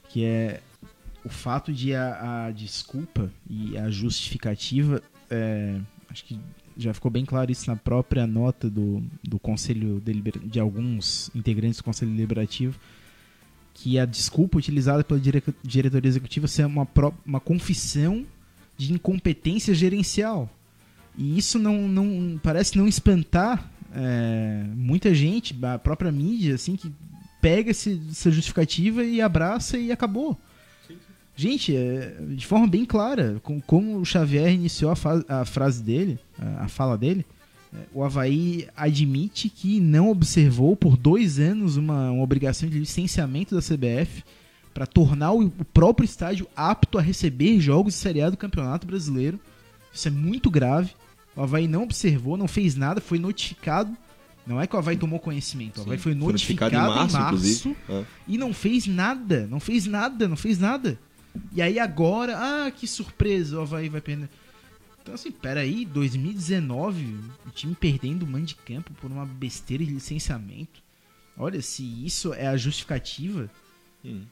que 0.08 0.24
é 0.24 0.60
o 1.24 1.28
fato 1.28 1.72
de 1.72 1.94
a, 1.94 2.46
a 2.46 2.50
desculpa 2.50 3.30
e 3.48 3.78
a 3.78 3.90
justificativa, 3.90 5.02
é, 5.30 5.76
acho 6.10 6.24
que 6.24 6.38
já 6.76 6.92
ficou 6.92 7.10
bem 7.10 7.24
claro 7.24 7.50
isso 7.50 7.68
na 7.68 7.76
própria 7.76 8.26
nota 8.26 8.68
do, 8.68 9.02
do 9.22 9.38
Conselho 9.38 10.02
de 10.44 10.60
alguns 10.60 11.30
integrantes 11.34 11.78
do 11.78 11.84
Conselho 11.84 12.10
Deliberativo, 12.10 12.78
que 13.72 13.98
a 13.98 14.04
desculpa 14.04 14.58
utilizada 14.58 15.04
pela 15.04 15.20
diretoria 15.62 16.08
executiva 16.08 16.46
é 16.58 16.66
uma, 16.66 16.88
uma 17.24 17.40
confissão 17.40 18.26
de 18.76 18.92
incompetência 18.92 19.74
gerencial. 19.74 20.50
E 21.16 21.38
isso 21.38 21.58
não, 21.58 21.88
não 21.88 22.38
parece 22.42 22.76
não 22.76 22.86
espantar 22.86 23.70
é, 23.94 24.64
muita 24.74 25.14
gente, 25.14 25.56
a 25.62 25.78
própria 25.78 26.12
mídia, 26.12 26.54
assim, 26.54 26.76
que 26.76 26.92
pega 27.40 27.70
esse, 27.70 28.00
essa 28.10 28.30
justificativa 28.30 29.04
e 29.04 29.20
abraça 29.20 29.78
e 29.78 29.90
acabou. 29.90 30.38
Gente, 31.36 31.76
é, 31.76 32.16
de 32.30 32.46
forma 32.46 32.66
bem 32.66 32.86
clara, 32.86 33.38
com, 33.42 33.60
como 33.60 33.98
o 33.98 34.04
Xavier 34.06 34.50
iniciou 34.50 34.90
a, 34.90 35.40
a 35.40 35.44
frase 35.44 35.82
dele, 35.82 36.18
a, 36.38 36.64
a 36.64 36.68
fala 36.68 36.96
dele, 36.96 37.26
é, 37.74 37.78
o 37.92 38.02
Havaí 38.02 38.66
admite 38.74 39.50
que 39.50 39.78
não 39.78 40.10
observou 40.10 40.74
por 40.74 40.96
dois 40.96 41.38
anos 41.38 41.76
uma, 41.76 42.10
uma 42.10 42.22
obrigação 42.22 42.66
de 42.66 42.78
licenciamento 42.78 43.54
da 43.54 43.60
CBF 43.60 44.24
para 44.72 44.86
tornar 44.86 45.32
o, 45.32 45.44
o, 45.44 45.64
próprio 45.72 46.06
estádio 46.06 46.48
apto 46.56 46.98
a 46.98 47.02
receber 47.02 47.60
jogos 47.60 47.92
de 47.92 48.00
Série 48.00 48.22
A 48.22 48.30
do 48.30 48.36
Campeonato 48.36 48.86
Brasileiro. 48.86 49.38
Isso 49.92 50.08
é 50.08 50.10
muito 50.10 50.50
grave. 50.50 50.92
O 51.34 51.42
Havaí 51.42 51.68
não 51.68 51.82
observou, 51.82 52.38
não 52.38 52.48
fez 52.48 52.74
nada, 52.76 52.98
foi 52.98 53.18
notificado. 53.18 53.94
Não 54.46 54.60
é 54.60 54.66
que 54.66 54.74
o 54.74 54.78
Havaí 54.78 54.96
tomou 54.96 55.18
conhecimento, 55.18 55.78
o 55.78 55.82
Havaí 55.82 55.98
foi 55.98 56.14
notificado, 56.14 56.70
foi 56.70 56.80
notificado 56.80 57.10
em 57.10 57.14
março, 57.14 57.16
em 57.16 57.20
março 57.20 57.76
é. 57.90 58.04
e 58.28 58.38
não 58.38 58.54
fez 58.54 58.86
nada, 58.86 59.46
não 59.50 59.58
fez 59.58 59.86
nada, 59.86 60.28
não 60.28 60.36
fez 60.36 60.58
nada. 60.58 60.98
E 61.52 61.62
aí 61.62 61.78
agora, 61.78 62.36
ah, 62.36 62.70
que 62.70 62.86
surpresa, 62.86 63.58
o 63.58 63.62
Havaí 63.62 63.88
vai 63.88 64.00
perder. 64.00 64.28
Então 65.02 65.14
assim, 65.14 65.30
peraí, 65.30 65.84
2019, 65.84 67.04
o 67.46 67.50
time 67.50 67.74
perdendo 67.74 68.24
o 68.24 68.26
mando 68.26 68.46
de 68.46 68.56
campo 68.56 68.92
por 69.00 69.10
uma 69.10 69.24
besteira 69.24 69.84
de 69.84 69.92
licenciamento. 69.92 70.82
Olha, 71.38 71.60
se 71.62 71.84
isso 72.04 72.32
é 72.32 72.46
a 72.46 72.56
justificativa 72.56 73.50
hum. 74.04 74.22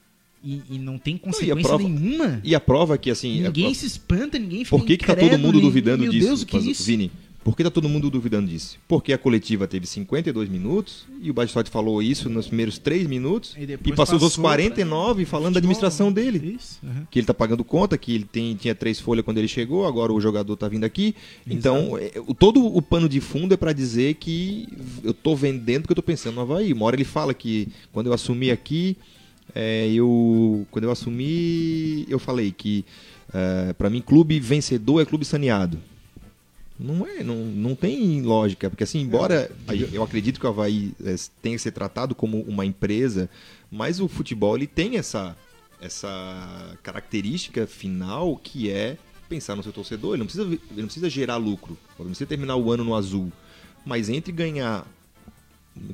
e, 0.42 0.62
e, 0.70 0.78
não 0.78 0.98
tem 0.98 1.18
consequência 1.18 1.54
não, 1.54 1.60
e 1.60 1.62
prova, 1.62 1.82
nenhuma. 1.84 2.40
E 2.42 2.54
a 2.54 2.60
prova 2.60 2.98
que 2.98 3.10
assim. 3.10 3.42
Ninguém 3.42 3.64
prova... 3.64 3.74
se 3.78 3.86
espanta, 3.86 4.38
ninguém 4.38 4.64
fica 4.64 4.76
Por 4.76 4.86
que, 4.86 4.96
que 4.96 5.06
tá 5.06 5.14
todo 5.14 5.38
mundo 5.38 5.60
duvidando 5.60 6.02
Meu 6.02 6.10
disso, 6.10 6.26
Deus, 6.26 6.44
que 6.44 6.56
é 6.56 6.60
isso? 6.60 6.82
Vini? 6.82 7.12
Por 7.44 7.54
que 7.54 7.62
tá 7.62 7.70
todo 7.70 7.90
mundo 7.90 8.08
duvidando 8.08 8.48
disso? 8.48 8.78
Porque 8.88 9.12
a 9.12 9.18
coletiva 9.18 9.68
teve 9.68 9.86
52 9.86 10.48
minutos 10.48 11.06
e 11.20 11.30
o 11.30 11.34
Batistotti 11.34 11.70
falou 11.70 12.02
isso 12.02 12.30
nos 12.30 12.46
primeiros 12.46 12.78
3 12.78 13.06
minutos 13.06 13.54
e, 13.58 13.64
e 13.64 13.76
passou, 13.76 13.94
passou 13.94 14.16
os 14.16 14.22
outros 14.22 14.40
49 14.40 15.22
pra... 15.22 15.30
falando 15.30 15.52
da 15.52 15.58
administração 15.58 16.10
dele. 16.10 16.56
Isso, 16.58 16.80
uhum. 16.82 17.06
Que 17.10 17.18
ele 17.18 17.26
tá 17.26 17.34
pagando 17.34 17.62
conta, 17.62 17.98
que 17.98 18.14
ele 18.14 18.24
tem, 18.24 18.54
tinha 18.54 18.74
três 18.74 18.98
folhas 18.98 19.22
quando 19.26 19.36
ele 19.36 19.46
chegou, 19.46 19.86
agora 19.86 20.10
o 20.10 20.20
jogador 20.20 20.56
tá 20.56 20.66
vindo 20.68 20.84
aqui. 20.84 21.14
Então, 21.46 21.98
é, 21.98 22.12
todo 22.38 22.64
o 22.64 22.80
pano 22.80 23.10
de 23.10 23.20
fundo 23.20 23.52
é 23.52 23.56
para 23.58 23.74
dizer 23.74 24.14
que 24.14 24.66
eu 25.02 25.12
tô 25.12 25.36
vendendo 25.36 25.82
porque 25.82 25.92
eu 25.92 25.96
tô 25.96 26.02
pensando 26.02 26.36
no 26.36 26.40
Havaí. 26.40 26.72
Uma 26.72 26.86
hora 26.86 26.96
ele 26.96 27.04
fala 27.04 27.34
que 27.34 27.68
quando 27.92 28.06
eu 28.06 28.14
assumi 28.14 28.50
aqui, 28.50 28.96
é, 29.54 29.86
eu 29.92 30.66
quando 30.70 30.84
eu 30.84 30.90
assumi, 30.90 32.06
eu 32.08 32.18
falei 32.18 32.52
que 32.52 32.86
é, 33.34 33.74
para 33.74 33.90
mim 33.90 34.00
clube 34.00 34.40
vencedor 34.40 35.02
é 35.02 35.04
clube 35.04 35.26
saneado. 35.26 35.78
Não 36.78 37.06
é, 37.06 37.22
não, 37.22 37.36
não 37.36 37.74
tem 37.76 38.20
lógica, 38.22 38.68
porque 38.68 38.82
assim, 38.82 39.00
embora 39.00 39.50
eu 39.92 40.02
acredito 40.02 40.40
que 40.40 40.46
o 40.46 40.48
Havaí 40.48 40.92
é, 41.04 41.14
tenha 41.40 41.54
que 41.54 41.62
ser 41.62 41.70
tratado 41.70 42.16
como 42.16 42.40
uma 42.42 42.66
empresa, 42.66 43.30
mas 43.70 44.00
o 44.00 44.08
futebol 44.08 44.56
ele 44.56 44.66
tem 44.66 44.96
essa, 44.96 45.36
essa 45.80 46.76
característica 46.82 47.64
final 47.66 48.36
que 48.36 48.70
é 48.70 48.98
pensar 49.28 49.54
no 49.54 49.62
seu 49.62 49.72
torcedor. 49.72 50.14
Ele 50.14 50.20
não 50.20 50.26
precisa, 50.26 50.44
ele 50.44 50.60
não 50.76 50.86
precisa 50.86 51.08
gerar 51.08 51.36
lucro, 51.36 51.78
ele 51.96 52.00
não 52.00 52.06
precisa 52.06 52.26
terminar 52.26 52.56
o 52.56 52.72
ano 52.72 52.82
no 52.82 52.96
azul. 52.96 53.32
Mas 53.86 54.08
entre 54.08 54.32
ganhar 54.32 54.84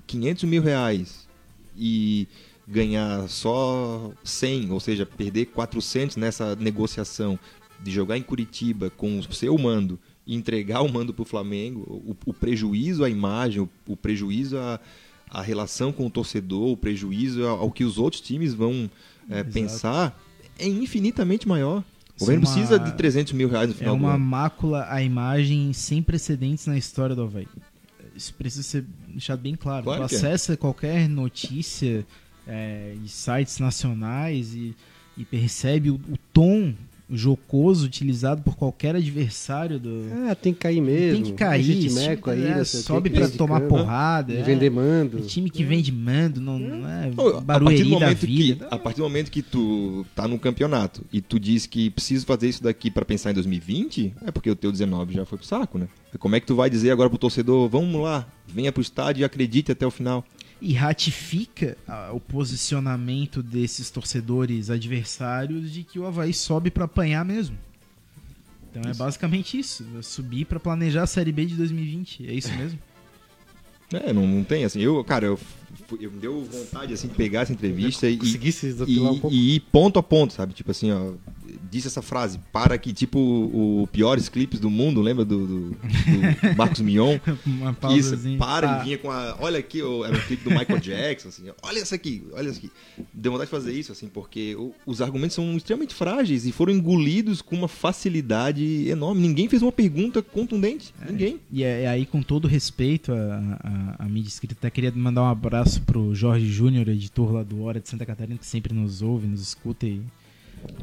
500 0.07 0.45
mil 0.45 0.63
reais 0.63 1.29
e 1.77 2.27
ganhar 2.67 3.29
só 3.29 4.13
100, 4.25 4.71
ou 4.71 4.81
seja, 4.81 5.05
perder 5.05 5.47
400 5.47 6.17
nessa 6.17 6.57
negociação 6.57 7.39
de 7.83 7.91
jogar 7.91 8.17
em 8.17 8.23
Curitiba 8.23 8.91
com 8.91 9.19
o 9.19 9.33
seu 9.33 9.59
mando 9.59 9.99
e 10.27 10.35
entregar 10.35 10.83
o 10.83 10.93
mando 10.93 11.13
para 11.13 11.23
o 11.23 11.27
Flamengo, 11.27 11.81
o, 11.81 12.17
o, 12.27 12.35
prejuízo 12.35 13.05
à 13.05 13.11
imagem, 13.11 13.61
o, 13.61 13.69
o 13.87 13.97
prejuízo 13.97 14.59
à, 14.59 14.81
à, 15.29 15.43
relação 15.43 15.93
com 15.93 16.07
o 16.07 16.11
torcedor, 16.11 16.69
o 16.69 16.77
prejuízo 16.77 17.47
ao, 17.47 17.61
ao 17.61 17.71
que 17.71 17.85
os 17.85 17.99
outros 17.99 18.21
times 18.21 18.55
vão 18.55 18.91
é, 19.29 19.43
pensar, 19.43 20.19
é 20.59 20.67
infinitamente 20.67 21.49
maior. 21.49 21.83
O 22.17 22.21
governo 22.21 22.47
uma... 22.47 22.53
precisa 22.53 22.79
de 22.79 22.93
300 22.93 23.33
mil 23.33 23.49
reais 23.49 23.69
no 23.69 23.75
final 23.75 23.95
É 23.95 23.99
uma 23.99 24.19
mácula 24.19 24.87
à 24.91 25.03
imagem 25.03 25.73
sem 25.73 26.03
precedentes 26.03 26.67
na 26.67 26.77
história 26.77 27.17
do 27.17 27.23
Havaí. 27.23 27.49
Isso 28.15 28.35
precisa 28.35 28.63
ser 28.63 28.85
deixado 29.09 29.41
bem 29.41 29.55
claro. 29.55 29.85
claro 29.85 30.07
tu 30.07 30.15
é. 30.15 30.17
acessa 30.17 30.53
é. 30.53 30.57
qualquer 30.57 31.09
notícia 31.09 32.07
é, 32.47 32.95
de 33.01 33.09
sites 33.09 33.59
nacionais 33.59 34.55
e, 34.55 34.77
e 35.17 35.25
percebe 35.25 35.91
o, 35.91 35.95
o 35.95 36.19
tom 36.33 36.75
jocoso 37.11 37.87
utilizado 37.87 38.43
por 38.43 38.57
qualquer 38.57 38.95
adversário 38.95 39.79
do. 39.79 40.05
Ah, 40.29 40.35
tem 40.35 40.53
que 40.53 40.61
cair 40.61 40.81
mesmo. 40.81 41.23
Tem 41.23 41.33
que 41.33 41.39
cair. 41.39 41.91
Meco 41.91 42.31
aí, 42.31 42.47
é, 42.47 42.65
sobe 42.65 43.11
para 43.11 43.29
tomar 43.29 43.61
porrada. 43.63 44.33
É. 44.33 44.43
Vender 44.43 44.71
mando. 44.71 45.19
O 45.19 45.21
time 45.21 45.51
que 45.51 45.65
vende 45.65 45.91
mando, 45.91 46.41
não, 46.41 46.59
não 46.59 46.89
é 46.89 47.11
barulheria 47.43 47.99
da 47.99 48.13
vida. 48.13 48.67
Que, 48.67 48.75
a 48.75 48.79
partir 48.79 48.99
do 48.99 49.05
momento 49.05 49.31
que 49.31 49.43
tu 49.43 50.07
tá 50.15 50.29
no 50.29 50.39
campeonato 50.39 51.05
e 51.13 51.21
tu 51.21 51.39
diz 51.39 51.67
que 51.67 51.91
preciso 51.91 52.25
fazer 52.27 52.49
isso 52.49 52.63
daqui 52.63 52.91
para 52.91 53.05
pensar 53.05 53.31
em 53.31 53.35
2020, 53.35 54.15
é 54.27 54.31
porque 54.31 54.51
o 54.51 54.57
teu 54.57 54.71
19 54.71 55.15
já 55.15 55.25
foi 55.25 55.39
pro 55.39 55.47
saco, 55.47 55.79
né? 55.79 55.89
Como 56.19 56.35
é 56.35 56.41
que 56.41 56.47
tu 56.47 56.55
vai 56.55 56.69
dizer 56.69 56.91
agora 56.91 57.09
pro 57.09 57.19
torcedor, 57.19 57.69
vamos 57.69 58.01
lá, 58.01 58.27
venha 58.47 58.73
pro 58.73 58.83
estádio 58.83 59.23
e 59.23 59.25
acredite 59.25 59.73
até 59.73 59.87
o 59.87 59.91
final? 59.91 60.25
E 60.61 60.73
ratifica 60.75 61.77
ah, 61.89 62.11
o 62.13 62.21
posicionamento 62.21 63.43
desses 63.43 63.91
torcedores 63.91 64.71
adversários 64.71 65.73
de 65.73 65.85
que 65.85 65.99
o 65.99 66.07
Havaí 66.07 66.35
sobe 66.35 66.71
para 66.71 66.85
apanhar 66.85 67.25
mesmo. 67.25 67.57
Então 68.71 68.83
é 68.85 68.91
isso. 68.91 69.03
é 69.03 69.05
basicamente 69.05 69.59
isso, 69.59 69.85
subir 70.03 70.45
para 70.45 70.61
planejar 70.61 71.03
a 71.03 71.07
Série 71.07 71.33
B 71.33 71.47
de 71.47 71.57
2020, 71.57 72.29
é 72.29 72.33
isso 72.33 72.53
mesmo? 72.55 72.79
É, 73.93 74.13
não, 74.13 74.27
não 74.27 74.45
tem 74.45 74.65
assim. 74.65 74.81
Eu, 74.81 75.03
cara, 75.03 75.27
eu, 75.27 75.41
eu 76.01 76.11
me 76.11 76.19
deu 76.19 76.45
vontade 76.45 76.93
assim 76.93 77.09
de 77.09 77.15
pegar 77.15 77.43
essa 77.43 77.53
entrevista 77.53 78.09
e, 78.09 78.19
e, 78.87 79.01
um 79.01 79.21
e, 79.31 79.57
ir 79.57 79.61
ponto 79.73 79.99
a 79.99 80.03
ponto, 80.03 80.33
sabe? 80.33 80.53
Tipo 80.53 80.71
assim, 80.71 80.91
ó, 80.93 81.13
disse 81.71 81.87
essa 81.87 82.03
frase, 82.03 82.39
para 82.53 82.77
que, 82.79 82.93
tipo, 82.93 83.19
o, 83.19 83.89
piores 83.93 84.29
clipes 84.29 84.61
do 84.61 84.71
mundo, 84.71 85.01
lembra 85.01 85.25
do, 85.25 85.47
do, 85.47 85.71
do 85.71 86.57
Marcos 86.57 86.81
Mion? 86.81 87.19
Uma 87.47 87.73
pausa 87.73 88.15
Isso, 88.17 88.39
para 88.39 88.79
ah. 88.79 88.81
e 88.81 88.85
vinha 88.85 88.99
com 88.99 89.11
a. 89.11 89.37
Olha 89.41 89.59
aqui, 89.59 89.81
era 89.81 90.17
um 90.17 90.21
clipe 90.21 90.45
do 90.45 90.51
Michael 90.51 90.81
Jackson, 90.81 91.29
assim, 91.29 91.45
olha 91.63 91.79
isso 91.81 91.95
aqui, 91.95 92.25
olha 92.33 92.49
isso 92.49 92.59
aqui. 92.59 92.71
Deu 93.13 93.33
vontade 93.33 93.49
de 93.49 93.57
fazer 93.57 93.73
isso, 93.73 93.93
assim, 93.93 94.09
porque 94.09 94.55
o, 94.57 94.73
os 94.87 95.01
argumentos 95.01 95.35
são 95.35 95.57
extremamente 95.57 95.95
frágeis 95.95 96.47
e 96.47 96.53
foram 96.53 96.73
engolidos 96.73 97.43
com 97.43 97.57
uma 97.57 97.69
facilidade 97.69 98.89
enorme. 98.89 99.21
Ninguém 99.21 99.49
fez 99.49 99.63
uma 99.63 99.73
pergunta 99.73 100.23
contundente. 100.23 100.93
É, 101.01 101.11
ninguém. 101.11 101.41
E 101.51 101.63
é, 101.63 101.83
é, 101.83 101.89
aí, 101.89 102.07
com 102.07 102.23
todo 102.23 102.49
respeito, 102.49 103.13
a, 103.13 103.97
a, 103.97 104.05
a 104.05 104.09
mídia 104.09 104.29
escrita 104.29 104.55
até 104.59 104.71
queria 104.71 104.93
mandar 104.93 105.23
um 105.23 105.29
abraço 105.29 105.60
pro 105.87 106.15
Jorge 106.15 106.47
Júnior, 106.49 106.89
editor 106.89 107.33
lá 107.33 107.43
do 107.43 107.63
Hora 107.63 107.81
de 107.81 107.89
Santa 107.89 108.05
Catarina, 108.07 108.39
que 108.39 108.47
sempre 108.47 108.75
nos 108.75 109.03
ouve, 109.03 109.27
nos 109.27 109.41
escuta 109.41 109.87
e 109.87 110.03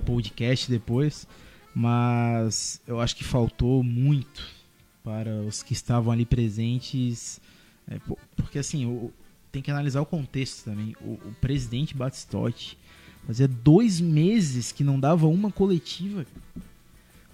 podcast 0.05 0.69
depois. 0.69 1.27
Mas 1.73 2.81
eu 2.87 2.99
acho 2.99 3.15
que 3.15 3.23
faltou 3.23 3.83
muito 3.83 4.43
para 5.03 5.29
os 5.41 5.61
que 5.63 5.73
estavam 5.73 6.11
ali 6.11 6.25
presentes. 6.25 7.39
é, 7.89 7.99
po- 7.99 8.17
porque 8.35 8.59
assim, 8.59 8.85
o- 8.85 9.11
tem 9.51 9.61
que 9.61 9.71
analisar 9.71 10.01
o 10.01 10.05
contexto 10.05 10.65
também. 10.65 10.95
O, 11.01 11.11
o 11.13 11.35
presidente 11.39 11.95
Batistotti 11.95 12.77
fazia 13.25 13.47
dois 13.47 14.01
meses 14.01 14.71
que 14.71 14.83
não 14.83 14.99
dava 14.99 15.27
uma 15.27 15.51
coletiva. 15.51 16.25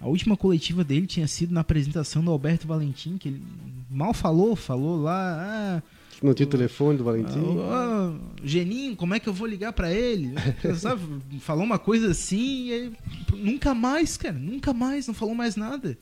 A 0.00 0.06
última 0.06 0.36
coletiva 0.36 0.84
dele 0.84 1.06
tinha 1.06 1.26
sido 1.26 1.52
na 1.54 1.60
apresentação 1.62 2.22
do 2.22 2.30
Alberto 2.30 2.66
Valentim, 2.66 3.16
que 3.16 3.28
ele 3.28 3.42
mal 3.90 4.12
falou, 4.12 4.54
falou 4.54 5.00
lá, 5.02 5.80
ah, 5.80 5.82
Não 6.22 6.32
tinha 6.34 6.46
o 6.46 6.50
telefone 6.50 6.98
do 6.98 7.04
Valentim. 7.04 7.38
ah, 7.70 8.12
ah, 8.14 8.18
Geninho, 8.42 8.96
como 8.96 9.14
é 9.14 9.20
que 9.20 9.28
eu 9.28 9.32
vou 9.32 9.46
ligar 9.46 9.72
pra 9.72 9.92
ele? 9.92 10.32
Sabe, 10.76 11.02
falou 11.40 11.64
uma 11.64 11.78
coisa 11.78 12.10
assim 12.10 12.66
e 12.68 12.72
aí, 12.72 12.92
nunca 13.34 13.74
mais, 13.74 14.16
cara, 14.16 14.34
nunca 14.38 14.72
mais, 14.72 15.06
não 15.06 15.14
falou 15.14 15.34
mais 15.34 15.56
nada. 15.56 15.96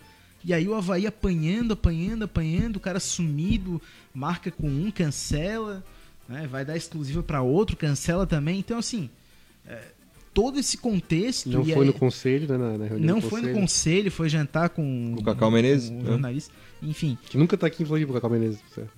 E 0.45 0.53
aí 0.53 0.67
o 0.69 0.75
Havaí 0.75 1.07
apanhando, 1.07 1.73
apanhando, 1.73 2.25
apanhando, 2.25 2.77
o 2.77 2.81
cara 2.81 2.99
sumido, 3.01 3.81
marca 4.13 4.51
com 4.51 4.67
um, 4.69 4.91
cancela, 4.91 5.85
né, 6.29 6.47
vai 6.51 6.65
dar 6.65 6.77
exclusiva 6.77 7.23
pra 7.23 7.43
outro, 7.43 7.77
cancela 7.77 8.27
também. 8.27 8.59
Então, 8.59 8.79
assim, 8.79 9.09
é, 9.67 9.81
todo 10.35 10.59
esse 10.59 10.77
contexto... 10.79 11.49
Não 11.49 11.63
e 11.63 11.73
foi 11.73 11.83
aí- 11.83 11.87
no 11.87 11.93
conselho, 11.93 12.49
né? 12.49 12.59
Na, 12.59 12.77
na 12.79 12.87
reunião 12.87 13.15
não 13.15 13.21
do 13.21 13.29
foi 13.29 13.41
no 13.41 13.47
conselho. 13.49 13.61
conselho, 13.61 14.11
foi 14.11 14.29
jantar 14.29 14.71
com, 14.71 15.13
Com 15.15 15.21
o 15.21 15.25
Cacau 15.25 15.51
Menezes, 15.51 15.91
com 15.91 15.97
o 15.97 16.03
né? 16.03 16.09
jornalista. 16.11 16.53
Enfim, 16.83 17.17
Que 17.31 17.39
nunca 17.39 17.57
tá 17.57 17.69
aqui 17.69 17.85
em 17.85 17.87
Floripa, 17.87 18.13
Cacau 18.15 18.31
Menezes. 18.31 18.59
certo? 18.75 18.91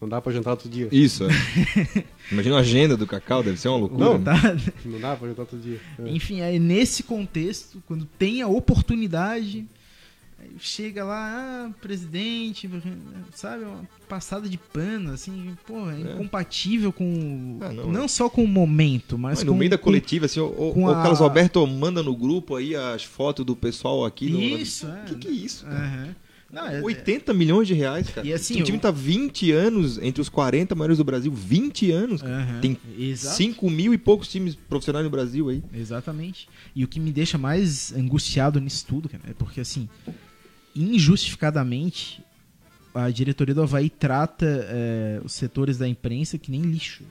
Não 0.00 0.08
dá 0.08 0.20
pra 0.20 0.32
jantar 0.32 0.50
outro 0.52 0.68
dia. 0.68 0.88
Isso, 0.92 1.24
é. 1.24 1.28
Imagina 2.30 2.56
a 2.56 2.60
agenda 2.60 2.96
do 2.96 3.06
Cacau, 3.06 3.42
deve 3.42 3.58
ser 3.58 3.68
uma 3.68 3.78
loucura. 3.78 4.04
Não, 4.04 4.18
né? 4.18 4.24
tá? 4.24 4.56
Não 4.84 5.00
dá 5.00 5.16
pra 5.16 5.26
jantar 5.28 5.42
outro 5.42 5.58
dia. 5.58 5.80
É. 5.98 6.08
Enfim, 6.08 6.40
é 6.40 6.56
nesse 6.58 7.02
contexto, 7.02 7.82
quando 7.86 8.04
tem 8.18 8.40
a 8.40 8.46
oportunidade, 8.46 9.66
aí 10.38 10.50
chega 10.60 11.02
lá, 11.04 11.66
ah, 11.68 11.70
presidente, 11.80 12.70
sabe, 13.34 13.64
uma 13.64 13.80
passada 14.08 14.48
de 14.48 14.56
pano, 14.56 15.10
assim, 15.12 15.56
pô, 15.66 15.90
é, 15.90 15.96
É. 15.96 16.12
incompatível 16.12 16.92
com. 16.92 17.58
Ah, 17.60 17.72
não, 17.72 17.90
não, 17.90 18.04
é. 18.04 18.08
só 18.08 18.28
com 18.30 18.44
o 18.44 18.48
momento, 18.48 19.18
mas 19.18 19.38
Mas 19.38 19.44
com. 19.44 19.50
no 19.52 19.56
meio 19.56 19.70
da 19.72 19.78
com- 19.78 19.84
coletiva, 19.84 20.26
assim, 20.26 20.38
o, 20.38 20.74
o, 20.76 20.88
a- 20.90 21.02
Carlos 21.02 21.20
Alberto 21.20 21.66
manda 21.66 22.04
no 22.04 22.14
grupo 22.14 22.54
aí 22.54 22.76
as 22.76 23.02
fotos 23.02 23.44
do 23.44 23.56
pessoal 23.56 24.04
aqui. 24.04 24.30
no- 24.30 24.38
Isso, 24.40 24.86
é. 24.86 25.02
O 25.02 25.04
que, 25.06 25.14
que 25.16 25.28
é 25.28 25.32
isso? 25.32 25.64
cara? 25.64 25.76
Aham. 25.76 26.16
Não, 26.50 26.66
é- 26.66 26.80
80 26.80 27.34
milhões 27.34 27.68
de 27.68 27.74
reais, 27.74 28.08
cara. 28.08 28.26
E 28.26 28.32
assim, 28.32 28.60
o 28.60 28.64
time 28.64 28.78
tá 28.78 28.90
20 28.90 29.52
anos 29.52 29.98
entre 29.98 30.22
os 30.22 30.30
40 30.30 30.74
maiores 30.74 30.96
do 30.96 31.04
Brasil. 31.04 31.30
20 31.30 31.90
anos. 31.90 32.22
Aham. 32.22 32.60
Tem 32.60 32.78
Exato. 32.98 33.36
5 33.36 33.70
mil 33.70 33.92
e 33.92 33.98
poucos 33.98 34.28
times 34.28 34.54
profissionais 34.54 35.04
no 35.04 35.10
Brasil 35.10 35.48
aí. 35.50 35.62
Exatamente. 35.74 36.48
E 36.74 36.84
o 36.84 36.88
que 36.88 36.98
me 36.98 37.12
deixa 37.12 37.36
mais 37.36 37.92
angustiado 37.92 38.60
nisso 38.60 38.86
tudo, 38.86 39.08
cara, 39.10 39.24
é 39.28 39.34
porque 39.34 39.60
assim, 39.60 39.88
injustificadamente, 40.74 42.22
a 42.94 43.10
diretoria 43.10 43.54
do 43.54 43.62
Havaí 43.62 43.90
trata 43.90 44.46
é, 44.46 45.20
os 45.22 45.32
setores 45.32 45.76
da 45.76 45.86
imprensa 45.86 46.38
que 46.38 46.50
nem 46.50 46.62
lixo. 46.62 47.04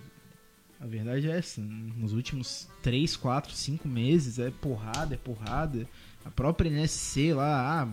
A 0.80 0.86
verdade 0.86 1.28
é 1.28 1.38
essa. 1.38 1.62
Nos 1.62 2.14
últimos 2.14 2.68
3, 2.84 3.16
4, 3.16 3.54
5 3.54 3.88
meses 3.88 4.38
é 4.40 4.52
porrada, 4.52 5.16
é 5.16 5.18
porrada. 5.18 5.88
A 6.26 6.30
própria 6.30 6.70
NSC 6.70 7.34
lá, 7.34 7.84
ah, 7.84 7.88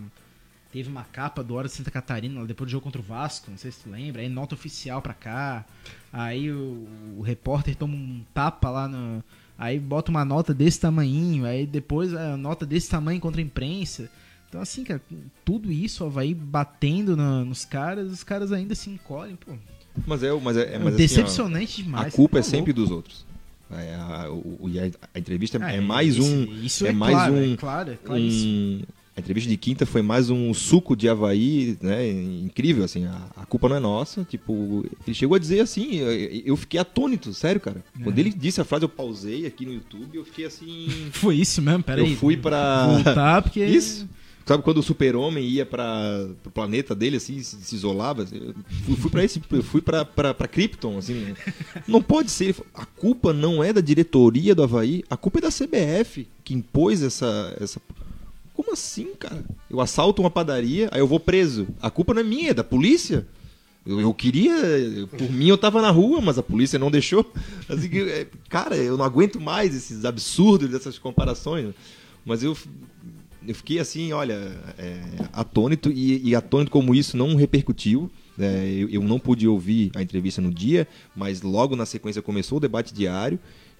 teve 0.74 0.88
uma 0.90 1.04
capa 1.04 1.40
do 1.44 1.54
Hora 1.54 1.68
de 1.68 1.74
Santa 1.74 1.88
Catarina 1.90 2.44
depois 2.44 2.66
do 2.68 2.72
jogo 2.72 2.82
contra 2.82 3.00
o 3.00 3.04
Vasco, 3.04 3.48
não 3.48 3.56
sei 3.56 3.70
se 3.70 3.78
tu 3.84 3.90
lembra. 3.90 4.20
Aí 4.22 4.28
nota 4.28 4.56
oficial 4.56 5.00
pra 5.00 5.14
cá. 5.14 5.64
Aí 6.12 6.50
o, 6.50 6.84
o 7.16 7.22
repórter 7.22 7.76
toma 7.76 7.94
um 7.94 8.22
tapa 8.34 8.68
lá 8.70 8.88
no. 8.88 9.22
Aí 9.56 9.78
bota 9.78 10.10
uma 10.10 10.24
nota 10.24 10.52
desse 10.52 10.80
tamanhinho. 10.80 11.44
Aí 11.46 11.64
depois 11.64 12.12
a 12.12 12.36
nota 12.36 12.66
desse 12.66 12.90
tamanho 12.90 13.20
contra 13.20 13.40
a 13.40 13.44
imprensa. 13.44 14.10
Então, 14.48 14.60
assim, 14.60 14.82
cara, 14.82 15.00
tudo 15.44 15.70
isso, 15.70 16.04
ó, 16.04 16.08
vai 16.08 16.34
batendo 16.34 17.16
na- 17.16 17.44
nos 17.44 17.64
caras, 17.64 18.10
os 18.10 18.24
caras 18.24 18.50
ainda 18.52 18.74
se 18.74 18.90
encolhem, 18.90 19.36
pô. 19.36 19.52
Mas 20.06 20.22
é, 20.24 20.32
mas 20.32 20.56
é, 20.56 20.74
é 20.74 20.78
mas, 20.78 20.86
assim, 20.88 20.94
ó, 20.94 20.96
Decepcionante 20.96 21.82
demais. 21.84 22.12
a 22.12 22.16
culpa 22.16 22.38
é 22.38 22.42
tá 22.42 22.48
sempre 22.48 22.72
louco. 22.72 22.80
dos 22.82 22.90
outros. 22.90 23.26
É, 23.70 23.94
a, 23.94 24.28
o- 24.30 24.58
o- 24.60 24.68
a, 24.78 25.08
a 25.14 25.18
entrevista 25.18 25.58
Ah, 25.60 25.72
é 25.72 25.80
mais 25.80 26.18
um. 26.18 26.44
Isso 26.62 26.84
é 26.84 26.88
é, 26.88 26.92
mais 26.92 27.14
claro, 27.14 27.34
um- 27.34 27.52
é 27.52 27.56
claro, 27.56 27.90
é 27.92 27.96
claríssimo. 27.96 28.52
um- 28.52 28.82
a 29.16 29.20
entrevista 29.20 29.48
de 29.48 29.56
quinta 29.56 29.86
foi 29.86 30.02
mais 30.02 30.28
um 30.28 30.52
suco 30.52 30.96
de 30.96 31.08
Havaí, 31.08 31.78
né? 31.80 32.10
Incrível, 32.10 32.82
assim. 32.84 33.04
A, 33.04 33.28
a 33.36 33.46
culpa 33.46 33.68
não 33.68 33.76
é 33.76 33.80
nossa. 33.80 34.24
Tipo, 34.24 34.84
ele 35.06 35.14
chegou 35.14 35.36
a 35.36 35.38
dizer 35.38 35.60
assim. 35.60 35.96
Eu, 35.98 36.12
eu 36.44 36.56
fiquei 36.56 36.80
atônito, 36.80 37.32
sério, 37.32 37.60
cara. 37.60 37.84
É. 37.98 38.02
Quando 38.02 38.18
ele 38.18 38.30
disse 38.30 38.60
a 38.60 38.64
frase, 38.64 38.84
eu 38.84 38.88
pausei 38.88 39.46
aqui 39.46 39.64
no 39.64 39.72
YouTube. 39.72 40.18
Eu 40.18 40.24
fiquei 40.24 40.46
assim. 40.46 40.88
Foi 41.12 41.36
isso 41.36 41.62
mesmo, 41.62 41.84
peraí. 41.84 42.10
eu 42.10 42.16
fui 42.16 42.36
pra. 42.36 42.86
Voltar, 42.88 43.42
porque... 43.42 43.64
Isso. 43.64 44.08
Sabe 44.46 44.62
quando 44.62 44.76
o 44.76 44.82
super-homem 44.82 45.42
ia 45.42 45.64
para 45.64 46.28
o 46.44 46.50
planeta 46.50 46.94
dele, 46.94 47.16
assim, 47.16 47.42
se, 47.42 47.56
se 47.56 47.74
isolava? 47.74 48.24
assim, 48.24 48.36
Eu 48.86 48.96
fui, 48.96 49.10
para 49.10 49.24
esse, 49.24 49.40
eu 49.50 49.62
fui 49.62 49.80
pra 49.80 50.04
Krypton, 50.50 50.98
assim. 50.98 51.14
né? 51.14 51.34
Não 51.88 52.02
pode 52.02 52.30
ser. 52.30 52.54
A 52.74 52.84
culpa 52.84 53.32
não 53.32 53.64
é 53.64 53.72
da 53.72 53.80
diretoria 53.80 54.54
do 54.54 54.62
Havaí, 54.62 55.02
a 55.08 55.16
culpa 55.16 55.38
é 55.38 55.42
da 55.42 55.48
CBF, 55.48 56.28
que 56.44 56.52
impôs 56.52 57.02
essa, 57.02 57.56
essa... 57.58 57.80
Como 58.54 58.72
assim, 58.72 59.14
cara? 59.18 59.44
Eu 59.68 59.80
assalto 59.80 60.22
uma 60.22 60.30
padaria, 60.30 60.88
aí 60.92 61.00
eu 61.00 61.08
vou 61.08 61.18
preso. 61.18 61.66
A 61.82 61.90
culpa 61.90 62.14
não 62.14 62.20
é 62.20 62.24
minha, 62.24 62.50
é 62.50 62.54
da 62.54 62.64
polícia. 62.64 63.26
Eu, 63.84 64.00
eu 64.00 64.14
queria, 64.14 64.54
por 65.18 65.30
mim 65.30 65.48
eu 65.48 65.58
tava 65.58 65.82
na 65.82 65.90
rua, 65.90 66.20
mas 66.20 66.38
a 66.38 66.42
polícia 66.42 66.78
não 66.78 66.90
deixou. 66.90 67.30
Assim, 67.68 67.90
cara, 68.48 68.76
eu 68.76 68.96
não 68.96 69.04
aguento 69.04 69.40
mais 69.40 69.74
esses 69.74 70.04
absurdos 70.04 70.70
dessas 70.70 70.98
comparações. 70.98 71.74
Mas 72.24 72.42
eu, 72.42 72.56
eu 73.46 73.54
fiquei 73.54 73.78
assim, 73.78 74.12
olha, 74.12 74.34
é, 74.78 75.02
atônito, 75.32 75.90
e, 75.90 76.30
e 76.30 76.34
atônito 76.34 76.70
como 76.70 76.94
isso 76.94 77.16
não 77.16 77.34
repercutiu. 77.34 78.10
É, 78.38 78.66
eu, 78.66 78.88
eu 78.88 79.02
não 79.02 79.18
pude 79.18 79.46
ouvir 79.46 79.92
a 79.94 80.02
entrevista 80.02 80.40
no 80.40 80.52
dia, 80.52 80.88
mas 81.14 81.42
logo 81.42 81.76
na 81.76 81.84
sequência 81.84 82.22
começou 82.22 82.58
o 82.58 82.60
debate 82.60 82.94
diário. 82.94 83.38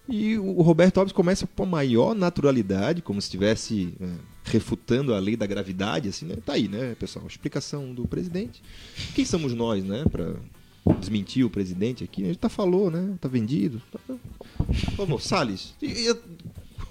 E 0.08 0.36
o 0.36 0.60
Roberto 0.60 0.98
Alves 0.98 1.12
começa 1.12 1.46
com 1.46 1.62
a 1.62 1.66
maior 1.66 2.14
naturalidade, 2.14 3.00
como 3.00 3.20
se 3.22 3.26
estivesse 3.26 3.94
é, 4.00 4.06
refutando 4.44 5.14
a 5.14 5.18
lei 5.18 5.34
da 5.36 5.46
gravidade, 5.46 6.08
assim, 6.10 6.26
né? 6.26 6.36
Tá 6.44 6.52
aí, 6.52 6.68
né, 6.68 6.94
pessoal? 6.98 7.26
Explicação 7.26 7.94
do 7.94 8.06
presidente. 8.06 8.62
Quem 9.14 9.24
somos 9.24 9.54
nós, 9.54 9.82
né, 9.82 10.04
para 10.10 10.34
desmentir 11.00 11.44
o 11.46 11.48
presidente 11.48 12.04
aqui? 12.04 12.22
A 12.22 12.26
gente 12.26 12.38
tá 12.38 12.50
falou, 12.50 12.90
né? 12.90 13.14
Tá 13.18 13.28
vendido. 13.28 13.80
Tá... 13.90 14.14
Vamos, 14.96 15.24
Salles. 15.24 15.74
e- 15.80 16.10
e- 16.10 16.16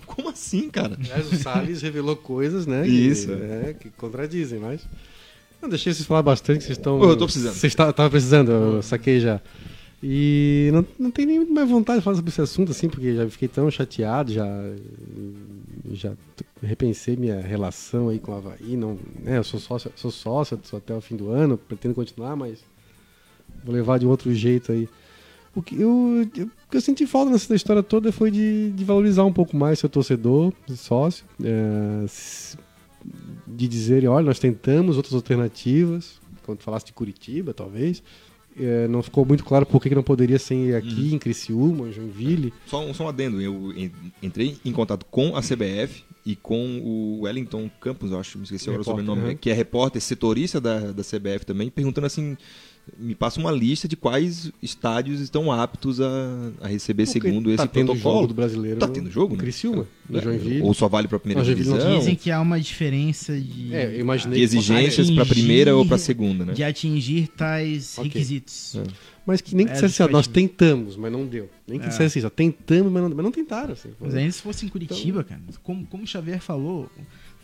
Como 0.08 0.30
assim, 0.30 0.70
cara? 0.70 0.96
Aliás, 1.00 1.32
o 1.32 1.36
Salles 1.38 1.82
revelou 1.84 2.16
coisas, 2.16 2.66
né? 2.66 2.88
Isso. 2.88 3.28
Que, 3.28 3.34
é, 3.34 3.76
que 3.80 3.90
contradizem, 3.92 4.60
mas. 4.60 4.82
Não, 5.62 5.70
deixei 5.70 5.94
vocês 5.94 6.06
falar 6.08 6.24
bastante, 6.24 6.64
vocês 6.64 6.78
estão. 6.78 7.02
Eu 7.02 7.16
tô 7.16 7.26
precisando. 7.26 7.54
Vocês 7.54 7.72
estavam 7.72 8.10
precisando, 8.10 8.52
eu 8.52 8.82
saquei 8.82 9.20
já. 9.20 9.40
E 10.06 10.70
não, 10.74 10.86
não 11.00 11.12
tem 11.12 11.26
nem 11.26 11.46
mais 11.50 11.70
vontade 11.70 12.00
de 12.00 12.04
falar 12.04 12.18
sobre 12.18 12.30
esse 12.30 12.42
assunto, 12.42 12.72
assim, 12.72 12.90
porque 12.90 13.16
já 13.16 13.30
fiquei 13.30 13.48
tão 13.48 13.72
chateado, 13.72 14.34
já. 14.34 14.46
Já 15.94 16.14
repensei 16.62 17.16
minha 17.16 17.40
relação 17.40 18.10
aí 18.10 18.20
com 18.20 18.32
o 18.32 18.36
Havaí. 18.36 18.76
Não, 18.76 18.98
né, 19.24 19.38
eu 19.38 19.44
sou 19.44 19.60
sócio, 19.60 19.92
sou 19.96 20.12
sócio 20.12 20.60
sou 20.64 20.78
até 20.78 20.94
o 20.94 21.00
fim 21.02 21.16
do 21.16 21.30
ano, 21.30 21.58
pretendo 21.58 21.94
continuar, 21.96 22.36
mas 22.36 22.60
vou 23.64 23.74
levar 23.74 23.98
de 24.00 24.06
um 24.06 24.10
outro 24.10 24.34
jeito 24.34 24.72
aí. 24.74 24.90
O 25.56 25.62
que 25.62 25.80
eu, 25.80 26.28
eu- 26.36 26.50
que 26.70 26.78
eu 26.78 26.82
senti 26.82 27.06
falta 27.06 27.32
nessa 27.32 27.54
história 27.56 27.84
toda 27.84 28.12
foi 28.12 28.32
de, 28.32 28.72
de 28.72 28.84
valorizar 28.84 29.24
um 29.24 29.32
pouco 29.32 29.56
mais 29.56 29.80
seu 29.80 29.88
torcedor, 29.88 30.52
sócio, 30.76 31.24
é, 31.44 32.06
de 33.48 33.68
dizer, 33.68 34.08
olha, 34.08 34.26
nós 34.26 34.40
tentamos 34.40 34.98
outras 34.98 35.14
alternativas, 35.14 36.20
quando 36.46 36.62
falasse 36.62 36.86
de 36.88 36.94
Curitiba, 36.94 37.54
talvez, 37.54 38.02
é, 38.60 38.88
não 38.88 39.02
ficou 39.04 39.26
muito 39.26 39.44
claro 39.44 39.66
por 39.66 39.82
que 39.82 39.90
que 39.90 39.96
não 39.96 40.04
poderia 40.04 40.40
ser 40.40 40.76
aqui 40.76 41.14
em 41.14 41.20
Criciúma, 41.20 41.88
em 41.88 41.92
Joinville. 41.92 42.54
Só 42.66 42.84
um, 42.86 42.94
só 42.94 43.06
um 43.06 43.08
adendo, 43.08 43.42
eu 43.42 43.74
en- 43.76 43.92
entrei 44.22 44.58
em 44.64 44.72
contato 44.72 45.06
com 45.10 45.36
a 45.36 45.42
CBF 45.42 46.04
e 46.26 46.36
com 46.36 46.80
o 46.80 47.22
Wellington 47.22 47.70
Campos, 47.82 48.12
eu 48.12 48.20
acho, 48.20 48.38
me 48.38 48.46
esqueci 48.46 48.70
agora 48.70 48.82
o 48.82 48.86
sobrenome, 48.86 49.22
uhum. 49.30 49.38
que 49.38 49.50
é 49.50 49.54
repórter, 49.54 50.02
setorista 50.02 50.62
da, 50.62 50.92
da 50.92 51.04
CBF 51.04 51.46
também, 51.46 51.70
perguntando 51.70 52.08
assim, 52.08 52.38
me 52.98 53.16
passa 53.16 53.40
uma 53.40 53.52
lista 53.52 53.88
de 53.88 53.96
quais 53.96 54.52
estádios 54.62 55.22
estão 55.22 55.52
aptos 55.52 56.02
a, 56.02 56.52
a 56.62 56.68
receber 56.68 57.06
Porque 57.06 57.22
segundo 57.22 57.48
tá 57.56 57.64
esse 57.64 57.68
tendo 57.74 57.88
protocolo. 57.88 58.16
jogo 58.16 58.28
do 58.28 58.34
brasileiro. 58.34 58.80
Tá 58.80 58.88
tendo 58.88 59.10
jogo, 59.10 59.36
né? 59.36 59.40
Criciúma, 59.42 59.88
É, 60.14 60.22
Joinville. 60.22 60.62
Ou 60.62 60.74
só 60.74 60.88
vale 60.90 61.08
para 61.08 61.18
primeira 61.18 61.44
Joinville 61.46 61.70
divisão? 61.72 61.98
Dizem 62.00 62.16
que 62.16 62.30
há 62.30 62.42
uma 62.42 62.60
diferença 62.60 63.40
de, 63.40 63.74
É, 63.74 63.88
De 64.30 64.42
exigências 64.42 65.10
para 65.12 65.26
primeira 65.26 65.76
ou 65.76 65.86
para 65.86 65.98
segunda, 65.98 66.46
né? 66.46 66.54
de 66.54 66.64
atingir 66.64 67.28
tais 67.30 67.98
Ok. 67.98 68.10
requisitos. 68.12 68.76
É. 68.76 68.84
Mas 69.26 69.40
que 69.40 69.56
nem 69.56 69.66
que 69.66 69.72
É, 69.72 69.76
dissesse 69.76 70.04
assim, 70.04 70.12
ó, 70.12 70.14
nós 70.14 70.28
tentamos, 70.28 70.98
mas 70.98 71.10
não 71.10 71.26
deu. 71.26 71.50
Nem 71.66 71.80
que 71.80 71.86
É. 71.86 71.90
dissesse 71.90 72.18
assim, 72.20 72.28
ó, 72.28 72.30
tentamos, 72.30 72.92
mas 72.92 73.02
não, 73.04 73.10
mas 73.10 73.24
não 73.24 73.32
tentaram. 73.32 73.72
Assim. 73.72 73.90
Mas 74.00 74.14
ainda 74.14 74.32
se 74.34 74.42
fosse 74.42 74.66
em 74.66 74.70
Curitiba, 74.70 75.24
cara, 75.24 75.40
como, 75.64 75.86
como 75.88 76.04
o 76.04 76.08
Xavier 76.08 76.42
falou, 76.42 76.90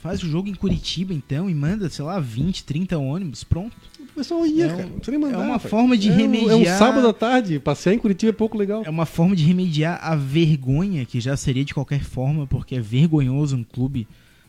faz 0.02 0.24
o 0.24 0.30
jogo 0.30 0.48
em 0.50 0.56
Curitiba 0.56 1.14
então 1.14 1.50
e 1.50 1.54
manda, 1.56 1.90
sei 1.90 2.04
lá, 2.06 2.20
20, 2.20 2.64
30 2.64 2.98
ônibus, 2.98 3.44
pronto. 3.44 3.76
O 4.00 4.14
pessoal 4.16 4.46
ia, 4.46 4.66
É 4.66 4.68
um- 4.68 4.70
cara. 4.72 4.84
Não 4.84 4.90
precisa 5.00 5.12
nem 5.12 5.20
mandar. 5.20 5.36
é 5.44 5.48
uma 5.48 5.58
cara. 5.60 5.70
forma 5.70 5.98
de 5.98 6.10
é 6.10 6.12
um- 6.12 6.16
É 6.16 6.18
remediar- 6.18 6.58
um 6.58 6.66
sábado 6.78 7.08
à 7.08 7.14
tarde, 7.14 7.60
passear 7.60 7.94
em 7.94 8.00
Curitiba 8.00 8.30
é 8.32 8.34
pouco 8.34 8.58
legal. 8.58 8.84
É 8.86 8.90
uma 8.90 9.06
forma 9.06 9.36
de 9.36 9.44
remediar 9.44 10.00
a 10.02 10.16
vergonha 10.16 11.06
que 11.06 11.20
já 11.22 11.36
seria 11.38 11.64
de 11.64 11.74
qualquer 11.74 12.04
forma, 12.04 12.46
porque 12.48 12.76
é 12.76 12.82
vergonhoso 12.82 13.56
um 13.56 13.64
clube 13.64 14.08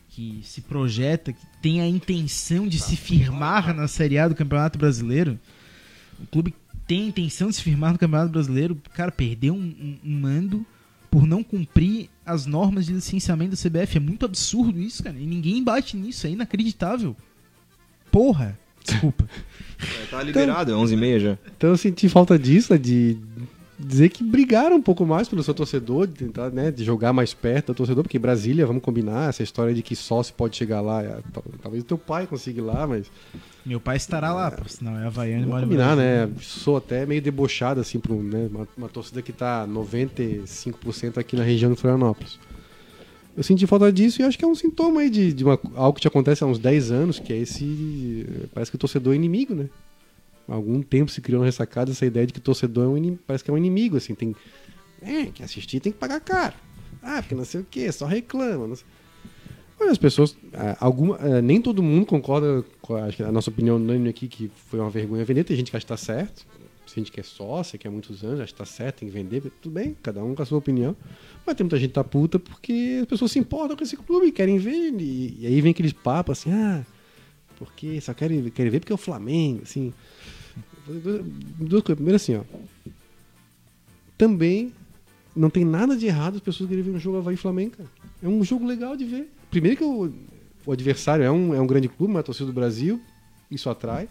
que 0.08 0.40
se 0.42 0.60
projeta, 0.60 1.32
que 1.32 1.46
tem 1.62 1.80
a 1.80 1.86
intenção 1.86 2.66
de 2.66 2.78
se 2.80 2.96
firmar 2.96 3.72
na 3.74 3.86
Série 3.86 4.18
A 4.18 4.26
do 4.26 4.34
Campeonato 4.34 4.76
Brasileiro. 4.78 5.38
Um 6.20 6.26
clube 6.26 6.50
que 6.50 6.56
tem 6.86 7.02
a 7.04 7.06
intenção 7.06 7.48
de 7.48 7.54
se 7.56 7.62
firmar 7.62 7.92
no 7.92 7.98
Campeonato 7.98 8.32
Brasileiro, 8.32 8.76
cara, 8.94 9.12
perdeu 9.12 9.54
um, 9.54 9.58
um- 9.58 9.98
um 10.04 10.20
mando 10.20 10.66
por 11.10 11.26
não 11.26 11.42
cumprir 11.42 12.08
as 12.24 12.46
normas 12.46 12.86
de 12.86 12.92
licenciamento 12.92 13.50
da 13.50 13.56
CBF. 13.56 13.96
É 13.96 14.00
muito 14.00 14.24
absurdo 14.24 14.80
isso, 14.80 15.02
cara. 15.02 15.18
E 15.18 15.26
ninguém 15.26 15.62
bate 15.62 15.96
nisso, 15.96 16.26
é 16.26 16.30
inacreditável. 16.30 17.16
Porra! 18.10 18.58
Desculpa. 18.84 19.28
É, 19.82 20.06
tá 20.10 20.22
liberado, 20.22 20.70
é 20.70 20.74
11h30 20.74 21.18
já. 21.20 21.38
Então 21.56 21.70
eu 21.70 21.76
senti 21.78 22.06
falta 22.06 22.38
disso, 22.38 22.70
né, 22.70 22.78
de 22.78 23.16
dizer 23.82 24.08
que 24.10 24.22
brigaram 24.22 24.76
um 24.76 24.82
pouco 24.82 25.04
mais 25.06 25.28
pelo 25.28 25.42
seu 25.42 25.54
torcedor, 25.54 26.06
de 26.06 26.12
tentar, 26.14 26.50
né, 26.50 26.70
de 26.70 26.84
jogar 26.84 27.12
mais 27.12 27.32
perto 27.34 27.68
do 27.68 27.76
torcedor, 27.76 28.04
porque 28.04 28.18
Brasília, 28.18 28.66
vamos 28.66 28.82
combinar, 28.82 29.28
essa 29.30 29.42
história 29.42 29.72
de 29.74 29.82
que 29.82 29.96
sócio 29.96 30.34
pode 30.34 30.56
chegar 30.56 30.80
lá, 30.80 31.02
é, 31.02 31.18
tal- 31.32 31.44
talvez 31.62 31.82
o 31.82 31.86
teu 31.86 31.96
pai 31.98 32.26
consiga 32.26 32.60
ir 32.60 32.64
lá, 32.64 32.86
mas 32.86 33.06
Meu 33.64 33.80
pai 33.80 33.96
estará 33.96 34.32
lá, 34.32 34.50
por 34.50 34.68
sinal, 34.68 34.96
é 34.98 35.06
Havaiano 35.06 35.44
e 35.44 35.46
mora 35.46 35.62
combinar, 35.62 35.96
né, 35.96 36.28
sou 36.40 36.76
até 36.76 37.04
meio 37.06 37.20
debochado, 37.22 37.80
assim, 37.80 38.00
um, 38.08 38.22
né, 38.22 38.48
uma, 38.50 38.68
uma 38.76 38.88
torcida 38.88 39.20
que 39.22 39.32
tá 39.32 39.66
95% 39.66 41.18
aqui 41.18 41.36
na 41.36 41.42
região 41.42 41.72
de 41.72 41.78
Florianópolis. 41.80 42.38
Eu 43.36 43.42
senti 43.42 43.66
falta 43.66 43.92
disso 43.92 44.20
e 44.20 44.24
acho 44.24 44.36
que 44.38 44.44
é 44.44 44.48
um 44.48 44.54
sintoma 44.54 45.00
aí 45.02 45.08
de, 45.10 45.32
de 45.32 45.44
uma- 45.44 45.58
algo 45.74 45.94
que 45.94 46.00
te 46.00 46.08
acontece 46.08 46.42
há 46.44 46.46
uns 46.46 46.58
10 46.58 46.90
anos, 46.90 47.18
que 47.18 47.32
é 47.32 47.36
esse. 47.38 48.26
Parece 48.52 48.70
que 48.70 48.76
o 48.76 48.78
torcedor 48.78 49.12
é 49.12 49.16
inimigo, 49.16 49.54
né? 49.54 49.66
Há 50.50 50.54
algum 50.54 50.82
tempo 50.82 51.10
se 51.12 51.20
criou 51.20 51.40
na 51.40 51.46
ressacada 51.46 51.92
essa 51.92 52.04
ideia 52.04 52.26
de 52.26 52.32
que 52.32 52.40
torcedor 52.40 52.84
é 52.84 52.88
um 52.88 52.96
inimigo, 52.96 53.22
parece 53.24 53.44
que 53.44 53.50
é 53.50 53.54
um 53.54 53.58
inimigo, 53.58 53.96
assim, 53.96 54.16
tem. 54.16 54.34
É, 55.00 55.26
que 55.26 55.44
assistir 55.44 55.78
tem 55.78 55.92
que 55.92 55.98
pagar 55.98 56.20
caro. 56.20 56.54
Ah, 57.00 57.22
porque 57.22 57.36
não 57.36 57.44
sei 57.44 57.60
o 57.60 57.64
que, 57.64 57.90
só 57.92 58.04
reclama. 58.04 58.66
Não 58.66 58.74
sei. 58.74 58.84
Olha, 59.78 59.92
as 59.92 59.98
pessoas. 59.98 60.36
ah, 60.52 60.76
Alguma, 60.80 61.16
ah, 61.20 61.40
nem 61.40 61.62
todo 61.62 61.82
mundo 61.82 62.04
concorda 62.04 62.64
com 62.82 62.96
a, 62.96 63.08
a 63.26 63.32
nossa 63.32 63.48
opinião 63.48 63.76
unânime 63.76 64.10
aqui, 64.10 64.26
que 64.26 64.50
foi 64.68 64.80
uma 64.80 64.90
vergonha 64.90 65.24
vender. 65.24 65.44
Tem 65.44 65.56
gente 65.56 65.70
que 65.70 65.76
acha 65.76 65.86
que 65.86 65.92
está 65.92 65.96
certo. 65.96 66.44
Tem 66.92 67.04
gente 67.04 67.12
que 67.12 67.20
é 67.20 67.22
sócia, 67.22 67.78
que 67.78 67.86
há 67.86 67.90
muitos 67.90 68.24
anos, 68.24 68.40
acha 68.40 68.52
que 68.52 68.52
está 68.60 68.64
certo, 68.64 68.98
tem 68.98 69.08
que 69.08 69.14
vender. 69.14 69.40
Tudo 69.62 69.72
bem, 69.72 69.96
cada 70.02 70.22
um 70.24 70.34
com 70.34 70.42
a 70.42 70.44
sua 70.44 70.58
opinião. 70.58 70.96
Mas 71.46 71.54
tem 71.54 71.64
muita 71.64 71.78
gente 71.78 71.90
que 71.90 71.94
tá 71.94 72.02
puta 72.02 72.38
porque 72.38 72.98
as 73.02 73.06
pessoas 73.06 73.30
se 73.30 73.38
importam 73.38 73.76
com 73.76 73.84
esse 73.84 73.96
clube, 73.96 74.32
querem 74.32 74.58
ver. 74.58 74.92
E, 74.98 75.36
e 75.38 75.46
aí 75.46 75.60
vem 75.60 75.70
aqueles 75.70 75.92
papos 75.92 76.40
assim, 76.40 76.52
ah, 76.52 76.84
porque 77.56 78.00
só 78.00 78.12
querem, 78.12 78.50
querem 78.50 78.70
ver 78.70 78.80
porque 78.80 78.92
é 78.92 78.94
o 78.94 78.98
Flamengo, 78.98 79.62
assim. 79.62 79.94
Duas 81.58 81.82
coisas. 81.82 81.96
Primeiro 81.96 82.16
assim, 82.16 82.36
ó. 82.36 82.42
Também 84.18 84.72
não 85.34 85.48
tem 85.48 85.64
nada 85.64 85.96
de 85.96 86.06
errado 86.06 86.36
as 86.36 86.40
pessoas 86.40 86.68
querem 86.68 86.84
ver 86.84 86.90
um 86.90 86.98
jogo 86.98 87.18
Havaí 87.18 87.36
Flamengo, 87.36 87.76
cara. 87.78 87.88
É 88.22 88.28
um 88.28 88.42
jogo 88.44 88.66
legal 88.66 88.96
de 88.96 89.04
ver. 89.04 89.30
Primeiro 89.50 89.76
que 89.76 89.84
o, 89.84 90.12
o 90.66 90.72
adversário 90.72 91.24
é 91.24 91.30
um, 91.30 91.54
é 91.54 91.60
um 91.60 91.66
grande 91.66 91.88
clube, 91.88 92.12
uma 92.12 92.22
torcida 92.22 92.46
do 92.46 92.52
Brasil, 92.52 93.00
isso 93.50 93.70
atrai. 93.70 94.08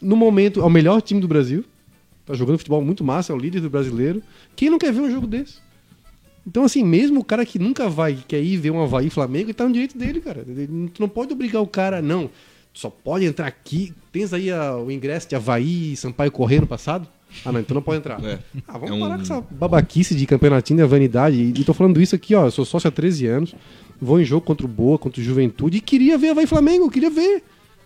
No 0.00 0.16
momento, 0.16 0.60
é 0.60 0.64
o 0.64 0.70
melhor 0.70 1.00
time 1.00 1.20
do 1.20 1.28
Brasil. 1.28 1.64
Tá 2.26 2.34
jogando 2.34 2.58
futebol 2.58 2.82
muito 2.82 3.04
massa, 3.04 3.32
é 3.32 3.36
o 3.36 3.38
líder 3.38 3.60
do 3.60 3.70
brasileiro. 3.70 4.22
Quem 4.56 4.70
não 4.70 4.78
quer 4.78 4.92
ver 4.92 5.00
um 5.00 5.10
jogo 5.10 5.26
desse? 5.26 5.58
Então, 6.46 6.64
assim, 6.64 6.82
mesmo 6.82 7.20
o 7.20 7.24
cara 7.24 7.44
que 7.46 7.58
nunca 7.58 7.88
vai, 7.88 8.14
que 8.14 8.24
quer 8.24 8.42
ir 8.42 8.56
ver 8.56 8.70
um 8.70 8.82
Havaí 8.82 9.08
Flamengo, 9.10 9.46
ele 9.46 9.54
tá 9.54 9.66
no 9.66 9.72
direito 9.72 9.96
dele, 9.96 10.20
cara. 10.20 10.44
Tu 10.44 11.00
não 11.00 11.08
pode 11.08 11.32
obrigar 11.32 11.62
o 11.62 11.66
cara, 11.66 12.02
não. 12.02 12.30
Só 12.74 12.90
pode 12.90 13.24
entrar 13.24 13.46
aqui. 13.46 13.94
Tens 14.12 14.34
aí 14.34 14.50
a- 14.50 14.76
o 14.76 14.90
ingresso 14.90 15.28
de 15.28 15.34
Havaí 15.36 15.92
e 15.92 15.96
Sampaio 15.96 16.30
Correio 16.30 16.62
no 16.62 16.66
passado? 16.66 17.08
Ah, 17.44 17.50
não, 17.52 17.60
então 17.60 17.74
não 17.74 17.82
pode 17.82 17.98
entrar. 17.98 18.22
É. 18.24 18.38
Ah, 18.68 18.72
vamos 18.78 18.90
É 18.90 18.92
um- 18.94 19.00
parar 19.00 19.16
com 19.16 19.22
essa 19.22 19.40
babaquice 19.50 20.14
de 20.14 20.26
campeonatinho 20.26 20.80
da 20.80 20.86
vanidade. 20.86 21.36
E, 21.36 21.48
e 21.60 21.64
tô 21.64 21.72
falando 21.72 22.00
isso 22.00 22.14
aqui, 22.14 22.34
ó. 22.34 22.46
Eu 22.46 22.50
sou 22.50 22.64
sócio 22.64 22.88
há 22.88 22.90
13 22.90 23.26
anos. 23.26 23.54
Vou 24.00 24.20
em 24.20 24.24
jogo 24.24 24.44
contra 24.44 24.66
o 24.66 24.68
Boa, 24.68 24.98
contra 24.98 25.20
o 25.20 25.24
Juventude. 25.24 25.78
E 25.78 25.80
queria 25.80 26.18
ver 26.18 26.30
Havaí 26.30 26.46
Flamengo, 26.46 26.90
queria 26.90 27.10
ver. 27.10 27.42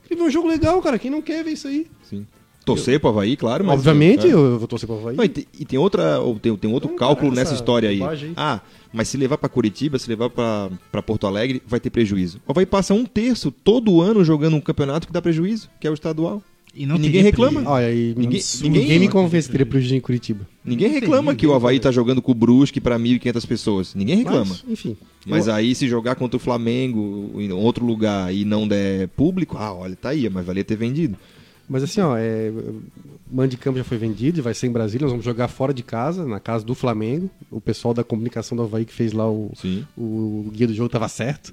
Queria 0.07 0.23
ver 0.23 0.29
um 0.29 0.31
jogo 0.33 0.49
legal, 0.49 0.81
cara. 0.83 0.99
Quem 0.99 1.11
não 1.11 1.21
quer 1.23 1.45
ver 1.45 1.53
isso 1.53 1.69
aí? 1.69 1.87
Sim. 2.03 2.27
Torcer 2.65 3.01
pro 3.01 3.09
Havaí, 3.11 3.37
claro, 3.37 3.65
mas. 3.65 3.75
Obviamente, 3.79 4.27
é. 4.27 4.33
eu 4.33 4.59
vou 4.59 4.69
torcer 4.69 4.87
pro 4.87 4.99
Havaí. 4.99 5.17
Não, 5.17 5.25
e, 5.25 5.29
tem, 5.29 5.47
e 5.59 5.65
tem 5.65 5.79
outra, 5.79 6.19
ou 6.21 6.39
tem, 6.39 6.55
tem 6.57 6.71
outro 6.71 6.89
Vamos 6.89 6.99
cálculo 7.01 7.31
nessa 7.31 7.53
essa 7.53 7.55
história 7.55 7.89
aí. 7.89 8.03
aí. 8.03 8.33
Ah, 8.37 8.61
mas 8.93 9.09
se 9.09 9.17
levar 9.17 9.39
pra 9.39 9.49
Curitiba, 9.49 9.99
se 9.99 10.09
levar 10.09 10.31
pra 10.31 10.71
pra 10.91 11.03
Porto 11.03 11.27
Alegre, 11.27 11.63
vai 11.67 11.79
ter 11.81 11.91
prejuízo. 11.91 12.41
O 12.47 12.51
Havaí 12.53 12.67
passa 12.67 12.95
um 12.95 13.05
terço 13.05 13.51
todo 13.51 14.01
ano 14.01 14.25
jogando 14.25 14.57
um 14.57 14.61
campeonato 14.61 15.07
que 15.07 15.13
dá 15.13 15.21
prejuízo, 15.23 15.69
que 15.81 15.87
é 15.87 15.91
o 15.91 15.95
estadual. 15.95 16.43
E, 16.75 16.87
não 16.87 16.97
E 16.97 16.99
ninguém 17.01 17.23
reclama. 17.23 17.63
Olha, 17.69 17.91
e 17.93 18.15
Ninguém- 18.17 18.41
ninguém, 18.63 18.81
ninguém- 18.83 18.99
me 19.01 19.09
convence 19.09 19.49
que 19.49 19.53
teria 19.53 19.67
prejuízo 19.67 19.97
em 19.97 20.01
Curitiba. 20.01 20.47
Ninguém 20.65 20.91
reclama 20.91 21.35
que 21.35 21.47
o 21.47 21.55
Havaí 21.55 21.81
tá 21.81 21.91
jogando 21.91 22.23
com 22.23 22.31
o 22.31 22.35
Brusque 22.35 22.81
pra 22.81 22.99
1.500 22.99 23.45
pessoas. 23.47 23.95
Ninguém 23.95 24.17
reclama. 24.19 24.45
Mas, 24.51 24.65
enfim. 24.69 24.97
Mas 25.27 25.47
Eu- 25.49 25.55
aí, 25.55 25.75
se 25.75 25.89
jogar 25.89 26.15
contra 26.15 26.37
o 26.37 26.41
Flamengo 26.41 27.33
em 27.37 27.51
outro 27.53 27.85
lugar 27.85 28.33
e 28.33 28.45
não 28.45 28.69
der 28.69 29.09
público, 29.09 29.57
ah, 29.59 29.73
olha, 29.75 29.97
tá 29.97 30.11
aí, 30.11 30.29
mas 30.31 30.45
valia 30.47 30.63
ter 30.63 30.77
vendido. 30.77 31.17
Mas 31.69 31.83
assim, 31.83 32.01
ó, 32.01 32.17
é, 32.17 32.51
o 32.51 32.83
mando 33.31 33.49
de 33.49 33.57
campo 33.59 33.77
já 33.77 33.85
foi 33.85 33.99
vendido, 33.99 34.43
vai 34.43 34.55
ser 34.55 34.67
em 34.67 34.73
Brasília, 34.73 35.05
nós 35.05 35.13
vamos 35.13 35.25
jogar 35.25 35.49
fora 35.49 35.75
de 35.75 35.83
casa, 35.83 36.25
na 36.25 36.41
casa 36.41 36.65
do 36.65 36.75
Flamengo. 36.75 37.29
O 37.51 37.61
pessoal 37.61 37.93
da 37.93 38.03
comunicação 38.03 38.57
do 38.57 38.63
Havaí 38.63 38.85
que 38.85 38.93
fez 38.93 39.13
lá 39.13 39.31
o, 39.31 39.53
Sim. 39.55 39.87
o 39.97 40.51
guia 40.53 40.67
do 40.67 40.75
jogo 40.75 40.89
tava 40.89 41.09
certo. 41.09 41.53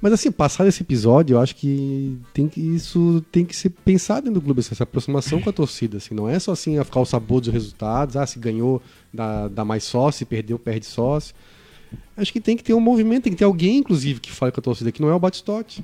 Mas 0.00 0.12
assim, 0.12 0.30
passado 0.30 0.68
esse 0.68 0.82
episódio, 0.82 1.34
eu 1.34 1.40
acho 1.40 1.56
que, 1.56 2.18
tem 2.32 2.46
que 2.46 2.60
isso 2.60 3.24
tem 3.32 3.44
que 3.44 3.56
ser 3.56 3.70
pensado 3.70 4.26
dentro 4.26 4.40
do 4.40 4.44
clube, 4.44 4.60
essa 4.60 4.84
aproximação 4.84 5.40
com 5.40 5.50
a 5.50 5.52
torcida. 5.52 5.96
Assim, 5.96 6.14
não 6.14 6.28
é 6.28 6.38
só 6.38 6.52
assim 6.52 6.82
ficar 6.84 7.00
o 7.00 7.06
sabor 7.06 7.40
dos 7.40 7.52
resultados, 7.52 8.16
ah, 8.16 8.26
se 8.26 8.38
ganhou, 8.38 8.82
dá, 9.12 9.48
dá 9.48 9.64
mais 9.64 9.82
sócio, 9.84 10.18
se 10.18 10.24
perdeu, 10.24 10.58
perde 10.58 10.86
sócio. 10.86 11.34
Acho 12.16 12.32
que 12.32 12.40
tem 12.40 12.56
que 12.56 12.62
ter 12.62 12.74
um 12.74 12.80
movimento, 12.80 13.24
tem 13.24 13.32
que 13.32 13.38
ter 13.38 13.44
alguém, 13.44 13.78
inclusive, 13.78 14.20
que 14.20 14.30
fale 14.30 14.52
com 14.52 14.60
a 14.60 14.62
torcida, 14.62 14.92
que 14.92 15.00
não 15.00 15.08
é 15.08 15.14
o 15.14 15.18
Batistote. 15.18 15.82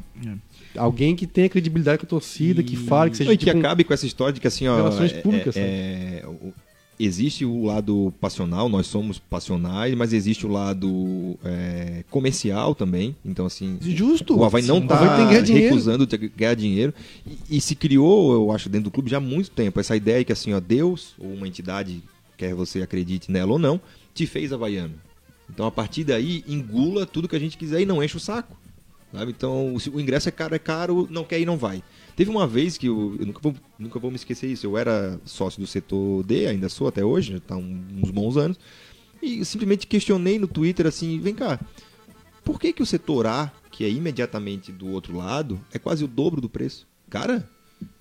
Alguém 0.76 1.14
que 1.14 1.26
tenha 1.26 1.48
credibilidade 1.48 1.98
com 1.98 2.06
a 2.06 2.08
torcida, 2.08 2.62
que 2.62 2.74
E- 2.74 2.76
fale, 2.76 3.10
que 3.10 3.16
seja 3.16 3.32
E 3.32 3.36
que 3.36 3.44
tipo, 3.46 3.56
um- 3.56 3.60
acabe 3.60 3.84
com 3.84 3.94
essa 3.94 4.06
história 4.06 4.32
de 4.32 4.40
que 4.40 4.46
assim, 4.46 4.66
ó. 4.66 4.76
Relações 4.76 5.12
é- 5.12 5.20
públicas, 5.20 5.56
é- 5.56 6.22
é- 6.22 6.26
o- 6.26 6.52
existe 6.98 7.44
o 7.44 7.64
lado 7.64 8.12
passional, 8.20 8.68
nós 8.68 8.86
somos 8.86 9.18
passionais, 9.18 9.94
mas 9.94 10.12
existe 10.12 10.46
o 10.46 10.48
lado 10.48 11.36
é, 11.44 12.04
comercial 12.10 12.74
também. 12.74 13.14
Então, 13.24 13.46
assim. 13.46 13.78
Justo. 13.80 14.38
O 14.38 14.44
Havaí 14.44 14.62
não 14.62 14.78
está 14.78 15.28
que 15.28 15.42
dinheiro. 15.42 15.68
recusando 15.68 16.06
de 16.06 16.16
ganhar 16.16 16.54
dinheiro. 16.54 16.94
E, 17.26 17.56
e 17.56 17.60
se 17.60 17.74
criou, 17.74 18.32
eu 18.32 18.52
acho, 18.52 18.68
dentro 18.68 18.84
do 18.84 18.90
clube 18.90 19.10
já 19.10 19.16
há 19.18 19.20
muito 19.20 19.50
tempo, 19.50 19.78
essa 19.80 19.96
ideia 19.96 20.24
que 20.24 20.32
assim, 20.32 20.52
ó, 20.52 20.60
Deus, 20.60 21.14
ou 21.18 21.32
uma 21.32 21.48
entidade, 21.48 22.02
quer 22.36 22.54
você 22.54 22.82
acredite 22.82 23.30
nela 23.30 23.52
ou 23.52 23.58
não, 23.58 23.80
te 24.14 24.26
fez 24.26 24.52
havaiano. 24.52 24.94
Então, 25.50 25.66
a 25.66 25.70
partir 25.70 26.04
daí, 26.04 26.42
engula 26.48 27.04
tudo 27.06 27.28
que 27.28 27.36
a 27.36 27.38
gente 27.40 27.58
quiser 27.58 27.80
e 27.80 27.86
não 27.86 28.02
enche 28.02 28.16
o 28.16 28.20
saco. 28.20 28.56
Sabe? 29.14 29.30
Então, 29.30 29.76
o 29.92 30.00
ingresso 30.00 30.28
é 30.28 30.32
caro, 30.32 30.56
é 30.56 30.58
caro, 30.58 31.06
não 31.08 31.22
quer 31.22 31.38
ir, 31.38 31.46
não 31.46 31.56
vai. 31.56 31.84
Teve 32.16 32.30
uma 32.30 32.48
vez 32.48 32.76
que 32.76 32.86
eu, 32.88 33.16
eu 33.20 33.26
nunca, 33.26 33.38
vou, 33.40 33.54
nunca 33.78 33.98
vou 34.00 34.10
me 34.10 34.16
esquecer 34.16 34.48
isso. 34.48 34.66
Eu 34.66 34.76
era 34.76 35.20
sócio 35.24 35.60
do 35.60 35.68
setor 35.68 36.24
D, 36.24 36.48
ainda 36.48 36.68
sou 36.68 36.88
até 36.88 37.04
hoje, 37.04 37.34
já 37.34 37.40
tá 37.40 37.56
uns 37.56 38.10
bons 38.10 38.36
anos. 38.36 38.58
E 39.22 39.44
simplesmente 39.44 39.86
questionei 39.86 40.36
no 40.36 40.48
Twitter 40.48 40.84
assim: 40.88 41.20
vem 41.20 41.32
cá, 41.32 41.60
por 42.42 42.58
que, 42.58 42.72
que 42.72 42.82
o 42.82 42.86
setor 42.86 43.26
A, 43.26 43.52
que 43.70 43.84
é 43.84 43.88
imediatamente 43.88 44.72
do 44.72 44.88
outro 44.88 45.16
lado, 45.16 45.60
é 45.72 45.78
quase 45.78 46.02
o 46.02 46.08
dobro 46.08 46.40
do 46.40 46.48
preço? 46.48 46.84
Cara, 47.08 47.48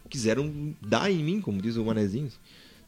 quiseram 0.10 0.76
dar 0.82 1.12
em 1.12 1.24
mim, 1.24 1.40
como 1.40 1.62
diz 1.62 1.76
o 1.76 1.86
Manezinho. 1.86 2.30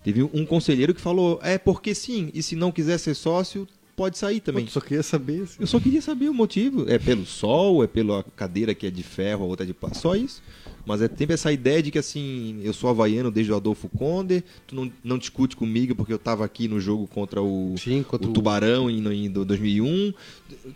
Teve 0.03 0.23
um 0.23 0.47
conselheiro 0.47 0.95
que 0.95 1.02
falou: 1.02 1.39
é 1.43 1.60
porque 1.60 1.93
sim, 1.93 2.31
e 2.34 2.41
se 2.41 2.56
não 2.56 2.72
quiser 2.72 2.97
ser 2.97 3.14
sócio, 3.14 3.68
pode 3.95 4.17
sair 4.17 4.39
também. 4.39 4.65
tu 4.65 4.72
só 4.72 4.81
queria 4.81 5.03
saber. 5.03 5.43
assim. 5.43 5.57
Eu 5.59 5.67
só 5.67 5.80
queria 5.80 6.01
saber 6.01 6.30
o 6.30 6.34
motivo. 6.34 6.85
É 6.89 6.97
pelo 6.99 7.26
sol, 7.26 7.84
é 7.84 7.88
pela 7.88 8.23
cadeira 8.35 8.73
que 8.76 8.85
é 8.88 8.91
de 8.91 9.03
ferro, 9.03 9.43
a 9.43 9.47
outra 9.47 9.65
é 9.65 9.67
de 9.67 9.73
plástico. 9.73 10.01
Só 10.01 10.15
isso. 10.15 10.41
Mas 10.88 11.01
é 11.01 11.07
sempre 11.07 11.34
essa 11.34 11.51
ideia 11.51 11.81
de 11.81 11.89
que 11.89 11.97
assim, 11.97 12.59
eu 12.63 12.72
sou 12.72 12.91
havaiano 12.91 13.31
desde 13.31 13.51
o 13.51 13.55
Adolfo 13.55 13.89
Conde, 13.89 14.43
tu 14.67 14.76
não, 14.76 14.91
não 15.03 15.17
discute 15.17 15.55
comigo 15.55 15.95
porque 15.95 16.13
eu 16.13 16.19
tava 16.19 16.45
aqui 16.45 16.67
no 16.67 16.80
jogo 16.80 17.07
contra 17.07 17.41
o, 17.41 17.73
Sim, 17.76 18.03
contra 18.03 18.27
o 18.27 18.30
o- 18.30 18.34
Tubarão 18.34 18.88
em, 18.88 19.26
em 19.26 19.31
2001. 19.31 20.13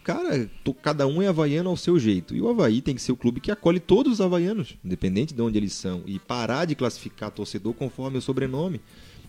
Cara, 0.03 0.49
cada 0.81 1.05
um 1.05 1.21
é 1.21 1.27
havaiano 1.27 1.69
ao 1.69 1.77
seu 1.77 1.99
jeito. 1.99 2.35
E 2.35 2.41
o 2.41 2.49
Havaí 2.49 2.81
tem 2.81 2.95
que 2.95 3.01
ser 3.01 3.11
o 3.11 3.15
clube 3.17 3.39
que 3.39 3.51
acolhe 3.51 3.79
todos 3.79 4.13
os 4.13 4.21
havaianos, 4.21 4.75
independente 4.83 5.33
de 5.33 5.41
onde 5.43 5.57
eles 5.59 5.73
são. 5.73 6.01
E 6.07 6.17
parar 6.17 6.65
de 6.65 6.73
classificar 6.73 7.29
torcedor 7.29 7.73
conforme 7.73 8.17
o 8.17 8.21
sobrenome. 8.21 8.81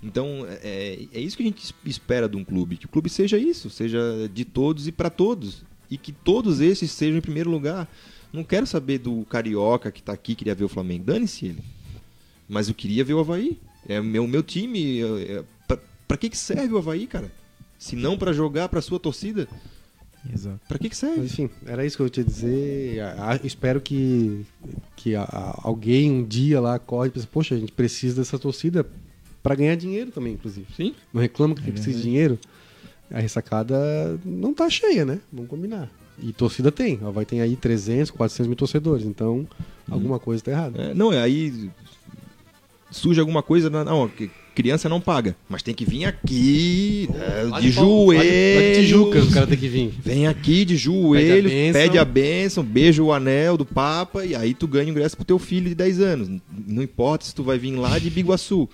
Então, 0.03 0.47
é, 0.63 0.99
é 1.13 1.21
isso 1.21 1.37
que 1.37 1.43
a 1.43 1.47
gente 1.47 1.63
es- 1.65 1.75
espera 1.85 2.29
de 2.29 2.37
um 2.37 2.45
clube. 2.45 2.77
Que 2.77 2.87
o 2.87 2.89
clube 2.89 3.11
seja 3.11 3.37
isso, 3.39 3.69
seja 3.69 4.01
de 4.33 4.45
todos 4.45 4.87
e 4.89 4.93
para 4.93 5.11
todos. 5.11 5.63
E 5.91 5.99
que 5.99 6.11
todos 6.13 6.61
esses 6.61 6.91
sejam 6.91 7.19
em 7.19 7.21
primeiro 7.21 7.51
lugar. 7.51 7.89
Não 8.33 8.43
quero 8.45 8.67
saber 8.67 8.99
do 8.99 9.25
carioca 9.29 9.91
que 9.91 10.03
tá 10.03 10.13
aqui, 10.13 10.35
queria 10.35 10.55
ver 10.55 10.65
o 10.65 10.69
Flamengo. 10.69 11.05
Dane-se 11.05 11.47
ele. 11.47 11.63
Mas 12.49 12.69
eu 12.69 12.75
queria 12.75 13.05
ver 13.05 13.15
o 13.15 13.21
Havaí. 13.21 13.59
É 13.89 14.01
meu, 14.01 14.27
meu 14.27 14.43
time. 14.43 15.01
É, 15.01 15.05
é, 15.33 15.45
pra, 15.67 15.79
pra 16.09 16.17
que, 16.17 16.31
que 16.31 16.37
serve 16.39 16.73
o 16.75 16.79
Havaí, 16.79 17.07
cara? 17.07 17.31
Se 17.79 17.97
não 17.97 18.17
pra 18.17 18.33
jogar 18.33 18.69
pra 18.69 18.81
sua 18.81 18.99
torcida? 19.01 19.49
Exato. 20.33 20.61
Pra 20.69 20.79
que, 20.79 20.89
que 20.91 20.97
serve? 20.97 21.21
Mas, 21.23 21.33
enfim, 21.33 21.51
era 21.67 21.85
isso 21.85 21.97
que 21.97 22.03
eu 22.03 22.07
ia 22.07 22.11
te 22.11 22.23
dizer. 22.25 22.99
Espero 23.43 23.81
que, 23.81 24.45
que 24.97 25.15
a- 25.15 25.23
a- 25.23 25.61
alguém 25.65 26.11
um 26.11 26.25
dia 26.25 26.61
lá 26.61 26.75
acorde 26.75 27.11
e 27.11 27.15
pense, 27.15 27.27
poxa, 27.27 27.55
a 27.55 27.59
gente 27.59 27.73
precisa 27.73 28.17
dessa 28.21 28.39
torcida 28.39 28.87
para 29.43 29.55
ganhar 29.55 29.75
dinheiro 29.77 30.11
também, 30.11 30.35
inclusive. 30.35 30.67
Sim. 30.77 30.95
Não 31.13 31.21
reclama 31.21 31.55
que 31.55 31.69
É 31.69 31.73
precisa 31.73 31.97
de 31.97 32.03
dinheiro. 32.03 32.39
A 33.13 33.19
ressacada 33.21 34.19
não 34.25 34.55
tá 34.55 34.69
cheia, 34.71 35.05
né? 35.05 35.19
Vamos 35.33 35.49
combinar. 35.51 35.91
E 36.23 36.33
torcida 36.33 36.71
tem. 36.71 36.99
Ela 37.01 37.11
vai 37.11 37.25
ter 37.25 37.41
aí 37.41 37.57
300, 37.57 38.11
400 38.11 38.47
mil 38.47 38.57
torcedores. 38.57 39.05
Então, 39.07 39.49
alguma 39.91 40.19
coisa 40.19 40.43
tá 40.45 40.51
errada. 40.51 40.81
É, 40.83 40.95
não, 40.95 41.13
é 41.13 41.21
aí 41.21 41.71
surge 42.91 43.21
alguma 43.21 43.43
coisa, 43.43 43.71
na- 43.71 43.85
não, 43.85 44.09
que 44.09 44.31
criança 44.55 44.89
não 44.89 45.01
paga, 45.01 45.35
mas 45.49 45.63
tem 45.63 45.73
que 45.75 45.85
vir 45.85 46.05
aqui, 46.05 47.09
Lá 47.49 47.61
de, 47.61 47.67
de- 47.69 47.73
joelhos. 47.73 48.77
Tijuca, 48.79 49.23
o 49.23 49.31
cara 49.31 49.47
tem 49.47 49.57
que 49.57 49.69
vir. 49.69 49.95
Vem 50.05 50.27
aqui 50.27 50.65
de 50.65 50.77
joelhos, 50.77 51.51
bênção. 51.51 51.81
pede 51.81 51.99
a 51.99 52.05
bênção, 52.05 52.65
beija 52.65 53.03
o 53.03 53.13
anel 53.13 53.57
do 53.57 53.65
Papa 53.65 54.25
e 54.27 54.35
aí 54.35 54.53
tu 54.53 54.67
ganha 54.67 54.87
o 54.87 54.91
ingresso 54.91 55.17
pro 55.17 55.25
teu 55.25 55.39
filho 55.39 55.69
de 55.69 55.75
10 55.75 56.01
anos. 56.01 56.41
Não 56.67 56.83
importa 56.83 57.25
se 57.25 57.35
tu 57.35 57.43
vai 57.45 57.59
vir 57.59 57.75
lá 57.77 57.99
de 57.99 58.11
Biguaçu. 58.11 58.69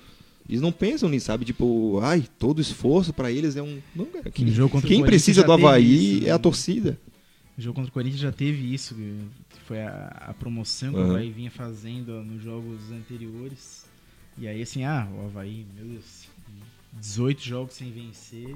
Eles 0.49 0.61
não 0.61 0.71
pensam 0.71 1.09
nisso, 1.09 1.27
sabe? 1.27 1.45
Tipo, 1.45 1.99
ai, 2.03 2.25
todo 2.39 2.61
esforço 2.61 3.13
pra 3.13 3.31
eles 3.33 3.57
é 3.57 3.63
um. 3.63 3.81
Não, 3.95 4.07
cara, 4.07 4.31
quem 4.31 4.47
No 4.47 4.53
jogo 4.53 4.71
contra 4.71 4.87
o 4.87 4.91
quem 4.91 5.03
precisa 5.05 5.43
do 5.43 5.53
Havaí 5.53 6.19
isso, 6.19 6.27
é 6.27 6.31
a 6.31 6.35
né? 6.35 6.39
torcida. 6.39 6.99
O 7.59 7.61
jogo 7.61 7.75
contra 7.75 7.91
o 7.91 7.93
Corinthians 7.93 8.21
já 8.21 8.31
teve 8.33 8.73
isso, 8.73 8.95
que 8.95 9.61
foi 9.67 9.81
a, 9.81 10.09
a 10.29 10.35
promoção 10.35 10.93
que 10.93 10.99
o 10.99 11.01
Aham. 11.01 11.11
Havaí 11.11 11.31
vinha 11.33 11.51
fazendo 11.51 12.23
nos 12.23 12.43
jogos 12.43 12.91
anteriores. 12.93 13.87
E 14.39 14.47
aí, 14.47 14.61
assim, 14.63 14.85
ah, 14.85 15.09
o 15.17 15.25
Havaí, 15.25 15.67
meu 15.75 15.87
Deus, 15.87 16.29
18 17.01 17.43
jogos 17.43 17.75
sem 17.75 17.91
vencer, 17.91 18.55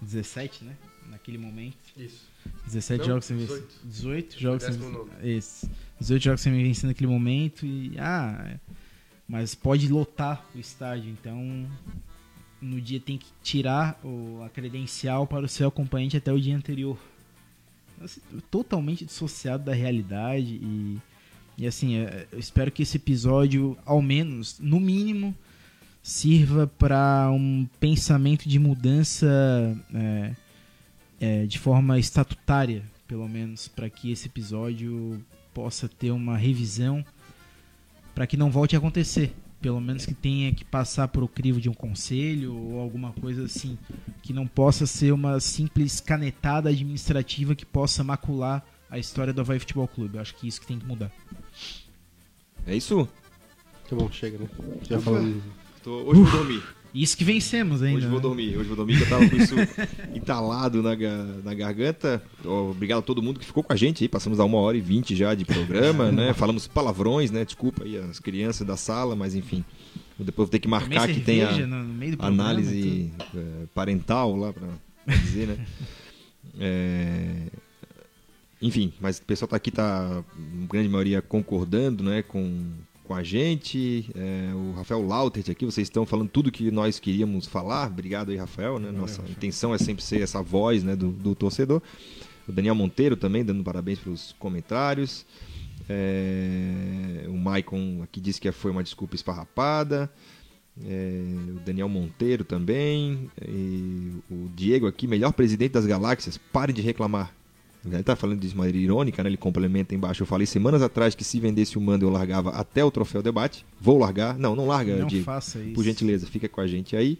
17, 0.00 0.64
né? 0.64 0.76
Naquele 1.10 1.38
momento. 1.38 1.76
Isso. 1.96 2.26
17 2.66 3.00
Não, 3.00 3.06
jogos 3.06 3.24
sem 3.24 3.36
vencer. 3.36 3.64
18. 3.84 4.36
18 4.36 4.40
jogos 4.40 4.62
sem 4.64 4.76
nono. 4.76 5.08
Isso. 5.22 5.70
18 6.00 6.22
jogos 6.22 6.40
sem 6.40 6.52
vencer 6.52 6.88
naquele 6.88 7.10
momento 7.10 7.64
e 7.64 7.94
ah, 7.98 8.44
é. 8.46 8.60
Mas 9.28 9.54
pode 9.54 9.88
lotar 9.88 10.44
o 10.54 10.58
estádio, 10.58 11.10
então 11.10 11.66
no 12.60 12.80
dia 12.80 13.00
tem 13.00 13.18
que 13.18 13.28
tirar 13.42 13.98
o, 14.04 14.42
a 14.44 14.48
credencial 14.48 15.26
para 15.26 15.44
o 15.44 15.48
seu 15.48 15.68
acompanhante 15.68 16.16
até 16.16 16.32
o 16.32 16.40
dia 16.40 16.56
anterior. 16.56 16.98
Totalmente 18.50 19.04
dissociado 19.04 19.64
da 19.64 19.72
realidade 19.72 20.54
e 20.54 21.00
e 21.56 21.66
assim, 21.66 21.96
é, 21.96 22.26
eu 22.32 22.38
espero 22.38 22.70
que 22.70 22.82
esse 22.82 22.96
episódio, 22.96 23.76
ao 23.84 24.00
menos, 24.00 24.58
no 24.58 24.80
mínimo, 24.80 25.34
sirva 26.02 26.66
para 26.66 27.30
um 27.30 27.68
pensamento 27.78 28.48
de 28.48 28.58
mudança 28.58 29.26
é, 29.94 30.34
é, 31.20 31.46
de 31.46 31.58
forma 31.58 31.98
estatutária, 31.98 32.82
pelo 33.06 33.28
menos, 33.28 33.68
para 33.68 33.88
que 33.90 34.10
esse 34.10 34.26
episódio 34.26 35.24
possa 35.52 35.88
ter 35.88 36.10
uma 36.10 36.36
revisão 36.36 37.04
para 38.14 38.26
que 38.26 38.36
não 38.36 38.50
volte 38.50 38.74
a 38.74 38.78
acontecer. 38.78 39.34
Pelo 39.60 39.80
menos 39.80 40.04
que 40.04 40.12
tenha 40.14 40.52
que 40.52 40.64
passar 40.64 41.06
por 41.08 41.22
o 41.22 41.28
crivo 41.28 41.60
de 41.60 41.68
um 41.68 41.74
conselho 41.74 42.52
ou 42.56 42.80
alguma 42.80 43.12
coisa 43.12 43.44
assim. 43.44 43.78
Que 44.20 44.32
não 44.32 44.46
possa 44.46 44.86
ser 44.86 45.12
uma 45.12 45.38
simples 45.38 46.00
canetada 46.00 46.68
administrativa 46.68 47.54
que 47.54 47.64
possa 47.64 48.02
macular 48.02 48.64
a 48.90 48.98
história 48.98 49.32
do 49.32 49.40
Havaí 49.40 49.60
Futebol 49.60 49.86
Clube. 49.86 50.16
Eu 50.16 50.20
acho 50.20 50.34
que 50.34 50.48
isso 50.48 50.60
que 50.60 50.66
tem 50.66 50.78
que 50.80 50.84
mudar. 50.86 51.12
É 52.66 52.74
isso? 52.76 53.08
Tá 53.88 53.94
bom, 53.96 54.10
chega, 54.10 54.38
né? 54.38 54.48
Já 54.82 54.98
falando. 55.00 55.40
Tô- 55.82 56.02
hoje 56.02 56.22
vou 56.22 56.30
dormir. 56.32 56.62
Isso 56.94 57.16
que 57.16 57.24
vencemos 57.24 57.82
ainda. 57.82 57.98
Hoje 57.98 58.06
vou 58.06 58.16
né? 58.16 58.22
dormir, 58.22 58.56
hoje 58.56 58.68
vou 58.68 58.76
dormir, 58.76 58.96
que 58.98 59.04
eu 59.04 59.08
tava 59.08 59.28
com 59.28 59.36
isso 59.36 59.54
entalado 60.14 60.82
na, 60.82 60.94
na 61.42 61.54
garganta. 61.54 62.22
Obrigado 62.44 62.98
a 62.98 63.02
todo 63.02 63.22
mundo 63.22 63.40
que 63.40 63.46
ficou 63.46 63.62
com 63.62 63.72
a 63.72 63.76
gente 63.76 64.04
aí. 64.04 64.08
Passamos 64.08 64.38
a 64.38 64.44
uma 64.44 64.58
hora 64.58 64.76
e 64.76 64.80
vinte 64.80 65.16
já 65.16 65.34
de 65.34 65.44
programa, 65.44 66.12
né? 66.12 66.32
Falamos 66.34 66.66
palavrões, 66.66 67.30
né? 67.30 67.44
Desculpa 67.44 67.84
aí 67.84 67.96
as 67.96 68.18
crianças 68.18 68.66
da 68.66 68.76
sala, 68.76 69.16
mas 69.16 69.34
enfim. 69.34 69.64
Depois 70.18 70.46
vou 70.46 70.52
ter 70.52 70.58
que 70.58 70.68
marcar 70.68 71.08
que 71.08 71.20
tem 71.20 71.42
a 71.42 71.50
análise 72.20 73.10
eh, 73.34 73.66
parental 73.74 74.36
lá 74.36 74.52
pra 74.52 74.68
dizer, 75.16 75.48
né? 75.48 75.66
É, 76.60 77.46
Enfim, 78.62 78.92
mas 79.00 79.18
o 79.18 79.22
pessoal 79.22 79.48
tá 79.48 79.56
aqui, 79.56 79.72
tá, 79.72 80.22
em 80.38 80.66
grande 80.66 80.88
maioria, 80.88 81.20
concordando 81.20 82.04
né, 82.04 82.22
com, 82.22 82.64
com 83.12 83.16
a 83.16 83.22
gente. 83.22 84.06
É, 84.14 84.54
o 84.54 84.72
Rafael 84.72 85.06
Lautert 85.06 85.50
aqui, 85.50 85.66
vocês 85.66 85.86
estão 85.86 86.06
falando 86.06 86.30
tudo 86.30 86.50
que 86.50 86.70
nós 86.70 86.98
queríamos 86.98 87.46
falar. 87.46 87.88
Obrigado 87.88 88.30
aí, 88.30 88.38
Rafael. 88.38 88.78
Né? 88.78 88.90
Nossa 88.90 89.20
intenção 89.28 89.74
é 89.74 89.78
sempre 89.78 90.02
ser 90.02 90.22
essa 90.22 90.42
voz 90.42 90.82
né, 90.82 90.96
do, 90.96 91.10
do 91.10 91.34
torcedor. 91.34 91.82
O 92.48 92.52
Daniel 92.52 92.74
Monteiro 92.74 93.14
também, 93.14 93.44
dando 93.44 93.62
parabéns 93.62 93.98
pelos 93.98 94.34
comentários. 94.38 95.26
É, 95.90 97.26
o 97.28 97.36
Maicon 97.36 98.00
aqui 98.02 98.18
disse 98.18 98.40
que 98.40 98.50
foi 98.50 98.70
uma 98.70 98.82
desculpa 98.82 99.14
esfarrapada. 99.14 100.10
É, 100.82 101.22
o 101.54 101.60
Daniel 101.60 101.90
Monteiro 101.90 102.44
também. 102.44 103.30
E 103.46 104.14
o 104.30 104.48
Diego 104.56 104.86
aqui, 104.86 105.06
melhor 105.06 105.34
presidente 105.34 105.72
das 105.72 105.84
galáxias. 105.84 106.38
Parem 106.50 106.74
de 106.74 106.80
reclamar. 106.80 107.30
Ele 107.84 108.02
tá 108.02 108.14
falando 108.14 108.38
disso 108.38 108.52
de 108.52 108.58
maneira 108.58 108.78
irônica, 108.78 109.22
né? 109.22 109.28
Ele 109.28 109.36
complementa 109.36 109.92
embaixo. 109.92 110.22
Eu 110.22 110.26
falei 110.26 110.46
semanas 110.46 110.82
atrás 110.82 111.16
que 111.16 111.24
se 111.24 111.40
vendesse 111.40 111.76
o 111.76 111.80
mando 111.80 112.04
eu 112.06 112.10
largava 112.10 112.50
até 112.50 112.84
o 112.84 112.90
troféu 112.92 113.22
debate. 113.22 113.64
Vou 113.80 113.98
largar. 113.98 114.38
Não, 114.38 114.54
não 114.54 114.66
larga, 114.68 114.96
Não 114.96 115.06
Diego. 115.08 115.24
faça 115.24 115.58
isso. 115.58 115.72
Por 115.74 115.82
gentileza, 115.82 116.26
fica 116.26 116.48
com 116.48 116.60
a 116.60 116.66
gente 116.66 116.94
aí. 116.94 117.18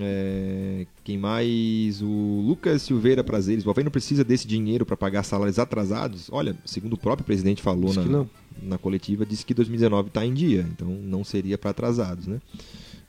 É, 0.00 0.86
quem 1.02 1.18
mais? 1.18 2.00
O 2.00 2.44
Lucas 2.46 2.82
Silveira 2.82 3.24
Prazeres. 3.24 3.66
O 3.66 3.74
não 3.82 3.90
precisa 3.90 4.22
desse 4.22 4.46
dinheiro 4.46 4.86
para 4.86 4.96
pagar 4.96 5.24
salários 5.24 5.58
atrasados. 5.58 6.28
Olha, 6.30 6.56
segundo 6.64 6.92
o 6.92 6.98
próprio 6.98 7.26
presidente 7.26 7.60
falou 7.60 7.92
Diz 7.92 8.04
na, 8.06 8.24
na 8.62 8.78
coletiva, 8.78 9.26
disse 9.26 9.44
que 9.44 9.52
2019 9.52 10.08
está 10.08 10.24
em 10.24 10.32
dia. 10.32 10.64
Então 10.70 10.88
não 10.88 11.24
seria 11.24 11.58
para 11.58 11.70
atrasados, 11.70 12.28
né? 12.28 12.40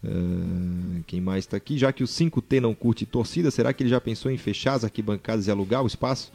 É, 0.03 1.01
quem 1.05 1.21
mais 1.21 1.43
está 1.45 1.57
aqui? 1.57 1.77
Já 1.77 1.91
que 1.91 2.03
o 2.03 2.07
5T 2.07 2.59
não 2.59 2.73
curte 2.73 3.05
torcida, 3.05 3.51
será 3.51 3.71
que 3.73 3.83
ele 3.83 3.89
já 3.89 4.01
pensou 4.01 4.31
em 4.31 4.37
fechar 4.37 4.73
as 4.73 4.83
arquibancadas 4.83 5.47
e 5.47 5.51
alugar 5.51 5.83
o 5.83 5.87
espaço? 5.87 6.31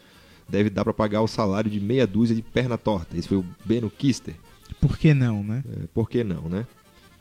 Deve 0.49 0.69
dar 0.71 0.85
para 0.85 0.93
pagar 0.93 1.23
o 1.23 1.29
salário 1.29 1.71
de 1.71 1.81
meia 1.81 2.07
dúzia 2.07 2.35
de 2.37 2.43
perna 2.43 2.77
torta. 2.77 3.17
Esse 3.17 3.29
foi 3.29 3.39
o 3.39 3.45
Beno 3.65 3.91
Kister. 3.91 4.35
Por 4.81 4.99
que 4.99 5.15
não, 5.15 5.43
né? 5.43 5.63
É, 5.69 5.87
por 5.95 6.09
que 6.11 6.23
não, 6.25 6.49
né? 6.49 6.67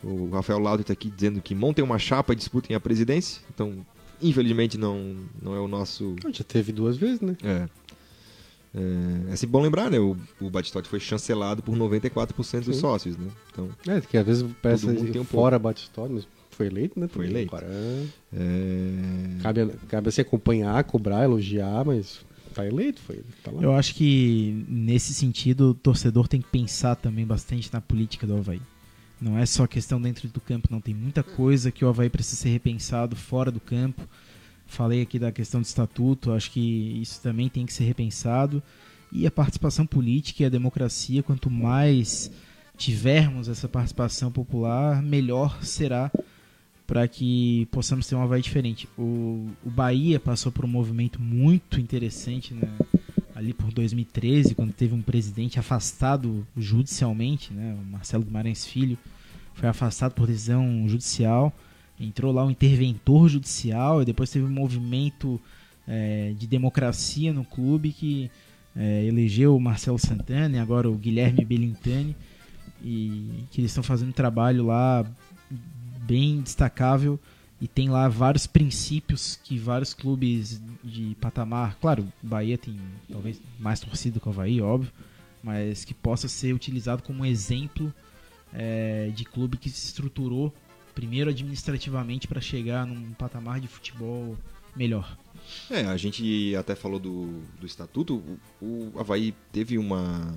O 0.04 0.30
Rafael 0.32 0.60
Lauder 0.60 0.82
está 0.82 0.94
aqui 0.94 1.10
dizendo 1.10 1.40
que 1.42 1.54
montem 1.54 1.84
uma 1.84 2.00
chapa 2.00 2.34
e 2.34 2.36
disputem 2.36 2.76
a 2.76 2.80
presidência. 2.80 3.42
Então, 3.54 3.86
infelizmente, 4.22 4.78
não, 4.78 5.16
não 5.42 5.56
é 5.56 5.60
o 5.60 5.68
nosso. 5.68 6.16
Já 6.34 6.44
teve 6.44 6.72
duas 6.72 6.98
vezes, 6.98 7.22
né? 7.22 7.36
É. 7.44 7.70
É, 8.74 9.34
é 9.34 9.36
sempre 9.36 9.52
bom 9.52 9.62
lembrar, 9.62 9.92
né? 9.92 10.00
O, 10.00 10.16
o 10.40 10.50
Batistote 10.50 10.88
foi 10.90 11.00
chancelado 11.00 11.62
por 11.62 11.76
94% 11.78 12.64
dos 12.64 12.76
Sim. 12.76 12.82
sócios, 12.82 13.18
né? 13.18 13.28
Então, 13.52 13.70
É, 13.88 14.00
que 14.02 14.18
às 14.18 14.26
vezes 14.26 14.46
parece 14.62 14.88
mundo 14.88 15.12
tem 15.12 15.22
um 15.22 15.26
fora 15.26 15.60
bate 15.60 15.84
história, 15.84 16.16
mas 16.16 16.26
foi 16.50 16.68
eleito, 16.68 17.00
né? 17.00 17.08
Foi 17.08 17.26
eleito. 17.28 17.54
É... 18.34 19.42
cabe, 19.42 19.62
a- 19.62 19.70
cabe 19.90 20.12
se 20.12 20.22
acompanhar, 20.22 20.82
cobrar, 20.86 21.24
elogiar, 21.26 21.84
mas 21.86 22.22
tá 22.52 22.66
eleito, 22.66 23.02
foi. 23.02 23.24
Tá. 23.44 23.52
Eu 23.52 23.74
acho 23.74 23.96
que 23.96 24.66
nesse 24.68 25.14
sentido 25.14 25.72
o 25.72 25.74
torcedor 25.74 26.28
tem 26.28 26.42
que 26.42 26.50
pensar 26.50 26.96
também 26.96 27.26
bastante 27.26 27.72
na 27.72 27.82
política 27.82 28.28
do 28.28 28.36
Havaí. 28.36 28.62
Não 29.20 29.38
é 29.38 29.46
só 29.46 29.68
questão 29.68 30.02
dentro 30.02 30.28
do 30.28 30.42
campo, 30.42 30.68
não. 30.72 30.82
Tem 30.82 30.94
muita 30.94 31.22
coisa 31.22 31.72
que 31.72 31.86
o 31.86 31.90
Havaí 31.90 32.10
precisa 32.10 32.38
ser 32.38 32.50
repensado 32.50 33.16
fora 33.16 33.52
do 33.52 33.60
campo. 33.60 34.02
Falei 34.66 35.02
aqui 35.02 35.20
da 35.20 35.32
questão 35.32 35.62
do 35.62 35.66
estatuto, 35.66 36.32
acho 36.32 36.50
que 36.50 37.00
isso 37.02 37.22
também 37.22 37.50
tem 37.50 37.66
que 37.66 37.74
ser 37.74 37.84
repensado. 37.84 38.64
E 39.12 39.28
a 39.28 39.32
participação 39.32 39.86
política 39.86 40.44
e 40.44 40.46
a 40.46 40.50
democracia, 40.50 41.22
quanto 41.22 41.52
mais 41.52 42.32
tivermos 42.78 43.48
essa 43.48 43.68
participação 43.68 44.32
popular, 44.32 45.04
melhor 45.04 45.64
será 45.64 46.12
para 46.92 47.08
que 47.08 47.70
possamos 47.72 48.06
ter 48.06 48.16
um 48.16 48.22
Havaí 48.22 48.42
diferente. 48.42 48.86
O, 48.98 49.48
o 49.66 49.70
Bahia 49.70 50.20
passou 50.20 50.52
por 50.52 50.66
um 50.66 50.68
movimento 50.68 51.22
muito 51.22 51.80
interessante 51.80 52.54
né, 52.54 52.68
ali 53.34 53.54
por 53.54 53.72
2013, 53.72 54.54
quando 54.56 54.74
teve 54.74 54.94
um 54.94 55.02
presidente 55.02 55.58
afastado 55.58 56.46
judicialmente, 56.58 57.54
né, 57.54 57.78
o 57.82 57.90
Marcelo 57.90 58.26
Guimarães 58.26 58.66
Filho 58.66 58.98
foi 59.54 59.70
afastado 59.70 60.12
por 60.12 60.28
decisão 60.28 60.84
judicial, 60.90 61.54
entrou 61.98 62.34
lá 62.34 62.44
um 62.44 62.52
interventor 62.52 63.30
judicial 63.30 64.02
e 64.02 64.06
depois 64.06 64.30
teve 64.30 64.44
um 64.44 64.50
movimento 64.50 65.40
eh, 65.88 66.34
de 66.38 66.46
democracia 66.46 67.32
no 67.32 67.46
clube 67.46 67.94
que 67.94 68.30
eh, 68.76 69.06
elegeu 69.06 69.56
o 69.56 69.62
Marcelo 69.62 69.98
Santana 69.98 70.58
e 70.58 70.60
agora 70.60 70.90
o 70.90 70.98
Guilherme 70.98 71.46
Belintani 71.46 72.18
e 72.84 73.46
que 73.50 73.62
eles 73.62 73.72
estão 73.72 73.84
fazendo 73.84 74.10
um 74.10 74.14
trabalho 74.14 74.66
lá 74.66 75.06
bem 76.12 76.42
destacável 76.42 77.18
e 77.62 77.70
tem 77.70 77.90
lá 77.90 78.10
vários 78.10 78.46
princípios 78.46 79.40
que 79.42 79.58
vários 79.58 79.94
clubes 79.94 80.62
de 80.84 81.16
patamar, 81.22 81.78
claro, 81.80 82.06
Bahia 82.22 82.58
tem 82.58 82.78
talvez 83.10 83.40
mais 83.58 83.80
torcida 83.80 84.20
que 84.20 84.28
o 84.28 84.32
Havaí, 84.32 84.60
óbvio, 84.60 84.92
mas 85.42 85.86
que 85.86 85.94
possa 85.94 86.28
ser 86.28 86.54
utilizado 86.54 87.02
como 87.02 87.26
exemplo 87.26 87.94
é, 88.52 89.10
de 89.16 89.24
clube 89.24 89.56
que 89.56 89.70
se 89.70 89.86
estruturou 89.86 90.54
primeiro 90.94 91.30
administrativamente 91.30 92.28
para 92.28 92.42
chegar 92.42 92.86
num 92.86 93.14
patamar 93.14 93.62
de 93.62 93.70
futebol 93.70 94.36
melhor. 94.76 95.18
É, 95.70 95.86
a 95.86 95.96
gente 95.96 96.54
até 96.58 96.76
falou 96.76 97.00
do, 97.00 97.42
do 97.58 97.66
estatuto. 97.66 98.22
O, 98.62 98.92
o 98.92 99.00
Havaí 99.00 99.34
teve 99.54 99.78
uma, 99.78 100.36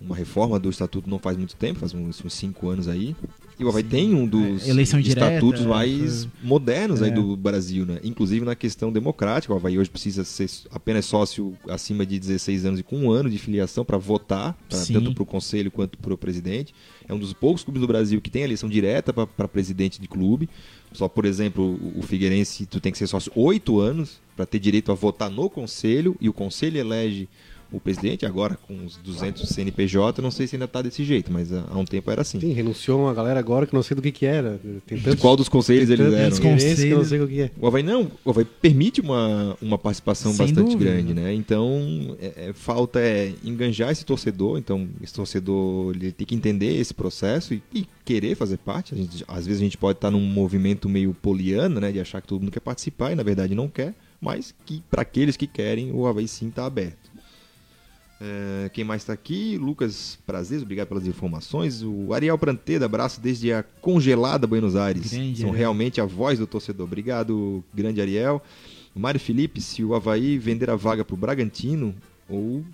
uma 0.00 0.14
reforma 0.14 0.60
do 0.60 0.70
estatuto 0.70 1.10
não 1.10 1.18
faz 1.18 1.36
muito 1.36 1.56
tempo, 1.56 1.80
faz 1.80 1.92
uns, 1.92 2.24
uns 2.24 2.32
cinco 2.34 2.68
anos 2.68 2.86
aí. 2.86 3.16
E 3.58 3.64
o 3.64 3.68
Havaí 3.68 3.82
Sim. 3.82 3.88
tem 3.88 4.14
um 4.14 4.24
dos 4.24 4.66
É, 4.66 4.70
eleição 4.70 5.00
estatutos 5.00 5.60
direta, 5.60 5.68
mais 5.68 6.24
foi- 6.24 6.30
modernos 6.42 7.02
aí 7.02 7.10
É. 7.10 7.12
do 7.14 7.36
Brasil, 7.36 7.84
né? 7.84 7.98
Inclusive 8.04 8.44
na 8.44 8.54
questão 8.54 8.92
democrática. 8.92 9.52
O 9.52 9.56
Havaí 9.56 9.76
hoje 9.78 9.90
precisa 9.90 10.22
ser 10.22 10.48
apenas 10.70 11.06
sócio 11.06 11.56
acima 11.68 12.06
de 12.06 12.18
16 12.20 12.64
anos 12.64 12.78
e 12.78 12.82
com 12.84 12.96
um 12.98 13.10
ano 13.10 13.28
de 13.28 13.36
filiação 13.36 13.84
para 13.84 13.98
votar, 13.98 14.56
pra- 14.68 14.78
tanto 14.86 15.12
para 15.12 15.22
o 15.22 15.26
conselho 15.26 15.70
quanto 15.72 15.98
para 15.98 16.14
o 16.14 16.16
presidente. 16.16 16.72
É 17.08 17.12
um 17.12 17.18
dos 17.18 17.32
poucos 17.32 17.64
clubes 17.64 17.80
do 17.80 17.88
Brasil 17.88 18.20
que 18.20 18.30
tem 18.30 18.42
eleição 18.42 18.68
direta 18.68 19.12
para 19.12 19.48
presidente 19.48 20.00
de 20.00 20.06
clube. 20.06 20.48
Só, 20.92 21.08
por 21.08 21.24
exemplo, 21.24 21.64
o- 21.94 21.98
o 21.98 22.02
Figueirense, 22.02 22.64
tu 22.64 22.80
tem 22.80 22.92
que 22.92 22.98
ser 22.98 23.06
sócio 23.08 23.32
oito 23.34 23.80
anos 23.80 24.20
para 24.36 24.46
ter 24.46 24.58
direito 24.60 24.92
a 24.92 24.94
votar 24.94 25.28
no 25.28 25.50
conselho 25.50 26.16
e 26.20 26.28
o 26.28 26.32
conselho 26.32 26.78
elege 26.78 27.28
o 27.70 27.78
presidente. 27.80 28.24
Agora, 28.24 28.56
com 28.56 28.84
os 28.84 28.96
200 28.96 29.48
CNPJ, 29.48 30.22
não 30.22 30.30
sei 30.30 30.46
se 30.46 30.56
ainda 30.56 30.66
tá 30.68 30.80
desse 30.82 31.04
jeito, 31.04 31.32
mas 31.32 31.52
há 31.52 31.76
um 31.76 31.84
tempo 31.84 32.10
era 32.10 32.22
assim. 32.22 32.40
Sim, 32.40 32.52
renunciou 32.52 33.00
uma 33.00 33.12
galera 33.14 33.38
agora 33.38 33.66
que 33.66 33.74
não 33.74 33.82
sei 33.82 33.94
do 33.94 34.02
que 34.02 34.10
que 34.12 34.26
era. 34.26 34.60
Tem 34.86 34.98
tantos, 35.00 35.20
Qual 35.20 35.36
dos 35.36 35.48
conselhos 35.48 35.90
eles 35.90 36.12
eram? 36.12 36.34
Figueirense 36.36 36.82
que 36.86 36.90
eu 36.92 36.98
não 36.98 37.04
sei 37.04 37.20
o 37.20 37.28
que 37.28 37.40
é. 37.42 37.50
O 37.60 37.66
Havaí 37.66 37.82
não, 37.82 38.10
o 38.24 38.30
Havaí 38.30 38.44
permite 38.44 39.00
uma, 39.00 39.56
uma 39.60 39.76
participação 39.78 40.32
Sem 40.32 40.46
bastante 40.46 40.72
dúvida. 40.72 40.90
grande, 40.92 41.14
né? 41.14 41.32
Então, 41.34 42.16
é- 42.20 42.48
é, 42.48 42.52
falta 42.52 42.98
é 43.00 43.32
enganjar 43.44 43.90
esse 43.90 44.04
torcedor. 44.04 44.58
Então, 44.58 44.88
esse 45.02 45.12
torcedor 45.12 45.94
ele 45.94 46.12
tem 46.12 46.26
que 46.26 46.34
entender 46.34 46.74
esse 46.78 46.94
processo 46.94 47.54
e, 47.54 47.62
e 47.74 47.86
querer 48.04 48.34
fazer 48.34 48.56
parte. 48.58 48.94
A 48.94 48.96
gente- 48.96 49.24
às 49.28 49.46
vezes 49.46 49.60
a 49.60 49.64
gente 49.64 49.76
pode 49.76 49.98
estar 49.98 50.10
num 50.10 50.20
movimento 50.20 50.88
meio 50.88 51.12
poliano, 51.14 51.80
né? 51.80 51.92
De 51.92 52.00
achar 52.00 52.20
que 52.22 52.28
todo 52.28 52.40
mundo 52.40 52.50
quer 52.52 52.60
participar 52.60 53.12
e 53.12 53.14
na 53.14 53.22
verdade 53.22 53.54
não 53.54 53.68
quer. 53.68 53.94
Mas 54.20 54.52
que 54.66 54.82
para 54.90 55.02
aqueles 55.02 55.36
que 55.36 55.46
querem, 55.46 55.92
o 55.92 56.04
Havaí 56.06 56.26
sim 56.26 56.48
está 56.48 56.66
aberto. 56.66 57.07
É, 58.20 58.68
quem 58.70 58.82
mais 58.82 59.02
está 59.02 59.12
aqui? 59.12 59.56
Lucas 59.58 60.18
Prazeres, 60.26 60.62
obrigado 60.64 60.88
pelas 60.88 61.06
informações. 61.06 61.82
O 61.84 62.12
Ariel 62.12 62.36
Pranteda, 62.36 62.86
abraço 62.86 63.20
desde 63.20 63.52
a 63.52 63.62
congelada 63.80 64.46
Buenos 64.46 64.74
Aires. 64.74 65.12
Grande, 65.12 65.36
São 65.40 65.50
Ariel. 65.50 65.58
realmente 65.58 66.00
a 66.00 66.04
voz 66.04 66.38
do 66.38 66.46
torcedor. 66.46 66.86
Obrigado, 66.86 67.62
grande 67.72 68.00
Ariel. 68.00 68.42
O 68.94 68.98
Mário 68.98 69.20
Felipe, 69.20 69.60
se 69.60 69.84
o 69.84 69.94
Havaí 69.94 70.36
vender 70.38 70.68
a 70.68 70.74
vaga 70.74 71.04
para 71.04 71.14
o 71.14 71.16
Bragantino 71.16 71.94
ou 72.28 72.64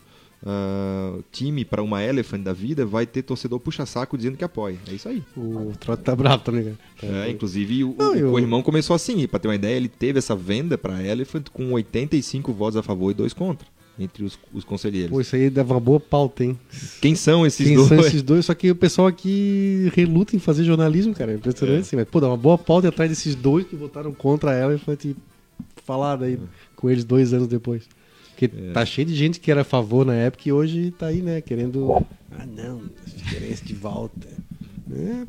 ah, 0.46 1.18
time 1.30 1.64
para 1.64 1.82
uma 1.82 2.02
Elephant 2.02 2.42
da 2.42 2.52
vida, 2.54 2.84
vai 2.86 3.06
ter 3.06 3.22
torcedor 3.22 3.60
puxa-saco 3.60 4.16
dizendo 4.16 4.36
que 4.38 4.44
apoia. 4.44 4.78
É 4.88 4.94
isso 4.94 5.08
aí. 5.08 5.22
O 5.36 5.72
trote 5.78 6.02
tá 6.02 6.16
bravo 6.16 6.42
também, 6.42 6.64
cara. 6.64 6.78
Tá- 7.00 7.06
É, 7.26 7.30
inclusive, 7.30 7.84
o, 7.84 7.94
Não, 7.98 8.12
o 8.12 8.16
eu- 8.16 8.30
corrimão 8.30 8.62
começou 8.62 8.94
assim. 8.96 9.26
Para 9.28 9.40
ter 9.40 9.48
uma 9.48 9.54
ideia, 9.54 9.76
ele 9.76 9.88
teve 9.88 10.18
essa 10.18 10.34
venda 10.34 10.76
para 10.78 11.02
Elephant 11.02 11.48
com 11.52 11.70
85 11.72 12.52
votos 12.52 12.76
a 12.78 12.82
favor 12.82 13.10
e 13.10 13.14
dois 13.14 13.32
contra, 13.34 13.66
entre 13.98 14.24
os, 14.24 14.38
os 14.52 14.64
conselheiros. 14.64 15.10
Pô, 15.10 15.20
isso 15.20 15.36
aí 15.36 15.48
dava 15.50 15.74
uma 15.74 15.80
boa 15.80 16.00
pauta, 16.00 16.44
hein? 16.44 16.58
Quem 17.00 17.14
são 17.14 17.46
esses 17.46 17.66
Quem 17.66 17.76
dois? 17.76 17.88
são 17.88 18.00
esses 18.00 18.22
dois? 18.22 18.44
Só 18.46 18.54
que 18.54 18.70
o 18.70 18.74
pessoal 18.76 19.06
aqui 19.08 19.90
reluta 19.94 20.34
em 20.34 20.38
fazer 20.38 20.64
jornalismo, 20.64 21.14
cara. 21.14 21.32
É 21.32 21.34
impressionante, 21.36 21.76
É. 21.78 21.80
assim. 21.80 21.96
Mas, 21.96 22.08
pô, 22.08 22.20
dá 22.20 22.28
uma 22.28 22.36
boa 22.36 22.58
pauta 22.58 22.88
atrás 22.88 23.08
desses 23.10 23.34
dois 23.34 23.66
que 23.66 23.76
votaram 23.76 24.12
contra 24.12 24.52
ela 24.54 24.74
e 24.74 24.78
foi 24.78 24.96
falar 25.84 26.16
daí 26.16 26.38
com 26.76 26.90
eles 26.90 27.04
dois 27.04 27.32
anos 27.32 27.46
depois. 27.48 27.84
Porque 28.30 28.46
É. 28.46 28.72
tá 28.72 28.84
cheio 28.84 29.06
de 29.06 29.14
gente 29.14 29.38
que 29.38 29.50
era 29.50 29.60
a 29.60 29.64
favor 29.64 30.04
na 30.04 30.14
época 30.14 30.48
e 30.48 30.52
hoje 30.52 30.90
tá 30.98 31.06
aí, 31.06 31.22
né, 31.22 31.40
querendo. 31.40 32.04
Ah, 32.36 32.44
não, 32.46 32.82
Figueirense 33.06 33.64
de 33.64 33.74
volta. 33.74 34.26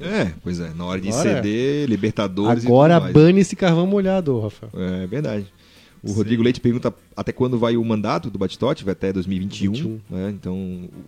É, 0.01 0.21
É, 0.21 0.33
pois 0.43 0.59
é. 0.59 0.73
Na 0.73 0.85
hora 0.85 0.99
de 0.99 1.07
Agora- 1.09 1.35
ceder, 1.35 1.87
Libertadores 1.87 2.65
Agora 2.65 3.09
e 3.09 3.13
bane 3.13 3.39
esse 3.39 3.55
carvão 3.55 3.87
molhado, 3.87 4.37
Rafael. 4.39 4.71
É 4.75 5.07
verdade. 5.07 5.45
O 6.06 6.11
Rodrigo 6.14 6.44
Leite 6.44 6.61
pergunta 6.61 6.94
até 7.15 7.32
quando 7.32 7.57
vai 7.57 7.76
o 7.76 7.84
mandato 7.84 8.30
do 8.30 8.38
Batistotti, 8.38 8.84
vai 8.84 8.91
até 8.91 9.11
2021. 9.11 9.73
21. 9.73 10.02
né? 10.10 10.30
Então, 10.30 10.56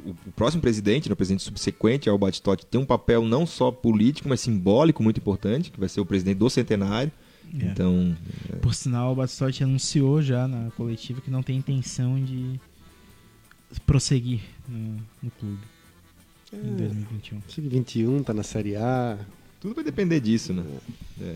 o, 0.05 0.09
o 0.09 0.31
próximo 0.35 0.61
presidente, 0.61 1.07
né, 1.07 1.13
o 1.13 1.15
presidente 1.15 1.43
subsequente 1.43 2.09
ao 2.09 2.17
Batistotti, 2.17 2.65
tem 2.65 2.81
um 2.81 2.85
papel 2.85 3.23
não 3.23 3.45
só 3.45 3.71
político, 3.71 4.27
mas 4.27 4.41
simbólico 4.41 5.03
muito 5.03 5.19
importante, 5.19 5.71
que 5.71 5.79
vai 5.79 5.87
ser 5.87 6.01
o 6.01 6.05
presidente 6.05 6.37
do 6.37 6.49
centenário. 6.49 7.11
É. 7.59 7.65
Então, 7.65 8.15
Por 8.61 8.73
sinal, 8.73 9.13
o 9.13 9.15
Batistotti 9.15 9.63
anunciou 9.63 10.21
já 10.21 10.47
na 10.47 10.71
coletiva 10.71 11.21
que 11.21 11.29
não 11.29 11.43
tem 11.43 11.57
intenção 11.57 12.21
de 12.21 12.59
prosseguir 13.85 14.41
no, 14.67 14.97
no 15.21 15.31
clube 15.31 15.61
em 16.53 16.75
2021. 16.75 17.41
Chega 17.47 17.69
21, 17.69 18.23
tá 18.23 18.33
na 18.33 18.43
Série 18.43 18.75
A. 18.75 19.17
tudo 19.59 19.75
vai 19.75 19.83
depender 19.83 20.19
disso, 20.19 20.53
né? 20.53 20.63
É. 21.21 21.35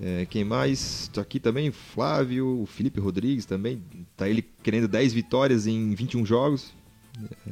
É, 0.00 0.26
quem 0.26 0.44
mais? 0.44 1.10
Tô 1.12 1.20
aqui 1.20 1.40
também, 1.40 1.68
o 1.70 1.72
Flávio, 1.72 2.60
o 2.62 2.66
Felipe 2.66 3.00
Rodrigues 3.00 3.44
também. 3.44 3.82
Tá 4.16 4.28
ele 4.28 4.42
querendo 4.62 4.86
10 4.86 5.12
vitórias 5.12 5.66
em 5.66 5.92
21 5.94 6.24
jogos. 6.24 6.72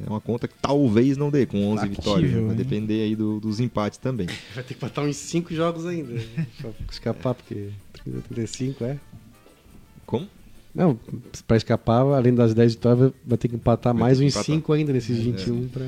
É 0.01 0.09
uma 0.09 0.21
conta 0.21 0.47
que 0.47 0.53
talvez 0.61 1.17
não 1.17 1.29
dê 1.29 1.45
com 1.45 1.57
11 1.67 1.81
Factível, 1.81 1.95
vitórias. 2.01 2.31
né? 2.31 2.41
Vai 2.41 2.49
hein? 2.51 2.55
depender 2.55 3.01
aí 3.03 3.15
do- 3.17 3.39
dos 3.41 3.59
empates 3.59 3.97
também. 3.99 4.27
Vai 4.55 4.63
ter 4.63 4.75
que 4.75 4.79
botar 4.79 5.01
uns 5.01 5.17
5 5.17 5.53
jogos 5.53 5.85
ainda. 5.85 6.13
pra 6.61 6.71
escapar, 6.89 7.33
porque 7.33 7.69
30, 8.01 8.21
35 8.29 8.83
é. 8.85 8.97
Como? 10.05 10.25
Não, 10.73 10.97
pra 11.45 11.57
escapar, 11.57 12.01
além 12.13 12.33
das 12.33 12.53
10 12.53 12.75
vitórias, 12.75 13.11
vai- 13.25 13.37
ter 13.37 13.49
que 13.49 13.55
empatar 13.55 13.93
Vai 13.93 14.03
mais 14.03 14.19
uns 14.21 14.33
empatar. 14.33 14.45
5 14.45 14.71
ainda 14.71 14.93
nesses 14.93 15.17
21 15.17 15.67
pra. 15.67 15.85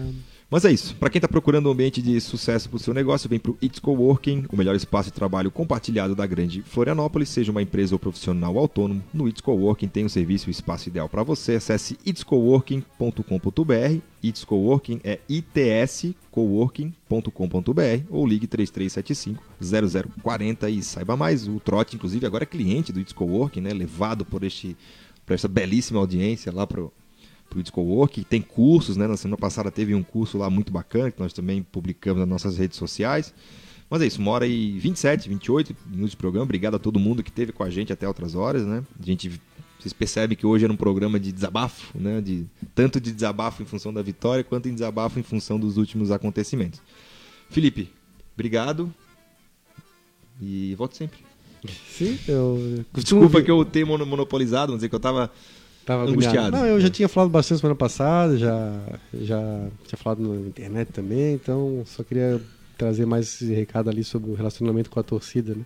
Mas 0.50 0.66
é 0.66 0.72
isso. 0.72 0.96
Para 0.96 1.12
quem 1.12 1.20
está 1.20 1.28
procurando 1.28 1.70
um 1.70 1.72
ambiente 1.72 2.02
de 2.02 2.20
sucesso 2.20 2.68
para 2.68 2.78
o 2.78 2.80
seu 2.80 2.92
negócio, 2.92 3.30
vem 3.30 3.38
para 3.38 3.52
o 3.52 3.58
It's 3.62 3.78
Coworking, 3.78 4.46
o 4.52 4.58
melhor 4.58 4.76
espaço 4.76 5.10
de 5.10 5.14
trabalho 5.14 5.52
compartilhado 5.52 6.16
da 6.16 6.26
grande 6.26 6.64
Florianópolis. 6.64 7.30
Seja 7.30 7.52
uma 7.52 7.62
empresa 7.62 7.94
ou 7.94 8.00
profissional 8.00 8.58
autônomo, 8.58 9.04
no 9.14 9.28
It's 9.28 9.42
Coworking 9.42 9.88
tem 9.88 10.06
o 10.06 10.10
serviço 10.10 10.48
e 10.48 10.50
o 10.50 10.52
espaço 10.52 10.90
ideal 10.90 11.08
para 11.08 11.22
você. 11.22 11.54
Acesse 11.56 12.00
itscoworking.com.br. 12.04 14.02
It's 14.24 14.44
Coworking 14.44 15.00
é 15.04 15.20
itscoworking.com.br 15.30 18.06
ou 18.10 18.26
ligue 18.26 18.48
3375 18.48 19.44
0040 20.24 20.68
e 20.68 20.82
saiba 20.82 21.16
mais. 21.16 21.48
O 21.48 21.60
Trote, 21.60 21.96
inclusive, 21.96 22.26
agora 22.26 22.44
é 22.44 22.48
cliente 22.48 22.92
do 22.92 23.00
It's 23.00 23.14
Coworking, 23.14 23.62
né? 23.62 23.72
levado 23.72 24.26
por 24.26 24.44
este, 24.44 24.76
por 25.28 25.34
essa 25.34 25.48
belíssima 25.48 26.00
audiência 26.00 26.52
lá 26.52 26.66
para 26.66 26.82
para 27.50 27.60
o 27.60 27.72
Cowork, 27.72 28.24
tem 28.24 28.42
cursos, 28.42 28.96
né? 28.96 29.08
Na 29.08 29.18
semana 29.18 29.38
passada 29.38 29.72
teve 29.72 29.96
um 29.96 30.04
curso 30.04 30.38
lá 30.38 30.50
muito 30.50 30.72
bacana, 30.72 31.12
que 31.12 31.20
nós 31.20 31.34
também 31.34 31.64
publicamos 31.64 32.20
nas 32.20 32.30
nossas 32.30 32.58
redes 32.58 32.78
sociais. 32.78 33.34
Mas 33.90 34.02
é 34.04 34.06
isso, 34.08 34.24
hora 34.30 34.46
e 34.46 34.78
27, 34.78 35.28
28 35.28 35.76
minutos 35.88 36.12
de 36.12 36.18
programa. 36.18 36.44
Obrigado 36.44 36.76
a 36.76 36.80
todo 36.80 37.00
mundo 37.00 37.24
que 37.24 37.30
esteve 37.32 37.52
com 37.52 37.64
a 37.64 37.70
gente 37.72 37.92
até 37.92 38.08
outras 38.08 38.36
horas, 38.36 38.64
né? 38.66 38.84
A 39.02 39.06
gente, 39.06 39.30
vocês 39.80 39.92
percebem 39.92 40.38
que 40.38 40.46
hoje 40.46 40.64
era 40.64 40.72
um 40.72 40.78
programa 40.78 41.20
de 41.20 41.32
desabafo, 41.32 41.98
né? 41.98 42.22
De, 42.22 42.46
tanto 42.76 43.02
de 43.02 43.12
desabafo 43.12 43.64
em 43.64 43.66
função 43.66 43.92
da 43.92 44.04
vitória, 44.04 44.44
quanto 44.44 44.70
em 44.70 44.74
desabafo 44.74 45.20
em 45.20 45.24
função 45.24 45.60
dos 45.60 45.78
últimos 45.78 46.12
acontecimentos. 46.12 46.80
Felipe, 47.50 47.90
obrigado. 48.36 48.94
E 50.42 50.76
volto 50.76 50.96
sempre. 50.96 51.20
Sim, 51.98 52.18
eu. 52.28 52.86
Desculpa 52.94 53.42
que 53.42 53.52
eu 53.52 53.66
tenho 53.66 53.88
mono- 53.88 54.06
monopolizado, 54.06 54.68
vamos 54.68 54.80
dizer 54.80 54.90
que 54.90 54.96
eu 54.96 55.00
tava 55.00 55.30
Tava 55.90 56.04
Angustiado. 56.04 56.38
agoniado. 56.38 56.58
Não, 56.58 56.68
eu 56.68 56.80
já 56.80 56.88
tinha 56.88 57.10
falado 57.10 57.32
bastante 57.32 57.62
semana 57.62 57.76
passada, 57.76 58.38
já, 58.38 58.80
já 59.12 59.68
tinha 59.88 59.98
falado 59.98 60.22
na 60.22 60.48
internet 60.48 60.90
também, 60.90 61.34
então 61.34 61.82
só 61.84 62.04
queria 62.04 62.40
trazer 62.78 63.08
mais 63.08 63.26
esse 63.26 63.52
recado 63.52 63.90
ali 63.90 64.04
sobre 64.04 64.30
o 64.30 64.36
relacionamento 64.36 64.88
com 64.92 65.00
a 65.00 65.04
torcida, 65.04 65.56
né? 65.56 65.66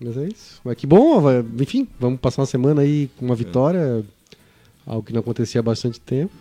Mas 0.00 0.16
é 0.16 0.28
isso. 0.28 0.62
Mas 0.64 0.74
que 0.76 0.86
bom, 0.86 1.22
enfim, 1.60 1.86
vamos 2.00 2.18
passar 2.18 2.40
uma 2.40 2.46
semana 2.46 2.80
aí 2.80 3.10
com 3.18 3.26
uma 3.26 3.34
vitória, 3.34 4.02
algo 4.86 5.02
que 5.02 5.12
não 5.12 5.20
acontecia 5.20 5.60
há 5.60 5.62
bastante 5.62 6.00
tempo. 6.00 6.32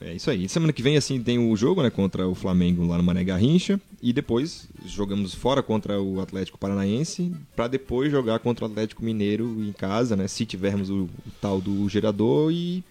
É 0.00 0.12
isso 0.12 0.30
aí. 0.30 0.48
Semana 0.48 0.72
que 0.72 0.82
vem, 0.82 0.96
assim, 0.96 1.22
tem 1.22 1.38
o 1.38 1.56
jogo, 1.56 1.82
né, 1.82 1.90
contra 1.90 2.28
o 2.28 2.34
Flamengo 2.34 2.86
lá 2.86 2.98
no 2.98 3.02
Mané 3.02 3.24
Garrincha. 3.24 3.80
E 4.02 4.12
depois 4.12 4.68
jogamos 4.84 5.34
fora 5.34 5.62
contra 5.62 6.00
o 6.00 6.20
Atlético 6.20 6.58
Paranaense, 6.58 7.32
para 7.54 7.66
depois 7.66 8.10
jogar 8.10 8.38
contra 8.40 8.64
o 8.64 8.68
Atlético 8.68 9.04
Mineiro 9.04 9.44
em 9.58 9.72
casa, 9.72 10.14
né, 10.14 10.28
se 10.28 10.44
tivermos 10.44 10.90
o, 10.90 11.04
o 11.04 11.30
tal 11.40 11.60
do 11.60 11.88
gerador. 11.88 12.52
E 12.52 12.84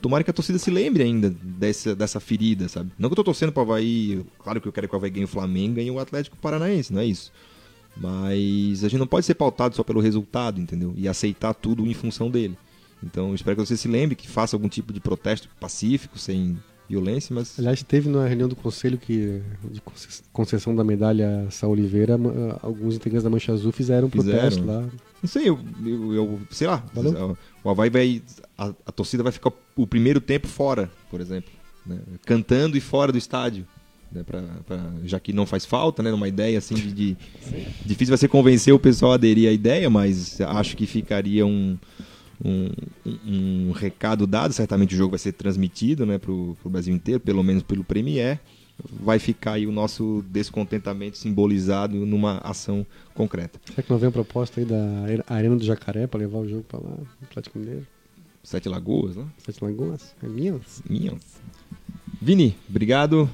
tomara 0.00 0.22
que 0.22 0.30
a 0.30 0.34
torcida 0.34 0.58
se 0.58 0.70
lembre 0.70 1.02
ainda 1.02 1.30
dessa, 1.30 1.96
dessa 1.96 2.20
ferida, 2.20 2.68
sabe? 2.68 2.90
Não 2.98 3.08
que 3.08 3.14
eu 3.14 3.16
tô 3.16 3.24
torcendo 3.24 3.52
pro 3.52 3.62
Havaí, 3.62 4.24
claro 4.38 4.60
que 4.60 4.68
eu 4.68 4.72
quero 4.72 4.88
que 4.88 4.94
o 4.94 4.98
Havaí 4.98 5.10
ganhe 5.10 5.24
o 5.24 5.28
Flamengo, 5.28 5.76
ganhe 5.76 5.90
o 5.90 5.98
Atlético 5.98 6.36
Paranaense, 6.36 6.92
não 6.92 7.00
é 7.00 7.06
isso. 7.06 7.32
Mas 7.96 8.84
a 8.84 8.88
gente 8.88 8.98
não 8.98 9.06
pode 9.06 9.26
ser 9.26 9.34
pautado 9.34 9.74
só 9.74 9.82
pelo 9.82 10.00
resultado, 10.00 10.60
entendeu? 10.60 10.94
E 10.96 11.08
aceitar 11.08 11.54
tudo 11.54 11.86
em 11.86 11.94
função 11.94 12.30
dele. 12.30 12.56
Então, 13.02 13.34
espero 13.34 13.56
que 13.56 13.64
você 13.66 13.76
se 13.76 13.88
lembre, 13.88 14.14
que 14.14 14.28
faça 14.28 14.54
algum 14.56 14.68
tipo 14.68 14.92
de 14.92 15.00
protesto 15.00 15.48
pacífico, 15.58 16.18
sem 16.18 16.58
violência, 16.88 17.32
mas 17.34 17.56
Aliás, 17.58 17.82
teve 17.84 18.08
na 18.08 18.26
reunião 18.26 18.48
do 18.48 18.56
conselho 18.56 18.98
que, 18.98 19.40
de 19.70 19.80
conce- 19.80 20.22
concessão 20.32 20.74
da 20.74 20.82
medalha 20.82 21.46
Sá 21.50 21.66
Oliveira, 21.68 22.18
alguns 22.62 22.96
integrantes 22.96 23.22
da 23.24 23.30
Mancha 23.30 23.52
Azul 23.52 23.70
fizeram 23.70 24.08
um 24.08 24.10
protesto 24.10 24.64
lá. 24.64 24.80
não 25.22 25.28
sei, 25.28 25.48
eu, 25.48 25.58
eu, 25.86 26.14
eu- 26.14 26.40
sei 26.50 26.66
lá, 26.66 26.84
Valeu. 26.92 27.36
o 27.62 27.70
Havaí 27.70 27.90
vai, 27.90 28.22
a, 28.58 28.74
a 28.86 28.92
torcida 28.92 29.22
vai 29.22 29.30
ficar 29.32 29.52
o 29.76 29.86
primeiro 29.86 30.20
tempo 30.20 30.48
fora, 30.48 30.90
por 31.08 31.20
exemplo, 31.20 31.50
né? 31.86 31.98
cantando 32.26 32.76
e 32.76 32.80
fora 32.80 33.12
do 33.12 33.18
estádio. 33.18 33.66
Né, 34.12 34.24
pra, 34.24 34.42
pra, 34.66 34.92
já 35.04 35.20
que 35.20 35.32
não 35.32 35.46
faz 35.46 35.64
falta, 35.64 36.02
né? 36.02 36.10
Numa 36.10 36.26
ideia 36.26 36.58
assim 36.58 36.74
de, 36.74 36.90
de 36.92 37.16
difícil 37.86 38.08
vai 38.10 38.18
ser 38.18 38.26
convencer 38.26 38.74
o 38.74 38.78
pessoal 38.80 39.12
a 39.12 39.14
aderir 39.14 39.48
à 39.48 39.52
ideia, 39.52 39.88
mas 39.88 40.40
acho 40.40 40.76
que 40.76 40.84
ficaria 40.84 41.46
um, 41.46 41.78
um, 42.44 42.70
um, 43.04 43.72
recado 43.72 44.26
dado. 44.26 44.52
Certamente 44.52 44.94
o 44.94 44.98
jogo 44.98 45.10
vai 45.10 45.18
ser 45.18 45.32
transmitido 45.32 46.06
né, 46.06 46.18
para 46.18 46.30
o 46.30 46.56
Brasil 46.64 46.94
inteiro, 46.94 47.20
pelo 47.20 47.42
menos 47.42 47.62
pelo 47.62 47.84
Premier. 47.84 48.40
Vai 48.98 49.18
ficar 49.18 49.52
aí 49.52 49.66
o 49.66 49.72
nosso 49.72 50.24
descontentamento 50.28 51.18
simbolizado 51.18 51.94
numa 52.06 52.38
ação 52.38 52.86
concreta. 53.14 53.60
Será 53.66 53.82
que 53.82 53.90
não 53.90 53.98
vem 53.98 54.08
a 54.08 54.12
proposta 54.12 54.60
aí 54.60 54.66
da 54.66 55.24
Arena 55.26 55.56
do 55.56 55.64
Jacaré 55.64 56.06
para 56.06 56.20
levar 56.20 56.38
o 56.38 56.48
jogo 56.48 56.62
para 56.62 56.80
lá, 56.80 56.96
Atlético 57.22 57.58
Mineiro? 57.58 57.86
Sete 58.42 58.70
Lagoas, 58.70 59.16
né? 59.16 59.26
Sete 59.38 59.62
Lagoas? 59.62 60.14
É 60.22 60.26
Minas? 60.26 60.82
Minas. 60.88 61.22
Vini, 62.22 62.56
obrigado. 62.68 63.28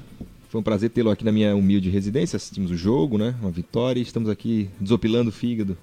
Foi 0.49 0.59
um 0.59 0.63
prazer 0.63 0.89
tê-lo 0.89 1.09
aqui 1.09 1.23
na 1.23 1.31
minha 1.31 1.55
humilde 1.55 1.89
residência. 1.89 2.37
Assistimos 2.37 2.71
o 2.71 2.75
jogo, 2.77 3.17
né? 3.17 3.35
Uma 3.41 3.51
vitória 3.51 3.99
e 3.99 4.03
estamos 4.03 4.29
aqui 4.29 4.69
desopilando 4.79 5.29
o 5.29 5.33
fígado. 5.33 5.77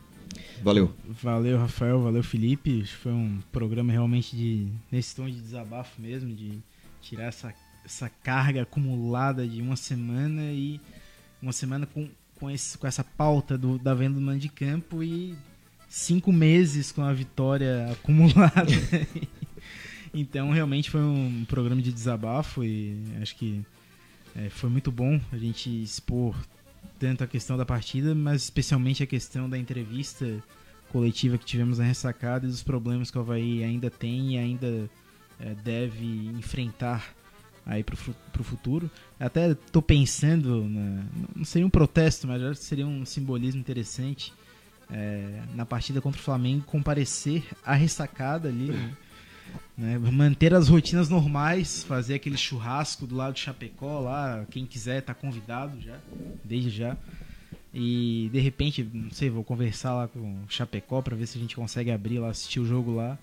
Valeu. 0.65 0.95
Valeu, 1.23 1.59
Rafael. 1.59 2.01
Valeu, 2.01 2.23
Felipe. 2.23 2.86
Foi 2.86 3.12
um 3.12 3.39
programa 3.53 3.93
realmente 3.93 4.35
de 4.35 4.66
nesse 4.91 5.15
tom 5.15 5.27
de 5.27 5.39
desabafo 5.39 6.01
mesmo, 6.01 6.35
de 6.35 6.59
tirar 7.03 7.24
essa, 7.24 7.55
essa 7.85 8.09
carga 8.09 8.62
acumulada 8.62 9.47
de 9.47 9.61
uma 9.61 9.77
semana 9.77 10.41
e 10.53 10.81
uma 11.43 11.53
semana 11.53 11.85
com, 11.85 12.09
com, 12.36 12.51
esse, 12.51 12.78
com 12.78 12.86
essa 12.86 13.05
pauta 13.05 13.59
do, 13.59 13.78
da 13.78 13.93
venda 13.93 14.15
do 14.15 14.23
mando 14.23 14.39
de 14.39 14.49
campo 14.49 15.03
e 15.03 15.36
cinco 15.86 16.32
meses 16.32 16.91
com 16.91 17.03
a 17.03 17.12
vitória 17.12 17.86
acumulada. 17.93 18.73
então, 20.15 20.51
realmente 20.51 20.91
foi 20.91 21.03
um 21.03 21.45
programa 21.47 21.82
de 21.82 21.93
desabafo 21.93 22.65
e 22.65 22.97
acho 23.20 23.36
que 23.36 23.61
é, 24.35 24.49
foi 24.49 24.70
muito 24.70 24.91
bom 24.91 25.20
a 25.31 25.36
gente 25.36 25.69
expor 25.82 26.35
tanto 26.98 27.24
a 27.24 27.27
questão 27.27 27.56
da 27.56 27.65
partida, 27.65 28.15
mas 28.15 28.43
especialmente 28.43 29.02
a 29.02 29.06
questão 29.06 29.48
da 29.48 29.59
entrevista 29.59 30.43
coletiva 30.90 31.36
que 31.36 31.44
tivemos 31.44 31.78
na 31.78 31.85
ressacada 31.85 32.47
e 32.47 32.48
dos 32.48 32.62
problemas 32.62 33.11
que 33.11 33.19
o 33.19 33.20
Havaí 33.20 33.65
ainda 33.65 33.90
tem 33.90 34.35
e 34.35 34.39
ainda 34.39 34.89
é, 35.40 35.55
deve 35.65 36.27
enfrentar 36.39 37.15
aí 37.66 37.82
para 37.82 37.94
o 37.94 38.44
futuro. 38.44 38.90
Até 39.19 39.51
estou 39.51 39.82
pensando, 39.82 40.65
não 41.35 41.44
seria 41.44 41.66
um 41.66 41.70
protesto, 41.70 42.27
mas 42.27 42.59
seria 42.59 42.86
um 42.86 43.05
simbolismo 43.05 43.61
interessante 43.61 44.32
é, 44.90 45.43
na 45.55 45.65
partida 45.65 46.01
contra 46.01 46.20
o 46.20 46.24
Flamengo 46.24 46.65
comparecer 46.65 47.44
à 47.65 47.74
ressacada 47.74 48.48
ali. 48.48 48.70
Né? 48.70 48.97
Né? 49.76 49.98
Manter 49.98 50.54
as 50.54 50.68
rotinas 50.68 51.08
normais, 51.08 51.82
fazer 51.82 52.14
aquele 52.14 52.36
churrasco 52.36 53.06
do 53.06 53.16
lado 53.16 53.34
de 53.34 53.40
Chapecó 53.40 54.00
lá, 54.00 54.46
quem 54.50 54.64
quiser 54.64 55.02
tá 55.02 55.14
convidado 55.14 55.80
já, 55.80 55.98
desde 56.44 56.70
já. 56.70 56.96
E 57.72 58.30
de 58.32 58.38
repente, 58.38 58.88
não 58.92 59.10
sei, 59.10 59.28
vou 59.28 59.42
conversar 59.42 59.94
lá 59.94 60.06
com 60.06 60.20
o 60.20 60.46
Chapecó 60.48 61.02
para 61.02 61.16
ver 61.16 61.26
se 61.26 61.36
a 61.36 61.40
gente 61.40 61.56
consegue 61.56 61.90
abrir 61.90 62.20
lá, 62.20 62.30
assistir 62.30 62.60
o 62.60 62.66
jogo 62.66 62.94
lá. 62.94 63.18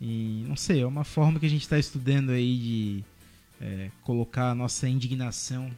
E 0.00 0.44
não 0.48 0.56
sei, 0.56 0.80
é 0.80 0.86
uma 0.86 1.04
forma 1.04 1.38
que 1.38 1.46
a 1.46 1.50
gente 1.50 1.62
está 1.62 1.78
estudando 1.78 2.30
aí 2.30 2.56
de 2.56 3.04
é, 3.60 3.90
colocar 4.02 4.50
a 4.50 4.54
nossa 4.54 4.88
indignação 4.88 5.70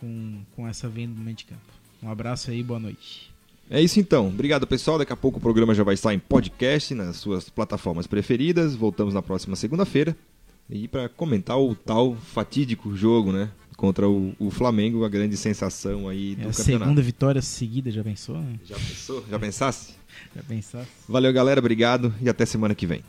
com, 0.00 0.40
com 0.56 0.66
essa 0.66 0.88
venda 0.88 1.14
do 1.14 1.20
meio 1.20 1.36
de 1.36 1.44
campo. 1.44 1.62
Um 2.02 2.10
abraço 2.10 2.50
aí, 2.50 2.62
boa 2.62 2.80
noite. 2.80 3.27
É 3.70 3.80
isso 3.82 4.00
então. 4.00 4.28
Obrigado, 4.28 4.66
pessoal. 4.66 4.98
Daqui 4.98 5.12
a 5.12 5.16
pouco 5.16 5.38
o 5.38 5.40
programa 5.40 5.74
já 5.74 5.82
vai 5.84 5.94
estar 5.94 6.14
em 6.14 6.18
podcast 6.18 6.94
nas 6.94 7.16
suas 7.16 7.48
plataformas 7.50 8.06
preferidas. 8.06 8.74
Voltamos 8.74 9.12
na 9.14 9.22
próxima 9.22 9.56
segunda-feira. 9.56 10.16
E 10.70 10.86
para 10.88 11.08
comentar 11.08 11.58
o 11.58 11.74
tal 11.74 12.14
fatídico 12.14 12.94
jogo, 12.96 13.32
né? 13.32 13.50
Contra 13.76 14.08
o, 14.08 14.34
o 14.38 14.50
Flamengo, 14.50 15.04
a 15.04 15.08
grande 15.08 15.36
sensação 15.36 16.08
aí 16.08 16.34
do 16.34 16.42
é 16.42 16.50
a 16.50 16.52
campeonato. 16.52 16.64
segunda 16.64 17.02
vitória 17.02 17.40
seguida, 17.42 17.90
já 17.90 18.02
pensou? 18.02 18.36
Já 18.64 18.76
pensou? 18.76 19.24
Já 19.30 19.38
pensasse? 19.38 19.92
já 20.34 20.42
pensasse. 20.42 20.88
Valeu, 21.08 21.32
galera. 21.32 21.60
Obrigado 21.60 22.12
e 22.20 22.28
até 22.28 22.44
semana 22.44 22.74
que 22.74 22.86
vem. 22.86 23.02